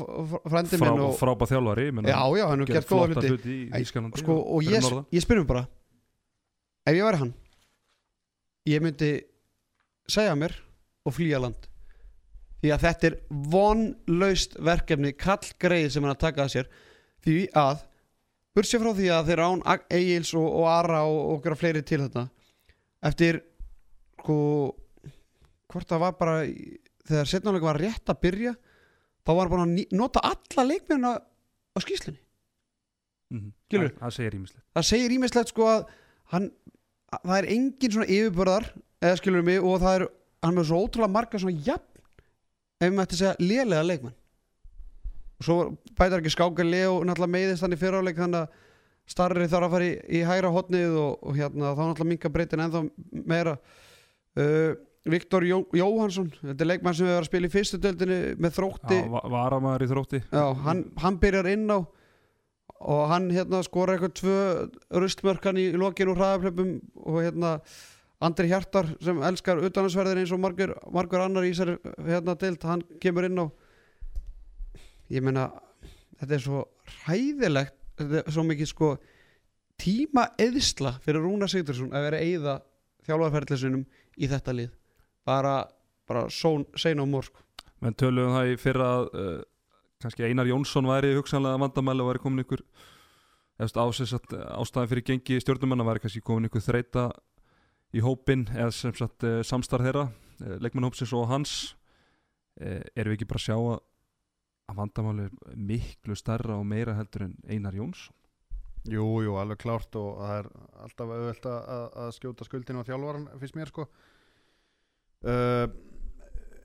Frá, 0.78 0.92
minn 0.92 1.02
og, 1.08 1.16
Frábæð 1.18 1.52
þjálfari 1.54 1.86
já 1.90 2.20
já, 2.38 2.44
hann 2.46 2.60
hefur 2.62 2.74
gert 2.74 2.90
góða 2.90 3.26
hluti. 3.26 4.20
sko, 4.22 4.36
og 4.38 4.62
ég, 4.70 4.88
ég 5.16 5.24
spyrum 5.24 5.46
bara 5.50 5.66
ef 6.86 6.94
ég 6.94 7.06
væri 7.06 7.22
hann 7.24 7.34
ég 8.70 8.84
myndi 8.84 9.10
segja 10.10 10.34
mér 10.38 10.54
og 11.06 11.14
flýja 11.16 11.40
land. 11.40 11.66
Því 12.60 12.70
að 12.74 12.82
þetta 12.84 13.08
er 13.08 13.14
vonlaust 13.54 14.56
verkefni 14.60 15.14
kallgreið 15.16 15.94
sem 15.94 16.04
hann 16.04 16.12
að 16.12 16.22
taka 16.26 16.44
að 16.44 16.54
sér 16.54 16.68
því 17.24 17.36
að 17.60 17.84
bursi 18.56 18.80
frá 18.82 18.90
því 18.96 19.10
að 19.14 19.30
þeir 19.30 19.42
án 19.46 19.62
Egils 19.90 20.32
og, 20.38 20.46
og 20.60 20.66
Ara 20.70 21.02
og, 21.06 21.20
okkur 21.36 21.58
fleiri 21.60 21.82
til 21.86 22.02
þetta 22.04 22.26
eftir 23.10 23.40
sko 24.20 24.38
hvort 25.70 25.88
það 25.88 26.02
var 26.02 26.16
bara 26.18 26.40
þegar 27.06 27.30
setnáleika 27.30 27.70
var 27.70 27.80
rétt 27.80 28.10
að 28.12 28.20
byrja 28.24 28.54
þá 29.26 29.30
var 29.36 29.52
búin 29.52 29.62
að 29.64 29.94
nota 29.96 30.22
alla 30.26 30.66
leikmennina 30.72 31.14
á 31.20 31.78
skýslunni 31.84 32.20
Mhm. 33.30 33.52
Skilurðu? 33.68 33.92
Það 33.94 34.02
það 34.02 34.14
segir 34.16 34.34
ímislegt 34.34 34.62
það 34.74 34.86
segir 34.88 35.12
ímislegt 35.14 35.50
sko 35.52 35.66
að 35.70 35.82
hann, 36.32 36.46
að 37.14 37.20
það 37.30 37.36
er 37.36 37.46
engin 37.54 37.92
svona 37.94 38.08
yfirbörðar 38.10 38.64
eða 39.06 39.18
skilur 39.20 39.44
mig 39.46 39.60
og 39.62 39.76
það 39.84 39.94
er 40.00 40.04
hann 40.42 40.56
með 40.58 40.66
svo 40.66 40.80
ótrúlega 40.82 41.14
marga 41.14 41.38
svona 41.38 41.62
jafn 41.68 42.02
ef 42.80 42.90
maður 42.90 43.04
ætti 43.06 43.14
að 43.14 43.20
segja 43.20 43.46
lélega 43.52 43.86
leikmenn 43.86 44.16
svo 45.40 45.56
bætar 45.98 46.20
ekki 46.20 46.32
skáka 46.34 46.64
Leo 46.66 47.00
náttúrulega 47.04 47.34
meiðist 47.36 47.64
hann 47.64 47.74
í 47.76 47.80
fyriráleik 47.80 48.18
þannig 48.20 48.44
að 48.44 48.66
starri 49.10 49.48
þarf 49.50 49.66
að 49.66 49.72
fara 49.74 49.86
í, 49.88 49.94
í 50.18 50.20
hægra 50.28 50.52
hotnið 50.54 50.96
og, 51.00 51.16
og 51.26 51.38
hérna 51.38 51.72
þá 51.74 51.80
náttúrulega 51.82 52.10
minka 52.12 52.30
breytin 52.30 52.62
ennþá 52.66 52.82
meira. 53.32 53.56
Uh, 54.38 54.76
Viktor 55.10 55.42
Jó, 55.48 55.62
Jóhansson 55.72 56.26
þetta 56.42 56.60
er 56.60 56.68
leikmann 56.68 56.94
sem 56.94 57.06
hefur 57.08 57.14
verið 57.16 57.24
að 57.24 57.30
spila 57.30 57.48
í 57.48 57.52
fyrstu 57.54 57.78
döldinni 57.80 58.18
með 58.44 58.52
þrótti. 58.58 58.98
Já, 59.00 59.06
va- 59.14 59.22
Varamæður 59.32 59.84
í 59.86 59.88
þrótti. 59.94 60.20
Já, 60.28 60.42
hann, 60.66 60.82
hann 61.00 61.16
byrjar 61.22 61.48
inn 61.54 61.64
á 61.72 61.78
og 62.80 63.00
hann 63.10 63.30
hérna 63.32 63.62
skora 63.64 63.96
eitthvað 63.96 64.12
tvö 64.20 64.36
rustmörkan 65.02 65.58
í 65.60 65.66
lokin 65.76 66.12
úr 66.12 66.20
hraðaflöpum 66.20 66.70
og 67.00 67.18
hérna 67.24 67.54
Andri 68.20 68.50
Hjartar 68.52 68.92
sem 69.00 69.20
elskar 69.24 69.60
utanansverðir 69.64 70.20
eins 70.20 70.32
og 70.36 70.40
margur, 70.44 70.74
margur 70.92 71.24
annar 71.24 71.48
í 71.48 71.54
sér 71.56 71.74
hérna 72.04 72.36
deilt, 72.40 72.62
hann 72.68 72.84
kemur 73.00 73.24
inn 73.28 73.40
á 73.40 73.46
ég 75.10 75.24
meina 75.24 75.48
þetta 76.20 76.36
er 76.36 76.44
svo 76.44 76.64
hræðilegt 77.00 77.76
þetta 77.98 78.22
er 78.22 78.34
svo 78.34 78.44
mikið 78.46 78.70
sko 78.70 78.90
tíma 79.80 80.26
eðsla 80.40 80.96
fyrir 81.04 81.24
Rúna 81.24 81.48
Sigdursson 81.50 81.94
að 81.96 82.06
vera 82.08 82.22
eigða 82.24 82.56
þjálfarferðlisunum 83.06 83.84
í 84.20 84.28
þetta 84.30 84.56
lið 84.56 84.72
bara, 85.26 85.54
bara 86.08 86.26
no 86.96 87.06
more 87.06 87.26
sko. 87.26 87.40
menn 87.80 87.96
töluðum 87.96 88.36
það 88.36 88.52
í 88.52 88.56
fyrra 88.60 88.90
uh, 89.08 89.40
kannski 90.02 90.26
Einar 90.28 90.48
Jónsson 90.48 90.88
væri 90.88 91.14
hugsanlega 91.16 91.60
vandamæli 91.60 92.04
og 92.04 92.12
væri 92.12 92.24
komin 92.24 92.44
ykkur 92.44 92.64
eftir 93.60 93.82
ásett 93.82 94.32
ástæðan 94.32 94.88
fyrir 94.88 95.06
gengi 95.08 95.40
stjórnumanna 95.40 95.86
væri 95.88 96.04
kannski 96.04 96.24
komin 96.24 96.48
ykkur 96.48 96.64
þreita 96.64 97.10
í 97.96 98.04
hópin 98.04 98.46
eða 98.54 98.72
sem 98.72 98.96
sagt 98.96 99.24
uh, 99.24 99.40
samstarð 99.44 99.88
þeirra 99.88 100.08
uh, 100.08 100.56
leikmannhópsins 100.60 101.14
og 101.16 101.28
hans 101.32 101.60
erum 102.60 103.14
við 103.14 103.14
ekki 103.14 103.28
bara 103.30 103.40
að 103.40 103.44
sjá 103.46 103.54
að 103.56 103.78
að 104.70 104.78
vandamáli 104.78 105.26
er 105.28 105.58
miklu 105.70 106.16
starra 106.18 106.56
og 106.58 106.66
meira 106.68 106.94
heldur 106.98 107.26
en 107.26 107.36
Einar 107.50 107.76
Jónsson. 107.76 108.14
Jú, 108.88 109.04
jú, 109.20 109.34
alveg 109.36 109.60
klárt 109.60 109.96
og 110.00 110.22
það 110.22 110.38
er 110.38 110.46
alltaf 110.86 111.10
auðvelt 111.12 111.48
að, 111.50 111.72
að, 112.00 112.12
skjóta 112.16 112.46
skuldinu 112.48 112.80
á 112.80 112.88
þjálfaran 112.88 113.26
fyrst 113.42 113.58
mér 113.58 113.72
sko. 113.72 113.86
Uh, 115.20 115.66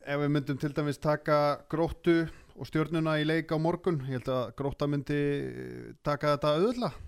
Ef 0.06 0.20
við 0.22 0.30
myndum 0.32 0.60
til 0.62 0.70
dæmis 0.78 1.02
taka 1.02 1.66
gróttu 1.66 2.28
og 2.56 2.68
stjörnuna 2.70 3.18
í 3.18 3.26
leik 3.26 3.50
á 3.50 3.58
morgun 3.58 3.98
ég 4.06 4.20
held 4.20 4.30
að 4.30 4.52
grótta 4.60 4.86
myndi 4.88 5.18
taka 6.06 6.36
þetta 6.36 6.52
auðvitað 6.54 7.00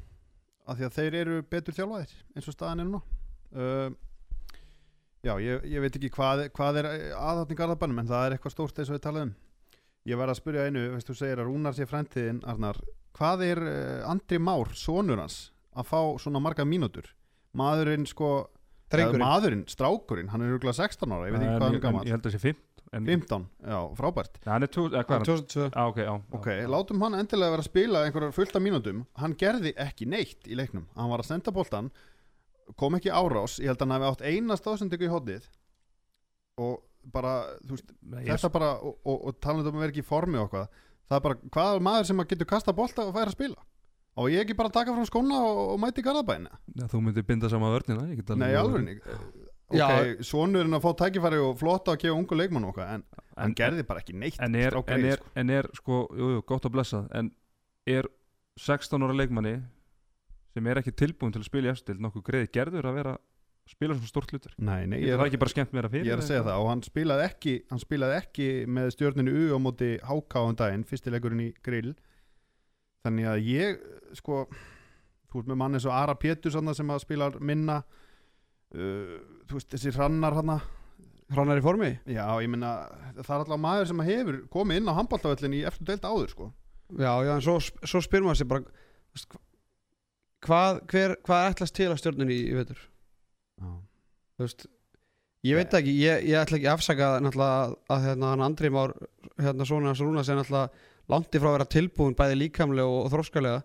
af 0.67 0.79
því 0.79 0.87
að 0.87 0.95
þeir 0.97 1.17
eru 1.21 1.37
betur 1.45 1.77
þjálfaðir 1.77 2.15
eins 2.33 2.49
og 2.49 2.57
staðan 2.57 2.83
er 2.83 2.89
nú. 2.89 3.03
Uh, 3.53 3.93
Já, 5.25 5.33
ég, 5.41 5.63
ég 5.67 5.81
veit 5.81 5.95
ekki 5.97 6.11
hvað, 6.13 6.45
hvað 6.55 6.81
er 6.83 6.87
garðabannum 7.57 8.03
en 8.03 8.09
það 8.09 8.25
er 8.25 8.35
eitthvað 8.35 8.53
stórt 8.53 8.77
eins 8.79 8.91
og 8.91 8.97
við 8.97 9.05
talaðum 9.07 9.31
Ég 10.07 10.15
verð 10.19 10.31
að 10.33 10.39
spyrja 10.39 10.67
einu, 10.69 10.83
veist 10.93 11.09
þú 11.09 11.15
segir 11.19 11.41
að 11.41 11.49
Rúnar 11.49 11.75
sé 11.75 11.87
frændtiðin 11.89 12.37
Arnar, 12.47 12.77
hvað 13.17 13.41
er 13.47 13.59
uh, 13.67 14.11
Andri 14.11 14.39
Már, 14.39 14.69
sonur 14.77 15.19
hans 15.19 15.39
að 15.77 15.89
fá 15.89 15.99
svona 16.21 16.39
marga 16.43 16.63
mínútur? 16.67 17.09
Maðurinn 17.57 18.07
sko 18.07 18.29
Drengurinn. 18.87 19.19
eða 19.19 19.27
maðurinn, 19.27 19.65
strákurinn, 19.67 20.29
hann 20.31 20.45
er 20.45 20.53
rúglega 20.55 20.77
16 20.79 21.11
ára 21.11 21.27
ég 21.27 21.35
veit 21.35 21.43
ekki 21.43 21.57
hvað 21.57 21.65
hann 21.67 21.77
er 21.79 21.83
gammal 21.83 22.05
ég 22.07 22.15
held 22.15 22.23
að 22.23 22.31
það 22.31 22.37
sé 22.37 22.43
5 22.45 22.63
en, 22.95 23.03
15, 23.09 23.45
já, 23.67 23.79
frábært. 23.99 24.37
Ja, 24.45 24.51
hann 24.53 24.63
er 24.63 24.71
2, 24.71 24.83
eða 24.93 25.01
hvað 25.09 25.15
er 25.17 25.19
hann? 25.19 25.27
2002 25.27 25.65
Ah, 25.75 25.89
ok, 25.91 25.97
já, 26.05 26.13
ok, 26.39 26.47
látum 26.71 27.03
hann 27.03 27.17
endilega 27.19 27.55
vera 27.57 27.65
að 27.65 27.67
spila 27.67 28.03
einhverjar 28.07 28.35
fullta 28.37 28.61
mínútum, 28.63 29.01
hann 29.19 29.35
gerði 29.43 29.73
ekki 29.83 30.07
neitt 30.07 30.47
í 30.47 30.55
leiknum, 30.55 30.85
hann 30.95 31.11
var 31.11 31.19
að 31.25 31.33
senda 31.33 31.51
boltan 31.51 31.91
kom 32.79 32.95
ekki 32.95 33.11
árás, 33.11 33.57
ég 33.59 33.73
held 33.73 33.83
að 33.83 33.89
hann 33.89 33.97
hafi 33.97 34.07
átt 34.13 34.23
eina 34.31 34.55
stóðsendingu 34.59 35.09
í 35.09 35.11
hótið 35.11 35.49
og 36.63 36.79
bara, 37.13 37.33
þú 37.63 37.75
veist 37.77 37.89
Ég- 37.93 38.27
þetta 38.33 38.51
bara, 38.53 38.69
og, 38.81 38.97
og, 39.05 39.25
og 39.31 39.39
talandi 39.43 39.69
um 39.71 39.77
að 39.79 39.83
vera 39.85 39.93
ekki 39.95 40.03
í 40.03 40.07
formi 40.07 40.37
og 40.41 40.49
hvað, 40.51 40.67
það 41.07 41.17
er 41.19 41.25
bara, 41.27 41.39
hvað 41.57 41.75
er 41.79 41.85
maður 41.87 42.07
sem 42.11 42.19
að 42.23 42.29
getur 42.33 42.49
kasta 42.51 42.73
bolta 42.77 43.05
og 43.07 43.13
færa 43.15 43.31
að 43.31 43.37
spila 43.37 43.63
og 44.17 44.31
ég 44.33 44.41
ekki 44.43 44.55
bara 44.57 44.71
taka 44.73 44.95
frá 44.97 45.05
skóna 45.05 45.37
og, 45.45 45.59
og 45.75 45.79
mæti 45.83 46.01
garðabæna 46.05 46.49
Já, 46.79 46.87
þú 46.89 47.01
myndir 47.05 47.25
binda 47.27 47.49
saman 47.53 47.75
vörnina 47.75 48.07
ég 48.09 48.21
get 48.23 48.31
alveg 48.33 48.41
nei, 48.41 48.55
alveg 48.57 49.01
því. 49.05 49.17
ok, 49.77 50.23
svonurinn 50.25 50.73
að 50.77 50.83
fá 50.87 50.91
tækifæri 51.03 51.41
og 51.43 51.57
flotta 51.59 51.93
að 51.93 52.01
gefa 52.05 52.17
ungu 52.17 52.37
leikmann 52.39 52.65
og 52.69 52.75
hvað, 52.79 52.93
en 52.97 53.03
hann 53.37 53.51
En- 53.51 53.55
gerði 53.59 53.83
bara 53.85 54.01
ekki 54.01 54.15
neitt 54.17 54.39
en 54.41 54.55
er, 54.57 54.73
en, 54.87 55.05
er, 55.05 55.21
sko. 55.21 55.31
en 55.43 55.49
er 55.53 55.69
sko, 55.77 55.99
jú, 56.17 56.29
jú, 56.37 56.43
gott 56.49 56.65
að 56.65 56.73
blessa 56.77 57.03
en 57.13 57.29
er 57.87 58.09
16 58.57 59.05
ára 59.05 59.13
leikmanni 59.19 59.55
sem 60.57 60.65
er 60.71 60.79
ekki 60.81 60.95
tilbúin 60.97 61.31
til 61.35 61.43
að 61.43 61.49
spila 61.51 61.69
í 61.69 61.73
efstild 61.75 62.01
nokkuð 62.01 62.23
greiði 62.31 62.49
gerður 62.57 62.87
að 62.89 62.95
vera 62.97 63.17
spila 63.71 63.97
svona 63.97 64.09
stort 64.11 64.33
hlutur 64.33 64.53
nei, 64.57 64.85
nei, 64.89 64.99
ég 65.01 65.11
ég 65.11 65.17
er 65.17 65.25
ekki 65.25 65.39
bara 65.41 65.53
skemmt 65.53 65.75
meira 65.75 65.91
fyrir 65.91 66.07
ég 66.07 66.15
er 66.15 66.23
að 66.23 66.29
segja 66.29 66.45
það 66.47 66.63
og 66.63 66.71
hann 66.71 66.83
spilaði 66.85 67.27
ekki, 67.27 67.55
hann 67.71 67.83
spilaði 67.83 68.17
ekki 68.21 68.47
með 68.77 68.89
stjórninu 68.95 69.35
U 69.37 69.45
á 69.55 69.59
móti 69.61 69.91
HK 69.99 70.43
um 70.43 70.57
daginn, 70.57 70.87
fyrstileikurinn 70.87 71.45
í 71.45 71.51
grill. 71.65 71.93
Þannig 73.05 73.29
að 73.31 73.43
ég 73.47 73.83
sko, 74.17 74.45
þú 75.29 75.39
veist 75.39 75.51
með 75.51 75.59
mann 75.61 75.77
eins 75.77 75.87
og 75.87 75.95
Ara 75.95 76.15
þarna 76.17 76.75
sem 76.77 76.95
að 76.95 77.03
spila 77.03 77.29
minna 77.39 77.77
uh, 77.83 79.15
þú 79.47 79.59
veist 79.59 79.71
þessi 79.75 79.95
hrannar 79.95 80.37
hann 80.39 80.57
Hrannar 81.27 81.59
í 81.59 81.63
formi? 81.63 81.89
Já, 82.07 82.23
ég 82.39 82.47
meina, 82.47 82.87
það 83.17 83.33
er 83.33 83.41
alltaf 83.41 83.59
maður 83.59 83.89
sem 83.89 84.03
hefur 84.07 84.37
komið 84.51 84.79
inn 84.79 84.87
á 84.87 84.95
handbóltavöllin 84.95 85.57
í 85.57 85.65
eftir 85.67 85.89
deilt 85.89 86.05
áður, 86.07 86.29
sko. 86.31 86.45
Já, 86.95 87.11
já, 87.27 87.33
en 87.33 87.43
svo, 87.43 87.57
svo 87.59 87.99
spyr 87.99 88.23
maður 88.23 88.39
sér 88.39 88.49
bara 88.53 88.63
hvað, 90.47 90.79
hver, 90.87 91.15
hvað 91.27 91.49
ætlast 91.49 91.75
til 91.75 91.89
að 91.91 91.99
stjórnunni 91.99 92.37
í, 92.37 92.45
í 92.47 92.55
vetur? 92.55 92.79
Já. 92.79 92.96
Þú 93.61 94.45
veist 94.45 94.67
ég 95.47 95.57
veit 95.57 95.77
ekki, 95.79 95.93
ég, 96.01 96.27
ég 96.31 96.41
ætla 96.41 96.59
ekki 96.59 96.69
afsaka 96.71 97.13
náttúrulega 97.23 97.63
að, 97.63 97.77
að 97.93 98.05
hérna, 98.07 98.33
hann 98.33 98.45
Andri 98.47 98.71
Már 98.73 98.93
hérna 99.37 99.67
svona 99.67 99.91
hans 99.91 100.03
rúna 100.03 100.25
sem 100.25 100.37
náttúrulega 100.39 100.85
langt 101.11 101.37
ifrá 101.37 101.51
að 101.51 101.57
vera 101.57 101.71
tilbúin 101.71 102.17
bæði 102.17 102.39
líkamlega 102.41 102.91
og, 102.91 103.05
og 103.05 103.13
þróskalega 103.13 103.61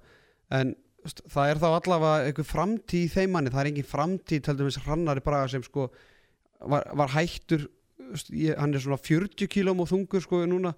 en 0.58 0.74
veist, 1.02 1.22
það 1.32 1.50
er 1.50 1.60
þá 1.62 1.68
allavega 1.70 2.30
einhver 2.30 2.48
framtíð 2.48 3.06
í 3.06 3.12
þeim 3.16 3.36
manni, 3.36 3.52
það 3.52 3.64
er 3.64 3.70
engin 3.72 3.88
framtíð 3.88 4.44
til 4.46 4.56
dæmis 4.58 4.80
hrannari 4.84 5.24
braga 5.24 5.50
sem 5.50 5.64
sko 5.66 5.88
var, 6.60 6.86
var 6.98 7.12
hættur 7.16 7.66
veist, 8.12 8.30
ég, 8.30 8.56
hann 8.58 8.74
er 8.74 8.84
svona 8.84 9.00
40 9.00 9.50
kílóm 9.50 9.82
og 9.82 9.90
þungur 9.90 10.24
sko 10.24 10.42
núna. 10.48 10.74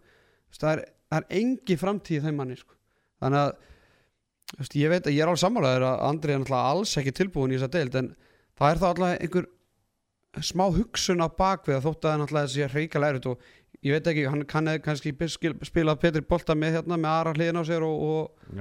Veist, 0.49 0.62
það, 0.62 0.71
er, 0.73 0.85
það 1.12 1.21
er 1.21 1.41
engi 1.41 1.79
framtíð 1.81 2.21
í 2.21 2.25
þeim 2.25 2.41
manni 2.41 2.59
sko. 2.61 2.77
þannig 3.25 3.45
að 3.45 4.77
ég 4.79 4.93
veit 4.93 5.09
að 5.09 5.15
ég 5.17 5.25
er 5.25 5.31
alveg 5.31 5.43
sammálaður 5.43 5.89
að 5.89 6.03
Andri 6.09 6.35
er 6.35 6.41
náttúrulega 6.41 6.73
alls 6.75 6.97
ekki 7.01 7.15
tilbúin 7.17 7.55
í 7.55 7.59
þessa 7.59 7.73
deild 7.75 7.99
en 8.01 8.11
það 8.61 8.71
er 8.75 8.81
þá 8.83 8.87
alltaf 8.91 9.13
einhver 9.25 9.47
smá 10.45 10.65
hugsun 10.75 11.23
á 11.23 11.29
bakvið 11.31 11.77
að 11.79 11.85
þótt 11.89 12.09
að 12.11 12.17
náttúrulega 12.23 12.49
þessi 12.51 12.69
reykala 12.75 13.11
erut 13.13 13.29
og 13.31 13.45
ég 13.85 13.95
veit 13.95 14.09
ekki, 14.11 14.25
hann 14.31 14.45
kann 14.51 14.71
eða 14.73 14.83
kannski 14.83 15.13
spil- 15.31 15.59
spila 15.67 15.95
Petri 16.01 16.23
Bolta 16.27 16.57
með 16.59 16.79
hérna 16.81 16.97
með 16.99 17.11
Ara 17.13 17.35
hliðin 17.37 17.61
á 17.61 17.65
sér 17.69 17.85
og, 17.87 18.03
og 18.03 18.57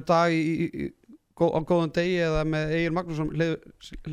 í 0.00 0.04
dag 0.10 0.34
í, 0.34 0.40
í, 0.84 0.88
gó- 1.38 1.52
á 1.56 1.60
góðan 1.64 1.92
degi 1.96 2.18
eða 2.26 2.42
með 2.44 2.74
Egil 2.76 2.92
Magnússon 2.96 3.30
hlið, 3.32 3.54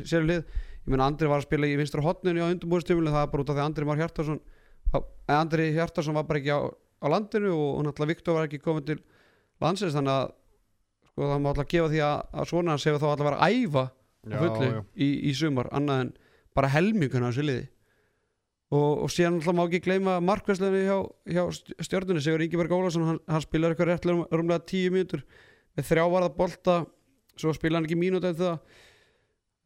sér 0.08 0.24
hlið. 0.24 0.44
Ég 0.82 0.90
meina 0.90 1.06
Andri 1.06 1.28
var 1.30 1.38
að 1.42 1.46
spila 1.46 1.68
í 1.68 1.76
vinstra 1.78 2.02
hotninu 2.02 2.42
á 2.42 2.50
undirbúðstífili 2.50 3.12
það 3.12 3.22
er 3.26 3.32
bara 3.34 3.42
út 3.44 3.50
af 3.52 3.54
því 3.58 3.62
að 3.62 3.68
Andri 3.68 3.86
Már 3.86 4.00
Hjartarsson 4.00 4.40
að 4.96 5.04
Andri 5.36 5.66
Hjartarsson 5.76 6.16
var 6.16 6.24
bara 6.26 6.40
ekki 6.40 6.50
á, 6.56 6.60
á 6.66 7.06
landinu 7.12 7.52
og, 7.54 7.68
náttúrulega 7.86 8.10
Viktor 8.16 8.34
var 8.38 8.48
ekki 8.48 8.58
komin 8.64 8.86
til 8.88 8.96
landsins 9.62 9.94
þannig 9.94 10.16
að 10.16 10.32
sko, 11.12 11.28
það 11.28 11.38
má 11.44 11.50
alltaf 11.52 11.68
gefa 11.70 11.92
því 11.92 12.00
að, 12.08 12.16
að 12.34 12.48
svona 12.50 12.74
hans 12.74 12.86
hefur 12.88 13.02
þá 13.04 13.06
alltaf 13.12 13.28
verið 13.28 13.44
að 13.46 13.60
æfa 13.62 13.84
já. 14.30 14.82
Í, 14.96 15.08
í 15.30 15.32
sumar 15.34 15.68
annað 15.74 16.00
en 16.06 16.12
bara 16.54 16.70
helminguna 16.72 17.28
á 17.28 17.30
þessu 17.32 17.46
liði. 17.48 17.68
Og, 18.72 19.02
og 19.04 19.10
síðan 19.12 19.34
alltaf 19.40 19.56
má 19.58 19.62
ekki 19.66 19.82
gleyma 19.84 20.14
markvæsleinu 20.24 20.78
hjá, 20.86 20.96
hjá 21.28 21.42
stjórnunni 21.84 22.22
Sigur 22.24 22.40
Ingeberg 22.44 22.72
Ólafsson, 22.72 23.04
hann, 23.04 23.18
hann 23.28 23.44
spilar 23.44 23.74
eitthvað 23.74 23.90
rétt 23.90 24.06
rúm- 24.08 24.24
rúmlega 24.32 24.64
tíu 24.64 24.92
mínútur 24.94 25.24
með 25.76 25.88
þrjávarða 25.90 26.30
bolta 26.38 26.76
svo 27.36 27.52
spila 27.56 27.76
hann 27.80 27.88
ekki 27.88 27.98
mínúti 28.00 28.30
eftir 28.30 28.46
það. 28.48 28.78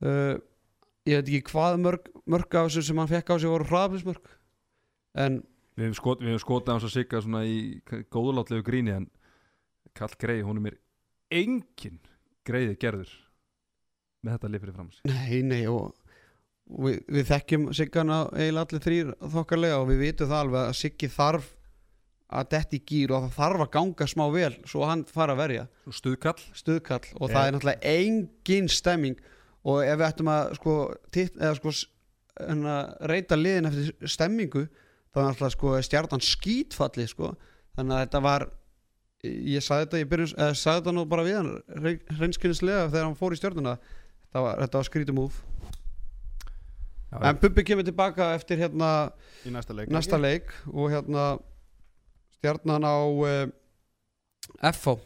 Uh, 0.02 0.34
ég 1.06 1.20
veit 1.20 1.30
ekki 1.30 1.52
hvað 1.52 1.78
mörg, 1.84 2.10
mörg 2.26 2.58
af 2.58 2.66
þessu 2.66 2.82
sem 2.88 2.98
hann 2.98 3.12
fekk 3.12 3.30
á 3.30 3.34
sig 3.38 3.52
voru 3.52 3.68
hraðaflismörg 3.70 4.32
en 5.22 5.38
Við 5.76 5.84
hefum 5.90 5.96
skot, 6.00 6.22
skotað 6.40 6.72
hans 6.72 6.84
að 6.88 6.92
sigga 6.94 7.20
svona 7.20 7.42
í 7.44 7.56
góðlátlegu 8.12 8.64
gríni 8.64 8.94
en 8.96 9.06
Kall 9.96 10.14
Grey, 10.20 10.40
honum 10.44 10.66
er 10.70 10.78
engin 11.30 11.98
greiði 12.48 12.78
gerður 12.80 13.10
með 14.26 14.36
þetta 14.36 14.50
lið 14.52 14.64
fyrir 14.64 14.76
fram 14.76 14.90
sig? 14.92 15.12
Nei, 15.12 15.42
nei 15.46 15.62
og 15.70 15.94
við, 16.66 16.98
við 17.06 17.28
þekkjum 17.30 17.68
Siggana 17.78 18.20
eiginlega 18.34 18.66
allir 18.66 18.84
þrýr 18.86 19.12
þokkarlega 19.36 19.80
og 19.80 19.88
við 19.92 20.02
vitum 20.04 20.30
það 20.32 20.42
alveg 20.44 20.60
að 20.64 20.76
Siggi 20.80 21.12
þarf 21.16 21.52
að 22.36 22.48
detti 22.56 22.80
í 22.80 22.84
gýr 22.90 23.12
og 23.14 23.26
það 23.26 23.36
þarf 23.38 23.62
að 23.62 23.74
ganga 23.76 24.06
smá 24.10 24.24
vel 24.34 24.54
svo 24.66 24.86
hann 24.90 25.04
fara 25.06 25.36
að 25.36 25.42
verja. 25.44 25.66
Stuðkall? 25.94 26.40
Stuðkall 26.58 27.04
og 27.20 27.30
það 27.30 27.42
er 27.42 27.54
náttúrulega 27.54 27.92
engin 27.92 28.70
stemming. 28.72 29.20
Og 29.66 29.82
ef 29.82 29.94
við 29.98 30.08
ættum 30.08 30.30
að 30.30 30.56
sko, 30.58 30.74
titt, 31.14 31.38
eða, 31.38 31.54
sko 31.58 31.74
reyta 32.36 33.36
liðin 33.36 33.70
eftir 33.70 34.10
stemmingu 34.10 34.66
þá 35.12 35.20
er 35.20 35.28
náttúrulega 35.30 35.54
sko, 35.54 35.74
stjartan 35.82 36.24
skítfalli 36.24 37.06
sko. 37.08 37.34
þannig 37.76 37.96
að 37.96 38.02
þetta 38.04 38.20
var 38.20 38.46
ég 39.24 39.64
sagði 39.64 39.84
þetta, 39.86 40.00
ég 40.00 40.10
byrjun, 40.10 40.34
eða, 40.36 40.54
sagði 40.54 40.80
þetta 40.80 40.92
nú 40.96 41.04
bara 41.08 41.24
við 41.24 41.36
hann 41.36 41.52
hreinskynnslega 42.18 42.90
þegar 42.90 43.06
hann 43.06 43.16
fór 43.16 43.32
í 43.32 43.40
stjörnuna 43.40 43.76
þetta 43.76 44.05
var, 44.44 44.60
þetta 44.64 44.80
var 44.80 44.88
skrítið 44.90 45.16
múf 45.18 45.42
Já, 47.12 47.20
en 47.30 47.38
Bubbi 47.40 47.62
kemur 47.64 47.86
tilbaka 47.86 48.32
eftir 48.34 48.58
hérna 48.60 48.88
í 49.46 49.52
næsta 49.54 49.74
leik 49.78 49.90
næsta 49.94 50.18
leik 50.20 50.50
og 50.72 50.90
hérna 50.92 51.26
stjarnan 52.36 52.82
á 52.84 52.96
uh, 53.06 53.46
FH 54.72 54.96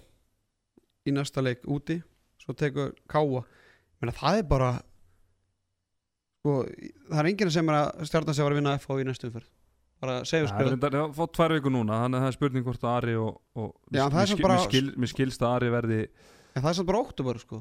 í 1.08 1.12
næsta 1.16 1.42
leik 1.44 1.62
úti. 1.70 1.98
Svo 2.40 2.52
tekur 2.56 2.94
Káa 3.08 3.42
Menna, 4.00 4.12
það 4.16 4.38
er 4.40 4.46
bara 4.48 4.70
sko, 6.40 6.54
það 7.10 7.20
er 7.22 7.28
enginn 7.30 7.52
sem 7.52 7.68
er 7.72 7.78
að 7.82 8.04
stjarnan 8.08 8.36
sem 8.36 8.46
var 8.46 8.54
að 8.54 8.60
vinna 8.62 8.74
FH 8.80 8.96
í 9.02 9.06
næstu 9.08 9.28
umferð. 9.28 9.48
Bara 10.00 10.14
skrifa 10.24 10.56
reyndar- 10.56 10.94
það 10.96 11.02
er 11.04 11.14
fótt 11.18 11.34
tvær 11.36 11.52
vikur 11.58 11.74
núna 11.74 11.98
þannig 12.06 12.16
að 12.16 12.24
það 12.24 12.30
er 12.32 12.36
spurning 12.38 12.64
hvort 12.64 12.84
að 12.88 12.94
Ari 12.96 13.16
og, 13.20 13.34
og 13.60 13.68
Já, 13.92 14.06
mér, 14.08 14.30
skil, 14.32 14.42
bara- 14.46 14.56
mér, 14.56 14.64
skil, 14.70 14.86
mér 14.96 15.12
skilst 15.12 15.42
að 15.44 15.56
Ari 15.58 15.68
verði 15.76 15.98
en 16.56 16.62
það 16.64 16.70
er 16.70 16.78
samt 16.80 16.88
bara 16.88 17.02
óttúbar 17.04 17.40
sko 17.42 17.60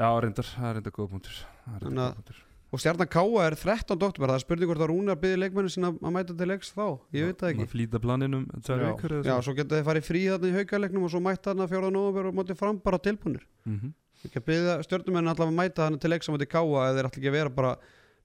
Já, 0.00 0.08
reyndar, 0.24 0.46
það 0.48 0.68
er 0.70 0.74
reyndar 0.80 0.94
góða 0.96 1.10
punktur 1.12 1.34
Það 1.66 1.74
er 1.76 1.84
Þannig 1.84 2.06
að- 2.06 2.46
og 2.70 2.78
stjarnan 2.78 3.08
Káa 3.10 3.40
er 3.48 3.54
13. 3.58 3.98
oktober 4.06 4.28
það 4.30 4.36
er 4.38 4.42
spurning 4.44 4.68
hvort 4.70 4.82
að 4.84 4.90
Rúnar 4.92 5.16
byrði 5.20 5.38
leikmennin 5.42 5.72
sinna 5.74 5.90
að 5.90 6.12
mæta 6.14 6.36
til 6.38 6.46
leiks 6.46 6.70
þá, 6.70 6.84
ég 7.12 7.24
veit 7.26 7.38
það 7.40 7.48
ekki 7.50 7.64
Maður 7.64 7.72
Flýta 7.74 7.98
planinum 8.04 8.44
Já. 8.62 8.92
vikur 8.94 9.10
eða 9.16 9.24
Já, 9.26 9.40
svo. 9.42 9.54
geta 9.58 9.74
þið 9.80 9.88
farið 9.90 10.06
frí 10.06 10.20
þarna 10.30 10.46
í 10.46 10.54
haukaleiknum 10.54 11.02
og 11.04 11.10
svo 11.10 11.20
mæta 11.20 11.50
þarna 11.50 11.66
4. 11.68 11.90
november 11.90 12.26
og 12.30 12.34
mótið 12.38 12.56
fram 12.62 12.78
bara 12.78 12.98
tilbúnir 12.98 13.42
Mhm. 13.66 13.92
ekki 14.24 14.38
að 14.38 14.46
byggja 14.46 14.78
stjórnumenn 14.86 15.28
allavega 15.28 15.50
að 15.50 15.58
mæta 15.58 15.82
þannig 15.90 16.00
til 16.00 16.10
leiks 16.10 16.28
á 16.28 16.32
móti 16.32 16.46
káa 16.46 16.62
eða 16.62 16.94
þeir 16.94 17.06
ætla 17.10 17.18
ekki 17.18 17.28
að 17.28 17.38
vera 17.40 17.50
bara 17.50 17.76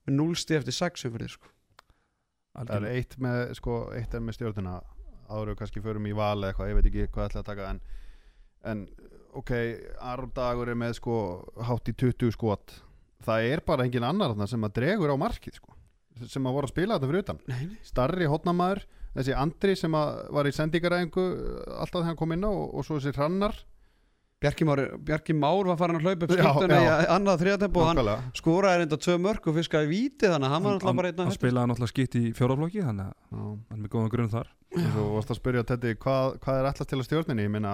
með 0.06 0.14
núlsti 0.14 0.56
eftir 0.56 0.72
sexum 0.78 1.10
fyrir 1.12 1.28
sko. 1.28 1.48
það 2.56 2.70
er 2.70 2.80
með, 3.18 3.54
sko, 3.56 3.90
að 9.36 9.42
ok, 9.42 9.52
Aron 10.12 10.32
Dagur 10.36 10.72
er 10.72 10.78
með 10.80 10.96
sko 10.98 11.16
hátt 11.68 11.92
í 11.92 11.94
20 11.94 12.32
skot. 12.34 12.76
Það 13.26 13.48
er 13.52 13.62
bara 13.66 13.84
engin 13.86 14.04
annar 14.06 14.32
þarna 14.34 14.48
sem 14.48 14.64
að 14.68 14.74
dregur 14.80 15.12
á 15.12 15.16
markið 15.18 15.60
sko, 15.60 15.72
sem 16.26 16.46
að 16.46 16.56
voru 16.58 16.68
að 16.68 16.74
spila 16.74 16.96
þetta 16.98 17.10
fyrir 17.12 17.24
utan. 17.26 17.40
Nei, 17.50 17.62
nei. 17.70 17.78
starri 17.84 18.28
hotnamaður, 18.30 18.84
þessi 19.16 19.34
Andri 19.36 19.76
sem 19.76 19.96
að 19.98 20.20
var 20.36 20.46
í 20.48 20.52
sendingaræðingu 20.56 21.24
alltaf 21.80 21.96
þegar 22.02 22.10
hann 22.12 22.20
kom 22.20 22.36
inn 22.36 22.44
á 22.46 22.50
og, 22.52 22.68
og 22.80 22.86
svo 22.86 23.00
þessi 23.00 23.16
Hrannar. 23.16 23.56
Bjarki 24.36 24.66
Már, 24.68 24.82
Bjarki 25.00 25.32
Már 25.32 25.64
var 25.64 25.78
farin 25.80 25.96
að 25.96 26.04
hlaupa 26.04 26.26
upp 26.26 26.32
skiptuna 26.36 26.76
í 26.84 26.88
annað 27.08 27.38
þriðatempo 27.40 27.80
og 27.80 27.86
hann 27.88 28.26
skoraði 28.36 28.82
reynda 28.82 28.98
tvö 29.00 29.14
mörg 29.24 29.46
og 29.48 29.54
fiskaði 29.56 29.88
víti 29.88 30.28
þannig 30.28 30.44
að 30.44 30.52
hann 30.52 30.66
var 30.66 30.74
Hann- 30.74 30.76
náttúrulega 30.76 30.98
bara 31.00 31.08
einn 31.08 31.22
Hann 31.22 31.32
af 31.32 31.38
spilaði 31.38 31.70
náttúrulega 31.70 31.92
skitt 31.94 32.16
í 32.20 32.22
fjóraflokki 32.36 32.82
þannig 32.84 33.06
að 33.08 33.14
Já. 33.16 33.40
hann 33.40 33.78
er 33.78 33.80
með 33.86 33.92
góðan 33.96 34.12
grunn 34.12 34.28
þar. 34.36 34.50
Og 34.76 34.90
svo 34.92 35.06
varst 35.16 35.32
að 35.32 35.40
spyrja 35.40 35.64
Teddy 35.72 35.94
hvað, 36.04 36.36
hvað 36.44 36.60
er 36.60 36.68
alltaf 36.68 36.90
til 36.92 36.98
að 37.00 37.06
stjórninni? 37.08 37.46
Ég 37.48 37.54
meina 37.56 37.72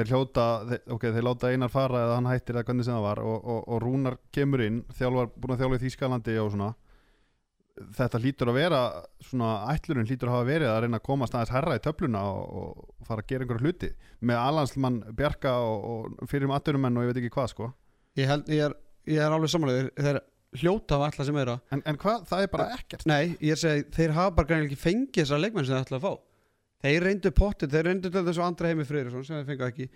þeir 0.00 0.12
hljóta 0.14 0.44
þeir, 0.68 0.84
ok, 0.96 1.08
þeir 1.14 1.26
láta 1.26 1.50
einar 1.52 1.72
fara 1.72 2.04
eða 2.04 2.18
hann 2.18 2.28
hættir 2.30 2.56
eða 2.56 2.68
hvernig 2.68 2.86
sem 2.86 2.96
það 2.96 3.06
var 3.06 3.22
og, 3.24 3.40
og, 3.40 3.58
og 3.66 3.82
Rúnar 3.84 4.16
kemur 4.34 4.62
inn 4.64 4.84
þjálfar, 4.96 5.34
búin 5.36 5.54
að 5.54 5.62
þjálfa 5.62 5.78
í 5.78 5.82
Þýskalandi 5.84 6.38
og 6.40 6.54
svona. 6.54 6.70
Þetta 7.96 8.20
hlýtur 8.20 8.50
að 8.50 8.58
vera 8.58 8.80
svona 9.24 9.50
ætlurinn 9.72 10.08
hlýtur 10.08 10.28
að 10.28 10.34
hafa 10.36 10.48
verið 10.50 10.70
að 10.72 10.80
reyna 10.84 10.98
að 11.00 11.06
komast 11.06 11.36
aðeins 11.36 11.52
herra 11.54 11.76
í 11.78 11.84
töfluna 11.84 12.24
og, 12.28 12.58
og 12.60 13.06
fara 13.08 13.24
að 13.24 13.30
gera 13.30 13.46
einhverju 13.46 13.64
hluti 13.70 13.92
með 14.28 14.40
alansmann 14.42 14.98
Bjarka 15.16 15.54
og, 15.64 15.86
og 15.94 16.28
fyrir 16.28 16.48
um 16.48 16.56
atvinnumenn 16.56 16.98
og 17.00 17.06
ég 17.06 17.12
veit 17.12 17.22
ekki 17.22 17.32
hvað 17.36 17.52
sko. 17.54 17.70
Ég, 18.18 18.26
held, 18.28 18.50
ég, 18.52 18.66
er, 18.66 18.76
ég 19.08 19.22
er 19.24 19.32
alveg 19.32 19.52
samanlega 19.52 19.94
þeir 19.96 20.20
hljóta 20.60 20.98
af 20.98 21.06
alla 21.06 21.28
sem 21.28 21.38
er 21.40 21.52
að 21.54 21.76
en, 21.76 21.84
en 21.86 22.00
hvað, 22.02 22.26
það 22.28 22.44
er 22.44 22.52
bara 22.52 22.68
ekkert. 22.74 23.06
Nei, 23.08 23.36
ég 23.38 23.54
er 23.54 23.62
segja, 23.62 23.86
þeir 23.96 24.16
hafa 24.18 24.34
bara 24.40 24.50
greinilega 24.50 24.74
ekki 24.74 24.82
fengið 24.82 25.22
þessar 25.22 25.42
leikmenn 25.46 25.68
sem 25.68 25.76
þeir 25.76 25.86
ætla 25.86 26.00
að 26.00 26.08
fá 26.08 26.12
Þeir 26.80 27.02
reyndu 27.04 27.30
pottið, 27.36 27.74
þeir 27.74 27.86
reyndu 27.90 28.10
til 28.14 28.22
þessu 28.24 28.42
Andra 28.44 28.70
Heimi 28.70 28.86
Freyrisson 28.88 29.24
sem 29.26 29.36
þeir 29.42 29.48
fengu 29.52 29.66
ekki 29.68 29.88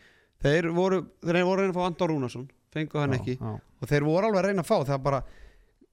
Þeir 0.45 0.67
voru, 0.77 0.99
þeir 1.25 1.45
voru 1.47 1.63
reyna 1.63 1.73
að 1.73 1.79
fá 1.79 1.85
Andar 1.89 2.11
Rúnarsson 2.13 2.49
fengu 2.75 2.99
hann 3.01 3.15
Já, 3.15 3.21
ekki 3.21 3.37
já. 3.39 3.53
og 3.81 3.89
þeir 3.89 4.05
voru 4.05 4.27
alveg 4.29 4.41
að 4.43 4.47
reyna 4.51 4.65
að 4.65 4.69
fá 4.69 4.77
það 4.83 4.95
er 4.99 5.03
bara, 5.07 5.21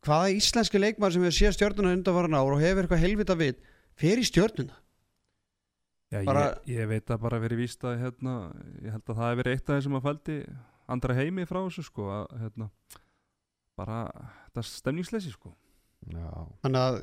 hvaða 0.08 0.32
íslenski 0.36 0.82
leikmann 0.82 1.14
sem 1.14 1.24
hefur 1.24 1.38
séð 1.38 1.54
stjörnuna 1.56 1.94
undanvaran 1.96 2.36
ár 2.40 2.56
og 2.56 2.64
hefur 2.64 2.84
eitthvað 2.88 3.04
helvita 3.06 3.36
vit 3.40 3.62
fer 4.02 4.18
í 4.20 4.26
stjörnuna 4.28 4.80
Já, 6.12 6.24
Bara- 6.28 6.48
ég, 6.68 6.82
ég 6.82 6.90
veit 6.92 7.08
að 7.14 7.22
bara 7.24 7.40
verið 7.40 7.62
víst 7.62 7.86
að 7.88 8.02
hérna, 8.02 8.34
ég 8.84 8.92
held 8.92 9.06
að 9.06 9.16
það 9.16 9.30
hefur 9.30 9.40
verið 9.44 9.54
eitt 9.56 9.70
af 9.70 9.76
þeim 9.78 9.84
sem 9.86 9.96
að 10.02 10.08
fældi 10.10 10.38
andra 10.92 11.16
heimi 11.22 11.46
frá 11.48 11.60
þessu 11.70 11.84
sko 11.88 12.08
að 12.12 12.26
hérna, 12.42 12.68
bara 13.80 14.00
þetta 14.50 14.64
stemningsleysi 14.68 15.32
sko 15.32 15.54
Já. 16.12 16.26
þannig 16.66 16.82
að 16.82 16.98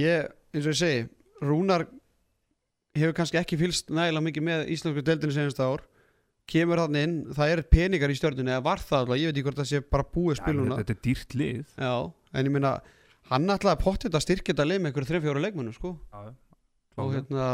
ég, 0.00 0.32
eins 0.56 0.66
og 0.66 0.72
ég 0.72 0.80
segi 0.80 1.04
Rúnar 1.44 1.84
hefur 2.94 3.16
kannski 3.18 3.40
ekki 3.40 3.58
fylst 3.60 3.90
nægilega 3.94 4.24
mikið 4.28 4.46
með 4.48 4.64
íslensku 4.74 5.04
deildinu 5.06 5.34
senast 5.36 5.60
ár. 5.64 5.84
Kemur 6.50 6.82
hann 6.82 6.98
inn, 7.00 7.14
það 7.32 7.52
er 7.54 7.62
peningar 7.72 8.12
í 8.12 8.16
stjörnunni 8.18 8.52
eða 8.52 8.64
var 8.66 8.82
það 8.84 9.06
alveg, 9.06 9.22
ég 9.22 9.30
veit 9.30 9.38
ekki 9.38 9.46
hvort 9.48 9.60
það 9.62 9.70
sé 9.70 9.80
bara 9.94 10.04
búið 10.12 10.34
Já, 10.34 10.40
spiluna 10.42 10.76
þetta 10.82 10.92
er 10.92 11.00
dýrt 11.06 11.36
lið. 11.40 11.62
Já, 11.80 11.94
en 12.34 12.48
ég 12.50 12.52
meina 12.52 12.72
hann 13.30 13.54
ætlaði 13.54 13.72
að 13.78 13.84
pottið 13.86 14.18
að 14.18 14.24
styrkja 14.26 14.52
þetta 14.52 14.66
leið 14.68 14.82
með 14.84 14.90
einhverju 14.90 15.10
3-4 15.14 15.44
leikmennu 15.46 15.72
sko. 15.72 15.94
Og 15.94 16.34
Klárlega. 16.94 17.14
hérna 17.16 17.46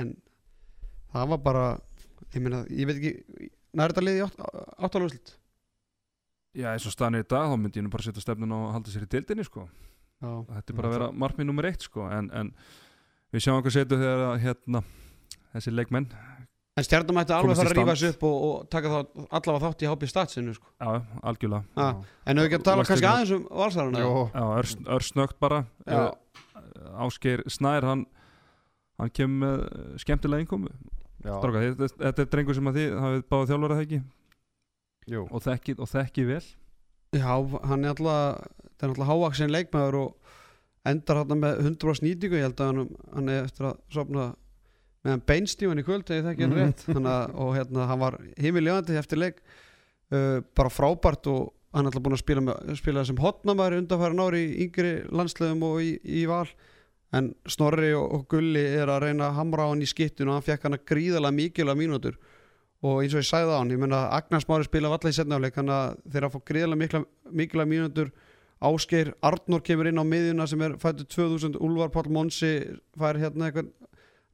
en 0.00 0.14
það 1.12 1.28
var 1.34 1.42
bara 1.44 1.66
ég 2.32 2.40
meina, 2.46 2.62
ég 2.72 2.88
veit 2.88 2.96
ekki 3.02 3.50
nær 3.76 3.92
þetta 3.92 4.04
liði 4.06 4.24
áttalúslit 4.82 5.34
Já, 6.56 6.70
eins 6.74 6.84
og 6.88 6.92
staðan 6.92 7.16
er 7.20 7.24
í 7.24 7.28
dag 7.28 7.48
þá 7.48 7.54
myndi 7.60 7.80
ég 7.80 7.84
nú 7.86 7.92
bara 7.92 8.04
setja 8.04 8.20
stefnun 8.24 8.50
að 8.56 8.64
halda 8.74 8.92
sér 8.92 9.04
í 9.06 9.10
dildinni 9.12 9.44
sko. 9.46 9.62
Já, 10.20 10.32
þetta 10.48 10.72
er 10.72 10.76
bara 10.80 10.88
að 10.90 10.96
vera 10.98 11.06
markmið 11.24 11.48
nummer 11.48 11.68
eitt 11.68 11.84
sko 11.86 12.08
en, 12.12 12.28
en 12.36 12.50
við 13.32 13.46
sjáum 13.46 13.62
hvað 13.62 13.78
setu 13.78 13.98
þegar 14.00 14.26
að 14.28 14.38
hérna, 14.46 14.84
þessi 15.54 15.74
leikmenn 15.74 16.10
en 16.72 16.86
stjarnum 16.86 17.20
ætti 17.20 17.34
alveg 17.36 17.52
að 17.52 17.60
fara 17.60 17.70
að 17.70 17.76
rífa 17.76 17.94
þessu 17.94 18.10
upp 18.14 18.22
og, 18.28 18.36
og 18.46 18.68
taka 18.72 18.92
þá 18.92 18.98
allavega 19.38 19.62
þátt 19.66 19.82
í 19.84 19.90
hápi 19.90 20.08
statsinu 20.08 20.54
sko. 20.56 20.70
já, 20.80 21.02
algjörlega. 21.20 21.64
Ah, 21.76 22.00
en 22.24 22.40
ef 22.40 22.46
við 22.46 22.48
ekki 22.48 22.58
að 22.58 22.64
tala 22.68 22.86
kannski 22.88 23.08
aðeins 23.10 23.34
um 23.36 23.44
valsarana? 23.60 24.00
Jó, 24.00 24.14
já, 24.32 24.44
örs, 24.62 24.72
örsnögt 24.96 25.38
bara. 25.42 25.60
Já. 25.84 26.00
uh, 26.06 27.04
Ásgeir 27.04 27.44
Snær 27.52 27.88
hann, 27.88 28.06
hann 29.00 29.12
kemur 29.12 29.42
með 29.44 29.66
uh, 29.66 29.92
skemmtilega 30.00 30.46
innkomu. 30.46 30.72
Já, 31.22 31.36
þetta, 31.44 31.90
þetta 32.00 32.24
er 32.24 32.32
drengur 32.32 32.58
sem 32.58 32.72
að 32.72 32.80
þið 32.80 32.98
hafið 33.04 33.78
ekki? 33.82 34.02
Jú. 35.12 35.26
og 35.28 35.42
þekki, 35.42 35.76
og 35.82 35.88
þekki 35.90 36.24
vel. 36.28 36.44
Já, 37.12 37.34
hann 37.68 37.84
er 37.84 37.92
alltaf 37.92 38.48
það 38.78 38.86
er 38.86 38.92
alltaf 38.94 39.08
hávaksin 39.10 39.52
leikmaður 39.52 39.98
og 40.00 40.21
endar 40.86 41.16
hann 41.22 41.40
með 41.40 41.60
100% 41.62 42.02
nýtingu 42.06 42.38
ég 42.38 42.46
held 42.48 42.60
að 42.60 42.70
hann, 42.72 42.88
hann 43.14 43.28
er 43.28 43.44
eftir 43.46 43.68
að 43.70 43.76
sopna 43.94 44.24
meðan 45.04 45.22
beinstífan 45.26 45.78
í 45.82 45.84
kvöld 45.86 46.10
eða 46.14 46.32
ekki 46.32 46.42
hann 46.46 46.54
Mhm. 46.56 46.62
rétt 46.62 46.84
Þannig, 46.86 47.12
að- 47.12 47.34
og 47.34 47.54
hérna 47.56 47.86
hann 47.86 47.98
var 48.02 48.18
himiljöðandi 48.38 48.98
eftir 48.98 49.18
leik. 49.18 49.40
Uh, 50.12 50.40
bara 50.54 50.68
frábært 50.68 51.26
og 51.26 51.52
hann 51.72 51.86
er 51.86 51.90
alltaf 51.90 52.02
búin 52.04 52.12
að 52.12 52.20
spila, 52.20 52.40
með, 52.44 52.76
spila 52.76 53.04
sem 53.04 53.16
hotnamæri 53.16 53.78
undanfæra 53.80 54.12
nári 54.14 54.42
í 54.52 54.66
yngri 54.66 54.90
landslegum 55.10 55.62
og 55.64 55.80
í, 55.80 55.98
í 56.04 56.26
val. 56.28 56.46
En 57.14 57.34
Snorri 57.48 57.92
og, 57.96 58.12
og 58.12 58.28
Gulli 58.28 58.60
er 58.60 58.86
að 58.88 59.02
reyna 59.06 59.30
að 59.30 59.34
hamra 59.38 59.64
á 59.64 59.70
hann 59.72 59.80
í 59.82 59.88
skittun 59.88 60.28
og 60.28 60.34
hann 60.38 60.42
fekk 60.46 60.62
hann 60.68 60.76
að 60.76 60.84
gríðalega 60.88 61.32
mikilvæg 61.36 61.76
mínútur. 61.80 62.14
Og 62.82 63.02
eins 63.02 63.14
og 63.14 63.20
ég 63.22 63.28
sagði 63.30 63.52
á 63.52 63.58
hann, 63.58 63.70
ég 63.70 63.78
menna 63.80 64.02
Agnars 64.10 64.44
Mári 64.48 64.64
spila 64.68 64.88
valla 64.92 65.10
í 65.10 65.16
setnafleik 65.16 65.54
þannig 65.54 65.76
að 65.76 65.96
þeir 66.12 66.24
að 66.28 66.32
fá 66.32 66.40
gríðalega 66.50 66.80
mikla, 66.82 67.02
mikilvæg 67.32 67.68
mínútur 67.72 68.10
Ásgeir 68.62 69.12
Arnór 69.26 69.62
kemur 69.66 69.88
inn 69.90 69.98
á 69.98 70.04
miðjuna 70.06 70.46
sem 70.50 70.62
er 70.62 70.76
fættur 70.80 71.08
2000 71.10 71.56
Úlfar 71.58 71.90
Páll 71.94 72.10
Monsi 72.14 72.52
fær 72.98 73.18
hérna 73.18 73.48
eitthvað 73.50 73.72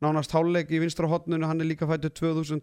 nánast 0.04 0.34
háluleik 0.36 0.70
í 0.70 0.78
vinstra 0.82 1.08
hotnunu 1.10 1.48
hann 1.48 1.60
er 1.64 1.68
líka 1.70 1.88
fættur 1.88 2.12
2000 2.14 2.60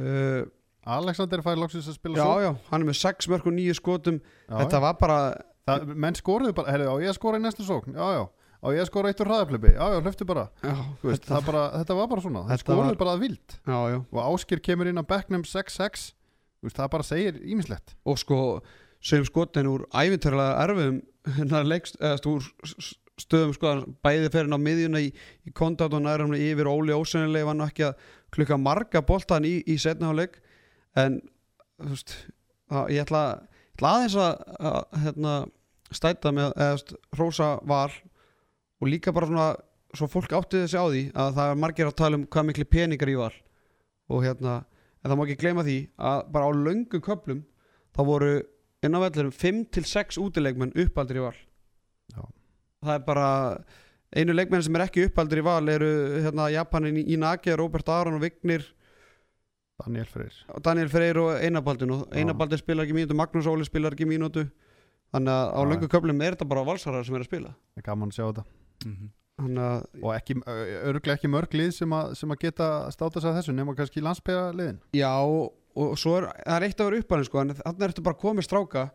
uh, 0.00 0.44
Alexander 0.84 1.40
fær 1.44 1.56
loksins 1.60 1.86
að 1.88 1.96
spila 1.98 2.18
já 2.20 2.24
svo. 2.24 2.40
já, 2.44 2.50
hann 2.70 2.82
er 2.84 2.88
með 2.90 2.98
6 3.00 3.28
mörg 3.32 3.46
og 3.48 3.54
9 3.56 3.76
skotum. 3.78 4.18
Já, 4.48 4.56
þetta 4.62 4.80
já. 4.80 4.84
var 4.88 4.96
bara 5.00 5.18
Það, 5.64 5.84
menn 5.96 6.16
skoruðu 6.18 6.52
bara, 6.52 6.72
herri, 6.74 6.84
á 6.84 6.92
ég 7.00 7.08
að 7.08 7.16
skora 7.16 7.38
í 7.40 7.40
næstu 7.40 7.64
sókn? 7.64 7.94
Já, 7.96 8.04
já, 8.12 8.24
á 8.60 8.66
ég 8.76 8.82
að 8.82 8.88
skora 8.90 9.08
eitt 9.08 9.20
úr 9.24 9.30
hraðaflipi 9.30 9.70
já, 9.72 9.84
já, 9.94 10.00
hlöftu 10.04 10.26
bara, 10.28 10.42
já, 10.60 10.74
þetta, 11.00 11.38
bara 11.46 11.62
þetta 11.78 11.96
var 11.96 12.10
bara 12.10 12.24
svona, 12.26 12.42
það 12.50 12.60
skoruðu 12.60 12.90
var- 12.90 12.98
bara 13.00 13.14
vild. 13.22 13.54
Já, 13.64 13.78
já. 13.94 13.96
og 14.12 14.20
Áskir 14.26 14.60
kemur 14.60 14.90
inn 14.92 15.00
á 15.00 15.04
Becknum 15.08 15.46
6-6 15.48 16.10
Þú 16.60 16.68
veist, 16.68 16.76
það 16.82 16.90
bara 16.92 17.04
segir 17.08 17.40
ímislegt 17.48 17.94
og 18.04 18.20
sko 18.20 18.36
sögum 19.04 19.28
skotin 19.28 19.70
úr 19.70 19.86
æfinturlega 19.92 20.60
erfum 20.64 21.00
hérna 21.38 21.62
leikst, 21.64 21.98
eða 22.00 22.20
stu, 22.20 22.36
úr 22.38 22.92
stöðum 23.20 23.54
sko 23.54 23.74
bæði 24.04 24.30
fyrir 24.34 24.50
á 24.50 24.58
miðjuna 24.58 25.02
í, 25.04 25.10
í 25.46 25.52
kontakt 25.54 25.94
og 25.94 26.02
nærumni 26.04 26.40
yfir 26.50 26.68
Óli 26.70 26.94
Ósennilegi 26.96 27.46
var 27.46 27.58
nú 27.58 27.66
ekki 27.68 27.86
að 27.88 28.08
klukka 28.34 28.58
marga 28.58 29.04
boltan 29.06 29.46
í, 29.46 29.60
í 29.70 29.76
setnaháleik 29.80 30.40
en 30.98 31.20
þú 31.78 31.92
veist 31.92 32.16
að, 32.70 32.90
ég 32.96 33.04
ætla, 33.04 33.22
ætla 33.76 33.92
aðeins 33.98 34.18
að, 34.18 34.42
að 34.58 34.80
hérna, 35.04 35.36
stæta 35.94 36.34
með 36.34 36.50
eða 36.56 36.72
þú 36.72 36.80
veist, 36.80 36.96
hrósa 37.14 37.50
val 37.70 37.92
og 38.82 38.90
líka 38.90 39.14
bara 39.14 39.30
svona 39.30 39.48
svo 39.94 40.08
fólk 40.10 40.34
átti 40.34 40.64
þessi 40.64 40.80
á 40.80 40.86
því 40.90 41.02
að 41.14 41.36
það 41.36 41.50
er 41.50 41.60
margir 41.62 41.88
að 41.88 41.98
tala 42.00 42.18
um 42.18 42.26
hvað 42.26 42.48
miklu 42.48 42.66
peningar 42.66 43.10
í 43.12 43.18
val. 43.18 43.34
Og 44.10 44.24
hérna 44.26 44.56
en 45.04 45.10
það 45.10 45.18
má 45.18 45.24
ekki 45.26 45.40
gleyma 45.40 45.64
því 45.66 45.76
að 46.10 46.24
bara 46.34 46.48
á 46.48 46.52
löngum 46.58 47.04
köplum 47.04 47.44
þá 47.94 48.00
voru 48.08 48.32
inn 48.86 48.96
á 48.96 49.00
vellurum 49.04 49.32
5-6 49.34 50.18
útileikmenn 50.22 50.74
uppaldir 50.84 51.20
í 51.20 51.24
val 51.24 51.36
Já. 52.14 52.22
það 52.84 52.94
er 52.98 53.04
bara 53.08 53.28
einu 54.14 54.34
leikmenn 54.36 54.62
sem 54.62 54.76
er 54.78 54.84
ekki 54.86 55.06
uppaldir 55.08 55.40
í 55.42 55.44
val 55.46 55.68
eru 55.72 55.90
hérna 56.24 56.50
Japanin 56.54 57.00
Inaki, 57.02 57.54
Robert 57.58 57.88
Aron 57.88 58.18
og 58.18 58.22
Vignir 58.26 58.66
Daniel 59.84 60.06
Freyr 60.06 60.36
Daniel 60.62 60.88
Freyr 60.92 61.18
og 61.18 61.32
Einabaldin 61.42 61.90
og. 61.96 62.04
Einabaldin 62.14 62.60
spilar 62.60 62.86
ekki 62.86 62.94
mínútu, 62.94 63.16
Magnús 63.18 63.48
Óli 63.50 63.66
spilar 63.66 63.96
ekki 63.96 64.06
mínútu 64.06 64.44
þannig 65.14 65.32
að 65.34 65.50
á 65.50 65.60
Já. 65.60 65.66
löngu 65.72 65.88
köflum 65.90 66.22
er 66.22 66.36
þetta 66.36 66.48
bara 66.50 66.64
valsarar 66.68 67.04
sem 67.06 67.14
er 67.18 67.24
að 67.24 67.30
spila 67.30 67.50
það 67.74 67.82
er 67.82 67.88
gaman 67.90 68.10
að 68.12 68.18
sjá 68.18 68.24
þetta 68.28 68.44
Mhm. 68.84 69.08
þannig 69.40 69.64
að 69.64 70.04
og 70.04 70.10
ekki, 70.14 70.34
örglega 70.90 71.16
ekki 71.18 71.28
mörg 71.32 71.54
lið 71.58 71.70
sem 71.74 71.90
að, 71.90 72.14
sem 72.18 72.30
að 72.30 72.38
geta 72.44 72.66
státa 72.92 73.20
sig 73.20 73.30
að 73.30 73.36
þessu 73.40 73.54
nema 73.54 73.74
kannski 73.74 74.02
landsbyða 74.04 74.54
liðin 74.54 74.78
já 74.94 75.10
og, 75.24 75.52
og 75.76 75.96
svo 75.98 76.16
er, 76.20 76.28
það 76.46 76.56
er 76.56 76.66
eitt 76.68 76.80
að 76.80 76.90
vera 76.90 77.00
uppalinn 77.02 77.24
sko, 77.28 77.40
en 77.40 77.54
þannig 77.58 77.88
ertu 77.88 78.02
bara 78.06 78.16
komið 78.20 78.46
stráka 78.46 78.90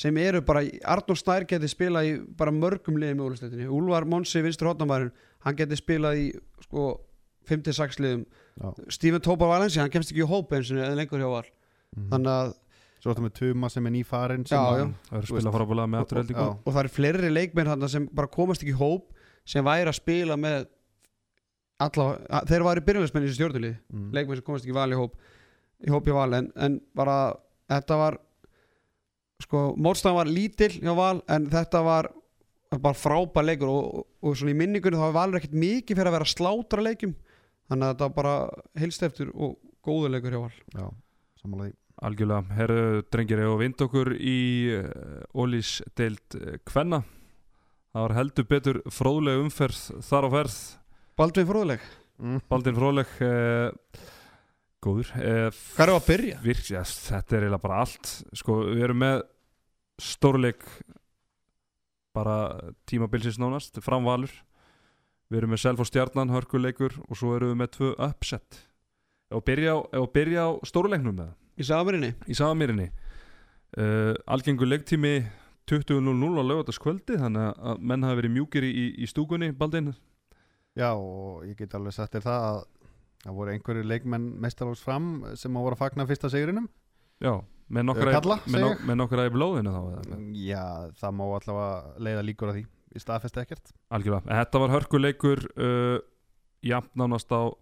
sem 0.00 0.16
eru 0.22 0.40
bara, 0.46 0.62
í- 0.62 0.78
Arnór 0.86 1.18
Snær 1.18 1.44
geti 1.50 1.66
spilað 1.68 2.06
í 2.06 2.12
bara 2.38 2.52
mörgum 2.54 2.96
liðum 2.96 3.18
í 3.20 3.24
úrlustleitinni 3.26 3.66
Úlfar 3.68 4.06
Monsi, 4.06 4.40
vinstur 4.42 4.68
hotnamærin 4.70 5.10
hann 5.44 5.56
geti 5.58 5.76
spilað 5.76 6.16
í 6.22 6.26
sko 6.62 7.00
5-6 7.48 7.98
liðum 8.00 8.24
Já. 8.60 8.70
Stephen 8.88 9.20
Tobar 9.20 9.48
Valensi, 9.48 9.80
hann 9.80 9.90
kemst 9.90 10.12
ekki 10.12 10.22
í 10.22 10.28
hóp 10.30 10.52
eins 10.52 10.70
og 10.70 10.78
lengur 10.96 11.18
hjá 11.18 11.28
var 11.30 11.46
Mhm. 11.96 12.08
þannig 12.12 12.30
að, 12.30 12.54
svo 13.02 13.10
ertu 13.10 13.22
með 13.26 13.32
Tuma 13.34 13.68
sem 13.70 13.86
er 13.86 13.90
nýfarinn 13.90 14.46
sem 14.46 14.58
Já, 14.58 14.76
já. 14.78 14.86
Eru 15.12 15.26
spila 15.26 15.40
veist. 15.40 15.56
frábælega 15.58 15.88
með 15.90 16.00
Og- 16.00 16.12
og- 16.12 16.30
já. 16.30 16.58
og 16.66 16.72
það 16.74 16.80
eru 16.84 16.88
fleiri 16.88 17.30
leikmenn 17.34 17.66
þarna 17.66 17.88
sem 17.90 18.06
bara 18.14 18.28
komast 18.28 18.62
ekki 18.62 18.74
í 18.76 18.78
hóp 18.78 19.10
sem 19.44 19.64
væri 19.64 19.88
að 19.88 19.94
spila 19.98 20.36
með 20.36 20.66
allavega, 21.80 22.26
að- 22.28 22.46
þeir 22.50 22.64
væri 22.68 22.84
byrjulegsmenn 22.86 23.24
í 23.24 23.28
þessu 23.30 23.38
stjórnulið 23.40 23.76
Mhm. 23.90 24.12
leikmenn 24.12 24.36
sem 24.36 24.44
komast 24.44 24.64
ekki 24.64 24.70
í 24.74 24.78
val 24.78 24.90
í 24.90 24.98
hóp 25.00 25.12
í 25.86 25.92
hóp 25.92 26.08
í 26.08 26.14
val 26.16 26.30
en, 26.36 26.50
en 26.56 26.78
bara 26.96 27.16
þetta 27.70 27.98
var 28.00 28.18
sko, 29.40 29.70
mótstæðan 29.76 30.18
var 30.20 30.30
lítill 30.30 30.72
hjá 30.78 30.92
val 30.96 31.20
en 31.30 31.48
þetta 31.50 31.82
var 31.86 32.10
bara 32.78 32.94
frábær 32.94 33.46
leikur 33.46 33.70
og, 33.70 33.84
og, 34.00 34.06
og 34.22 34.38
svona 34.38 34.54
í 34.54 34.58
minningunni 34.60 34.98
þá 34.98 35.06
var 35.08 35.18
valur 35.18 35.40
ekkert 35.40 35.58
mikið 35.58 35.98
fyrir 35.98 36.10
að 36.10 36.16
vera 36.18 36.32
slátra 36.32 36.84
leikum 36.84 37.14
þannig 37.70 37.86
að 37.86 37.92
þetta 37.92 38.08
var 38.08 38.16
bara 38.18 38.34
heilst 38.82 39.06
eftir 39.06 39.30
og 39.34 39.56
góður 39.86 40.14
leikur 40.14 40.36
hjá 40.36 40.42
val. 40.44 40.56
Já, 40.74 40.86
því. 41.44 41.70
Algjörlega, 42.00 42.56
herru 42.56 42.82
drengir 43.12 43.42
og 43.44 43.58
vind 43.60 43.82
okkur 43.84 44.14
í 44.16 44.38
Ólís 45.36 45.80
deild 45.98 46.36
uh, 46.38 46.54
Kvenna? 46.64 47.02
Það 47.90 48.06
var 48.06 48.14
heldur 48.16 48.46
betur 48.48 48.78
fróðleg 48.94 49.42
umferð 49.42 49.80
þar 50.06 50.26
á 50.26 50.28
ferð. 50.36 50.56
Baldvin 51.20 51.48
fróðuleik, 51.50 51.84
mm. 52.22 52.38
Baldin 52.48 52.78
fróðleg 52.78 53.12
uh, 53.26 54.06
Góður. 54.80 55.10
Uh, 55.16 55.48
hvað 55.76 55.84
er 55.86 55.92
að 55.94 56.06
byrja? 56.06 56.38
Virk, 56.44 56.62
ja, 56.72 56.84
þetta 56.88 57.36
er 57.36 57.46
eiginlega 57.46 57.64
bara 57.66 57.80
allt. 57.84 58.12
Sko, 58.40 58.60
við 58.70 58.86
erum 58.86 59.02
með 59.02 59.24
stórleik 60.00 60.64
bara 62.16 62.36
tímabilsins 62.90 63.38
nánast, 63.38 63.76
framvalur 63.84 64.32
við 65.30 65.42
erum 65.42 65.52
með 65.54 65.62
Self 65.62 65.84
og 65.84 65.86
Stjarnan, 65.86 66.32
hörkuleikur 66.34 66.96
og 67.06 67.18
svo 67.18 67.36
erum 67.36 67.52
við 67.52 67.60
með 67.60 67.74
tvö 67.76 67.92
upset. 68.08 68.64
Ef 69.30 69.38
að 69.38 70.08
byrja 70.16 70.48
á, 70.48 70.50
á 70.50 70.66
stórleiknum 70.66 71.14
með 71.20 71.36
Í 71.60 71.66
Samarinni 71.66 72.14
í 72.30 72.34
Samamirinni 72.36 72.86
uh, 72.88 74.14
algengur 74.32 74.68
leiktími 74.70 75.18
20.00 75.68 76.40
á 76.40 76.44
lögataskvöldi 76.48 77.18
þannig 77.20 77.50
að 77.60 77.82
menn 77.90 78.06
hafi 78.06 78.20
verið 78.22 78.34
mjúkir 78.38 78.66
í, 78.66 78.86
í 78.96 79.08
stúkunni 79.10 79.50
Baldin 79.56 79.92
já 80.78 80.90
og 80.94 81.44
ég 81.44 81.58
get 81.58 81.76
alveg 81.76 81.94
sagt 81.94 82.16
þér 82.16 82.26
það 82.26 82.46
að 82.48 82.62
það 83.24 83.38
voru 83.38 83.54
einhverju 83.54 83.86
leikmenn 83.86 84.28
mestarlóks 84.42 84.82
fram 84.84 85.08
sem 85.38 85.56
að 85.56 85.66
voru 85.66 85.78
að 85.78 85.82
fagna 85.84 86.06
fyrsta 86.08 86.30
sigrinum. 86.32 86.68
Já, 87.20 87.34
með 87.68 87.88
nokkra 87.90 88.14
Kalla, 88.16 88.36
með, 88.46 88.54
segi 88.54 88.64
no, 88.64 88.70
ég. 88.72 88.84
með 88.88 89.00
nokkra 89.02 89.26
í 89.28 89.32
blóðinu 89.34 89.74
þá 89.74 89.80
eða? 89.94 90.20
já, 90.40 90.62
það 91.00 91.16
má 91.18 91.24
allavega 91.28 92.04
leiða 92.08 92.26
líkur 92.28 92.52
að 92.52 92.60
því. 92.60 92.66
Í 92.90 93.00
staðfest 93.04 93.36
ekkert. 93.38 93.74
Algjörlega, 93.94 94.26
en 94.26 94.40
þetta 94.40 94.62
var 94.64 94.72
hörkuleikur 94.74 95.44
uh, 95.54 95.98
jafn 96.66 96.90
nánast 96.98 97.30
á 97.30 97.54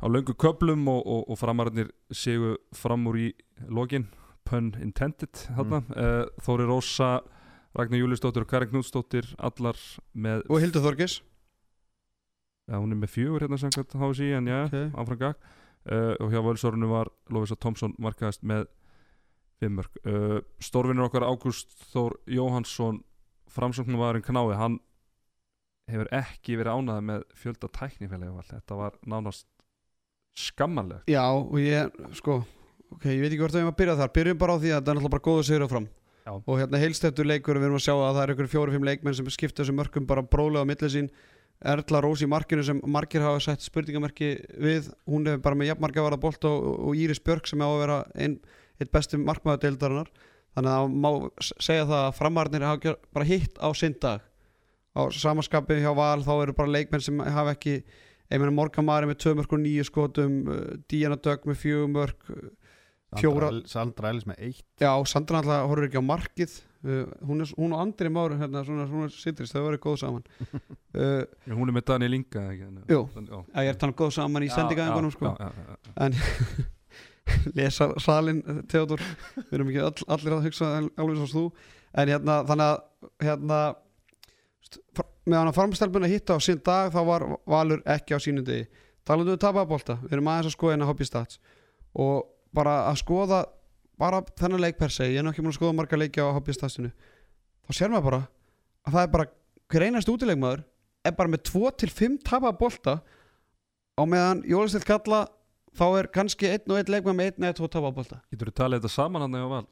á 0.00 0.06
löngu 0.08 0.34
köplum 0.34 0.88
og, 0.88 1.02
og, 1.04 1.28
og 1.30 1.38
framararnir 1.38 1.90
séu 2.10 2.56
fram 2.76 3.04
úr 3.10 3.18
í 3.20 3.28
lokin, 3.68 4.08
pun 4.48 4.72
intended 4.80 5.44
þarna, 5.44 5.82
uh, 5.92 6.24
Þóri 6.42 6.66
Rósa 6.66 7.10
Ragnar 7.76 8.00
Júliusdóttir 8.00 8.42
og 8.42 8.50
Karin 8.50 8.72
Knútsdóttir 8.72 9.28
allar 9.38 9.78
með, 10.16 10.42
Og 10.50 10.62
Hildur 10.64 10.82
Þorgis 10.82 11.20
ja, 12.70 12.78
hún 12.78 12.94
er 12.94 13.00
með 13.02 13.12
fjögur 13.16 13.42
hérna 13.44 13.58
samkvæmt 13.60 13.96
HSI 13.98 14.30
en 14.38 14.46
já, 14.50 14.60
Ok. 14.68 14.76
áfram 15.02 15.18
gag 15.20 15.34
uh, 15.90 16.14
og 16.22 16.30
hjá 16.32 16.40
Völsórunu 16.46 16.88
var 16.90 17.10
Lovisa 17.34 17.56
Tomsson 17.58 17.94
markaðist 17.98 18.44
með 18.46 18.68
fimmörk 19.60 19.98
uh, 20.06 20.38
Stórvinnur 20.62 21.08
okkar 21.10 21.26
Ágúst 21.28 21.74
Þór 21.92 22.16
Jóhansson 22.30 23.02
framsóknum 23.50 23.98
varinn 24.00 24.22
knái, 24.22 24.54
hann 24.56 24.78
hefur 25.90 26.06
ekki 26.14 26.54
verið 26.60 26.78
ánæði 26.78 27.02
með 27.08 27.24
fjölda 27.34 27.68
tæknifélagi 27.74 28.46
þetta 28.52 28.76
var 28.78 28.94
nánast 29.10 29.48
skammanlegt 30.38 31.10
Já, 31.10 31.24
og 31.34 31.58
ég, 31.60 31.90
sko 32.18 32.40
Ok, 32.90 33.04
ég 33.06 33.20
veit 33.22 33.30
ekki 33.30 33.38
hvort 33.38 33.54
við 33.54 33.60
erum 33.60 33.68
að 33.70 33.76
byrja 33.78 33.92
þar. 34.00 34.08
Byrjum 34.16 34.38
bara 34.40 34.54
á 34.54 34.58
því 34.58 34.70
að 34.72 34.78
þetta 34.80 34.90
er 34.90 34.96
náttúrulega 34.98 35.12
bara 35.14 35.22
góð 35.26 35.36
að 35.40 35.44
sigra 35.46 35.66
fram 35.70 35.84
Já. 36.20 36.32
Og 36.42 36.56
hérna 36.58 36.80
heilstættur 36.82 37.28
leikur 37.30 37.58
Við 37.60 37.66
erum 37.68 37.76
að 37.78 37.84
sjá 37.84 37.92
að 37.94 38.08
það 38.16 38.22
er 38.24 38.32
ykkur 38.34 38.48
fjóri-fimm 38.54 38.86
leikmenn 38.88 39.14
sem 39.18 39.28
skipta 39.30 39.62
þessum 39.62 39.78
mörkum 39.78 40.08
bara 40.10 40.24
brólega 40.26 40.64
á 40.66 40.70
milli 40.70 40.90
sín 40.90 41.06
Erla 41.60 42.00
Rós 42.00 42.22
í 42.24 42.28
markinu 42.30 42.62
sem 42.64 42.78
margir 42.88 43.20
hafa 43.20 43.40
sett 43.44 43.64
spurningamerki 43.64 44.32
við. 44.56 44.88
Hún 45.10 45.28
hefur 45.28 45.42
bara 45.44 45.58
með 45.60 45.74
jafnmarka 45.74 46.04
varða 46.06 46.20
bolt 46.22 46.46
og, 46.48 46.68
og 46.88 46.96
Íris 46.96 47.20
Björk 47.20 47.50
sem 47.50 47.60
á 47.60 47.68
að 47.68 47.80
vera 47.82 47.98
einn 48.16 48.38
eitt 48.80 48.92
besti 48.94 49.20
markmaður 49.20 49.66
deildarinnar. 49.66 50.08
Þannig 50.56 50.76
að 50.76 50.94
má 51.04 51.10
segja 51.38 51.84
það 51.84 52.04
að 52.06 52.16
framarnir 52.16 52.64
hafa 52.66 52.94
bara 53.12 53.28
hitt 53.28 53.60
á 53.60 53.68
sinn 53.76 53.98
dag. 54.00 54.24
Á 54.96 55.00
samaskapi 55.14 55.76
hjá 55.82 55.92
Val 55.94 56.24
þá 56.24 56.32
eru 56.38 56.56
bara 56.56 56.72
leikmenn 56.72 57.04
sem 57.04 57.20
hafa 57.20 57.52
ekki 57.54 57.76
ég 58.30 58.40
meina 58.40 58.54
Morgan 58.54 58.86
Mari 58.88 59.10
með 59.10 59.20
2 59.26 59.36
mörg 59.38 59.52
og 59.54 59.62
9 59.62 59.86
skotum 59.86 60.40
uh, 60.48 60.64
Díana 60.90 61.20
Dögg 61.20 61.46
með 61.46 61.60
4 61.66 61.92
mörg 61.92 62.26
Sandra, 63.66 64.10
Ellis 64.10 64.26
með 64.26 64.42
eitt. 64.48 64.66
Já, 64.78 64.92
Sandra 65.10 65.40
alltaf 65.40 65.68
horfir 65.68 65.88
ekki 65.88 66.02
á 66.02 66.10
markið 66.10 66.58
uh, 66.86 67.04
hún, 67.26 67.44
er, 67.44 67.52
hún 67.58 67.74
og 67.76 67.82
Andri 67.84 68.10
Már 68.12 68.34
hérna, 68.40 68.64
svona, 68.66 68.86
svona 68.90 69.10
sitrist, 69.14 69.54
þau 69.54 69.66
verið 69.68 69.82
góð 69.84 70.00
saman 70.02 70.26
uh, 71.00 71.22
hún 71.52 71.68
er 71.68 71.76
með 71.76 71.86
Daniel 71.92 72.18
Inga? 72.18 72.44
Jú. 72.90 73.02
já. 73.14 73.38
að 73.54 73.66
ég 73.66 73.72
er 73.72 73.80
þannig 73.82 74.00
góð 74.00 74.12
saman 74.18 74.46
í 74.46 74.50
sendingaðingunum 74.54 75.14
sko. 75.14 75.34
já, 75.34 75.48
já, 75.48 75.70
já, 75.70 75.78
já. 75.94 76.76
lesa 77.58 77.92
salin 78.02 78.40
Theodor, 78.70 79.02
við 79.36 79.54
erum 79.58 79.70
ekki 79.70 79.84
all, 79.84 80.08
allir 80.16 80.36
að 80.36 80.48
hugsa 80.48 80.72
alveg 80.80 81.20
svo 81.20 81.30
þú 81.30 81.44
en 82.00 82.12
hérna, 82.12 82.40
þannig 82.48 82.66
að 82.66 83.26
hérna, 83.26 83.60
meðan 85.26 85.50
að 85.50 85.56
farmstelpuna 85.58 86.10
hitta 86.10 86.36
á 86.36 86.38
sín 86.42 86.60
dag 86.64 86.92
þá 86.94 87.00
var 87.06 87.26
Valur 87.50 87.82
ekki 87.88 88.16
á 88.16 88.18
sínum 88.22 88.46
degi 88.46 88.68
talandu 89.06 89.34
um 89.34 89.40
tapabólta, 89.40 89.98
við 90.04 90.18
erum 90.18 90.30
aðeins 90.30 90.50
að 90.50 90.56
skoða 90.56 90.74
hérna 90.76 90.90
hobby 90.90 91.06
stats 91.08 91.40
og 91.98 92.28
bara 92.54 92.84
að 92.90 93.00
skoða 93.02 93.40
bara 94.00 94.22
þennan 94.40 94.62
leik 94.64 94.78
per 94.80 94.92
se 94.94 95.06
ég 95.10 95.20
er 95.20 95.26
nú 95.26 95.32
ekki 95.34 95.44
múin 95.44 95.52
að 95.52 95.58
skoða 95.60 95.76
marga 95.76 95.98
leiki 96.00 96.22
á 96.24 96.32
hobby 96.32 96.54
statsinu 96.56 96.90
þá 97.66 97.70
sér 97.76 97.92
maður 97.92 98.06
bara 98.08 98.20
að 98.88 98.94
það 98.96 99.02
er 99.06 99.12
bara 99.16 99.28
hver 99.70 99.84
einast 99.86 100.10
útilegmaður 100.12 100.62
er 101.06 101.16
bara 101.18 101.32
með 101.32 101.44
2-5 101.50 102.16
tapabólta 102.26 102.96
á 103.96 104.02
meðan 104.08 104.40
Jólistill 104.48 104.84
kalla 104.88 105.26
þá 105.76 105.84
er 106.00 106.08
kannski 106.14 106.48
einn 106.50 106.72
og 106.72 106.80
einn 106.80 106.90
leikmað 106.96 107.16
með 107.20 107.30
einn 107.30 107.46
eða 107.50 107.58
tvo 107.60 107.68
tapabólta 107.76 108.18
Getur 108.32 108.50
þú 108.50 108.56
talið 108.62 108.80
þetta 108.82 108.92
saman 108.96 109.24
hann 109.26 109.36
eða 109.38 109.52
val? 109.52 109.66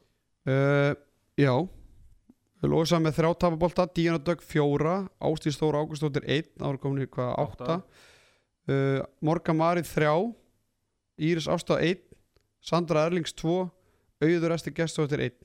Uh, 0.49 0.93
já 1.39 1.53
Lósa 2.69 2.97
með 2.99 3.15
þrjá 3.19 3.29
tapabolta 3.39 3.85
Díana 3.95 4.19
Dögg 4.19 4.41
fjóra 4.43 4.95
Ástíð 5.23 5.53
Stóra 5.55 5.79
Ágústóttir 5.83 6.25
einn 6.27 6.47
Það 6.57 6.65
var 6.67 6.79
komin 6.83 7.05
í 7.05 7.09
hvað 7.11 7.29
átta 7.43 7.67
Átta. 7.75 7.77
uh, 8.71 9.01
Morga 9.23 9.55
Marið 9.55 9.87
þrjá 9.93 10.13
Íris 11.29 11.47
Ásta 11.51 11.77
einn 11.83 12.01
Sandra 12.63 13.05
Erlings 13.07 13.31
tvo 13.35 13.69
Auður 14.21 14.53
Esti 14.55 14.71
Gestóttir 14.75 15.21
einn. 15.23 15.37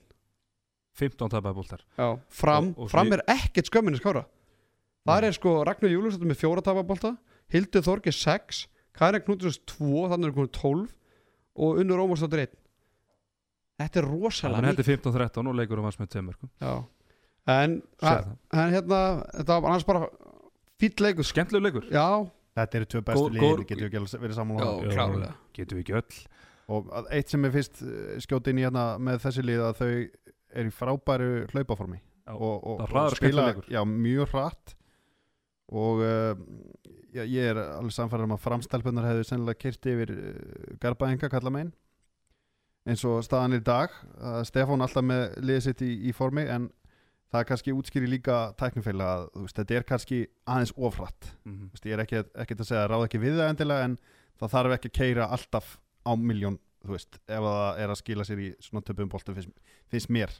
15 0.95 1.29
tapaði 1.31 1.55
bóltar 1.57 1.81
já. 1.99 2.07
Fram, 2.31 2.69
Og- 2.71 2.85
og 2.85 2.89
fram 2.91 3.11
er 3.13 3.21
ekkert 3.27 3.67
skömminni 3.67 3.99
skára 3.99 4.25
Það 5.05 5.23
er 5.27 5.33
sko 5.35 5.63
Ragnar 5.67 5.91
Júlustóttir 5.91 6.29
með 6.31 6.39
fjóra 6.39 6.61
tapabolta 6.63 7.17
Hildur 7.51 7.83
Þorgi 7.83 8.13
sex 8.15 8.67
Karin 8.95 9.21
Knútusons 9.21 9.59
tvo 9.67 10.07
Þannig 10.09 10.29
er 10.31 10.35
komin 10.37 10.53
tólf 10.55 10.93
Og 11.55 11.79
Unnur 11.83 11.99
Ómarsdóttir 12.03 12.45
einn. 12.45 12.55
Þetta 13.79 13.99
er 14.01 14.07
rosalega 14.07 14.61
Þannig 14.61 14.77
þetta 14.77 14.85
er 14.85 15.29
15-13 15.29 15.47
og 15.51 15.55
leikur 15.59 15.79
um 15.79 15.83
hans 15.89 15.99
með 15.99 16.09
tveimur 16.15 16.35
Já. 16.61 16.73
En, 17.47 17.75
en 18.01 18.71
hérna, 18.73 18.99
þetta 19.35 19.59
var 19.61 19.69
annars 19.69 19.83
bara 19.85 20.07
fýll 20.81 20.95
leikur. 21.05 21.23
Skemmtilegu 21.27 21.67
leikur. 21.67 21.85
Já, 21.93 22.07
Þetta 22.55 22.75
eru 22.79 22.85
tvö 22.85 23.01
bestu 23.05 23.29
góð- 23.35 23.65
getur 23.67 23.83
við 23.83 23.91
ekki 23.91 24.19
verið 24.23 24.35
sammála 24.39 24.65
Já. 24.95 25.05
um. 25.11 25.33
Getum 25.53 25.77
við 25.77 25.83
ekki 25.83 25.95
öll 25.99 26.27
Og 26.71 26.87
eitt 27.13 27.29
sem 27.29 27.45
er 27.45 27.53
fyrst 27.53 27.81
skjóti 28.25 28.49
inn 28.49 28.61
í 28.61 28.65
hérna 28.65 28.95
með 28.97 29.19
þessi 29.27 29.43
lið 29.45 29.63
að 29.67 29.81
þau 29.81 29.89
er 30.55 30.69
í 30.69 30.73
frábæru 30.73 31.29
hlaupaformi 31.51 31.99
og, 32.33 32.55
og, 32.55 32.81
og 32.81 33.17
leikur. 33.21 33.67
já, 33.69 33.81
mjög 33.85 34.31
hratt 34.33 34.75
og 35.75 36.01
uh, 36.05 36.37
já, 37.13 37.23
ég 37.25 37.51
er 37.51 37.59
alveg 37.59 37.93
samfæður 37.93 38.27
um 38.27 38.35
að 38.35 38.43
framstelpunar 38.45 39.07
hefðu 39.09 39.27
sennilega 39.29 39.61
kyrt 39.61 39.89
yfir 39.91 40.13
uh, 40.13 40.39
garbaðinga 40.81 41.29
kalla 41.33 41.53
megin 41.53 41.73
eins 42.85 43.03
og 43.07 43.21
staðan 43.25 43.57
í 43.57 43.61
dag 43.65 43.93
uh, 44.17 44.41
Stefán 44.45 44.85
alltaf 44.85 45.05
með 45.05 45.37
liðið 45.41 45.63
sitt 45.67 45.85
í, 45.85 45.91
í 46.09 46.15
formi 46.15 46.45
en 46.49 46.69
það 47.33 47.41
er 47.41 47.49
kannski 47.49 47.73
útskýri 47.75 48.09
líka 48.09 48.41
tæknifeila 48.59 49.07
að 49.11 49.23
veist, 49.41 49.57
þetta 49.57 49.75
er 49.75 49.87
kannski 49.89 50.19
aðeins 50.47 50.71
ofrætt. 50.77 51.31
Þú 51.43 51.71
veist, 51.73 51.87
ég 51.89 51.95
er 51.95 52.03
ekki, 52.05 52.21
ekki 52.43 52.55
að 52.59 52.69
segja 52.69 52.83
að 52.85 52.91
ráða 52.93 53.07
ekki 53.09 53.21
við 53.23 53.39
það 53.39 53.49
endilega 53.51 53.87
en 53.89 53.97
það 54.39 54.53
þarf 54.53 54.75
ekki 54.77 54.91
að 54.91 54.95
keira 54.99 55.27
alltaf 55.35 55.73
á 56.05 56.11
miljón, 56.19 56.59
þú 56.85 56.95
veist, 56.95 57.17
ef 57.25 57.47
það 57.47 57.81
er 57.83 57.93
að 57.93 58.01
skila 58.01 58.27
sér 58.27 58.43
í 58.45 58.49
svona 58.63 58.85
töpum 58.85 59.09
boltum 59.11 59.37
finnst, 59.37 59.73
finnst 59.91 60.13
mér. 60.13 60.33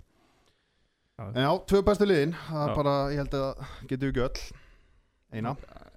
Já. 1.16 1.30
en 1.32 1.42
já, 1.46 1.52
tvö 1.72 1.80
bestu 1.88 2.06
liðin 2.10 2.34
það 2.36 2.64
er 2.66 2.74
bara, 2.76 2.96
ég 3.14 3.22
held 3.24 3.36
að 3.40 3.68
getur 3.88 4.10
við 4.10 4.12
ekki 4.12 4.26
öll 4.26 5.36
eina. 5.36 5.54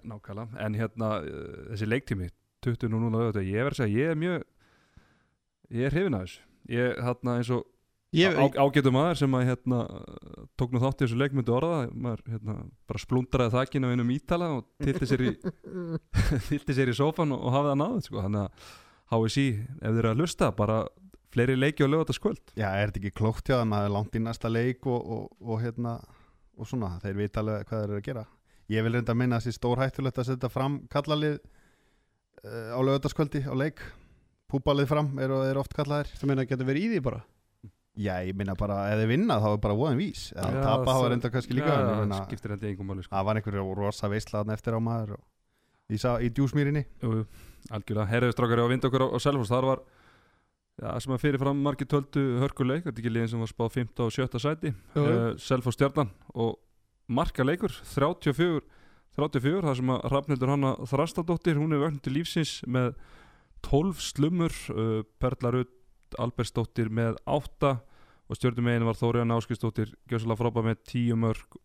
Nákvæmlega, 0.09 0.61
en 0.65 0.77
hérna 0.79 1.09
uh, 1.21 1.57
þessi 1.73 1.89
leiktími 1.89 2.29
20 2.65 2.87
og 2.87 3.03
núna 3.03 3.25
auðvitað, 3.25 3.49
ég 3.51 3.67
verð 3.67 3.75
að 3.75 3.83
segja 3.83 4.05
ég 4.05 4.13
er 4.13 4.21
mjög 4.23 4.47
ég 5.75 5.89
er 5.89 5.95
hrifin 5.97 6.17
að 6.17 6.25
þessu. 6.25 6.47
Ég 6.69 7.03
hérna 7.05 7.35
eins 7.39 7.51
og 7.53 7.67
ég, 8.17 8.39
á, 8.39 8.45
ágætum 8.63 8.97
maður 8.97 9.21
sem 9.21 9.37
að 9.37 9.47
hérna 9.51 9.79
tók 10.61 10.73
nú 10.73 10.83
þátt 10.83 11.03
í 11.03 11.05
þessu 11.05 11.21
leikmyndu 11.21 11.55
orða 11.55 11.79
maður 11.93 12.25
hérna 12.33 12.57
bara 12.89 13.03
splundraði 13.03 13.55
þakkinu 13.57 13.93
einum 13.93 14.13
ítala 14.15 14.51
og 14.57 14.67
tilti 14.83 15.09
sér 15.09 15.25
í 15.27 15.33
tilti 16.51 16.77
sér 16.77 16.93
í 16.93 16.97
sófan 16.97 17.35
og, 17.37 17.43
og 17.43 17.57
hafði 17.57 17.73
það 17.73 17.81
náðið 17.83 18.07
sko. 18.09 18.23
þannig 18.25 18.45
að 18.47 18.69
HSI, 19.13 19.49
ef 19.81 19.93
þeir 19.93 19.99
eru 20.03 20.11
að 20.13 20.23
hlusta 20.23 20.51
bara 20.57 20.79
fleiri 21.33 21.57
leiki 21.59 21.85
og 21.85 21.93
lögða 21.93 22.07
þetta 22.09 22.17
skvöld 22.19 22.53
já, 22.57 22.69
er 22.73 22.91
þetta 22.91 23.01
ekki 23.03 23.15
klókt 23.21 23.49
hjá 23.51 23.61
það 23.61 23.85
er 23.85 23.95
langt 23.95 24.17
í 24.17 24.23
næsta 24.25 24.51
leik 24.53 24.89
og, 24.89 24.99
og, 25.17 25.31
og 25.41 25.63
hérna 25.63 25.99
og 26.59 26.67
svona, 26.69 26.97
þeir 27.03 27.17
vita 27.21 27.43
alveg 27.43 27.69
hvað 27.69 27.83
þeir 27.83 27.89
eru 27.93 28.01
að 28.01 28.07
gera. 28.09 28.25
Ég 28.69 28.85
vil 28.85 28.93
reynda 28.97 29.15
að 29.15 29.21
minna 29.23 29.39
þessi 29.41 29.57
stór 29.57 29.81
hættulegt 29.81 30.19
að 30.21 30.29
setja 30.33 30.51
fram 30.53 30.81
kallalið 30.93 31.39
uh, 31.39 32.75
á 32.75 32.79
lögataskvöldi 32.85 33.45
á 33.47 33.55
leik. 33.57 33.81
Púbalið 34.51 34.91
fram 34.91 35.13
eru 35.23 35.39
er 35.47 35.61
oft 35.61 35.77
kallaðir. 35.77 36.11
Það 36.19 36.31
meina 36.33 36.45
að 36.45 36.51
geta 36.53 36.67
verið 36.69 36.85
í 36.89 36.91
því 36.97 37.03
bara? 37.07 37.23
Já, 37.99 38.13
ég 38.27 38.37
minna 38.39 38.55
bara, 38.59 38.83
ef 38.93 39.01
þið 39.01 39.11
vinna 39.11 39.39
þá 39.43 39.49
er 39.51 39.63
bara 39.63 39.79
voðin 39.79 39.99
vís. 40.03 40.29
Eða 40.35 40.51
Já, 40.53 40.61
tapa 40.63 40.93
hafa 40.93 40.99
það- 40.99 41.11
reynda 41.13 41.31
kannski 41.35 41.57
líka 41.57 41.71
Já, 41.71 41.75
en 41.75 41.81
ég 41.81 41.89
það 41.89 42.03
meina, 42.05 42.21
skiptir 42.27 42.55
engum 42.59 42.91
máli 42.91 43.03
sko. 43.07 43.15
það 43.15 43.27
var 43.29 43.41
einhverju 43.41 43.75
rosa 43.79 44.11
veistlaðan 44.13 44.55
eftir 44.55 44.77
á 44.79 44.81
maður 44.81 45.17
og 45.19 45.25
sá 45.97 46.19
í 46.21 46.29
djúsmýrinni 46.29 46.85
Jú, 47.01 47.23
algjörlega, 47.73 48.09
herriðu 48.11 48.35
strákari 48.35 48.61
á 48.61 48.69
vind 48.69 48.85
okkur 48.85 49.07
á, 49.07 49.09
á 49.09 49.19
Selfoss, 49.25 49.49
þar 49.49 49.69
var 49.71 49.83
já, 50.77 50.89
sem 51.01 51.15
að 51.15 51.23
fyrirfram 51.25 51.63
margir 51.65 51.89
töldu 51.89 52.25
hörkuleik 52.43 52.85
þetta 52.85 52.95
er 52.99 53.03
ekki 53.03 53.13
liðin 53.15 53.31
sem 53.33 53.45
var 53.45 53.53
spáð 53.53 53.71
5. 53.79 53.95
og 54.05 54.13
7. 54.13 54.43
sæti 54.45 54.75
uh, 55.01 55.33
Selfoss 55.41 55.79
stjarnan 55.79 56.13
og 56.37 56.59
markaleikur 57.09 57.73
34, 57.95 58.61
34 59.17 59.65
þar 59.65 59.81
sem 59.81 59.95
að 59.95 60.05
Rafnildur 60.13 60.53
Hanna 60.53 60.75
Þrastadóttir 60.91 61.57
hún 61.57 61.73
er 61.73 61.81
vögn 61.87 62.03
til 62.05 62.19
lífsins 62.19 62.59
með 62.69 62.93
12 63.65 64.05
slumur 64.11 64.59
uh, 64.75 65.01
Perla 65.23 65.55
Rutt 65.57 66.19
Albersdóttir 66.21 66.93
með 66.93 67.17
8 67.25 67.79
og 68.29 68.37
stjórnum 68.37 68.69
megin 68.69 68.85
var 68.85 68.97
Þóriðan 69.01 69.35
Áskistóttir 69.39 69.95
Gjösala 70.09 70.37
Frába 70.37 70.61
með 70.65 70.85
10 70.93 71.17
mörg 71.21 71.57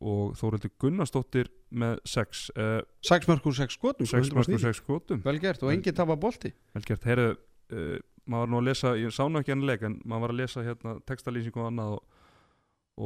og 0.00 0.34
Þórildur 0.38 0.72
Gunnarsdóttir 0.82 1.50
með 1.74 2.00
6 2.08 2.42
uh, 2.54 2.80
6 3.06 3.28
mörg 3.30 3.46
úr 3.50 3.56
6 3.58 3.76
skotum 3.78 4.08
6 4.10 4.32
mörg 4.34 4.56
og 4.56 4.64
6 4.64 4.80
skotum. 4.82 5.22
Vel 5.24 5.38
gert 5.42 5.62
og 5.62 5.72
enginn 5.74 5.96
tapa 5.96 6.16
bolti. 6.20 6.52
Vel 6.74 6.84
gert, 6.86 7.06
heyrðu, 7.08 7.36
uh, 7.74 7.94
maður 8.24 8.44
var 8.44 8.52
nú 8.52 8.60
að 8.60 8.68
lesa, 8.70 8.94
ég 8.98 9.14
sá 9.14 9.24
nú 9.28 9.40
ekki 9.40 9.54
hann 9.54 9.66
leik 9.68 9.84
en 9.86 10.00
maður 10.04 10.26
var 10.26 10.34
að 10.34 10.40
lesa 10.42 10.64
hérna 10.66 10.96
textalýsing 11.08 11.56
og 11.60 11.68
annað 11.68 11.96
og, 11.96 12.26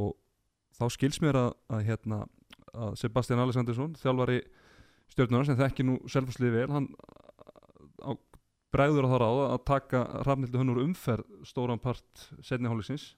og 0.03 0.11
þá 0.79 0.85
skils 0.95 1.21
mér 1.23 1.39
að, 1.39 1.51
að 1.75 1.85
hérna 1.89 2.23
að 2.69 2.97
Sebastian 3.01 3.41
Alessandinsson, 3.43 3.95
þjálfari 3.99 4.41
stjórnuna 5.13 5.47
sem 5.47 5.57
þekki 5.59 5.85
nú 5.87 5.97
selfhúslið 6.09 6.55
vel 6.55 6.69
hann 6.73 6.87
á, 8.05 8.13
bregður 8.73 9.09
á 9.09 9.11
það 9.13 9.21
ráða 9.23 9.47
að 9.49 9.63
taka 9.69 10.03
rafnildu 10.27 10.61
hann 10.61 10.73
úr 10.75 10.83
umferð 10.83 11.47
stóran 11.49 11.81
part 11.81 12.27
setni 12.45 12.69
hálfisins 12.69 13.13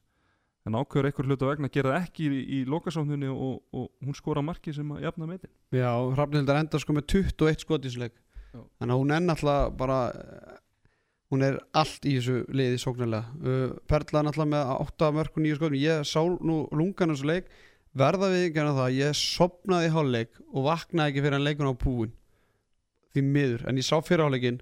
en 0.67 0.77
ákveður 0.77 1.09
einhver 1.09 1.29
hlut 1.29 1.43
á 1.45 1.49
vegna 1.49 1.69
að 1.69 1.77
gera 1.77 1.93
það 1.93 2.03
ekki 2.05 2.27
í, 2.27 2.41
í 2.57 2.59
lokasókninni 2.69 3.29
og, 3.33 3.61
og 3.73 3.87
hún 4.05 4.17
skora 4.17 4.43
marki 4.45 4.73
sem 4.75 4.91
að 4.93 5.07
jafna 5.07 5.29
metin? 5.29 5.51
Já, 5.73 5.91
Hrafnildar 6.13 6.59
enda 6.61 6.81
sko 6.81 6.95
með 6.97 7.07
21 7.15 7.63
skot 7.65 7.81
í 7.81 7.89
þessu 7.89 8.03
leik. 8.03 8.17
Já. 8.51 8.59
þannig 8.81 8.93
að 8.93 8.99
hún 8.99 9.15
er 9.15 9.21
náttúrulega 9.23 9.67
bara 9.79 9.97
eh, 10.11 10.55
hún 11.31 11.45
er 11.47 11.57
allt 11.79 12.05
í 12.05 12.17
þessu 12.17 12.41
liði 12.51 12.79
sóknarlega. 12.83 13.37
Uh, 13.39 13.75
Perla 13.87 14.19
er 14.19 14.27
náttúrulega 14.27 14.51
með 14.51 14.71
8 14.75 15.11
mörg 15.15 15.37
og 15.37 15.45
9 15.45 15.59
skotum. 15.59 15.77
Ég 15.79 16.07
sá 16.07 16.19
nú 16.19 16.57
lungan 16.75 17.13
þessu 17.13 17.29
leik. 17.29 17.47
Verða 17.97 18.29
við 18.31 18.49
ekki 18.49 18.63
að 18.63 18.81
það 18.81 18.97
ég 18.97 19.17
sopnaði 19.19 19.87
í 19.87 19.93
hálfleik 19.95 20.43
og 20.51 20.67
vaknaði 20.67 21.11
ekki 21.11 21.23
fyrir 21.23 21.37
hann 21.37 21.47
leikun 21.47 21.71
á 21.71 21.75
púin. 21.79 22.11
Því 23.11 23.23
miður, 23.27 23.65
en 23.67 23.79
ég 23.79 23.87
sá 23.87 23.97
fyrir 24.03 24.23
hálfleikin 24.23 24.61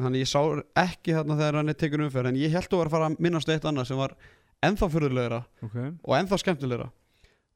þannig 0.00 0.22
ég 0.22 0.30
sá 0.30 0.40
ekki 0.80 1.16
þarna 1.16 1.36
þegar 1.36 1.58
hann 1.60 1.72
er 1.72 1.78
tekin 1.80 2.04
umferð. 2.06 2.30
En 2.30 2.40
ég 2.40 2.54
held 2.54 2.68
að 2.70 2.80
vera 2.80 2.88
að 2.88 2.96
fara 2.96 3.10
að 3.10 3.18
minnast 3.26 3.52
eitt 3.52 3.66
annað 3.68 3.90
sem 3.90 4.00
var 4.00 4.16
ennþá 4.62 4.88
fyrirlegra 4.92 5.40
okay. 5.64 5.90
og 6.02 6.16
ennþá 6.18 6.38
skemmtilegra 6.42 6.90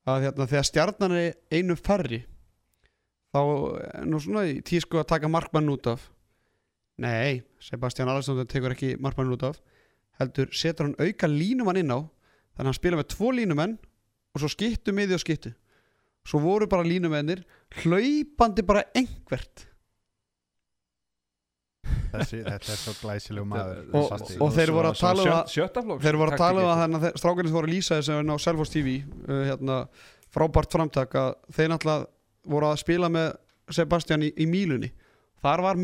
að 0.07 0.27
hérna, 0.27 0.49
þegar 0.51 0.69
stjarnan 0.71 1.17
er 1.19 1.33
einu 1.55 1.77
færri 1.79 2.25
þá 3.35 3.41
er 3.43 4.07
nú 4.09 4.21
svona 4.23 4.47
í 4.51 4.61
tísku 4.67 5.01
að 5.01 5.09
taka 5.11 5.29
markmann 5.29 5.69
út 5.69 5.89
af. 5.91 6.05
Nei, 7.03 7.43
Sebastian 7.61 8.09
Alexander 8.09 8.47
tekur 8.49 8.73
ekki 8.73 8.95
markmann 9.03 9.35
út 9.35 9.45
af 9.45 9.59
heldur 10.21 10.53
setur 10.55 10.89
hann 10.89 10.97
auka 11.01 11.29
línumann 11.29 11.81
inn 11.81 11.93
á 11.93 12.01
þannig 12.01 12.63
að 12.63 12.69
hann 12.71 12.79
spila 12.79 13.01
með 13.01 13.11
tvo 13.13 13.33
línumenn 13.37 13.77
og 14.33 14.43
svo 14.43 14.51
skittu 14.53 14.95
miði 14.97 15.17
og 15.17 15.23
skittu 15.23 15.53
svo 16.27 16.41
voru 16.43 16.69
bara 16.71 16.87
línumennir 16.87 17.45
hlaupandi 17.83 18.65
bara 18.67 18.87
einhvert 18.97 19.67
Þessi, 22.21 22.41
þetta 22.47 22.73
er 22.75 22.81
svo 22.83 22.95
glæsilegu 23.03 23.47
maður 23.51 23.81
Og- 24.01 24.09
Sasti. 24.11 24.37
og 24.41 24.53
þeir 24.57 24.73
voru 24.77 24.91
að 24.93 25.01
tala 25.01 25.23
um 25.27 25.33
að- 25.37 25.55
sjöttaflokk 25.55 26.03
þeir 26.07 26.19
voru 26.21 26.31
að 26.37 26.43
tala 26.45 26.61
um 26.63 26.69
að 26.73 26.83
þannig 26.83 27.07
að 27.11 27.19
strákarnir 27.23 27.57
voru 27.57 27.67
að 27.71 27.75
lýsa 27.77 27.99
þessu 28.01 28.21
á 28.21 28.37
Selfos 28.47 28.71
TV 28.75 28.95
uh, 29.29 29.43
hérna, 29.51 29.81
frábært 30.37 30.77
framtak 30.77 31.15
að 31.21 31.35
þeir 31.57 31.73
náttúrulega 31.75 32.07
voru 32.47 32.71
að 32.73 32.79
spila 32.85 33.09
með 33.13 33.35
Sebastian 33.77 34.23
í, 34.23 34.33
í 34.39 34.47
mílunni 34.47 34.93
þar 35.47 35.61
var, 35.63 35.77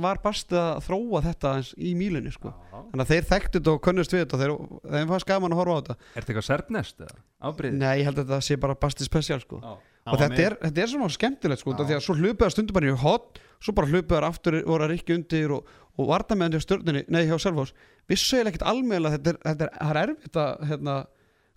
var 0.00 0.18
bastið 0.22 0.58
að 0.60 0.82
þróa 0.86 1.20
þetta 1.26 1.50
eins 1.58 1.70
í 1.76 1.90
mílunni 1.98 2.30
sko. 2.32 2.52
þannig 2.92 3.02
að 3.04 3.10
þeir 3.10 3.24
þekktu 3.30 3.58
þetta 3.58 3.72
og 3.74 3.80
könnust 3.84 4.12
við 4.14 4.22
þetta 4.24 4.38
þeir, 4.40 4.52
þeim 4.94 5.10
fannst 5.10 5.26
gaman 5.28 5.52
að 5.54 5.60
horfa 5.60 5.72
á 5.74 5.78
þetta 5.80 5.96
Er 6.20 6.24
þetta 6.28 6.42
eitthvað? 6.44 7.16
Afbrið? 7.50 7.72
nei, 7.80 7.98
ég 8.00 8.04
held 8.08 8.18
að 8.20 8.28
þetta 8.30 8.40
sé 8.46 8.56
bara 8.60 8.76
bastið 8.80 9.08
spesial 9.10 9.40
sko. 9.42 9.60
Já. 9.60 9.72
Og 10.10 10.20
þetta 10.20 10.42
er, 10.46 10.56
þetta 10.64 10.82
er 10.82 10.90
svona 10.92 11.12
skemmtilegt 11.14 11.62
sko, 11.62 11.76
því 11.78 11.96
að 11.96 12.04
svo 12.06 12.16
hlupuðar 12.18 12.54
stundum 12.54 12.76
bara 12.76 12.90
í 12.90 12.98
hot 13.04 13.40
svo 13.60 13.74
bara 13.76 13.90
hlupuðar 13.90 14.28
aftur 14.30 14.58
voru 14.66 14.86
að 14.86 14.94
rikki 14.94 15.16
undir 15.16 15.54
og, 15.56 15.72
og 15.96 16.10
varta 16.10 16.36
með 16.36 16.48
hann 16.48 16.58
hjá 16.58 16.66
stjórnunni, 16.66 17.04
nei 17.12 17.24
hjá 17.28 17.36
Selfos 17.42 17.74
vissu 18.10 18.38
eiginlega 18.38 18.54
ekkert 18.54 18.68
almeðlega 18.72 19.18
þetta 19.18 19.32
er, 19.32 19.40
þetta 19.46 19.66
er, 19.66 19.74
það 19.80 19.92
er 19.92 20.02
erfitt 20.04 20.40
að 20.40 20.64
hérna, 20.70 20.96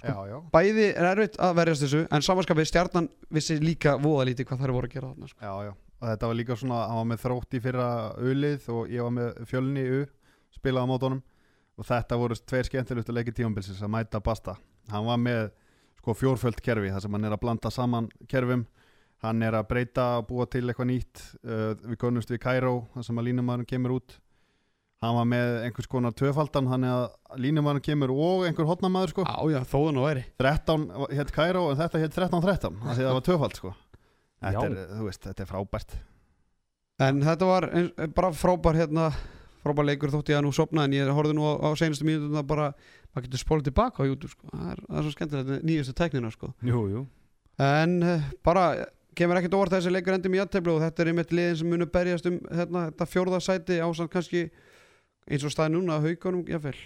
já, 0.03 0.17
já, 0.29 0.37
bæði 0.53 0.89
er 0.91 1.09
erfitt 1.13 1.39
að 1.39 1.55
verjast 1.61 1.85
þessu 1.85 2.03
en 2.09 2.27
samanskapið 2.27 2.69
stjarnan 2.69 3.09
vissi 3.33 3.57
líka 3.63 3.95
voða 4.03 4.27
lítið 4.31 4.49
hvað 4.51 4.65
þær 4.65 4.75
voru 4.77 4.91
að 4.91 4.97
gera 4.97 5.13
þarna 5.13 5.31
sko. 5.31 5.39
já, 5.41 5.69
já. 5.69 5.73
Og 6.03 6.09
þetta 6.09 6.27
var 6.27 6.35
líka 6.35 6.55
svona, 6.59 6.77
hann 6.89 6.97
var 6.99 7.05
með 7.07 7.19
þrótt 7.21 7.55
í 7.55 7.59
fyrra 7.63 7.89
ulið 8.19 8.65
og 8.73 8.89
ég 8.91 9.05
var 9.05 9.13
með 9.15 9.37
fjölni 9.47 9.83
í 9.87 9.91
u 9.95 9.99
spilaði 10.51 10.83
á 10.83 10.91
mótunum. 10.91 11.21
Og 11.79 11.87
þetta 11.87 12.17
voru 12.19 12.35
tveir 12.35 12.67
skemmtilegustu 12.67 13.15
leiki 13.15 13.33
tímambilsins 13.37 13.79
að 13.79 13.93
mæta 13.95 14.19
Basta. 14.23 14.57
Hann 14.91 15.07
var 15.07 15.21
með 15.21 15.45
sko 16.03 16.15
fjórföld 16.19 16.59
kerfi 16.59 16.91
þar 16.91 17.05
sem 17.05 17.13
hann 17.15 17.29
er 17.29 17.33
að 17.37 17.43
blanda 17.45 17.71
saman 17.71 18.09
kerfum. 18.27 18.65
Hann 19.23 19.39
er 19.47 19.55
að 19.55 19.69
breyta 19.69 20.07
og 20.19 20.27
búa 20.27 20.45
til 20.51 20.65
eitthvað 20.67 20.89
nýtt. 20.89 21.21
Uh, 21.47 21.71
við 21.87 21.99
konumst 22.01 22.33
við 22.33 22.41
Cairo 22.43 22.73
þar 22.91 23.07
sem 23.07 23.21
að 23.21 23.29
línumæðurinn 23.29 23.69
kemur 23.69 23.95
út. 23.95 24.17
Hann 25.03 25.15
var 25.15 25.27
með 25.27 25.53
einhvers 25.65 25.87
konar 25.91 26.15
tvöfaldan 26.15 26.67
hann 26.71 26.83
er 26.87 26.93
að 26.97 27.39
línumæðurinn 27.45 27.85
kemur 27.87 28.11
og 28.13 28.43
einhver 28.49 28.67
hotnamaður 28.67 29.13
sko. 29.15 29.25
Já, 29.27 29.55
já, 29.55 29.59
þó 29.63 29.77
það 29.77 29.93
nú 29.95 30.03
væri. 30.03 30.25
13 30.43 30.85
hétt 31.15 31.31
Cairo 31.35 31.63
en 31.71 31.79
þetta 31.79 32.03
hétt 32.03 32.17
13-13 32.19 32.81
þannig 32.83 32.91
að 32.91 33.07
það 33.07 33.17
var 33.17 33.27
tvöfald 33.29 33.61
sko. 33.61 33.73
Þetta 34.43 34.65
er, 34.67 34.75
þú 34.91 35.07
veist, 35.07 35.29
þetta 35.29 35.45
er 35.45 35.49
frábært. 35.53 35.95
En 37.03 37.23
þetta 37.23 37.47
var 37.47 37.69
eins, 37.71 37.95
bara 38.15 38.33
frábær 38.35 38.79
hérna 38.79 39.07
frábær 39.63 39.87
leikur 39.87 40.11
þótt 40.11 40.33
ég 40.33 40.39
að 40.39 40.45
nú 40.45 40.51
sopna 40.55 40.83
en 40.87 40.95
ég 40.95 41.09
horfði 41.15 41.37
nú 41.37 41.47
á, 41.47 41.53
á 41.63 41.69
seinustu 41.79 42.07
mínútuna 42.07 42.43
bara 42.47 42.73
maður 43.13 43.27
getur 43.27 43.43
spólið 43.43 43.69
tilbaka 43.69 44.03
á 44.03 44.09
YouTube 44.09 44.33
sko. 44.33 44.49
það, 44.49 44.67
er, 44.73 44.83
það 44.89 44.99
er 44.99 45.07
svo 45.07 45.13
skemmtilegt 45.15 45.67
nýjustu 45.69 45.95
tæknina 45.97 46.33
sko. 46.33 46.51
Jú, 46.65 46.83
jú 46.91 47.05
en 47.61 47.97
uh, 48.01 48.29
bara 48.45 48.67
kemur 49.17 49.37
ekkert 49.37 49.57
óvart 49.57 49.73
að 49.73 49.83
þessi 49.83 49.93
leikur 49.93 50.15
endur 50.15 50.33
með 50.33 50.41
jætteflu 50.41 50.75
og 50.75 50.85
þetta 50.87 51.03
er 51.03 51.11
einmitt 51.11 51.33
liðin 51.33 51.59
sem 51.59 51.69
munur 51.69 51.89
berjast 51.93 52.29
um 52.29 52.39
hérna, 52.49 52.87
þetta 52.89 53.09
fjórða 53.11 53.41
sæti 53.45 53.81
ásand 53.83 54.09
kannski 54.13 54.47
eins 55.29 55.45
og 55.45 55.53
staði 55.53 55.75
núna 55.75 56.01
haugunum 56.03 56.47
jáfnvel 56.49 56.79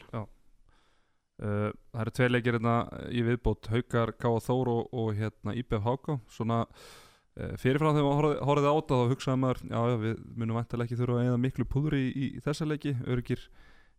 Uh, 1.38 1.70
það 1.94 2.00
eru 2.02 2.12
tvei 2.18 2.28
leikir 2.32 2.56
hérna 2.58 2.76
í 3.14 3.22
viðbót 3.22 3.68
Haukar, 3.70 4.10
Káa 4.18 4.40
Þór 4.42 4.72
og, 4.74 4.88
og 4.90 5.12
hérna 5.20 5.54
IBF 5.54 5.84
Háká 5.86 6.16
svona 6.34 6.64
uh, 6.66 7.52
fyrirfram 7.62 7.94
þegar 7.94 8.08
maður 8.08 8.18
horfði, 8.18 8.40
horfði 8.50 8.72
á 8.74 8.74
þetta 8.74 8.98
þá 8.98 9.12
hugsaði 9.12 9.42
maður, 9.44 9.62
já, 9.70 9.78
já 9.78 9.98
við 10.02 10.24
munum 10.34 10.58
vantilega 10.58 10.88
ekki 10.88 10.98
þurfa 10.98 11.20
að 11.20 11.28
eða 11.28 11.44
miklu 11.44 11.68
púður 11.70 11.98
í, 12.00 12.02
í, 12.10 12.32
í 12.40 12.42
þessa 12.42 12.66
leiki 12.66 12.96
örgir 13.06 13.46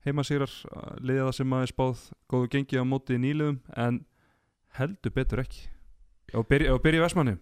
heimasýrar 0.08 0.54
liða 0.98 1.28
það 1.28 1.34
sem 1.38 1.52
maður 1.52 1.74
spáð 1.74 2.06
góðu 2.32 2.52
gengi 2.56 2.80
á 2.80 2.84
móti 2.88 3.20
nýliðum 3.20 3.60
en 3.76 4.00
heldur 4.78 5.14
betur 5.14 5.44
ekki. 5.44 5.68
Og 6.36 6.44
byrja, 6.48 6.74
byrja 6.82 7.00
í 7.00 7.04
Vestmanni 7.06 7.38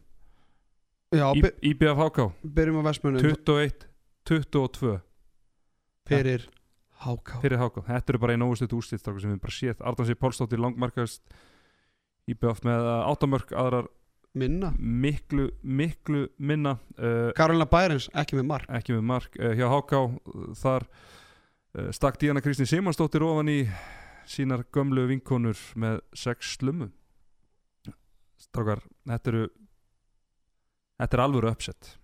IBF 1.15 1.97
Háká 1.97 2.31
byrjum 2.43 2.83
á 2.83 2.91
Vestmunum 2.91 3.23
21, 3.23 3.87
22 4.27 5.01
fyrir 6.09 6.49
Háká 6.99 7.41
fyrir 7.43 7.61
Háká, 7.61 7.85
þetta 7.87 8.13
eru 8.13 8.23
bara 8.23 8.35
einn 8.35 8.43
óvistut 8.43 8.75
úrstýttráku 8.75 9.23
sem 9.23 9.31
við 9.31 9.43
bara 9.45 9.55
séð, 9.55 9.85
Ardansi 9.87 10.17
Pálsdóttir 10.19 10.59
langmarkast 10.59 11.23
IBF 12.27 12.65
með 12.67 12.89
uh, 12.89 13.07
áttamörk 13.07 13.53
aðrar 13.55 13.87
minna. 14.35 14.73
miklu, 14.79 15.51
miklu 15.63 16.27
minna 16.39 16.79
uh, 16.99 17.31
Karolina 17.39 17.69
Bærens 17.71 18.11
ekki 18.11 18.41
með 18.41 18.49
mark. 18.51 18.67
ekki 18.69 18.97
með 18.97 19.07
mark 19.07 19.39
uh, 19.39 19.55
hjá 19.55 19.69
Háká 19.71 20.03
þar 20.59 20.89
stakk 21.97 22.21
Díana 22.21 22.41
Kristín 22.45 22.69
Simansdóttir 22.69 23.25
ofan 23.27 23.51
í 23.53 23.61
sínar 24.27 24.65
gömlu 24.75 25.07
vinkonur 25.11 25.59
með 25.79 26.01
sex 26.17 26.57
slummu. 26.57 26.91
Strákar, 28.41 28.83
þetta 29.09 29.33
eru 29.33 29.47
þetta 30.97 31.17
er 31.17 31.25
alvöru 31.25 31.53
uppsett 31.53 31.97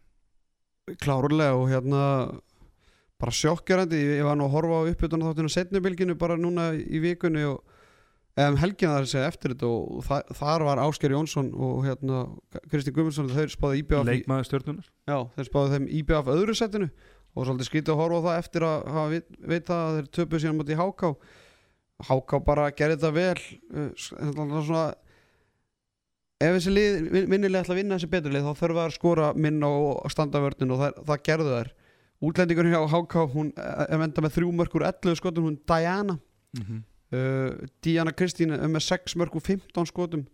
klárlega 1.01 1.55
og 1.57 1.69
hérna 1.70 2.01
bara 3.23 3.35
sjokkjörandi, 3.39 4.01
ég, 4.19 4.24
var 4.27 4.35
nú 4.39 4.49
að 4.49 4.57
horfa 4.57 4.81
á 4.82 4.89
uppbytuna 4.90 5.28
þáttinu 5.28 5.53
setnubilginu 5.55 6.16
bara 6.19 6.39
núna 6.40 6.73
í 6.74 6.99
vikunni 7.03 7.44
og 7.47 7.62
um 8.43 8.57
helgina 8.59 8.97
þar 8.97 9.09
segja 9.11 9.28
eftir 9.31 9.53
þetta 9.55 9.69
og 9.69 10.03
þa 10.09 10.19
þar 10.40 10.65
var 10.66 10.81
Ásker 10.82 11.15
Jónsson 11.15 11.53
og 11.53 11.85
hérna 11.86 12.24
Kristi 12.73 12.94
Gumundsson 12.97 13.31
þeir 13.31 13.53
spáði 13.53 13.82
IBF 13.85 14.01
í, 14.01 14.09
leikmaður 14.09 14.49
stjórnunar. 14.49 14.89
Já, 15.07 15.19
þeir 15.36 15.49
spáði 15.51 15.74
þeim 15.77 15.89
IBF 16.01 16.31
öðru 16.35 16.57
setinu 16.59 16.89
og 17.33 17.47
svolítið 17.47 17.69
skrítið 17.69 17.95
að 17.95 18.01
horfa 18.03 18.19
á 18.21 18.27
það 18.27 18.41
eftir 18.43 18.67
að 18.69 18.89
hafa 18.97 19.13
vit, 19.13 19.29
vita 19.53 19.79
að 19.79 19.95
þeir 19.97 20.11
töpuð 20.19 20.43
síðan 20.43 20.59
moti 20.59 20.79
Háká. 20.79 21.13
Háká 22.03 22.41
bara 22.45 22.71
gerði 22.75 22.99
þetta 22.99 23.13
vel 23.15 23.29
er 23.33 24.65
svona 24.67 24.87
ef 26.43 26.57
þessi 26.57 27.27
minnilega 27.31 27.63
ætla 27.63 27.77
að 27.77 27.81
vinna 27.81 27.99
þessi 27.99 28.11
betur 28.11 28.35
lið 28.35 28.49
þá 28.49 28.59
þurfa 28.59 28.81
þær 28.81 28.91
að 28.91 28.97
skora 28.97 29.29
minna 29.39 29.71
og 29.71 30.11
standa 30.11 30.43
vörnin 30.43 30.75
og 30.75 30.83
það, 30.83 31.01
það 31.09 31.25
gerðu 31.29 31.53
þær 31.57 31.73
útlendingur 32.23 32.71
hjá 32.71 32.81
Háká 32.93 33.27
hún 33.33 33.53
eh, 33.57 33.85
er 33.89 34.05
enda 34.07 34.23
með 34.23 34.37
þrjú 34.39 34.55
mörkur 34.59 34.87
11 34.87 35.19
skotum 35.19 35.49
hún 35.49 35.59
Diana. 35.67 36.19
Mm 36.53 36.65
-hmm. 36.65 36.81
uh, 37.17 37.69
Diana 37.83 38.13
Kristín 38.13 38.53
er 38.53 38.69
með 38.69 38.83
6 38.87 39.17
mörg 39.17 39.37
og 39.37 39.43
15 39.43 39.87
skotum. 39.87 40.27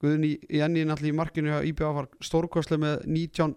Guðni 0.00 0.38
í 0.50 0.60
enni 0.62 0.84
náttúrulega 0.84 1.14
í 1.14 1.18
markinu 1.18 1.50
hjá 1.50 1.64
IBA 1.66 1.92
var 1.92 2.08
stórkostlega 2.20 2.80
með 2.80 3.06
19 3.06 3.54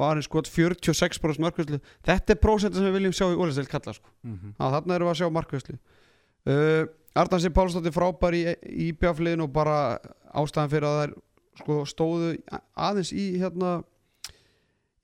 varin 0.00 0.24
skot 0.24 0.48
46% 0.48 1.42
markvæslu 1.42 1.80
þetta 2.04 2.34
er 2.34 2.40
prósentin 2.40 2.80
sem 2.80 2.88
við 2.88 2.98
viljum 2.98 3.16
sjá 3.16 3.26
í 3.28 3.36
Ólistel 3.36 3.68
kalla 3.70 3.92
sko. 3.92 4.08
Mm 4.22 4.38
-hmm. 4.38 4.54
Þarna 4.58 4.94
erum 4.94 5.08
við 5.08 5.12
að 5.12 5.20
sjá 5.20 5.30
markvæslu 5.30 5.76
uh, 5.76 6.84
Arnansi 7.14 7.50
Pálsdóttir 7.50 7.92
frábær 7.92 8.34
í 8.34 8.42
IBA 8.88 9.12
fliðin 9.14 9.44
og 9.44 9.52
bara 9.52 9.98
ástæðan 10.32 10.70
fyrir 10.72 10.88
að 10.88 10.98
þær 11.00 11.14
sko, 11.60 11.84
stóðu 11.84 12.36
aðeins 12.74 13.12
í 13.12 13.36
hérna 13.38 13.82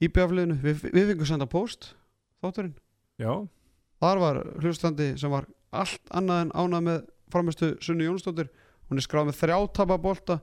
IBA 0.00 0.28
fliðinu 0.28 0.56
við, 0.62 0.88
við 0.92 1.12
fengum 1.12 1.26
senda 1.26 1.46
post 1.46 1.94
þátturinn. 2.40 2.74
Já, 3.18 3.44
Þar 3.98 4.20
var 4.22 4.38
hlustandi 4.62 5.12
sem 5.18 5.32
var 5.32 5.48
allt 5.74 6.12
annað 6.14 6.44
en 6.44 6.52
ánað 6.54 6.84
með 6.86 6.98
framistu 7.32 7.70
Sunni 7.82 8.06
Jónsdóttir. 8.06 8.50
Hún 8.88 9.00
er 9.00 9.04
skráð 9.04 9.28
með 9.28 9.40
þrjá 9.40 9.56
tapabolta 9.74 10.38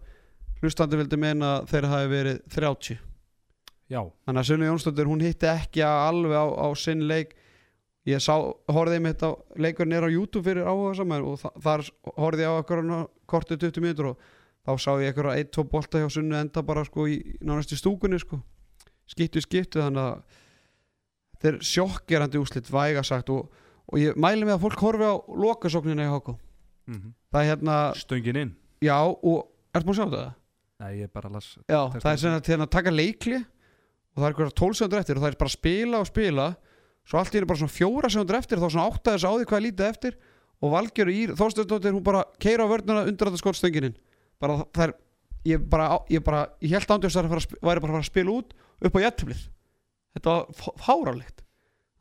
hlustandi 0.60 1.00
vildi 1.00 1.20
meina 1.20 1.60
að 1.60 1.70
þeir 1.72 1.88
hafi 1.92 2.10
verið 2.12 2.42
30 2.54 3.00
já, 3.92 4.02
þannig 4.26 4.42
að 4.42 4.48
Sunni 4.50 4.70
Jónsdóttir 4.70 5.10
hún 5.10 5.24
hitti 5.24 5.50
ekki 5.50 5.84
alveg 5.86 6.38
á, 6.38 6.46
á 6.46 6.68
sinn 6.80 7.06
leik. 7.10 7.36
Ég 8.06 8.22
sá, 8.22 8.36
horfði 8.70 9.02
mitt 9.02 9.24
á 9.26 9.34
leikurinn 9.58 9.96
er 9.98 10.06
á 10.06 10.10
YouTube 10.14 10.46
fyrir 10.46 10.68
áhuga 10.70 10.94
saman 11.00 11.26
og 11.26 11.40
þa 11.42 11.52
þar 11.66 11.84
horfði 12.22 12.46
ég 12.46 12.52
á 12.54 12.58
eitthvað 12.60 12.92
kortið 13.26 13.64
20 13.66 13.82
mínútur 13.82 14.10
og 14.12 14.26
þá 14.66 14.74
sá 14.84 14.92
ég 15.02 15.10
eitthvað 15.10 15.40
1-2 15.42 15.66
bolta 15.72 16.02
hjá 16.04 16.10
Sunni 16.14 16.38
enda 16.38 16.62
bara 16.66 16.86
sko 16.86 17.08
í 17.10 17.18
nánast 17.42 17.74
í 17.74 17.80
stúkunni 17.82 18.22
sko. 18.22 18.42
Skiptu 19.10 19.42
skiptu 19.42 19.82
þannig 19.82 20.06
að 20.06 20.42
þetta 21.36 21.52
er 21.52 21.60
sjokkgerandi 21.74 22.42
úslit 22.42 22.70
væga 22.74 23.04
sagt 23.06 23.30
og, 23.34 23.50
og 23.90 24.02
ég 24.02 24.18
mæli 24.18 24.46
mig 24.46 24.56
að 24.56 24.64
fólk 24.68 24.86
horfi 24.86 25.10
á 25.10 25.16
lokasóknina 25.46 26.06
í 26.06 26.14
HK 26.14 26.38
mm 26.86 27.14
það 27.36 27.42
er 27.42 27.50
hérna, 27.50 27.76
stöngin 28.00 28.38
inn. 28.40 28.52
Já 28.86 28.96
og 29.02 29.50
ertu 29.76 29.88
búin 29.90 29.96
að 29.96 29.98
sjá 29.98 30.06
þetta? 30.06 30.34
Nei, 30.80 30.92
ég 31.02 31.12
bara 31.12 31.32
las 31.32 31.50
Já, 31.68 31.82
það 31.92 32.12
er 32.12 32.20
sem 32.22 32.36
að 32.36 32.50
hérna, 32.52 32.68
taka 32.72 32.94
leikli 32.94 33.42
og 34.16 34.22
það 34.22 34.26
er 34.28 34.34
eitthvað 34.34 34.54
12 34.62 34.78
sekundur 34.80 35.02
eftir 35.04 35.18
og 35.20 35.24
það 35.26 35.32
er 35.34 35.38
bara 35.44 35.52
að 35.52 35.58
spila 35.60 36.00
og 36.02 36.08
spila. 36.10 36.46
Svo 37.06 37.20
allt 37.20 37.36
einu 37.36 37.46
bara 37.52 37.60
svona 37.62 37.76
fjóra 37.76 38.10
sekundur 38.10 38.38
eftir 38.40 38.62
þá 38.62 38.68
svona 38.72 38.86
áttaði 38.90 39.20
þess 39.20 39.28
á 39.28 39.32
því 39.36 39.48
hvað 39.50 39.60
er 39.60 39.66
lítið 39.68 39.90
eftir. 39.92 40.16
Og 40.64 40.72
Valgeir 40.72 41.12
í 41.12 41.20
Þórstöðsdóttir 41.36 41.94
hún 41.94 42.04
bara 42.06 42.24
keira 42.42 42.64
á 42.66 42.72
vörnuna 42.72 43.04
undir 43.06 43.28
þetta 43.28 43.42
skottstönginin 43.44 43.98
bara 44.42 44.56
það 44.74 44.86
er 44.88 44.94
ég 45.46 45.66
bara, 45.70 45.90
ég 46.10 46.24
bara, 46.26 46.46
ég 46.64 46.72
held 46.74 46.94
ándjóðs 46.96 47.18
að 47.20 47.28
það 47.28 47.58
væri 47.60 47.60
bara 47.62 47.76
að 47.78 47.84
fara 47.92 48.02
að 48.02 48.08
spila 48.10 48.34
út 48.40 48.56
upp 48.88 48.96
á 48.98 49.04
jættiflið 49.04 49.44
þetta 50.16 50.32
var 50.32 50.56
fá- 50.58 50.78
fáránlegt. 50.88 51.44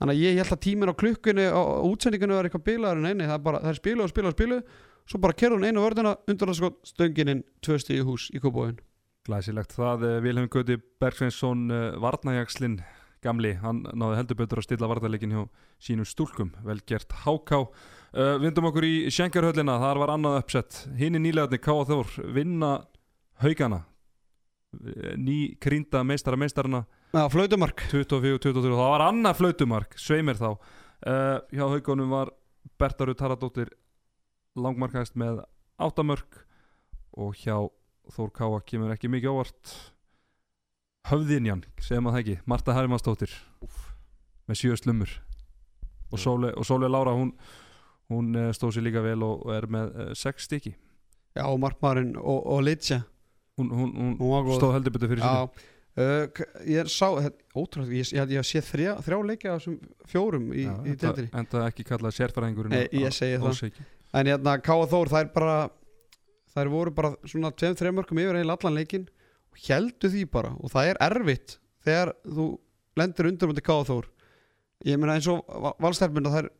Þannig 0.01 0.15
að 0.16 0.23
ég 0.23 0.39
held 0.41 0.55
að 0.55 0.62
tíminn 0.65 0.91
á 0.95 1.01
klukkunni 1.03 1.45
á 1.51 1.61
á 1.61 1.85
útsendingunni 1.91 2.39
var 2.39 2.49
eitthvað 2.49 2.65
bilaður 2.70 3.03
en 3.03 3.11
eini 3.11 3.27
það 3.28 3.36
er 3.36 3.45
bara, 3.51 3.61
það 3.66 3.73
er 3.74 3.78
spilu 3.82 4.07
og 4.07 4.11
spilu 4.15 4.31
og 4.31 4.36
spilu 4.39 4.59
svo 5.05 5.20
bara 5.20 5.36
keira 5.36 5.59
hún 5.59 5.66
einu 5.69 5.85
vörnuna 5.85 6.15
undir 6.24 6.47
þetta 6.49 6.59
skottstönginin 6.62 7.45
tvö 7.61 7.78
stíði 7.82 8.07
hús 8.09 8.31
í 8.35 8.41
kópóin 8.43 8.78
Glæsilegt. 9.24 9.72
Það, 9.72 10.05
uh, 10.05 10.18
Vilhelm 10.24 10.51
Gauti 10.52 10.76
Bergsveinsson 11.01 11.64
uh, 11.72 11.96
Varnajagslinn 12.02 12.78
gamli, 13.24 13.55
hann 13.62 13.86
náði 13.96 14.18
heldur 14.18 14.38
betur 14.42 14.60
að 14.60 14.66
stilla 14.66 14.88
varnarleikin 14.90 15.32
hjá 15.32 15.44
sínum 15.80 16.05
stúlkum, 16.05 16.51
vel 16.66 16.82
gert 16.84 17.14
háká. 17.24 17.62
Uh, 18.12 18.34
Vindum 18.42 18.68
okkur 18.68 18.84
í 18.84 18.94
Schenkerhöllina, 19.09 19.78
þar 19.80 20.02
var 20.02 20.12
annað 20.12 20.42
uppsett. 20.42 20.82
Hinn 20.98 21.16
í 21.16 21.22
nýlegaðni 21.24 21.60
K.A. 21.64 21.86
Þór 21.88 22.12
vinna 22.36 22.74
haugana. 23.40 23.80
Ný 25.16 25.55
krýnda 25.62 26.02
meistara 26.05 26.36
meistarana. 26.36 26.82
Já, 27.14 27.22
flautumark. 27.30 27.86
24-23, 27.92 28.74
það 28.74 28.90
var 28.90 29.06
annað 29.06 29.38
flautumark 29.38 29.96
sveimir 30.02 30.40
þá. 30.40 30.51
Uh, 31.05 31.38
hjá 31.55 31.64
haugunum 31.70 32.12
var 32.12 32.32
Bertarud 32.80 33.18
Taradóttir 33.20 33.72
langmarkaðist 34.59 35.16
með 35.18 35.42
áttamörk 35.80 36.42
og 37.14 37.38
hjá 37.38 37.56
Þór 38.12 38.31
Káa 38.36 38.60
kemur 38.68 38.93
ekki 38.93 39.09
mikið 39.09 39.32
ávart 39.32 39.74
höfðinjan, 41.09 41.62
segjum 41.85 42.09
að 42.09 42.16
það 42.16 42.22
ekki? 42.22 42.36
Marta 42.48 42.74
Hermansdóttir 42.76 43.32
með 44.48 44.59
sjö 44.60 44.76
slummur. 44.81 45.12
Og 46.12 46.20
Sóle, 46.20 46.51
og 46.56 46.66
Sóle 46.68 46.89
Lára 46.93 47.14
hún, 47.16 47.32
hún 48.12 48.28
eh, 48.39 48.51
stóð 48.56 48.76
sér 48.76 48.85
líka 48.86 49.02
vel 49.05 49.18
og, 49.24 49.47
er 49.56 49.66
með 49.72 49.94
uh, 49.97 50.10
sex 50.16 50.47
stykki. 50.48 50.74
Já, 51.35 51.44
og 51.48 51.59
markmaðurinn 51.64 52.14
og, 52.20 52.40
og 52.55 52.60
Litja 52.62 53.01
hún, 53.59 53.70
hún, 53.74 53.94
hún 54.20 54.52
stóð 54.59 54.76
heldur 54.76 54.94
betur 54.94 55.10
fyrir 55.10 55.24
sinni 55.24 55.64
uh, 55.98 56.26
k- 56.35 56.47
ég 56.70 56.90
sá 56.93 57.09
Ótrúlega, 57.10 57.90
ég, 57.98 58.12
ég, 58.14 58.35
ég 58.36 58.47
sé 58.47 58.62
þrjá, 58.62 58.93
þrjá 59.02 59.18
leikja 59.32 59.56
þessum 59.56 59.81
fjórum 60.10 60.47
í, 60.55 60.64
Já, 60.68 60.74
í 60.86 60.93
enda, 60.93 61.01
deildinni. 61.09 61.32
enda 61.43 61.64
ekki 61.68 61.86
kallað 61.89 62.14
sérfæræðingurinn 62.20 62.76
Nei, 62.76 62.85
ég 63.02 63.14
segi 63.16 63.40
það. 63.43 63.59
það 63.64 63.82
En 64.14 64.31
hérna, 64.31 64.55
Káa 64.62 64.86
Þór, 64.93 65.10
það 65.10 65.24
er 65.24 65.32
bara 65.35 65.56
þær 66.55 66.70
voru 66.72 66.94
bara 66.94 67.14
svona 67.26 67.52
2-3 67.52 67.93
mörgum 67.94 68.20
yfir 68.22 68.39
heila 68.39 68.56
allan 68.56 68.78
leikin 68.78 69.06
og 69.52 69.62
heldu 69.66 70.10
því 70.10 70.24
bara. 70.32 70.55
Og 70.62 70.72
það 70.72 70.93
er 70.93 71.01
erfitt 71.09 71.56
þegar 71.85 72.14
þú 72.24 72.48
lendir 72.98 73.31
undir 73.31 73.51
mútið 73.51 73.66
Káðaþór 73.68 74.10
ég 74.85 75.01
meina 75.01 75.16
eins 75.16 75.28
og 75.31 75.44
valstærmynda 75.82 76.32
þær 76.32 76.51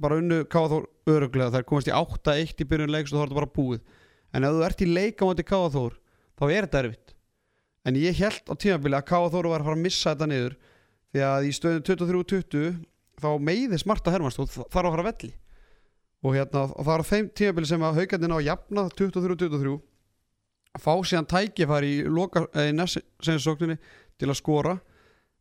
bara 0.00 0.18
unnu 0.20 0.42
Káðaþór 0.50 0.86
öruglega 1.10 1.54
þær 1.56 1.66
komast 1.68 1.90
í 1.90 1.94
8-1 1.96 2.62
í 2.62 2.68
byrjun 2.68 2.92
leiks 2.92 3.12
og 3.12 3.18
þá 3.18 3.22
er 3.22 3.30
þetta 3.30 3.40
bara 3.40 3.54
búið. 3.56 3.80
En 4.30 4.46
ef 4.46 4.54
þú 4.54 4.66
ert 4.66 4.84
í 4.84 4.90
leik 4.90 5.22
á 5.22 5.24
mútið 5.28 5.48
Káðaþór 5.50 5.96
þá 6.40 6.44
er 6.48 6.66
þetta 6.66 6.82
erfitt. 6.84 7.14
En 7.88 7.96
ég 7.96 8.18
held 8.20 8.52
á 8.52 8.54
tímabili 8.60 8.98
að 8.98 9.08
Káðaþór 9.10 9.50
var 9.50 9.62
að 9.62 9.70
fara 9.70 9.78
að 9.78 9.84
missa 9.86 10.14
þetta 10.14 10.30
niður 10.30 10.56
því 11.10 11.22
að 11.26 11.48
í 11.48 11.52
stöðun 11.56 11.86
23-20 11.88 12.74
þá 13.20 13.30
meiði 13.50 13.80
smarta 13.80 14.12
Hermanns 14.14 14.38
og 14.40 14.50
þarf 14.50 14.68
að 14.68 14.74
fara 14.76 14.92
að 15.00 15.08
velli 15.10 15.32
og, 16.20 16.34
hérna, 16.36 16.66
og 16.68 16.84
það 16.86 17.02
á 17.02 17.10
þeim 17.10 17.30
tímabili 17.36 17.70
sem 17.70 17.84
að 17.84 18.00
haugandinn 18.00 18.36
á 18.36 18.38
jafna 18.44 18.86
23-23 18.98 19.76
að 20.70 20.84
fá 20.84 20.92
síðan 21.08 21.28
tækifæri 21.30 21.92
í, 21.96 22.00
eh, 22.04 22.68
í 22.70 22.74
næstsegnsókninni 22.76 23.78
til 24.20 24.28
að 24.28 24.38
skora. 24.38 24.76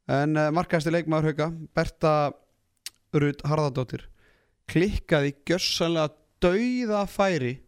En 0.09 0.37
uh, 0.39 0.49
markaðasti 0.55 0.93
leikmaður 0.93 1.29
hauga 1.29 1.49
Berta 1.77 2.13
Rud 3.13 3.43
Harðardóttir 3.45 4.07
klikkaði 4.69 5.35
gjössanlega 5.45 6.15
dauða 6.41 7.03
færi 7.09 7.59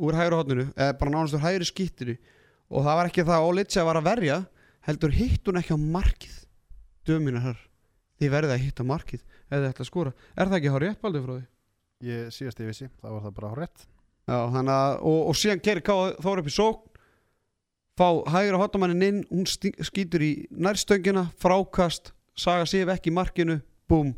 úr 0.00 0.16
hægri 0.16 0.38
hodninu 0.38 0.66
eða 0.72 0.96
bara 1.00 1.12
nánast 1.12 1.36
úr 1.36 1.44
hægri 1.44 1.68
skýttinu 1.68 2.16
og 2.70 2.86
það 2.86 2.98
var 2.98 3.10
ekki 3.10 3.26
það 3.26 3.36
að 3.36 3.48
Olitsja 3.50 3.84
var 3.86 4.00
að 4.00 4.08
verja 4.08 4.38
heldur 4.88 5.14
hitt 5.16 5.48
hún 5.48 5.60
ekki 5.60 5.76
á 5.76 5.80
markið. 5.80 6.36
Dömina 7.04 7.42
hér 7.44 7.58
þið 8.20 8.32
verðið 8.32 8.54
að 8.54 8.64
hitta 8.64 8.86
markið 8.88 9.24
eða 9.50 9.66
þetta 9.68 9.88
skora. 9.88 10.14
Er 10.36 10.48
það 10.48 10.58
ekki 10.60 10.80
rétt 10.84 11.02
baldur 11.02 11.24
frá 11.26 11.34
því? 11.34 11.44
Ég 12.04 12.32
síðast 12.34 12.60
ég 12.60 12.68
vissi, 12.68 12.88
það 13.00 13.14
var 13.16 13.22
það 13.24 13.36
bara 13.38 13.54
rétt 13.60 13.86
Já, 14.24 14.38
þannig 14.52 14.74
að, 14.74 14.94
og, 15.10 15.20
og 15.30 15.38
síðan 15.38 15.62
gerir 15.64 15.84
Þór 16.24 16.42
upp 16.42 16.50
í 16.50 16.54
sókn 16.54 16.90
fá 17.94 18.08
hægra 18.34 18.58
hotamannin 18.58 19.06
inn, 19.06 19.20
hún 19.30 19.46
skýtur 19.46 20.22
í 20.24 20.32
nærstöngina, 20.50 21.28
frákast 21.38 22.10
saga 22.34 22.66
sif 22.66 22.90
ekki 22.90 23.12
í 23.12 23.14
markinu 23.14 23.60
búm, 23.90 24.14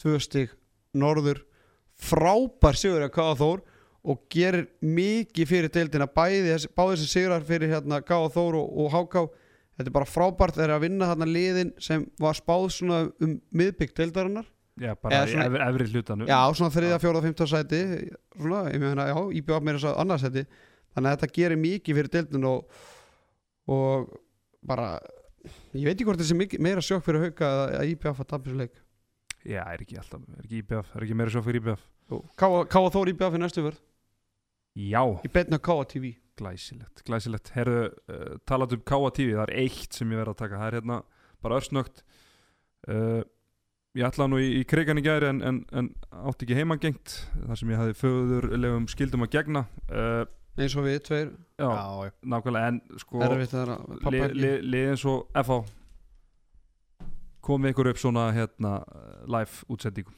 tvö 0.00 0.18
stig 0.20 0.52
norður, 0.92 1.40
frábær 1.96 2.76
sigur 2.76 3.06
að 3.06 3.14
Káða 3.14 3.38
Þór 3.40 3.62
og 4.10 4.20
gerir 4.32 4.68
mikið 4.84 5.48
fyrir 5.48 5.72
deildina 5.72 6.08
bæði 6.08 6.56
báði 6.76 6.98
þessi 6.98 7.08
sigrar 7.08 7.44
fyrir 7.46 7.72
hérna 7.72 8.02
Káða 8.04 8.32
Þór 8.36 8.60
og, 8.60 8.70
og 8.84 8.94
Háká 8.94 9.24
þetta 9.80 9.88
er 9.88 9.96
bara 9.96 10.08
frábært 10.08 10.56
þeir 10.58 10.66
eru 10.66 10.76
að 10.76 10.86
vinna 10.86 11.10
þarna 11.10 11.28
liðin 11.28 11.74
sem 11.80 12.06
var 12.20 12.36
spáð 12.36 12.66
svona 12.76 13.02
um 13.20 13.36
miðbygg 13.56 13.96
deildarinnar 13.96 14.48
Já, 14.80 14.94
bara 14.94 15.16
Eða 15.16 15.26
í 15.26 15.32
svona- 15.34 15.62
efri, 15.68 15.86
hlutanum. 15.92 16.28
Já, 16.30 16.38
svona 16.56 16.74
þriða, 16.74 16.98
fjóra, 17.02 17.22
fymta 17.24 17.46
sæti 17.50 17.80
svona, 18.36 18.60
ég 18.70 18.80
meina, 18.80 19.06
já, 19.10 19.16
IBF 19.40 19.62
meira 19.66 19.78
svo 19.82 19.94
annars 19.98 20.22
sæti. 20.22 20.46
Þannig 20.94 21.10
að 21.10 21.16
þetta 21.16 21.34
gerir 21.36 21.60
mikið 21.60 21.98
fyrir 21.98 22.12
deildin 22.14 22.46
og, 22.50 22.78
og 23.68 24.14
bara 24.62 24.98
ég 25.74 25.84
veit 25.84 25.94
ekki 25.94 26.06
hvort 26.08 26.20
þessi 26.20 26.38
mikið, 26.38 26.60
meira 26.60 26.80
sjokk 26.84 27.04
fyrir 27.04 27.26
hauka 27.28 27.46
að, 27.46 27.74
að 27.80 27.92
IBF 27.94 28.24
að 28.24 28.30
tapja 28.32 28.50
þessu 28.50 28.60
leik 28.60 28.80
Já, 29.40 29.62
er 29.72 29.80
ekki 29.80 29.96
alltaf, 29.96 30.24
er 30.36 30.42
ekki 30.44 30.58
IBF, 30.60 30.90
er 30.96 31.06
ekki 31.06 31.16
meira 31.16 31.32
svo 31.32 31.40
fyrir 31.46 31.62
IBF 31.62 31.86
Káa 32.36 32.90
Þór 32.92 33.12
IBF 33.14 33.38
í 33.38 33.40
næstu 33.40 33.64
verð 33.64 33.78
Já, 34.76 35.00
í 35.24 35.30
betna 35.32 35.60
Káa 35.62 35.86
TV 35.88 36.12
glæsilegt, 36.40 37.02
glæsilegt. 37.04 37.52
Herðu, 37.56 37.82
uh, 38.10 38.38
talað 38.48 38.76
um 38.78 38.84
Káa 38.86 39.10
TV, 39.16 39.34
það 39.36 39.44
er 39.48 39.54
eitt 39.64 39.96
sem 39.96 40.12
ég 40.12 40.20
verð 40.22 40.34
að 40.34 40.40
taka, 40.42 40.60
það 40.60 40.70
er 40.70 40.76
hérna 40.78 40.98
bara 41.44 41.58
örsnögt. 41.60 42.02
Uh, 42.88 43.20
Ég 43.98 44.06
ætlaði 44.06 44.30
nú 44.30 44.38
í, 44.38 44.50
í 44.60 44.66
krigan 44.70 45.00
í 45.00 45.02
gæri 45.02 45.26
en, 45.32 45.40
en, 45.42 45.56
en 45.74 45.88
átti 46.30 46.46
ekki 46.46 46.54
heimangengt 46.60 47.14
þar 47.34 47.58
sem 47.58 47.72
ég 47.72 47.80
hafði 47.80 47.96
föðurlegum 47.98 48.86
skildum 48.90 49.26
að 49.26 49.32
gegna. 49.34 49.64
Uh, 49.90 50.22
eins 50.60 50.76
og 50.78 50.86
við, 50.86 51.00
tveir, 51.08 51.32
Já, 51.58 51.66
Já, 51.66 52.12
nákvæmlega, 52.30 52.68
en 52.70 53.00
sko 53.02 53.22
erfitt 53.26 53.56
að 53.58 53.72
pappa 54.04 54.12
lið 54.14 54.26
ekki. 54.28 54.38
li, 54.44 54.52
li 54.70 54.82
eins 54.92 55.02
og 55.10 55.26
FH 55.42 55.58
komið 57.50 57.74
ykkur 57.74 57.90
upp 57.90 58.00
svona 58.00 58.28
hérna 58.36 58.72
live 59.26 59.66
útsendingum. 59.72 60.14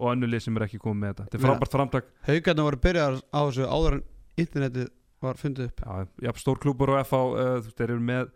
Og 0.00 0.10
önnu 0.14 0.30
lið 0.30 0.46
sem 0.46 0.56
er 0.56 0.64
ekki 0.66 0.80
komið 0.82 1.00
með 1.02 1.12
þetta. 1.12 1.26
Þetta 1.28 1.38
er 1.38 1.44
frábært 1.44 1.76
framtak. 1.76 2.10
Haukarnir 2.26 2.68
voru 2.70 2.82
byrjar 2.88 3.20
á 3.20 3.40
þessu 3.44 3.68
áður 3.68 3.98
en 3.98 4.04
internetið 4.40 4.88
var 5.24 5.38
fundið 5.40 5.68
upp. 5.68 5.84
Já, 5.84 6.08
já, 6.24 6.32
stór 6.40 6.60
klúbur 6.62 6.94
og 6.94 7.04
FH 7.04 7.20
uh, 7.20 7.36
þú 7.36 7.68
veist, 7.68 7.76
þeir 7.78 7.90
eru 7.90 8.06
með 8.08 8.32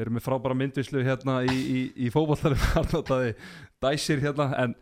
þeir 0.00 0.06
eru 0.06 0.16
með 0.16 0.24
frábæra 0.24 0.56
myndvislu 0.56 1.02
hérna 1.04 1.36
í, 1.44 1.58
í, 1.60 1.80
í 2.06 2.08
fótballtarum 2.14 2.62
harnátaði 2.72 3.34
dæsir 3.84 4.22
hérna 4.24 4.48
en 4.62 4.74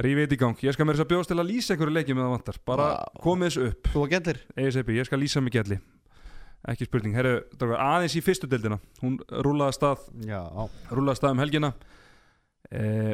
rífið 0.00 0.34
í 0.34 0.40
gang, 0.40 0.60
ég 0.64 0.74
skal 0.74 0.86
mér 0.88 0.98
þess 0.98 1.04
að 1.06 1.10
bjóðast 1.12 1.30
til 1.30 1.38
að 1.38 1.50
lýsa 1.50 1.74
einhverju 1.74 1.94
leiki 1.94 2.16
með 2.16 2.24
það 2.24 2.34
vantar, 2.34 2.58
bara 2.66 2.90
Vá. 2.90 3.22
komið 3.22 3.50
þessu 3.50 3.64
upp. 3.68 3.88
Þú 3.92 4.02
var 4.02 4.12
gellir? 4.14 4.42
ESAP, 4.64 4.92
ég 4.96 5.08
skal 5.08 5.20
lýsa 5.20 5.42
mig 5.44 5.54
gelli. 5.54 5.78
Ekki 6.70 6.86
spurning, 6.88 7.16
herru, 7.16 7.34
aðeins 7.76 8.16
í 8.16 8.22
fyrstu 8.24 8.48
deildina. 8.50 8.78
Hún 9.00 9.18
rúlaði 9.44 9.76
stað 9.76 10.06
rúlaði 10.92 11.20
stað 11.20 11.34
um 11.34 11.42
helgina. 11.42 11.70
Eh, 12.70 13.12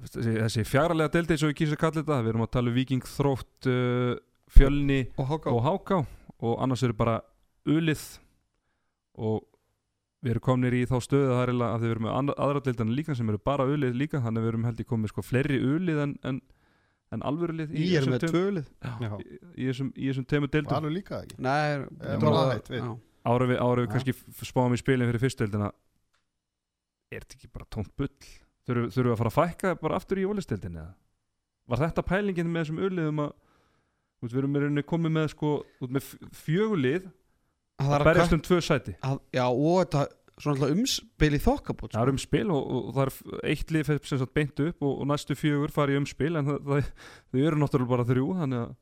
þessi, 0.00 0.34
þessi 0.38 0.66
fjarlaga 0.68 1.14
deildi 1.16 1.36
eins 1.36 1.44
og 1.46 1.52
við 1.52 1.60
kýsum 1.60 1.78
að 1.78 1.82
kalla 1.84 2.00
þetta 2.00 2.18
við 2.20 2.32
erum 2.32 2.46
að 2.46 2.52
tala 2.56 2.72
um 2.72 2.76
Viking, 2.78 3.06
Þrótt 3.06 3.70
uh, 3.70 4.16
Fjölni 4.52 5.00
og 5.16 5.30
Háká. 5.30 5.54
og 6.02 6.06
og 6.42 6.58
annars 6.58 6.82
eru 6.82 6.96
bara 6.98 7.20
ulið 7.70 8.02
og 9.22 9.44
við 10.22 10.34
erum 10.34 10.44
komnir 10.46 10.74
í 10.78 10.82
þá 10.86 10.96
stöðu 11.02 11.28
að 11.28 11.36
það 11.36 11.42
er 11.42 11.52
eiginlega 11.52 11.76
að 11.76 11.84
við 11.84 11.92
erum 11.92 12.08
með 12.08 12.58
deildana 12.66 12.96
líka 12.98 13.16
sem 13.18 13.30
eru 13.32 13.40
bara 13.50 13.68
ulið 13.68 13.96
líka 13.98 14.20
þannig 14.22 14.40
að 14.40 14.44
við 14.44 14.52
erum 14.52 14.66
held 14.68 14.82
í 14.82 14.88
komið 14.92 15.12
sko 15.12 15.24
fleiri 15.26 15.58
ulið 15.66 16.02
en, 16.04 16.12
en, 16.30 16.40
en 17.16 17.24
alvörulið 17.30 17.72
ég 17.74 17.96
er 17.98 18.10
með 18.10 18.26
tvölið. 18.28 18.68
Já. 18.82 19.16
í, 19.18 19.40
í 19.56 19.70
þessum, 19.70 19.90
í 19.96 20.10
þessum 20.10 20.28
tveimur 20.30 20.52
deildum. 20.52 20.76
Alveg 20.78 20.94
líka 21.00 21.22
ekki? 21.24 21.38
Nei, 21.42 21.82
já. 22.70 22.92
ára 23.32 23.48
við, 23.50 23.58
ára 23.66 23.84
við 23.84 23.90
kannski 23.96 24.14
spáum 24.46 24.76
í 24.76 24.80
spilin 24.80 25.10
fyrir 25.10 25.24
fyrstdeildina 25.26 25.72
er 27.12 27.24
þetta 27.26 27.38
ekki 27.38 27.52
bara 27.52 27.70
tónt 27.72 27.92
bull? 27.98 28.12
Þurfum 28.62 28.92
við 28.94 29.14
að 29.16 29.20
fara 29.20 29.32
að 29.32 29.38
fækka 29.40 29.72
bara 29.80 29.98
aftur 29.98 30.20
í 30.22 30.26
ólistdeildin 30.28 30.78
eða? 30.78 30.92
Var 31.72 31.82
þetta 31.82 32.04
pælingin 32.06 32.50
með 32.52 32.62
þessum 32.62 32.84
urliðum 32.86 33.24
að 33.24 33.32
við 34.22 34.38
erum 34.38 34.54
í 34.54 34.62
rauninni 34.62 34.84
komið 34.86 35.14
með 35.16 35.28
sko 35.32 35.52
með 35.90 36.08
fjögulið 36.44 37.08
það 37.86 37.92
að 37.92 37.96
er 37.98 38.04
að 38.04 38.10
berjast 38.10 38.36
um 38.36 38.44
tvö 38.48 38.58
sæti 38.66 38.94
að, 39.08 39.18
já, 39.36 39.44
og 39.48 39.78
þetta 39.82 40.04
svona 40.42 40.68
umspil 40.72 41.36
í 41.36 41.40
þokkabót 41.42 41.92
það 41.94 42.02
er 42.06 42.12
um 42.12 42.20
spil 42.22 42.46
og, 42.54 42.70
og 42.78 42.88
það 42.96 43.02
er 43.04 43.50
eitt 43.52 43.74
lið 43.74 43.90
sem 43.92 44.20
sagt 44.22 44.32
beint 44.36 44.62
upp 44.64 44.86
og, 44.86 44.94
og 45.02 45.10
næstu 45.10 45.36
fjögur 45.38 45.74
fari 45.74 45.98
umspil 46.00 46.32
en 46.40 46.48
það, 46.48 46.58
það, 46.70 46.88
þau 47.28 47.42
eru 47.42 47.60
náttúrulega 47.60 47.92
bara 47.92 48.08
þrjú 48.08 48.26
þannig 48.40 48.62
að, 48.62 48.72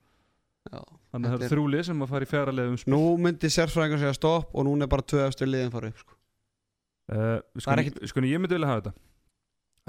já. 0.70 0.80
þannig 1.10 1.28
að 1.28 1.34
það 1.34 1.44
er 1.48 1.52
þrjú 1.54 1.66
lið 1.74 1.84
sem 1.90 2.06
að 2.06 2.14
fara 2.14 2.28
í 2.28 2.30
fjara 2.30 2.56
lið 2.56 2.72
umspil 2.74 2.94
nú 2.94 3.02
myndi 3.26 3.52
sérfræðingar 3.56 4.02
segja 4.04 4.16
stopp 4.20 4.54
og 4.54 4.66
núna 4.68 4.86
er 4.86 4.92
bara 4.94 5.06
tvö 5.12 5.26
eftir 5.26 5.50
liðin 5.50 5.74
fara 5.74 5.90
upp 5.90 6.02
sko. 6.04 6.16
Uh, 7.10 7.38
Það 7.58 7.80
ekkit- 7.82 8.00
við 8.04 8.12
skulum 8.12 8.30
ég 8.30 8.40
myndi 8.40 8.54
vilja 8.54 8.70
hafa 8.70 8.84
þetta 8.84 8.92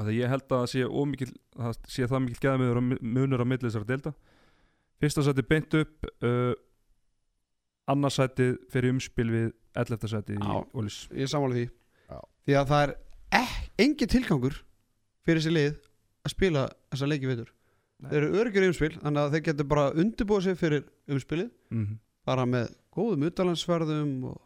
af 0.01 0.07
því 0.07 0.17
ég 0.17 0.31
held 0.31 0.45
að 0.47 0.53
það 0.55 0.69
sé, 0.71 0.83
ómikil, 0.87 1.31
það 1.59 1.79
sé 1.93 2.07
það 2.09 2.23
mikil 2.25 2.41
geðamiður 2.41 2.79
og 2.81 2.85
munur 3.05 3.43
á 3.43 3.45
milli 3.45 3.67
þessara 3.67 3.89
delta 3.91 4.13
fyrsta 5.01 5.25
sæti 5.27 5.45
beint 5.45 5.75
upp 5.77 6.07
uh, 6.25 6.53
annars 7.91 8.17
sæti 8.19 8.49
fyrir 8.73 8.93
umspil 8.95 9.29
við 9.31 9.47
11. 9.77 10.07
sæti 10.11 10.35
í 10.35 10.41
Já. 10.41 10.57
Ólís 10.75 10.97
ég 11.13 11.25
er 11.27 11.31
sammála 11.31 11.55
því 11.57 11.65
Já. 12.11 12.19
því 12.47 12.57
að 12.61 12.69
það 12.73 12.83
er 12.87 12.93
eh, 13.39 13.55
engin 13.85 14.11
tilgangur 14.15 14.57
fyrir 15.25 15.41
þessi 15.41 15.53
lið 15.55 15.73
að 16.25 16.33
spila 16.35 16.65
þessa 16.91 17.09
leiki 17.11 17.29
veitur 17.29 17.49
Nei. 18.01 18.09
þeir 18.11 18.21
eru 18.23 18.39
öryggir 18.41 18.65
í 18.65 18.69
umspil 18.71 18.93
þannig 18.97 19.21
að 19.23 19.35
þeir 19.35 19.43
getur 19.49 19.67
bara 19.71 19.87
undirbúið 20.03 20.43
sig 20.47 20.57
fyrir 20.59 20.83
umspilið 21.07 21.49
mm 21.71 21.83
-hmm. 21.85 21.97
bara 22.25 22.45
með 22.45 22.71
góðum 22.91 23.25
utalansverðum 23.29 24.13
og 24.31 24.39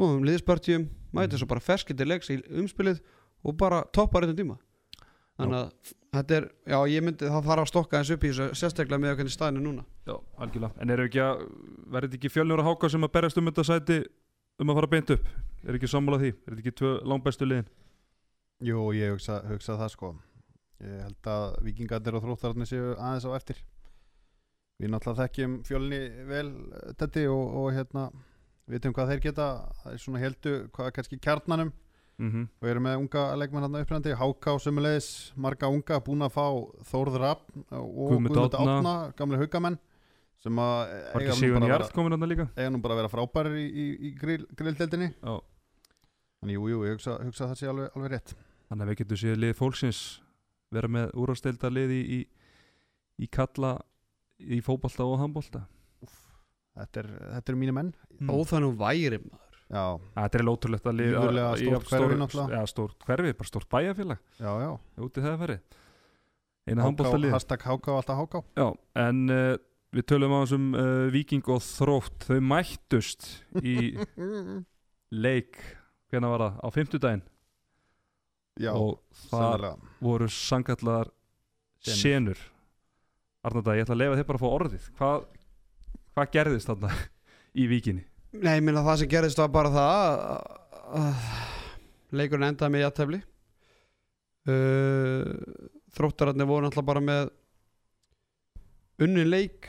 góðum 0.00 0.24
liðspartjum 0.24 0.88
mæta 1.12 1.34
Mhm. 1.34 1.38
svo 1.42 1.46
bara 1.50 1.60
ferskiti 1.60 2.06
leiks 2.06 2.30
í 2.30 2.38
umspilið 2.48 3.00
og 3.44 3.56
bara 3.56 3.82
toppa 3.92 4.20
reyndum 4.20 4.36
tíma 4.36 4.58
þannig 5.40 5.58
að 5.60 5.92
þetta 6.14 6.36
er, 6.36 6.46
já 6.72 6.78
ég 6.90 7.04
myndi 7.06 7.28
það 7.30 7.50
þarf 7.50 7.64
að 7.64 7.70
stokka 7.70 8.00
eins 8.00 8.12
upp 8.14 8.24
í 8.24 8.30
þessu 8.30 8.58
sérstaklega 8.60 9.02
með 9.02 9.14
okkur 9.14 9.30
staðinu 9.34 9.62
núna. 9.64 9.84
Já, 10.08 10.14
algjörlega. 10.42 10.82
En 10.82 10.94
eru 10.94 11.06
ekki 11.06 11.22
að, 11.24 11.44
verður 11.86 12.08
þetta 12.08 12.18
ekki 12.20 12.32
fjölnur 12.34 12.62
að 12.62 12.70
háka 12.70 12.90
sem 12.92 13.06
að 13.06 13.12
berjast 13.16 13.40
um 13.40 13.50
þetta 13.50 13.66
sæti 13.68 13.98
um 14.60 14.72
að 14.72 14.80
fara 14.80 14.90
beint 14.94 15.12
upp? 15.16 15.28
Er 15.64 15.76
ekki 15.76 15.90
sammála 15.90 16.20
því, 16.22 16.32
er 16.34 16.54
þetta 16.54 16.64
ekki 16.64 16.76
tvö 16.80 16.94
langbæstu 17.12 17.48
liðin? 17.48 17.68
Jú, 18.64 18.86
ég 18.96 19.14
hugsa, 19.14 19.40
hugsa 19.48 19.76
það 19.80 19.92
sko. 19.94 20.14
Ég 20.80 21.04
held 21.04 21.28
að 21.32 21.46
vikingarnir 21.64 22.16
og 22.16 22.24
þróttararnir 22.24 22.68
séu 22.68 22.94
aðeins 22.96 23.28
á 23.28 23.30
eftir. 23.36 23.60
Við 24.80 24.92
náttúrulega 24.94 25.26
þekkjum 25.26 25.56
fjölni 25.68 26.00
vel 26.28 26.46
Teddy 27.00 27.26
og, 27.28 27.56
og 27.60 27.72
hérna 27.76 28.08
vitum 28.70 28.94
hvað 28.96 29.12
þeir 29.12 29.22
geta 29.26 29.48
það 29.82 29.92
er 29.92 30.02
svona 30.04 30.22
heldu, 30.22 30.54
hvað 30.74 30.88
er 30.88 30.94
kannski 30.96 31.18
kjarnanum 31.20 31.72
mm 32.20 32.30
-hmm. 32.30 32.48
og 32.62 32.68
erum 32.68 32.84
með 32.84 32.96
unga 33.00 33.22
leikmenn 33.40 33.62
hann 33.66 33.80
upprænandi 33.80 34.14
Háká 34.20 34.58
sumulegis, 34.60 35.32
marga 35.36 35.68
unga 35.72 36.00
búin 36.04 36.22
að 36.22 36.32
fá 36.36 36.46
Þórð 36.90 37.16
Rapp 37.20 37.50
og 37.72 38.10
Guðmund. 38.10 38.54
Átna, 38.54 39.12
gamle 39.16 39.36
haugamenn 39.40 39.78
sem 40.40 40.56
að 40.56 40.88
eiga 41.16 41.34
nú 41.34 41.60
bara 41.60 41.66
að 41.66 41.78
vera- 41.78 41.92
komin 41.94 42.12
hann 42.12 42.28
líka 42.28 42.48
eiga 42.56 42.70
nú 42.70 42.80
bara 42.82 42.94
að 42.94 42.98
vera 43.02 43.08
frábærir 43.08 43.56
í, 43.56 43.66
í, 43.72 43.86
í 44.08 44.14
grill, 44.18 44.46
grilldeldinni 44.56 45.14
Já. 45.22 45.40
Þannig 46.40 46.54
jú, 46.56 46.68
jú, 46.68 46.84
ég 46.86 46.92
hugsa, 46.96 47.18
hugsa 47.24 47.44
að 47.44 47.48
það 47.50 47.58
sé 47.60 47.66
alveg, 47.68 47.90
alveg 47.96 48.10
rétt 48.12 48.34
Þannig 48.70 48.82
að 48.84 48.88
við 48.88 48.98
getum 49.02 49.16
séð 49.16 49.36
lið 49.36 49.54
fólksins 49.58 50.20
vera 50.72 50.88
með 50.88 51.10
úrástelda 51.14 51.68
lið 51.70 51.90
í, 51.90 52.02
í, 52.16 52.26
í 53.18 53.26
kalla 53.28 53.80
í 54.40 54.60
fótbolta 54.62 55.04
og 55.04 55.18
handbolta 55.20 55.66
þetta 56.78 57.00
er, 57.02 57.08
þetta 57.34 57.52
er 57.52 57.56
mínu 57.60 57.72
menn 57.76 57.92
Mm. 58.20 58.28
óþannum 58.30 58.76
væri 58.76 59.18
maður 59.18 59.49
Þetta 59.70 60.40
er 60.40 60.48
ótrúlegt 60.50 60.88
að 60.90 60.96
lifa 60.98 61.50
stórt 61.60 61.92
hverfi 61.92 62.18
náttúrulega. 62.18 62.58
Já, 62.58 62.70
stórt 62.72 63.04
hverfi, 63.06 63.34
bara 63.38 63.50
stórt 63.50 63.68
bæjarfélag. 63.70 64.22
Já, 64.40 64.50
já. 64.64 64.70
Úti 65.06 65.22
það 65.22 65.36
verið 65.44 65.78
eina 66.70 66.86
handbóltalið 66.86 67.34
hashtag 67.34 67.66
háká, 67.66 67.96
alltaf 67.96 68.18
háká. 68.20 68.42
Já, 68.58 68.66
en 69.02 69.22
uh, 69.30 69.54
við 69.94 70.06
tölum 70.10 70.34
á 70.34 70.38
þessum 70.42 70.66
uh, 70.74 71.06
Viking 71.14 71.50
og 71.50 71.62
Þrótt. 71.66 72.26
Þau 72.28 72.40
mættust 72.50 73.28
í 73.62 73.76
leik. 75.24 75.60
Hvernig 76.10 76.34
var 76.34 76.44
það, 76.44 76.58
á 76.58 76.68
fimmtudaginn? 76.74 77.26
Já, 78.60 78.72
og 78.74 78.98
það 79.30 79.68
voru 80.02 80.26
sangallar 80.34 81.12
Senur. 81.80 82.38
Arnarda, 83.46 83.78
ég 83.78 83.86
ætla 83.86 83.94
að 83.96 84.02
leifa 84.02 84.16
þér 84.18 84.26
bara 84.28 84.40
að 84.40 84.42
fá 84.42 84.50
orðið. 84.50 84.88
Hvað, 84.98 85.22
hvað 86.12 86.32
gerðist 86.34 86.68
þarna 86.68 86.90
í 87.62 87.68
Víkinni? 87.70 88.04
Nei, 88.30 88.54
ég 88.60 88.62
minna 88.62 88.82
það 88.86 89.00
sem 89.02 89.10
gerðist 89.10 89.40
var 89.42 89.50
bara 89.54 89.70
það 89.74 90.20
að- 91.00 91.38
leikurinn 92.20 92.48
endaði 92.50 92.72
með 92.74 92.84
jættefli 92.84 93.18
uh, 94.50 95.22
þróttararnir 95.94 96.48
voru 96.50 96.66
náttúrulega 96.66 96.88
bara 96.90 97.02
með 97.06 97.30
unni 99.06 99.24
leik 99.26 99.68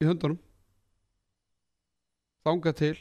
í 0.00 0.08
höndunum. 0.08 0.38
Þangað 2.46 2.76
til 2.80 2.92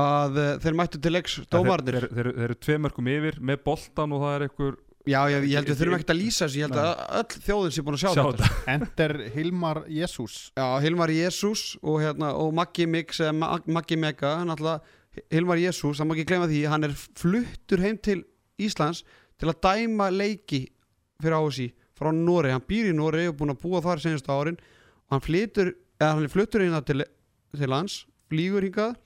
að 0.00 0.38
uh, 0.40 0.52
þeir 0.64 0.76
mættu 0.80 1.00
til 1.04 1.12
leiks 1.12 1.38
dómarnir 1.52 1.98
Þeir, 2.00 2.08
þeir, 2.08 2.16
þeir, 2.16 2.32
þeir 2.38 2.46
eru 2.50 2.58
tvei 2.64 2.78
mörgum 2.80 3.10
yfir 3.12 3.40
með 3.44 3.60
boltan 3.66 4.14
og 4.16 4.24
það 4.24 4.36
er 4.38 4.46
einhver 4.48 4.78
Já, 5.02 5.18
ég, 5.32 5.48
ég 5.50 5.58
held 5.58 5.70
við 5.72 5.78
þurfum 5.80 5.96
ekkert 5.98 6.12
að 6.14 6.20
lýsa 6.20 6.46
þessu 6.46 6.60
ég 6.60 6.68
held 6.68 6.78
að 6.78 6.90
öll 7.18 7.44
þjóðin 7.46 7.74
sé 7.74 7.82
búin 7.82 7.96
að 7.96 8.02
sjá, 8.02 8.10
sjá 8.14 8.22
þetta. 8.22 8.48
þetta. 8.48 8.72
Ender 8.74 9.14
Hilmar 9.34 9.80
Jésús 9.90 10.36
Já, 10.54 10.66
Hilmar 10.84 11.12
Jésús 11.14 11.62
og, 11.82 11.96
hérna, 12.04 12.28
og 12.38 12.52
Maggi 12.54 12.86
Mix 12.86 13.22
Maggi 13.34 13.98
Mega 13.98 14.36
náttúrulega 14.46 15.26
Hilmar 15.32 15.60
Jésús, 15.60 15.98
það 15.98 16.08
má 16.08 16.14
ekki 16.14 16.28
gleyma 16.30 16.48
því 16.48 16.60
hann 16.72 16.86
er 16.86 16.94
fluttur 16.96 17.82
heim 17.82 17.98
til 18.00 18.22
Íslands 18.62 19.02
til 19.42 19.50
að 19.50 19.58
dæma 19.66 20.06
leiki 20.14 20.62
fyrir 21.20 21.38
ASI 21.40 21.68
frá 21.98 22.12
Nóri 22.14 22.54
hann 22.54 22.64
býr 22.66 22.92
í 22.92 22.96
Nóri 22.96 23.26
og 23.30 23.36
búin 23.40 23.52
að 23.54 23.62
búa 23.62 23.82
þar 23.84 24.02
senast 24.02 24.30
árin. 24.30 24.58
Og 25.06 25.16
hann 25.16 25.24
flytur, 25.24 25.74
eða 26.00 26.14
hann 26.14 26.26
er 26.26 26.32
fluttur 26.32 26.64
inn 26.64 26.78
til, 26.86 27.04
til 27.58 27.70
lands, 27.70 28.02
flýgur 28.30 28.64
hingað 28.66 28.96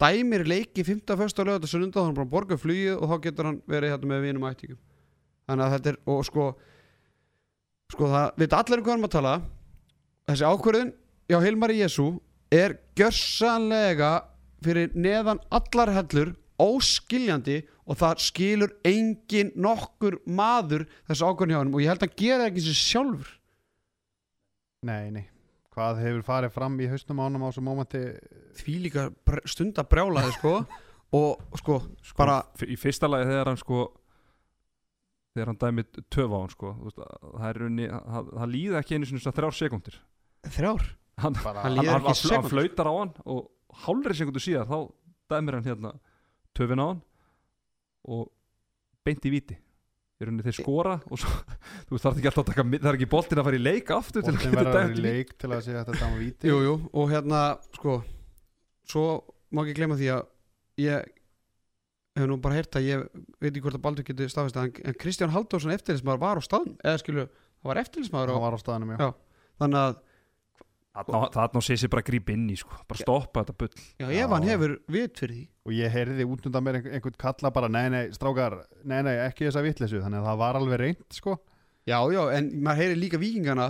dæmir 0.00 0.46
leiki 0.48 0.84
5. 0.84 1.02
fyrsta 1.20 1.44
lögat 1.44 1.66
og 1.66 1.72
sunnunda, 1.72 2.02
hann 2.02 2.14
er 2.14 2.18
búin 2.18 2.28
að 2.28 2.34
borga 2.36 2.60
flugið 2.60 2.94
og 2.96 3.10
þá 3.10 3.16
getur 3.26 3.50
hann 3.50 3.60
verið 3.68 3.94
hérna 3.94 4.12
með 4.12 4.24
vinum 4.28 4.46
ættingum 4.48 4.80
þannig 5.50 5.66
að 5.66 5.74
þetta 5.76 5.92
er, 5.92 5.98
og 6.14 6.20
sko 6.28 6.48
sko 7.90 8.10
það, 8.10 8.26
við 8.38 8.56
allir 8.60 8.80
um 8.80 8.84
hvað 8.86 8.94
hann 8.96 9.08
að 9.08 9.14
tala. 9.16 9.32
Þessi 10.30 10.50
ákvörðun 10.50 10.92
já 11.30 11.38
Hilmari 11.44 11.80
Jésu 11.80 12.06
er 12.54 12.76
gjörsanlega 12.98 14.12
fyrir 14.64 14.94
neðan 14.94 15.40
allar 15.54 15.92
hellur 15.96 16.34
óskiljandi 16.60 17.60
og 17.88 17.98
það 17.98 18.22
skilur 18.22 18.72
engin 18.86 19.50
nokkur 19.58 20.18
maður 20.28 20.84
þessu 21.08 21.26
ákvörðun 21.30 21.54
hjá 21.54 21.60
hann 21.62 21.74
og 21.74 21.82
ég 21.82 21.90
held 21.90 22.06
að 22.06 22.16
gera 22.20 22.48
ekki 22.50 22.64
sér 22.66 22.78
sjálfur. 22.78 23.30
Nei, 24.86 25.10
nei. 25.12 25.24
Hvað 25.70 26.00
hefur 26.04 26.22
farið 26.26 26.54
fram 26.54 26.78
í 26.82 26.88
haustum 26.90 27.20
ánum 27.22 27.44
á 27.46 27.48
þessu 27.50 27.62
mómenti? 27.64 28.00
Því 28.60 28.76
líka 28.86 29.08
br- 29.26 29.44
stunda 29.48 29.84
brjálaði 29.86 30.32
sko. 30.38 30.54
Og 31.10 31.40
sko 31.58 31.80
sko, 32.06 32.14
bara 32.20 32.36
í 32.62 32.76
fyrsta 32.78 33.08
lagi 33.10 33.26
þegar 33.26 33.48
hann 33.50 33.58
sko 33.58 33.80
þegar 35.34 35.50
hann 35.52 35.60
dæmið 35.60 36.00
töf 36.10 36.32
á 36.34 36.38
hann 36.40 36.52
sko. 36.54 36.72
Þú 36.78 36.88
veist, 36.88 37.02
að 37.04 37.28
það 37.36 37.48
er 37.50 37.60
runni, 37.64 37.88
það, 37.90 38.30
það 38.40 38.52
líða 38.54 38.80
ekki 38.80 38.96
einu 38.96 39.08
sinni 39.10 39.22
svona 39.22 39.38
þrjár 39.38 39.56
sekundir 39.60 40.00
þrjár? 40.48 40.84
Hann, 41.20 41.36
Hann 41.36 41.58
hann, 41.60 41.74
líður 41.76 42.06
hann, 42.08 42.48
flautar 42.48 42.88
á 42.88 42.94
hann 42.96 43.10
og 43.28 43.40
hálfri 43.84 44.16
sekundu 44.16 44.40
síðar 44.42 44.68
þá 44.70 44.78
dæmir 45.30 45.58
hann 45.58 45.66
hérna 45.68 45.90
töfin 46.56 46.80
á 46.80 46.86
hann 46.90 47.02
og 48.08 48.30
beint 49.04 49.26
í 49.28 49.32
viti 49.34 49.58
í 49.60 50.26
rauninni 50.26 50.44
þeir 50.44 50.56
skora 50.56 50.96
og 51.08 51.20
svo, 51.20 51.30
þú 51.88 51.98
er 51.98 52.08
ekki 52.10 52.30
alltaf 52.30 52.42
að 52.44 52.50
taka 52.52 52.64
það 52.72 52.88
er 52.90 52.98
ekki 52.98 53.10
boltin 53.12 53.40
að 53.40 53.48
fara 53.50 53.60
í 53.60 53.62
leik 53.62 53.92
aftur 53.96 54.24
að 54.24 54.40
geta 54.40 54.50
verður 54.54 54.70
að 54.70 54.80
vera 54.80 54.96
í 54.96 55.04
leik 55.04 55.36
til 55.40 55.50
að 55.52 55.62
segja 55.66 55.84
þetta 55.84 56.00
dæma 56.00 56.20
víti. 56.20 56.50
Jú, 56.50 56.58
jú, 56.64 56.74
og 56.92 57.12
hérna 57.12 57.44
sko 57.76 57.96
svo 58.90 59.06
má 59.52 59.62
ekki 59.64 59.76
glemma 59.78 59.96
því 60.00 60.10
að 60.16 60.28
ég 60.80 61.08
hef 62.22 62.28
nú 62.30 62.36
bara 62.44 62.58
heyrt 62.58 62.76
að 62.78 62.86
ég 62.88 63.06
veit 63.40 63.50
ekki 63.50 63.62
hvort 63.64 63.78
að 63.78 63.84
Baldur 63.86 64.06
getur 64.06 64.30
staðfist 64.32 64.58
en, 64.60 64.70
en 64.84 64.96
Kristján 65.00 65.32
Halldórsson 65.34 65.72
eftirlismæður 65.74 66.20
var 66.22 66.40
á 66.40 66.42
staðn 66.44 66.76
eða 66.84 67.00
skilu, 67.02 67.24
það 67.60 67.70
var 67.72 67.80
eftirlismæður 67.84 68.32
Hann 68.34 68.44
var 68.46 68.56
á 68.56 68.60
staðanum, 68.62 68.94
já 68.94 69.00
Já. 69.00 69.10
þannig 69.64 69.82
að 69.86 69.98
Þarna 70.90 71.18
þarna 71.30 71.60
á 71.62 71.62
sér 71.62 71.78
sér 71.78 71.90
bara 71.92 72.02
að 72.02 72.08
grípa 72.10 72.32
inn 72.34 72.48
í 72.50 72.56
sko. 72.58 72.74
bara 72.90 72.98
stoppa 72.98 73.44
þetta 73.44 73.54
bull 73.60 73.68
já, 73.78 74.06
Já. 74.10 74.24
ef 74.24 74.32
hann 74.34 74.46
hefur 74.48 74.72
vit 74.90 75.20
fyrir 75.22 75.36
því 75.36 75.44
Og 75.70 75.74
ég 75.76 75.92
heyrði 75.94 76.24
út 76.26 76.48
undan 76.50 76.64
mér 76.66 76.78
einhvern, 76.80 77.14
kalla 77.22 77.52
bara 77.54 77.68
Nei, 77.70 77.84
nei, 77.94 78.00
strákar, 78.16 78.56
nei, 78.90 78.98
nei, 79.06 79.12
ekki 79.28 79.46
þessa 79.46 79.62
vitleysu 79.62 80.00
Þannig 80.02 80.18
að 80.18 80.26
það 80.32 80.40
var 80.42 80.58
alveg 80.58 80.80
reynd, 80.82 81.04
sko 81.14 81.36
já, 81.86 81.94
já, 82.10 82.20
en 82.36 82.50
maður 82.66 82.82
heyrir 82.82 82.98
líka 83.04 83.20
vikingana 83.22 83.68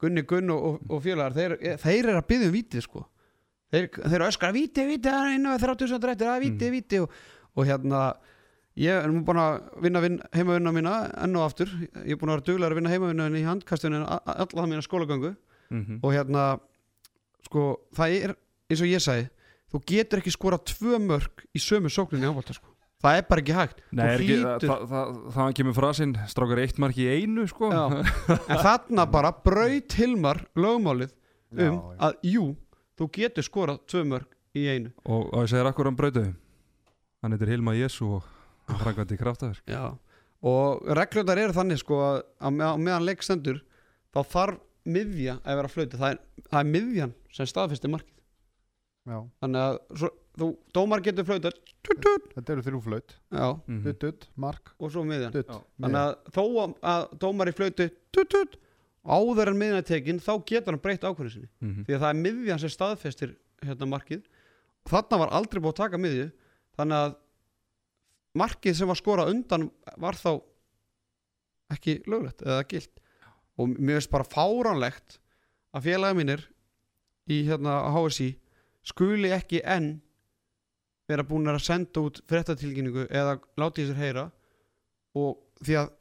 Gunni 0.00 0.24
Gunn 0.26 0.50
og, 0.50 0.64
og, 0.70 0.80
og 0.96 1.04
félagar 1.04 1.36
þeir, 1.36 1.56
þeir 1.84 2.08
eru 2.08 2.16
að 2.22 2.26
byggja 2.32 2.48
um 2.48 2.56
vítið 2.56 2.86
sko 2.88 3.04
þeir, 3.72 3.86
þeir 3.92 4.16
eru 4.18 4.26
öskra 4.32 4.50
víti, 4.56 4.86
víti, 4.88 5.12
það 5.12 5.28
er 5.28 5.36
inn 5.36 5.46
á 5.46 5.52
30 5.60 5.92
sem 5.92 6.00
drættir, 6.02 6.26
það 6.26 6.40
er 6.40 6.42
víti, 6.48 6.66
Mm. 6.66 6.74
víti 6.80 6.98
og, 7.04 7.20
og 7.56 7.68
hérna 7.68 8.02
ég 8.78 9.02
er 9.04 9.10
nú 9.12 9.22
búin 9.26 9.40
að 9.40 9.58
vinna 9.84 10.00
vin, 10.00 10.20
heimavinna 10.32 10.72
mína 10.72 10.94
enn 11.20 11.36
og 11.36 11.46
aftur, 11.50 11.72
ég 12.06 12.14
er 12.14 12.20
búin 12.20 12.32
að 12.32 12.38
vera 12.38 12.46
duglegar 12.48 12.72
að 12.72 12.80
vinna 12.80 12.92
heimavinna 12.94 13.28
í 13.38 13.46
handkastunum 13.46 14.06
alla 14.08 14.46
það 14.52 14.70
mína 14.70 14.86
skólagöngu 14.86 15.34
mm 15.34 15.84
-hmm. 15.84 15.98
og 16.02 16.12
hérna 16.12 16.60
sko, 17.46 17.80
það 17.94 18.08
er 18.16 18.36
eins 18.70 18.80
og 18.80 18.88
ég 18.88 19.02
sagði 19.04 19.28
þú 19.72 19.80
getur 19.86 20.18
ekki 20.18 20.32
skora 20.32 20.58
tvö 20.58 20.98
mörg 21.00 21.46
í 21.54 21.60
sömu 21.60 21.88
sókninni 21.92 22.28
ávalda 22.28 22.56
sko 22.56 22.72
það 23.02 23.18
er 23.18 23.26
bara 23.28 23.42
ekki 23.42 23.56
hægt 23.56 23.80
Nei, 23.90 24.04
er 24.06 24.20
ekki, 24.20 24.36
það, 24.66 24.84
það, 24.92 25.16
það 25.36 25.54
kemur 25.58 25.76
frasinn 25.76 26.14
strákar 26.30 26.62
eitt 26.62 26.78
mark 26.82 27.00
í 27.00 27.08
einu 27.08 27.46
sko. 27.50 27.70
Já. 27.72 27.84
en 28.52 28.62
þarna 28.62 29.06
bara 29.10 29.32
braut 29.44 29.96
Hilmar 29.98 30.44
lögmálið 30.54 31.10
um 31.52 31.58
Já, 31.58 31.72
já. 31.72 31.96
að 31.98 32.12
jú, 32.22 32.44
þú 32.98 33.10
getur 33.18 33.48
skorað 33.48 33.82
tvö 33.90 34.04
mörg 34.12 34.38
í 34.56 34.68
einu 34.68 34.92
og, 35.04 35.26
og 35.32 35.42
ég 35.42 35.52
segir 35.52 35.68
akkur 35.68 35.90
hann 35.90 35.98
brautu 35.98 36.26
hann 37.22 37.32
heitir 37.36 37.52
Hilma 37.52 37.74
Jésu 37.78 38.08
og 38.18 38.24
hann 38.68 38.80
frangandi 38.82 39.16
kraftaverk. 39.20 39.62
Já. 39.70 39.96
og 40.42 40.82
reglundar 40.98 41.38
eru 41.38 41.52
þannig 41.54 41.78
sko 41.82 41.98
að 42.02 42.56
meðan 42.58 43.04
leik 43.06 43.22
stendur 43.22 43.60
þá 44.14 44.20
þarf 44.32 44.58
miðja 44.84 45.36
að 45.46 45.58
vera 45.60 45.70
flöyti 45.70 45.98
það 46.00 46.10
er, 46.16 46.18
það 46.50 46.58
er 46.64 46.70
miðjan 46.72 47.12
sem 47.32 47.46
staðfistir 47.46 47.92
markið. 47.92 48.16
Já, 49.06 49.18
þannig 49.42 49.60
að 49.62 49.76
svo, 49.98 50.08
þú, 50.38 50.48
dómar 50.74 51.02
getur 51.02 51.26
flöytar 51.26 51.54
þetta 52.34 52.52
eru 52.56 52.62
þrjú 52.66 52.80
flaut. 52.82 53.14
Já, 53.30 53.46
Mhm. 53.66 53.82
Dutt, 53.86 53.98
dutt, 54.02 54.26
mark, 54.36 54.72
og 54.78 54.90
svo 54.90 55.02
miðjan. 55.06 55.32
Dutt 55.34 55.48
Já. 55.50 55.60
þannig 55.80 56.00
að 56.02 56.12
þó 56.34 56.42
að, 56.64 56.74
að 56.82 57.18
dómar 57.22 57.48
í 57.50 57.54
flöyti 57.54 57.88
tut, 58.12 58.28
tut, 58.30 58.56
áður 59.06 59.48
en 59.52 59.58
miðjan 59.58 59.78
er 59.82 59.86
tekin 59.86 60.20
þá 60.22 60.32
getur 60.46 60.72
hann 60.74 60.82
breytt 60.82 61.02
ákvörðu 61.06 61.32
sinni. 61.36 61.48
Mhm. 61.60 61.84
því 61.86 61.94
að 61.96 62.02
það 62.02 62.10
er 62.10 62.22
miðjan 62.26 62.60
sem 62.60 62.68
staðfestir 62.74 63.36
hérna 63.62 63.86
markið. 63.94 64.22
Þarna 64.90 65.18
var 65.22 65.28
aldrei 65.38 65.60
búið 65.62 65.72
að 65.74 65.82
taka 65.82 65.98
miðju 65.98 66.30
þannig 66.78 66.98
að 66.98 67.16
markið 68.38 68.78
sem 68.78 68.90
var 68.90 68.98
skorað 68.98 69.32
undan 69.34 69.68
var 70.00 70.18
þá 70.18 70.30
ekki 71.72 71.98
löglegt 72.10 72.44
eða 72.44 72.64
gilt. 72.68 72.92
Og 73.60 73.74
mér 73.76 74.00
finnst 74.00 74.12
bara 74.12 74.28
fáránlegt 74.28 75.18
að 75.76 75.88
félaga 75.88 76.16
mínir 76.16 76.46
í 77.30 77.42
hérna 77.48 77.82
HSI 77.92 78.32
skuli 78.88 79.32
ekki 79.32 79.62
enn 79.62 79.94
vera 81.10 81.26
búin 81.26 81.50
að 81.50 81.62
senda 81.66 82.04
út 82.06 82.22
fréttatilkynningu 82.30 83.06
eða 83.10 83.36
láta 83.60 83.82
í 83.82 83.88
sér 83.88 84.00
heyra. 84.00 84.28
Og 85.18 85.36
því 85.60 85.82
að 85.82 85.92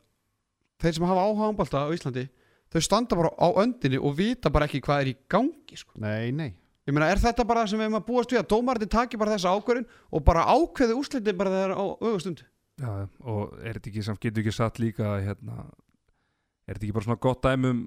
þeir 0.81 0.97
sem 0.97 1.09
hafa 1.09 1.25
áhuga 1.27 1.51
ámbalta 1.51 1.83
á 1.83 1.93
Íslandi 1.93 2.25
þau 2.71 2.81
standa 2.85 3.19
bara 3.19 3.33
á 3.35 3.47
öndinni 3.59 3.99
og 3.99 4.15
vita 4.17 4.51
bara 4.53 4.69
ekki 4.69 4.81
hvað 4.85 5.03
er 5.03 5.11
í 5.11 5.17
gangi 5.29 5.77
sko. 5.77 5.99
Nei, 5.99 6.31
nei 6.31 6.51
ég 6.87 6.95
meina 6.95 7.11
er 7.11 7.21
þetta 7.21 7.45
bara 7.47 7.63
það 7.63 7.73
sem 7.73 7.81
við 7.81 7.87
erum 7.87 7.99
að 7.99 8.07
búast 8.07 8.33
við 8.33 8.41
að 8.41 8.49
dómarinn 8.53 8.91
taki 8.91 9.19
bara 9.21 9.35
þessa 9.35 9.53
ákvörðin 9.55 9.87
og 10.09 10.25
bara 10.27 10.47
ákveði 10.49 10.97
úrslitin 10.97 11.39
bara 11.39 11.53
þegar 11.53 11.75
á 11.77 11.83
augustund 12.01 12.43
Já, 12.81 12.91
og 13.29 13.57
er 13.61 13.77
þetta 13.77 13.91
ekki 13.91 14.03
samt 14.07 14.21
getur 14.23 14.41
ekki 14.41 14.53
satt 14.55 14.79
líka 14.81 15.17
hérna, 15.21 15.67
er 16.65 16.77
þetta 16.77 16.87
ekki 16.87 16.95
bara 16.95 17.05
svona 17.05 17.21
gott 17.21 17.43
dæmum 17.45 17.81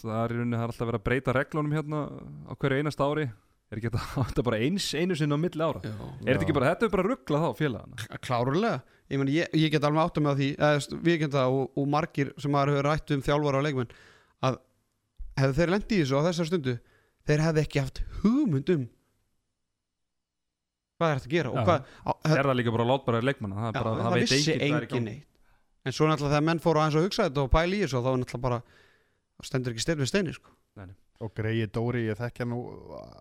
það 0.00 0.20
er 0.20 0.34
í 0.34 0.38
rauninni 0.38 0.58
það 0.58 0.64
er 0.64 0.72
alltaf 0.72 0.88
verið 0.88 1.00
að 1.00 1.08
breyta 1.08 1.34
reglunum 1.36 1.74
hérna 1.76 2.04
á 2.48 2.52
hverju 2.56 2.80
einasta 2.80 3.08
ári? 3.08 3.26
Er 3.72 3.80
ekki 3.80 3.90
þetta, 3.90 4.44
bara 4.48 4.60
eins 4.62 4.86
einu 4.94 5.16
sinni 5.18 5.36
á 5.36 5.40
milli 5.40 5.64
ára? 5.64 5.82
Já. 5.84 5.94
er 6.24 6.32
þetta 6.32 6.46
ekki 6.46 6.56
bara, 6.56 6.72
þetta 6.72 6.86
er 6.86 6.92
bara 6.94 7.06
rugglað 7.08 7.44
þá 7.44 7.60
félagana? 7.60 8.08
Klárlega. 8.24 8.74
Ég, 9.12 9.20
meni, 9.20 9.36
ég, 9.36 9.54
ég 9.60 9.72
get 9.72 9.84
alveg 9.84 10.08
áttum 10.08 10.26
með 10.26 10.40
því 10.40 10.48
eða, 10.56 10.98
við 11.04 11.18
getum 11.20 11.36
það 11.36 11.56
og, 11.58 11.64
og 11.80 11.88
margir 11.92 12.32
sem 12.40 12.56
hefur 12.56 12.86
rætt 12.88 13.14
um 13.14 13.24
þjálfara 13.24 13.60
og 13.60 13.66
leikmenn 13.66 13.94
að 14.48 14.58
hefðu 15.40 15.56
þeir 15.58 15.72
lendi 15.74 15.98
í 15.98 16.02
þessu 16.02 16.20
á 16.20 16.26
þessar 16.28 16.50
stundu 16.50 16.76
þeir 17.28 17.44
hefðu 17.48 17.64
ekki 17.64 17.82
haft 17.82 18.02
hugmynd 18.22 18.74
um 18.74 18.88
hvað 20.94 21.10
er 21.10 21.20
þetta 21.20 21.28
að 21.28 21.36
gera 21.36 21.52
og 21.52 21.56
Já. 21.58 21.64
hvað, 21.68 21.94
á, 22.06 22.12
er 22.30 22.48
það 22.48 22.58
líka 22.60 22.74
bara 22.74 22.90
látbara 22.90 23.22
leikmanna 23.24 23.56
það, 23.60 23.68
er 23.68 23.74
Já, 23.74 23.80
bara, 23.82 23.94
það, 23.94 24.10
það 24.10 24.20
vissi 24.22 24.54
í 24.54 24.58
engin 24.68 25.08
neitt 25.10 25.30
en 25.84 25.92
svo 25.94 26.08
náttúrulega 26.08 26.34
þegar 26.34 26.48
menn 26.48 26.62
fóru 26.64 26.80
aðeins 26.80 26.98
að 26.98 27.06
hugsa 27.08 27.28
þetta 27.28 27.42
og 27.44 27.50
pæla 27.52 27.76
í 27.76 27.80
þessu 27.84 28.00
þá 28.00 28.10
náttúrulega 28.10 28.44
bara 28.44 28.60
það 28.64 29.48
stendur 29.48 29.74
ekki 29.74 29.84
stein 29.84 30.00
við 30.00 30.10
steini 30.10 30.36
sko. 30.36 30.54
Og 31.22 31.30
Greigi 31.30 31.68
Dóri, 31.70 32.00
ég 32.08 32.18
þekkja 32.18 32.44
nú 32.50 32.56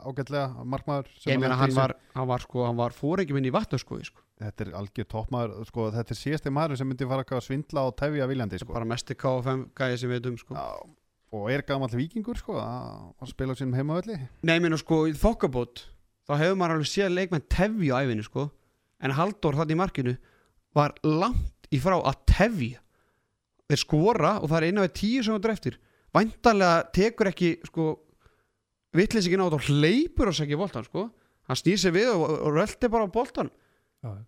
ágætlega 0.02 0.64
markmaður 0.66 1.12
sem 1.14 1.36
Ég 1.36 1.42
meina 1.44 1.54
í 1.54 1.60
hann 1.60 1.76
var, 1.78 1.94
hann 2.16 2.26
var 2.32 2.42
sko, 2.42 2.64
hann 2.66 2.80
var 2.80 2.96
fóringi 2.96 3.36
minn 3.36 3.46
í 3.46 3.52
vatnaskoði 3.54 4.08
sko. 4.08 4.24
þetta 4.42 4.66
er 4.66 4.72
algjör 4.80 5.08
toppmaður 5.12 5.68
sko, 5.70 5.86
þetta 5.94 6.16
er 6.16 6.20
síðasti 6.20 6.54
maður 6.56 6.82
sem 6.82 6.90
myndi 6.90 7.08
fara 7.12 7.24
að 7.28 7.44
svindla 7.46 7.86
og 7.86 7.94
tefja 8.00 8.28
viljandi 8.32 8.60
sko. 8.64 8.74
bara 8.74 8.90
mesti 8.90 9.16
KFM 9.16 9.68
gæði 9.78 10.00
sem 10.02 10.10
við 10.10 10.20
veitum 10.20 10.40
sko. 10.42 10.58
Og 11.34 11.48
er 11.50 11.64
gamall 11.66 11.96
vikingur 11.98 12.38
sko, 12.38 12.60
að 12.62 13.32
spila 13.32 13.56
á 13.56 13.58
sínum 13.58 13.74
heimaölli 13.78 14.20
Nei, 14.46 14.58
ég 14.58 14.62
meina 14.62 14.78
sko, 14.78 15.04
í 15.10 15.16
þokkabót 15.18 15.88
þá 16.28 16.34
hefur 16.40 16.60
maður 16.60 16.78
alveg 16.78 16.92
séð 16.92 17.16
leikmenn 17.18 17.48
tefja 17.52 17.98
á 17.98 18.02
æfinni 18.06 18.26
sko. 18.28 18.52
en 19.04 19.16
Halldór 19.18 19.58
þarna 19.58 19.76
í 19.76 19.80
markinu 19.82 20.14
var 20.74 20.94
langt 21.04 21.68
í 21.74 21.80
frá 21.82 21.98
að 21.98 22.22
tefja. 22.30 22.80
Þeir 23.68 23.82
skora 23.82 24.38
og 24.40 24.50
það 24.52 24.58
er 24.60 24.68
eina 24.70 24.86
við 24.86 24.94
tíu 25.00 25.24
sem 25.26 25.36
það 25.36 25.56
eftir 25.56 25.80
væntanlega 26.14 26.86
tekur 26.94 27.30
ekki 27.32 27.50
sko, 27.68 27.88
vitlis 28.94 29.28
ekki 29.28 29.40
nátt 29.42 29.58
og 29.58 29.68
hleypur 29.68 30.30
og 30.30 30.38
segja 30.38 30.60
boltan 30.60 30.86
sko. 30.86 31.10
hann 31.50 31.60
snýr 31.60 31.78
sig 31.78 31.92
við 31.92 32.14
og, 32.14 32.24
og 32.30 32.54
röldi 32.56 32.90
bara 32.90 33.10
á 33.10 33.12
boltan 33.12 33.50
Ég 34.04 34.22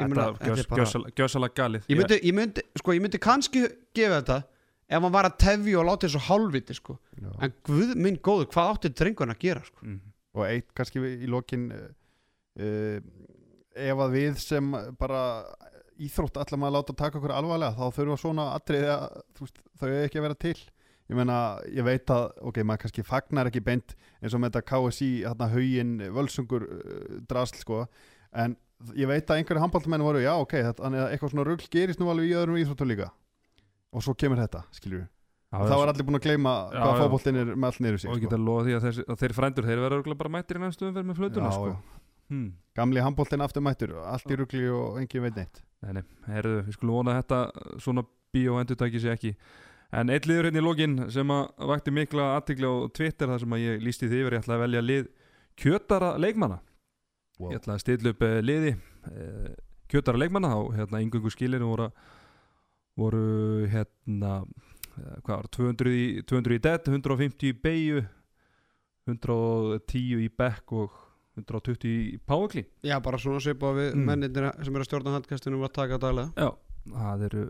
Þetta 0.00 0.16
var 0.16 0.36
þetta 0.40 1.10
gjössalega 1.18 1.54
galið. 1.58 1.82
Ég 1.90 1.98
myndi, 1.98 2.16
ég 2.24 2.32
myndi, 2.36 2.62
sko, 2.80 2.94
ég 2.96 3.02
myndi 3.04 3.18
kannski 3.20 3.66
gefa 3.92 4.20
þetta 4.20 4.36
ef 4.90 5.04
hann 5.04 5.14
var 5.14 5.28
að 5.28 5.38
tefja 5.44 5.80
og 5.80 5.86
láta 5.86 6.08
þessu 6.08 6.22
hálfviti 6.26 6.76
sko. 6.76 6.98
en 7.38 7.54
guð 7.66 7.94
minn 7.96 8.18
góður, 8.18 8.50
hvað 8.50 8.72
átti 8.74 8.92
drengun 8.98 9.34
að 9.34 9.42
gera 9.44 9.64
sko? 9.66 9.84
Mhm. 9.86 10.00
og 10.34 10.44
eitt 10.46 10.74
kannski 10.74 11.00
í 11.02 11.28
lokin 11.30 11.70
uh, 11.74 12.98
ef 13.74 14.02
að 14.04 14.12
við 14.14 14.36
sem 14.42 14.74
bara 14.98 15.22
íþrótt 16.00 16.38
ætlum 16.40 16.66
að 16.66 16.76
láta 16.78 16.96
taka 16.96 17.18
okkur 17.18 17.34
alvarlega 17.34 17.76
þá 17.76 17.96
þurfa 17.96 18.20
svona 18.20 18.50
atriði 18.56 18.92
að 18.94 19.08
veist, 19.40 19.58
þau 19.80 19.88
ekki 19.90 20.20
að 20.20 20.26
vera 20.28 20.38
til 20.46 20.58
ég 21.10 21.18
meina, 21.18 21.36
ég 21.66 21.84
veit 21.86 22.10
að, 22.14 22.28
ok, 22.46 22.60
maður 22.62 22.84
kannski 22.84 23.04
fagnar 23.06 23.50
ekki 23.50 23.62
beint 23.66 23.96
eins 24.20 24.34
og 24.34 24.42
með 24.42 24.54
þetta 24.54 24.66
KSI 24.70 25.10
hérna 25.26 25.48
haugin, 25.50 25.96
völsungur 26.14 26.66
uh, 26.66 27.16
drasl 27.30 27.58
sko, 27.58 27.80
en 28.30 28.54
ég 28.96 29.10
veit 29.10 29.26
að 29.26 29.40
einhverju 29.40 29.64
handbóltamenn 29.64 30.06
voru, 30.06 30.22
já, 30.22 30.32
ok, 30.38 30.54
þannig 30.78 31.02
að 31.02 31.10
eitthvað 31.10 31.32
svona 31.34 31.46
rugl 31.48 31.66
gerist 31.72 32.00
nú 32.00 32.12
alveg 32.12 32.30
í 32.30 32.36
öðrum 32.38 32.60
íþróttu 32.62 32.86
líka 32.86 33.10
og 33.90 34.04
svo 34.04 34.14
kemur 34.18 34.40
þetta, 34.42 34.64
skiljur 34.76 35.04
við 35.04 35.08
þá 35.50 35.72
var 35.74 35.90
allir 35.90 36.06
búin 36.06 36.18
að 36.20 36.26
gleyma 36.28 36.52
hvað 36.70 36.92
já. 36.92 37.00
fótboltinn 37.00 37.38
er 37.40 37.48
með 37.54 37.70
allt 37.70 37.80
niður 37.82 37.96
sig 37.98 38.10
og 38.10 38.14
ég 38.14 38.20
sko. 38.20 38.26
geta 38.28 38.38
lofa 38.38 38.66
því 38.66 38.76
að, 38.76 38.84
þessi, 38.86 39.06
að 39.06 39.22
þeir 39.22 39.34
frændur 39.34 39.66
þeir 39.66 39.82
verða 39.82 40.18
bara 40.20 40.32
mættir 40.36 40.60
í 40.60 40.62
næstu 40.62 40.86
umferð 40.86 41.08
með 41.08 41.18
flötuna 41.18 41.50
Já, 41.50 41.56
sko. 41.56 42.04
hmm. 42.30 42.46
gamli 42.78 43.02
handbóltinn 43.02 43.42
aftur 43.42 43.64
mættur, 43.66 43.96
allt 44.12 44.30
í 44.30 44.38
rugli 44.38 44.68
og 44.70 45.00
engin 45.02 45.26
veit 45.26 45.40
neitt 45.40 45.64
Nei, 45.80 45.96
nei, 45.96 46.04
herðu, 46.28 46.60
við 46.68 46.76
skulum 46.76 47.00
vona 47.00 47.16
að 47.16 47.22
þetta 47.22 47.80
svona 47.82 48.06
bíó 48.30 48.60
endur 48.60 48.78
tæki 48.78 49.02
sér 49.02 49.16
ekki 49.16 49.34
En 49.90 50.12
eitt 50.14 50.28
liður 50.30 50.46
hérna 50.46 50.60
í 50.60 50.62
lokin 50.62 50.92
sem 51.10 51.30
að 51.34 51.64
vakti 51.66 51.90
mikla 51.90 52.28
aðtikli 52.36 52.68
á 52.70 52.74
Twitter 52.94 53.32
þar 53.32 53.40
sem 53.42 53.54
að 53.56 53.62
ég 53.64 53.80
lísti 53.82 54.06
því 54.06 54.20
yfir, 54.20 54.36
ég 54.36 54.44
ætlaði 54.44 54.60
að 54.60 54.62
velja 54.62 54.82
lið 54.84 55.08
kjötara 55.58 56.10
leikmanna 56.22 56.60
Wow. 57.40 57.54
Ég 57.54 57.60
ætlaði 57.62 57.78
að 57.78 57.84
stilla 57.84 58.12
upp 58.12 58.24
eh, 58.26 58.38
liði 58.44 58.70
eh, 59.08 59.52
kjötara 59.88 60.20
leikmanna 60.20 60.50
þá 60.52 60.58
hérna 60.76 61.00
voru, 63.00 63.24
hérna 63.72 64.32
eh, 64.44 65.18
hvað 65.24 65.36
var, 65.36 65.48
200 65.56 65.92
í, 65.96 66.06
200 66.28 66.56
í 66.58 66.62
dead, 66.68 66.88
150 66.92 67.50
í 67.50 67.54
beigju 67.64 68.02
110 69.08 70.24
í 70.24 70.28
back 70.36 70.72
og 70.76 70.92
120 71.40 71.86
í 71.88 72.18
powerclean 72.28 72.66
Já, 72.84 72.98
bara 73.02 73.18
svona 73.18 73.40
svipa 73.42 73.70
við 73.76 73.94
Mm. 73.94 74.04
mennir 74.06 74.50
sem 74.64 74.74
eru 74.74 74.82
að 74.84 74.88
stjórna 74.90 75.14
handkastunum 75.16 75.62
að 75.64 75.72
taka 75.78 75.98
daglega. 75.98 76.32
Já, 76.36 76.50
það 76.90 77.22
eru 77.28 77.42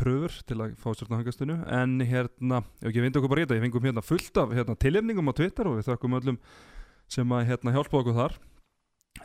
pröfur 0.00 0.34
til 0.48 0.56
að 0.60 0.74
fá 0.80 0.88
stjórnahangastunu 0.94 1.56
en 1.66 1.98
hérna, 2.00 2.62
ekki 2.82 3.02
vindu 3.04 3.20
okkur 3.20 3.32
bara 3.34 3.42
í 3.42 3.46
þetta 3.46 3.58
ég 3.58 3.64
fengum 3.66 3.86
hérna 3.88 4.04
fullt 4.04 4.40
af 4.40 4.54
hérna, 4.56 4.76
tilefningum 4.78 5.28
á 5.28 5.34
Twitter 5.36 5.68
og 5.68 5.78
við 5.78 5.88
þökkum 5.90 6.16
öllum 6.20 6.38
sem 7.08 7.28
að 7.36 7.46
hérna, 7.50 7.74
hjálpa 7.74 8.00
okkur 8.00 8.16
þar. 8.16 8.36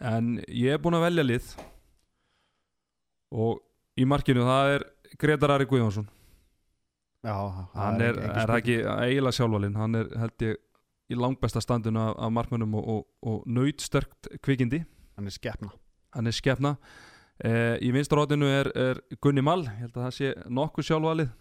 En 0.01 0.35
ég 0.47 0.73
er 0.76 0.81
búinn 0.84 0.97
að 0.99 1.06
velja 1.07 1.23
lið 1.26 1.53
og 3.31 3.61
í 3.99 4.06
markinu 4.10 4.43
það 4.47 4.73
er 4.77 4.85
Gretar 5.18 5.56
Ari 5.56 5.68
Guðjónsson. 5.69 6.07
Já, 7.26 7.36
hann 7.76 7.99
er, 7.99 8.15
er, 8.15 8.31
er 8.45 8.56
ekki 8.56 8.77
eiginlega 8.80 9.36
sjálfvalinn 9.36 9.76
hann 9.76 9.98
er 9.99 10.07
held 10.22 10.45
ég 10.45 10.60
í 11.11 11.18
langbesta 11.19 11.60
standinu 11.60 11.99
af, 11.99 12.14
af 12.15 12.31
markmönnum 12.31 12.77
og, 12.80 12.88
og, 12.94 13.06
og 13.27 13.45
nöytsterkt 13.49 14.30
kvikindi. 14.45 14.86
Hann 15.18 15.27
er 15.27 15.36
skeppna 15.36 15.73
hann 16.15 16.30
er 16.30 16.36
skefna 16.36 16.76
eh, 17.44 17.76
í 17.86 17.91
vinstarótinu 17.95 18.49
er, 18.49 18.72
er 18.77 19.02
Gunni 19.22 19.44
Mall. 19.45 19.65
Ég 19.68 19.86
held 19.86 19.98
að 19.98 20.07
það 20.07 20.15
sé 20.18 20.31
nokkuð 20.49 20.90
sjálfvalið 20.90 21.36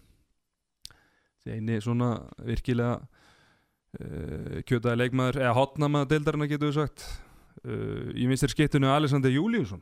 það 1.39 1.55
eini 1.55 1.79
svona 1.83 2.09
virkilega 2.45 2.97
eh, 3.99 4.59
kjötaði 4.67 5.03
leikmaður 5.03 5.41
eða 5.43 5.57
hotnamaður 5.57 6.11
deildarinn 6.13 6.49
getur 6.51 6.71
við 6.71 6.81
sagt. 6.81 7.05
Eh, 7.63 8.09
í 8.19 8.27
vinstir 8.29 8.53
skiptinu 8.53 8.91
Alexander 8.91 9.33
Júliusson. 9.33 9.81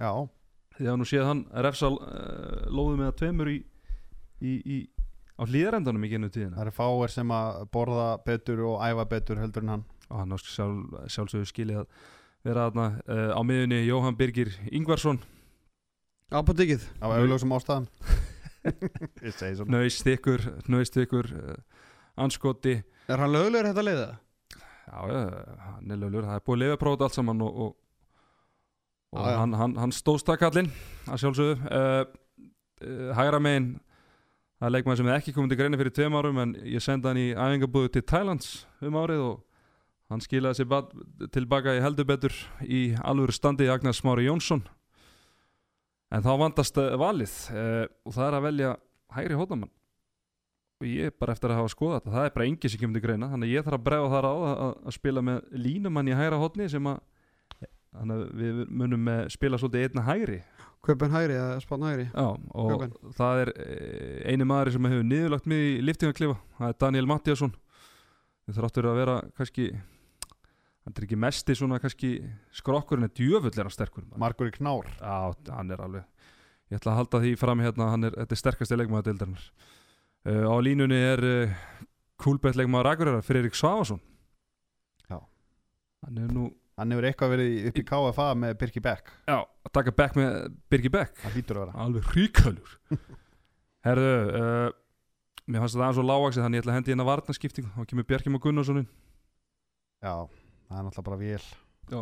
Já, 0.00 0.10
því 0.82 0.90
að 0.92 0.98
nú 1.00 1.08
séð 1.08 1.28
hann 1.28 1.42
refsa 1.66 1.90
eh, 1.92 2.64
lóðu 2.70 2.98
með 2.98 3.10
að 3.10 3.18
tveimur 3.20 3.50
í, 3.52 3.58
í, 4.42 4.54
í, 4.60 4.78
á 5.38 5.42
hlýðarendanum 5.46 6.06
í 6.06 6.10
gennu 6.12 6.30
tíðina. 6.32 6.56
Það 6.56 6.64
eru 6.66 6.74
fáir 6.78 7.14
sem 7.14 7.34
að 7.36 7.60
borða 7.74 8.08
betur 8.26 8.64
og 8.70 8.82
æfa 8.84 9.06
betur 9.14 9.42
heldur 9.42 9.66
en 9.66 9.76
hann. 9.76 9.86
Og 10.08 10.18
hann 10.20 10.34
á 10.34 10.38
sjálf, 10.42 10.98
sjálfsögur 11.14 11.48
skilið 11.48 11.82
að 11.84 12.02
vera 12.42 12.66
þarna 12.68 12.88
uh, 13.06 13.30
á 13.38 13.40
miðunni 13.46 13.84
Jóhann 13.86 14.18
Birgir 14.18 14.50
Ingvarsson. 14.74 15.22
Apotekið 16.32 16.84
á 17.04 17.06
auðljósum 17.12 17.52
ástæðan 17.52 17.86
nöist 19.74 20.06
ykkur, 20.08 20.44
nöist 20.70 20.96
ykkur 20.96 21.28
uh, 21.28 21.56
anskoti 22.16 22.78
Er 23.10 23.20
hann 23.20 23.34
löglegur 23.34 23.68
þetta 23.68 23.84
leiða? 23.84 24.06
já, 24.86 24.98
hann 25.66 25.90
er 25.90 26.00
löglur, 26.00 26.26
það 26.26 26.38
er 26.38 26.44
búið 26.46 26.74
prófið 26.80 27.04
allt 27.06 27.16
saman 27.16 27.44
og, 27.44 27.60
og, 27.64 27.76
og 29.12 29.28
já. 29.28 29.36
hann, 29.36 29.54
hann, 29.60 29.76
hann 29.76 29.92
stóðst 29.92 30.28
það 30.28 30.40
kallinn 30.40 30.68
að 31.06 31.22
sjálfsögðu. 31.22 31.56
Uh, 31.68 32.04
uh, 32.82 33.08
hægra 33.18 33.40
megin 33.42 33.72
það 34.56 34.68
er 34.68 34.74
leikmaður 34.76 35.00
sem 35.00 35.10
er 35.10 35.18
ekki 35.18 35.34
komið 35.36 35.52
til 35.52 35.58
greina 35.60 35.80
fyrir 35.80 35.96
tveim 35.96 36.16
árum 36.16 36.38
en 36.42 36.54
ég 36.64 36.84
senda 36.84 37.10
hann 37.10 37.20
í 37.20 37.32
æfingabúðu 37.34 37.92
til 37.96 38.04
Thailands 38.08 38.52
um 38.80 38.96
árið 39.00 39.24
og 39.26 39.36
hann 40.12 40.24
skilaði 40.24 40.62
sér 40.62 41.28
tilbaka 41.34 41.76
í 41.76 41.82
heldur 41.84 42.08
betur 42.08 42.38
í 42.64 42.82
alvöru 43.00 43.34
standi 43.36 43.68
Agnars 43.72 44.00
Smári 44.00 44.28
Jónsson. 44.28 44.64
En 46.12 46.24
þá 46.24 46.32
vandast 46.40 46.80
uh, 46.80 46.96
valið 47.00 47.36
uh, 47.52 47.86
og 48.08 48.16
það 48.16 48.26
er 48.26 48.38
að 48.38 48.48
velja 48.48 48.74
hægri 49.12 49.38
hótamann 49.38 49.72
og 50.82 50.88
ég 50.88 51.12
er 51.12 51.14
bara 51.14 51.36
eftir 51.36 51.52
að 51.52 51.60
hafa 51.60 51.70
skoðað 51.70 52.00
þetta. 52.00 52.12
Það 52.16 52.24
er 52.26 52.32
bara 52.34 52.46
engi 52.48 52.70
sem 52.72 52.80
kemur 52.80 52.96
til 52.96 53.04
greina 53.04 53.28
þannig 53.30 53.50
að 53.50 53.54
ég 53.54 53.66
þarf 53.66 53.78
að 53.78 53.84
bregða 53.86 54.12
þar 54.16 54.26
á 54.26 54.34
að, 54.34 54.62
að 54.72 54.94
spila 54.96 55.22
með 55.28 55.58
línumann 55.66 56.10
í 56.10 56.16
hægra 56.16 56.40
hótni 56.40 56.66
sem 56.72 56.88
að 56.90 57.02
þannig 57.92 58.18
að 58.18 58.42
við 58.42 58.60
munum 58.82 59.08
eh, 59.12 59.22
spila 59.32 59.58
svolítið 59.60 59.88
einna 59.88 60.04
hægri. 60.08 60.38
Kaupin 60.82 61.12
hægri 61.14 61.36
eða 61.38 61.58
spána 61.62 61.90
hægri? 61.92 62.06
Já, 62.10 62.26
og 62.58 62.70
Kaupen. 62.72 62.94
það 63.18 63.40
er 63.44 63.50
eh, 63.62 64.30
eini 64.32 64.46
maður 64.48 64.72
sem 64.74 64.88
hefur 64.90 65.04
niðurlagt 65.06 65.46
mig 65.52 65.66
í 65.76 65.82
liftingaklifa 65.86 66.38
það 66.58 66.72
er 66.72 66.78
Daniel 66.82 67.06
Mattiasson 67.10 67.52
þið 68.48 68.56
þráttur 68.58 68.88
að 68.90 68.98
vera 68.98 69.16
kannski 69.38 69.66
hann 70.82 70.96
er 70.98 71.04
ekki 71.06 71.18
mesti 71.22 71.54
svona 71.54 71.78
kannski 71.78 72.10
skrokkur 72.58 72.98
en 72.98 73.06
er 73.06 73.12
djöfull 73.14 73.52
er 73.54 73.68
hann 73.68 73.74
sterkur 73.76 74.02
maður. 74.08 74.22
Margur 74.24 74.50
í 74.50 74.54
knár. 74.56 74.88
Já, 74.98 75.54
hann 75.54 75.70
er 75.70 75.84
alveg 75.84 76.08
Ég 76.72 76.80
ætla 76.80 76.94
að 76.94 76.98
halda 77.02 77.18
því 77.20 77.30
fram 77.36 77.60
hérna 77.60 77.86
Hann 77.92 78.06
er, 78.08 78.14
þetta 78.16 78.32
er 78.32 78.38
sterkasti 78.40 78.76
leikmaður 78.80 79.10
deildarinnar. 79.10 79.42
Uh, 80.24 80.46
Á 80.48 80.54
línunni 80.64 80.96
er 80.96 81.20
uh, 81.20 81.54
Kúlbett 82.22 82.56
leikmaður 82.56 82.88
Akureyrar 82.94 83.22
Friðrik 83.26 83.54
Svavason 83.58 84.00
Já. 85.10 85.18
Hann 86.06 86.18
er 86.24 86.32
nú 86.32 86.48
Hann 86.80 86.94
hefur 86.94 87.06
eitthvað 87.08 87.32
verið 87.34 87.66
upp 87.68 87.80
í 87.80 87.84
KFA 87.88 88.28
með 88.42 88.54
Birki 88.62 88.80
Beck. 88.84 89.10
Já, 89.28 89.38
að 89.44 89.72
taka 89.76 89.92
back 89.96 90.16
með 90.16 90.36
Birgi 90.72 90.92
Beck. 90.92 91.18
Það 91.20 91.36
hlýtur 91.36 91.58
að 91.58 91.66
vera. 91.66 91.74
Alveg 91.84 92.08
ríkalur 92.16 92.78
Herðu 93.86 94.14
uh, 94.38 94.70
Mér 95.50 95.64
fannst 95.64 95.74
þetta 95.74 95.84
aðeins 95.88 95.98
svo 95.98 96.04
lágaksið 96.06 96.44
Þannig 96.44 96.58
ég 96.60 96.62
ætla 96.62 96.72
að 96.72 96.76
hendi 96.78 96.92
hérna 96.92 97.06
varnaskipting 97.08 97.70
Þá 97.74 97.80
kemur 97.90 98.06
Bjarki 98.08 98.32
Már 98.32 98.42
Gunnarssonin. 98.44 98.86
Já, 100.02 100.14
það 100.70 100.78
er 100.78 100.86
náttúrulega 100.86 101.06
bara 101.08 101.20
vél. 101.20 101.48
Já. 101.92 102.00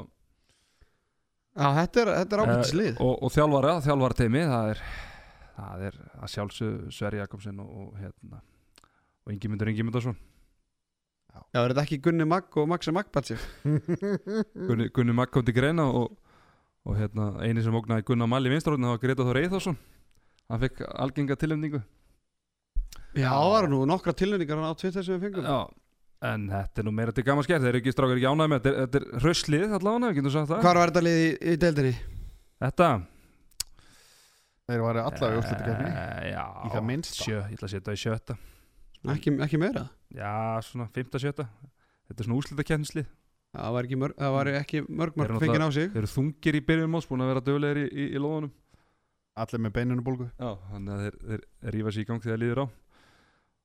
Já, 1.51 1.67
þetta 1.81 2.03
er, 2.05 2.11
þetta 2.21 2.37
er 2.37 2.43
ábyrgis 2.45 2.75
lið. 2.79 3.01
og, 3.03 3.15
og 3.27 3.33
þjálfara, 3.35 3.73
þjálfara 3.85 4.17
teimi 4.21 4.43
það 4.47 4.69
er, 4.71 4.83
það 5.57 5.83
er 5.89 5.97
að 6.15 6.31
sjálfsög 6.37 6.77
Sverri 6.95 7.19
Jakobsen 7.21 7.59
og, 7.65 7.73
og 7.83 7.97
hérna 7.99 8.39
og 9.27 9.33
Ingimundur 9.35 9.73
Ingimundarsson 9.73 10.17
Já, 11.31 11.61
er 11.63 11.73
þetta 11.73 11.85
ekki 11.87 12.01
Gunni 12.05 12.27
Magg 12.29 12.57
og 12.61 12.69
Maxi 12.71 12.93
Magbatsi? 12.95 13.37
Gunni, 14.69 14.91
Gunni 14.95 15.15
Magg 15.17 15.33
kom 15.35 15.47
til 15.47 15.55
greina 15.57 15.87
og, 15.91 16.13
og 16.87 16.99
hérna, 16.99 17.33
eini 17.47 17.63
sem 17.65 17.75
ógnaði 17.77 18.07
Gunnar 18.11 18.31
Mall 18.31 18.47
í 18.47 18.53
vinstróðinu 18.53 18.89
það 18.91 18.97
var 18.97 19.03
Greta 19.05 19.27
Þór 19.29 19.41
Eithásson 19.45 19.79
hann 20.51 20.63
fekk 20.65 20.85
algenga 20.99 21.39
tilöfningu 21.39 21.83
Já, 23.19 23.31
það 23.35 23.53
var 23.53 23.69
nú 23.71 23.81
nokkra 23.91 24.15
tilnefningar 24.15 24.61
á 24.63 24.75
Twitter 24.79 25.03
sem 25.03 25.17
við 25.19 25.25
fengum. 25.27 25.47
Já, 25.47 25.59
en 26.31 26.45
þetta 26.53 26.83
er 26.83 26.87
nú 26.87 26.93
meira 26.95 27.15
til 27.15 27.25
gaman 27.27 27.47
skert 27.47 27.65
þeir 27.65 27.73
eru 27.73 27.81
ekki 27.81 27.95
strákar 27.95 28.21
ekki 28.21 28.29
ánægð 28.31 28.51
með 28.53 28.61
þetta. 28.61 28.71
Er, 28.71 28.87
þetta 28.87 29.01
er 29.01 29.25
hrösslið 29.25 29.75
allavega, 29.79 30.11
getur 30.19 30.35
sagt 30.35 30.51
það. 30.53 30.61
Hvar 30.67 30.79
var 30.79 30.93
þetta 30.93 31.03
lið 31.07 31.19
í, 31.19 31.33
í 31.43 31.57
deildinni? 31.65 31.93
Þetta? 32.63 32.91
Þeir 34.71 34.85
varu 34.87 35.03
allavega 35.03 35.33
í 35.35 35.41
úrslutakefni 35.41 35.91
Eh, 35.91 36.31
Já, 36.31 36.45
sjö, 37.11 37.41
ég 37.41 37.57
ætla 37.59 37.67
að 37.67 37.75
setja 37.75 37.87
það 37.89 37.99
í 37.99 38.03
sjötta 38.05 38.39
ekki, 39.09 39.33
ekki 39.47 39.61
meira? 39.61 39.87
Já, 40.13 40.61
svona 40.67 40.91
5-7 40.93 41.47
Þetta 42.11 42.19
er 42.19 42.27
svona 42.27 42.41
úslitakennsli 42.41 43.07
það 43.51 43.75
var 43.75 43.89
ekki 43.89 43.99
mörg, 43.99 44.17
það 44.19 44.35
var 44.37 44.51
ekki 44.61 44.83
mörg 44.87 45.17
mörg 45.19 45.41
fengið 45.43 45.65
á 45.67 45.71
sig. 45.75 45.89
Þeir 45.91 46.03
eru 46.03 46.11
þungir 46.15 46.59
í 46.59 46.63
byrjun 46.69 46.93
móts 46.93 47.09
Búin 47.11 47.25
að 47.25 47.33
vera 47.33 47.45
dögulegir 47.47 47.81
í, 47.83 47.87
í, 47.91 48.07
í 48.15 48.23
lóðunum. 48.23 48.53
Allir 49.41 49.63
með 49.65 49.75
beininu 49.79 50.05
bólgu. 50.07 50.29
Já, 50.37 50.51
þannig 50.71 50.95
að 50.95 51.03
þeir, 51.05 51.19
þeir 51.33 51.77
rífa 51.77 51.95
sér 51.95 52.03
í 52.03 52.09
gang 52.11 52.25
þegar 52.25 52.41
líður 52.43 52.63
á. 52.63 52.67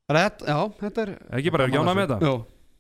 Þetta, 0.06 0.46
já, 0.46 0.58
þetta 0.80 1.04
er 1.04 1.12
Ekki 1.40 1.54
bara, 1.54 1.66
er 1.66 1.72
ekki 1.72 1.82
ánað 1.82 1.98
með 1.98 2.12
þetta 2.14 2.34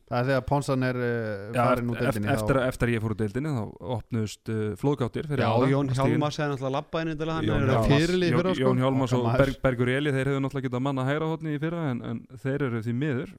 það 0.06 0.18
er 0.19 0.26
þegar 0.30 0.44
Ponsan 0.49 0.84
er 0.86 0.98
uh, 1.02 1.07
Já, 1.56 1.61
farin 1.65 1.90
úr 1.90 1.95
eftir, 1.98 2.06
deildinni 2.06 2.34
eftir, 2.36 2.60
eftir 2.61 2.88
að 2.90 2.94
ég 2.95 3.03
fór 3.06 3.14
úr 3.15 3.19
deildinni 3.22 3.53
þá 3.56 3.61
opnuðust 3.95 4.52
uh, 4.53 4.60
flóðgáttir 4.82 5.30
fyrir 5.32 5.41
já 5.45 5.49
ára 5.49 5.69
Jón 5.72 5.90
á 5.90 5.94
stíginn. 5.95 6.11
Hjálmar 6.15 6.36
segði 6.36 6.49
náttúrulega 6.53 6.76
labba 6.77 7.02
inn 7.06 7.14
til 7.22 7.30
hann 7.34 7.48
Jón 7.49 7.56
er 7.56 7.65
Hjálmars- 7.65 7.90
Jón- 7.90 8.06
fyrir 8.06 8.52
sko 8.53 8.61
Jón 8.68 8.84
Hjálmars 8.84 9.15
og. 9.18 9.26
Berg, 9.41 9.57
Bergur 9.65 9.91
Eli 9.95 10.14
þeir 10.14 10.30
hefðu 10.32 10.44
náttúrulega 10.45 10.68
getað 10.69 10.86
manna 10.90 11.07
hægra 11.10 11.30
hotni 11.34 11.56
í 11.57 11.61
fyrra 11.65 11.88
en, 11.94 12.03
en 12.11 12.22
þeir 12.45 12.68
eru 12.69 12.84
því 12.86 12.95
miður 13.02 13.34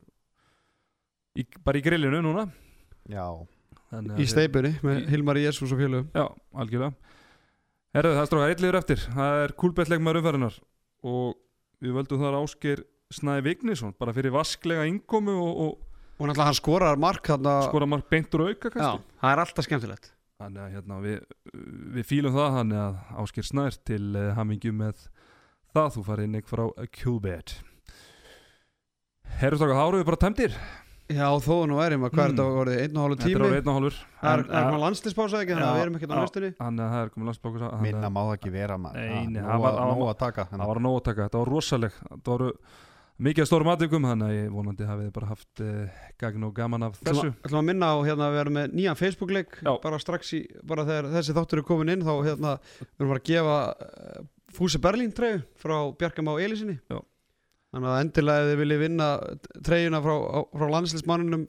í, 1.36 1.46
bara 1.64 1.78
í 1.80 1.84
grillinu 1.86 2.22
núna. 2.24 2.46
Já, 3.12 3.26
Þannig 3.92 4.16
að 4.16 4.20
í 4.24 4.26
steipuri 4.32 4.72
með 4.82 5.00
Í- 5.04 5.08
Hilmar 5.14 5.38
Jésús 5.38 5.70
og 5.70 5.78
félögum. 5.78 6.08
Já, 6.16 6.26
algjörlega. 6.58 7.14
Herðu, 7.96 8.14
það 8.18 8.26
strákar 8.28 8.50
eitthvað 8.52 8.78
eftir. 8.80 9.04
Það 9.14 9.42
er 9.44 9.52
kúlbettleik 9.62 10.02
maður 10.04 10.18
umferðinar 10.20 10.56
og 11.06 11.36
við 11.84 11.94
völdum 11.96 12.24
þar 12.24 12.38
Ásgeir 12.42 12.82
Snæði 13.14 13.44
Vignisson 13.46 13.94
bara 13.94 14.12
fyrir 14.16 14.34
vasklega 14.34 14.88
innkomu 14.90 15.36
og, 15.38 15.76
og 16.18 16.26
náttúrulega 16.28 16.46
hann 16.48 16.56
skorar 16.58 16.96
mark 16.98 17.26
þarna 17.28 17.54
skora 17.68 17.86
mark 17.86 18.08
beint 18.10 18.34
úr 18.34 18.46
auka 18.50 18.70
já, 18.72 18.92
það 19.20 19.32
er 19.32 19.42
alltaf 19.44 19.64
skemmtilegt. 19.68 20.12
Þannig 20.36 20.60
að 20.66 20.72
hérna, 20.76 20.96
við, 21.00 21.20
við 21.96 22.04
fílum 22.10 22.34
það 22.36 22.56
þannig 22.58 22.80
að 22.82 22.96
Ásgeir 23.22 23.46
Snær 23.48 23.76
til 23.88 24.02
uh, 24.16 24.34
hamingju 24.36 24.72
með 24.76 25.06
það. 25.72 25.92
Þú 25.96 26.02
farið 26.04 26.24
inn 26.28 26.34
eitthvað 26.40 26.56
frá 26.56 26.88
Qbet. 27.00 27.54
Herru 29.40 29.56
strákar, 29.60 29.76
þá 29.80 29.86
eru 29.90 30.00
við 30.02 30.06
bara 30.10 30.20
tæmdir. 30.22 30.58
Já, 31.06 31.26
þó 31.38 31.54
nú 31.70 31.76
erum 31.84 32.04
að 32.08 32.12
hvað 32.16 32.24
er 32.24 32.32
Mm. 32.32 32.36
þetta 32.36 32.60
orðið? 32.60 32.78
Einn 32.82 32.96
og 32.96 33.02
hálf 33.06 33.16
Þetta 33.16 33.26
er 33.26 33.30
tími? 33.30 33.46
á 33.46 33.56
einn 33.56 33.68
og 33.70 33.76
hálfur. 33.76 33.96
Það 34.20 34.32
er, 34.32 34.40
En, 34.46 34.64
hvað 34.66 34.80
landslispása 34.82 35.40
ekki? 35.42 35.52
Þannig 35.54 35.66
að 35.66 35.76
við 35.76 35.82
erum 35.86 35.96
ekkert 35.96 36.10
á 36.10 36.16
já. 36.16 36.22
listunni 36.26 36.50
Þannig 36.58 36.82
að 36.86 36.90
það 36.96 37.02
er 37.06 37.10
komið 37.14 37.26
landsbókus 37.30 37.62
minna 37.86 38.08
má 38.10 38.20
það 38.26 38.32
ekki 38.36 38.50
vera 38.56 38.76
maður. 38.76 38.96
Nei, 38.96 39.26
nei, 39.26 39.42
nóg 39.42 39.46
það 39.46 39.60
var- 39.62 39.70
að- 39.72 39.78
það 39.78 39.86
var- 39.86 39.96
nóg 39.96 40.10
að 40.10 40.18
taka 40.18 40.44
Það 40.50 40.66
var 40.66 40.80
nóg 40.86 40.96
að 41.00 41.04
taka, 41.06 41.22
þetta 41.28 41.38
var 41.38 41.46
rosaleg 41.54 41.92
Það 42.10 42.26
voru 42.26 42.50
mikið 43.22 43.48
stórum 43.48 43.70
aðtökum 43.72 44.06
Þannig 44.10 44.28
að 44.28 44.36
ég 44.36 44.52
vonandi 44.52 44.86
hafið 44.88 45.10
bara 45.14 45.30
haft 45.30 45.62
uh, 45.64 45.98
gagn 46.20 46.46
og 46.48 46.54
gaman 46.56 46.86
af 46.88 46.98
þessu 47.00 47.30
Ætlum 47.30 47.34
ætlum 47.46 47.60
að 47.60 47.68
minna 47.70 47.90
á 47.92 47.96
hérna 48.06 48.28
að 48.28 48.34
við 48.34 48.42
erum 48.42 48.56
með 48.58 48.76
nýjan 48.76 49.00
Facebook-leik 49.00 49.58
bara 49.84 50.00
strax 50.02 50.32
í, 50.36 50.40
bara 50.66 50.86
þegar 50.88 51.10
þessi 51.16 51.36
þáttur 51.36 51.62
er 51.62 51.68
komin 51.68 51.92
inn 51.94 52.06
þá 52.06 52.14
hérna, 52.26 52.56
við 52.82 53.04
erum 53.04 53.14
bara 53.14 53.22
að 53.22 53.30
gefa 53.30 53.58
uh, 53.72 54.26
Fúsi 54.56 54.80
Berlín 54.82 55.14
treyju 55.16 55.40
frá 55.60 55.76
Bjarkam 55.98 56.30
á 56.32 56.34
Elisinni 56.40 56.76
Já. 56.90 57.00
þannig 57.74 57.90
að 57.92 58.02
endilega 58.04 58.44
ef 58.44 58.52
þið 58.52 58.60
viljið 58.62 58.84
vinna 58.84 59.08
treyjuna 59.66 60.02
frá, 60.04 60.14
frá 60.52 60.68
landslismannunum 60.76 61.48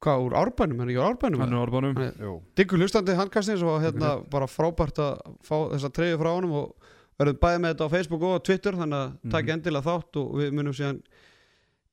hvað, 0.00 0.24
úr 0.26 0.36
árbænum, 0.40 0.80
er 0.80 0.90
ekki 0.90 1.00
úr 1.00 1.08
árbænum? 1.10 1.42
Hann 1.44 1.54
er 1.54 1.60
orðbánum 1.60 1.98
Nei. 1.98 2.08
Jú, 2.24 2.38
Diggur 2.56 2.80
hlustandi 2.80 3.16
handkastins 3.18 3.64
og 3.64 3.82
hérna 3.84 4.14
bara 4.32 4.48
frábært 4.48 5.00
að 5.02 5.20
fá 5.44 5.56
þessa 5.74 5.92
treyju 5.92 6.20
frá 6.20 6.30
honum 6.32 6.56
og 6.62 6.90
verðum 7.20 7.40
bæði 7.44 7.60
með 7.64 7.74
þetta 7.74 7.86
á 7.88 7.94
Facebook 7.94 8.22
og 8.30 8.42
Twitter 8.48 8.78
þannig 8.80 8.98
að 9.00 9.10
Mhm. 9.20 9.30
takk 9.36 9.52
endilega 9.54 9.86
þátt 9.90 10.20
og 10.22 10.30
við 10.40 10.52
munum 10.56 10.76
síðan 10.76 11.02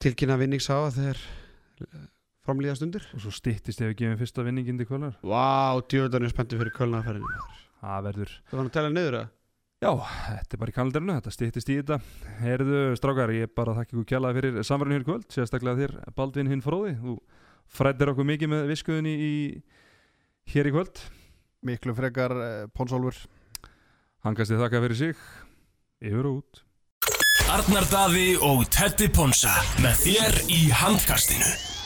tilkynna 0.04 0.38
vinningshafa 0.40 0.92
þegar 0.98 1.18
eh, 1.82 2.06
framlýða 2.48 2.76
stundir. 2.80 3.08
Og 3.14 3.20
svo 3.26 3.32
styttist 3.36 3.82
ef 3.84 3.90
við 3.92 3.98
gefum 4.02 4.20
fyrsta 4.22 4.44
vinningin 4.48 4.78
til 4.80 4.88
kvöldar 4.88 5.18
Vá, 5.22 5.76
djöðan 5.92 6.24
er 6.26 6.32
spenntið 6.32 6.62
fyrir 6.64 6.76
kölnaferðinu 6.78 7.42
Það 7.82 8.06
verður 8.08 8.32
Það 8.48 8.58
var 8.58 8.66
að 8.70 8.72
tella 8.78 8.94
niður 8.94 9.18
að 9.22 9.28
Já, 9.78 9.92
þetta 9.94 10.56
er 10.56 10.58
bara 10.58 10.72
í 10.72 10.74
kalendarinu, 10.74 11.16
þetta 11.20 11.32
styttist 11.36 11.68
í 11.70 11.76
þetta. 11.78 11.98
Herðu, 12.42 12.80
strákar, 12.98 13.30
ég 13.30 13.52
bara 13.54 13.76
þakka 13.78 13.94
ykkur 13.94 14.08
kjallaði 14.10 14.40
fyrir 14.40 14.64
samverðinu 14.66 14.96
hér 14.98 15.04
í 15.04 15.06
kvöld 15.06 15.28
Sérstaklega 15.36 15.78
þér, 15.78 15.94
Baldvin 16.18 16.50
hinn 16.50 16.64
fróði. 16.66 16.96
Þú 16.98 17.14
frættir 17.78 18.10
okkur 18.10 18.26
mikið 18.26 18.50
með 18.56 18.64
viskuðinni 18.72 19.14
í, 19.22 19.36
hér 20.50 20.66
í 20.66 20.74
kvöld. 20.74 21.04
Miklu 21.70 21.94
frekar 21.94 22.34
uh, 22.34 22.66
Hangast 24.26 24.52
þið 24.52 24.64
þakka 24.64 24.82
fyrir 24.86 25.00
sig. 25.02 25.26
Yfir 26.02 26.30
og 26.30 26.40
út. 26.42 26.64
Arnar 27.54 27.86
Daði 27.92 28.28
og 28.44 28.66
Teddy 28.74 29.08
Ponsa 29.14 29.54
með 29.80 30.02
þér 30.04 30.40
í 30.52 30.62
handkastinu 30.76 31.77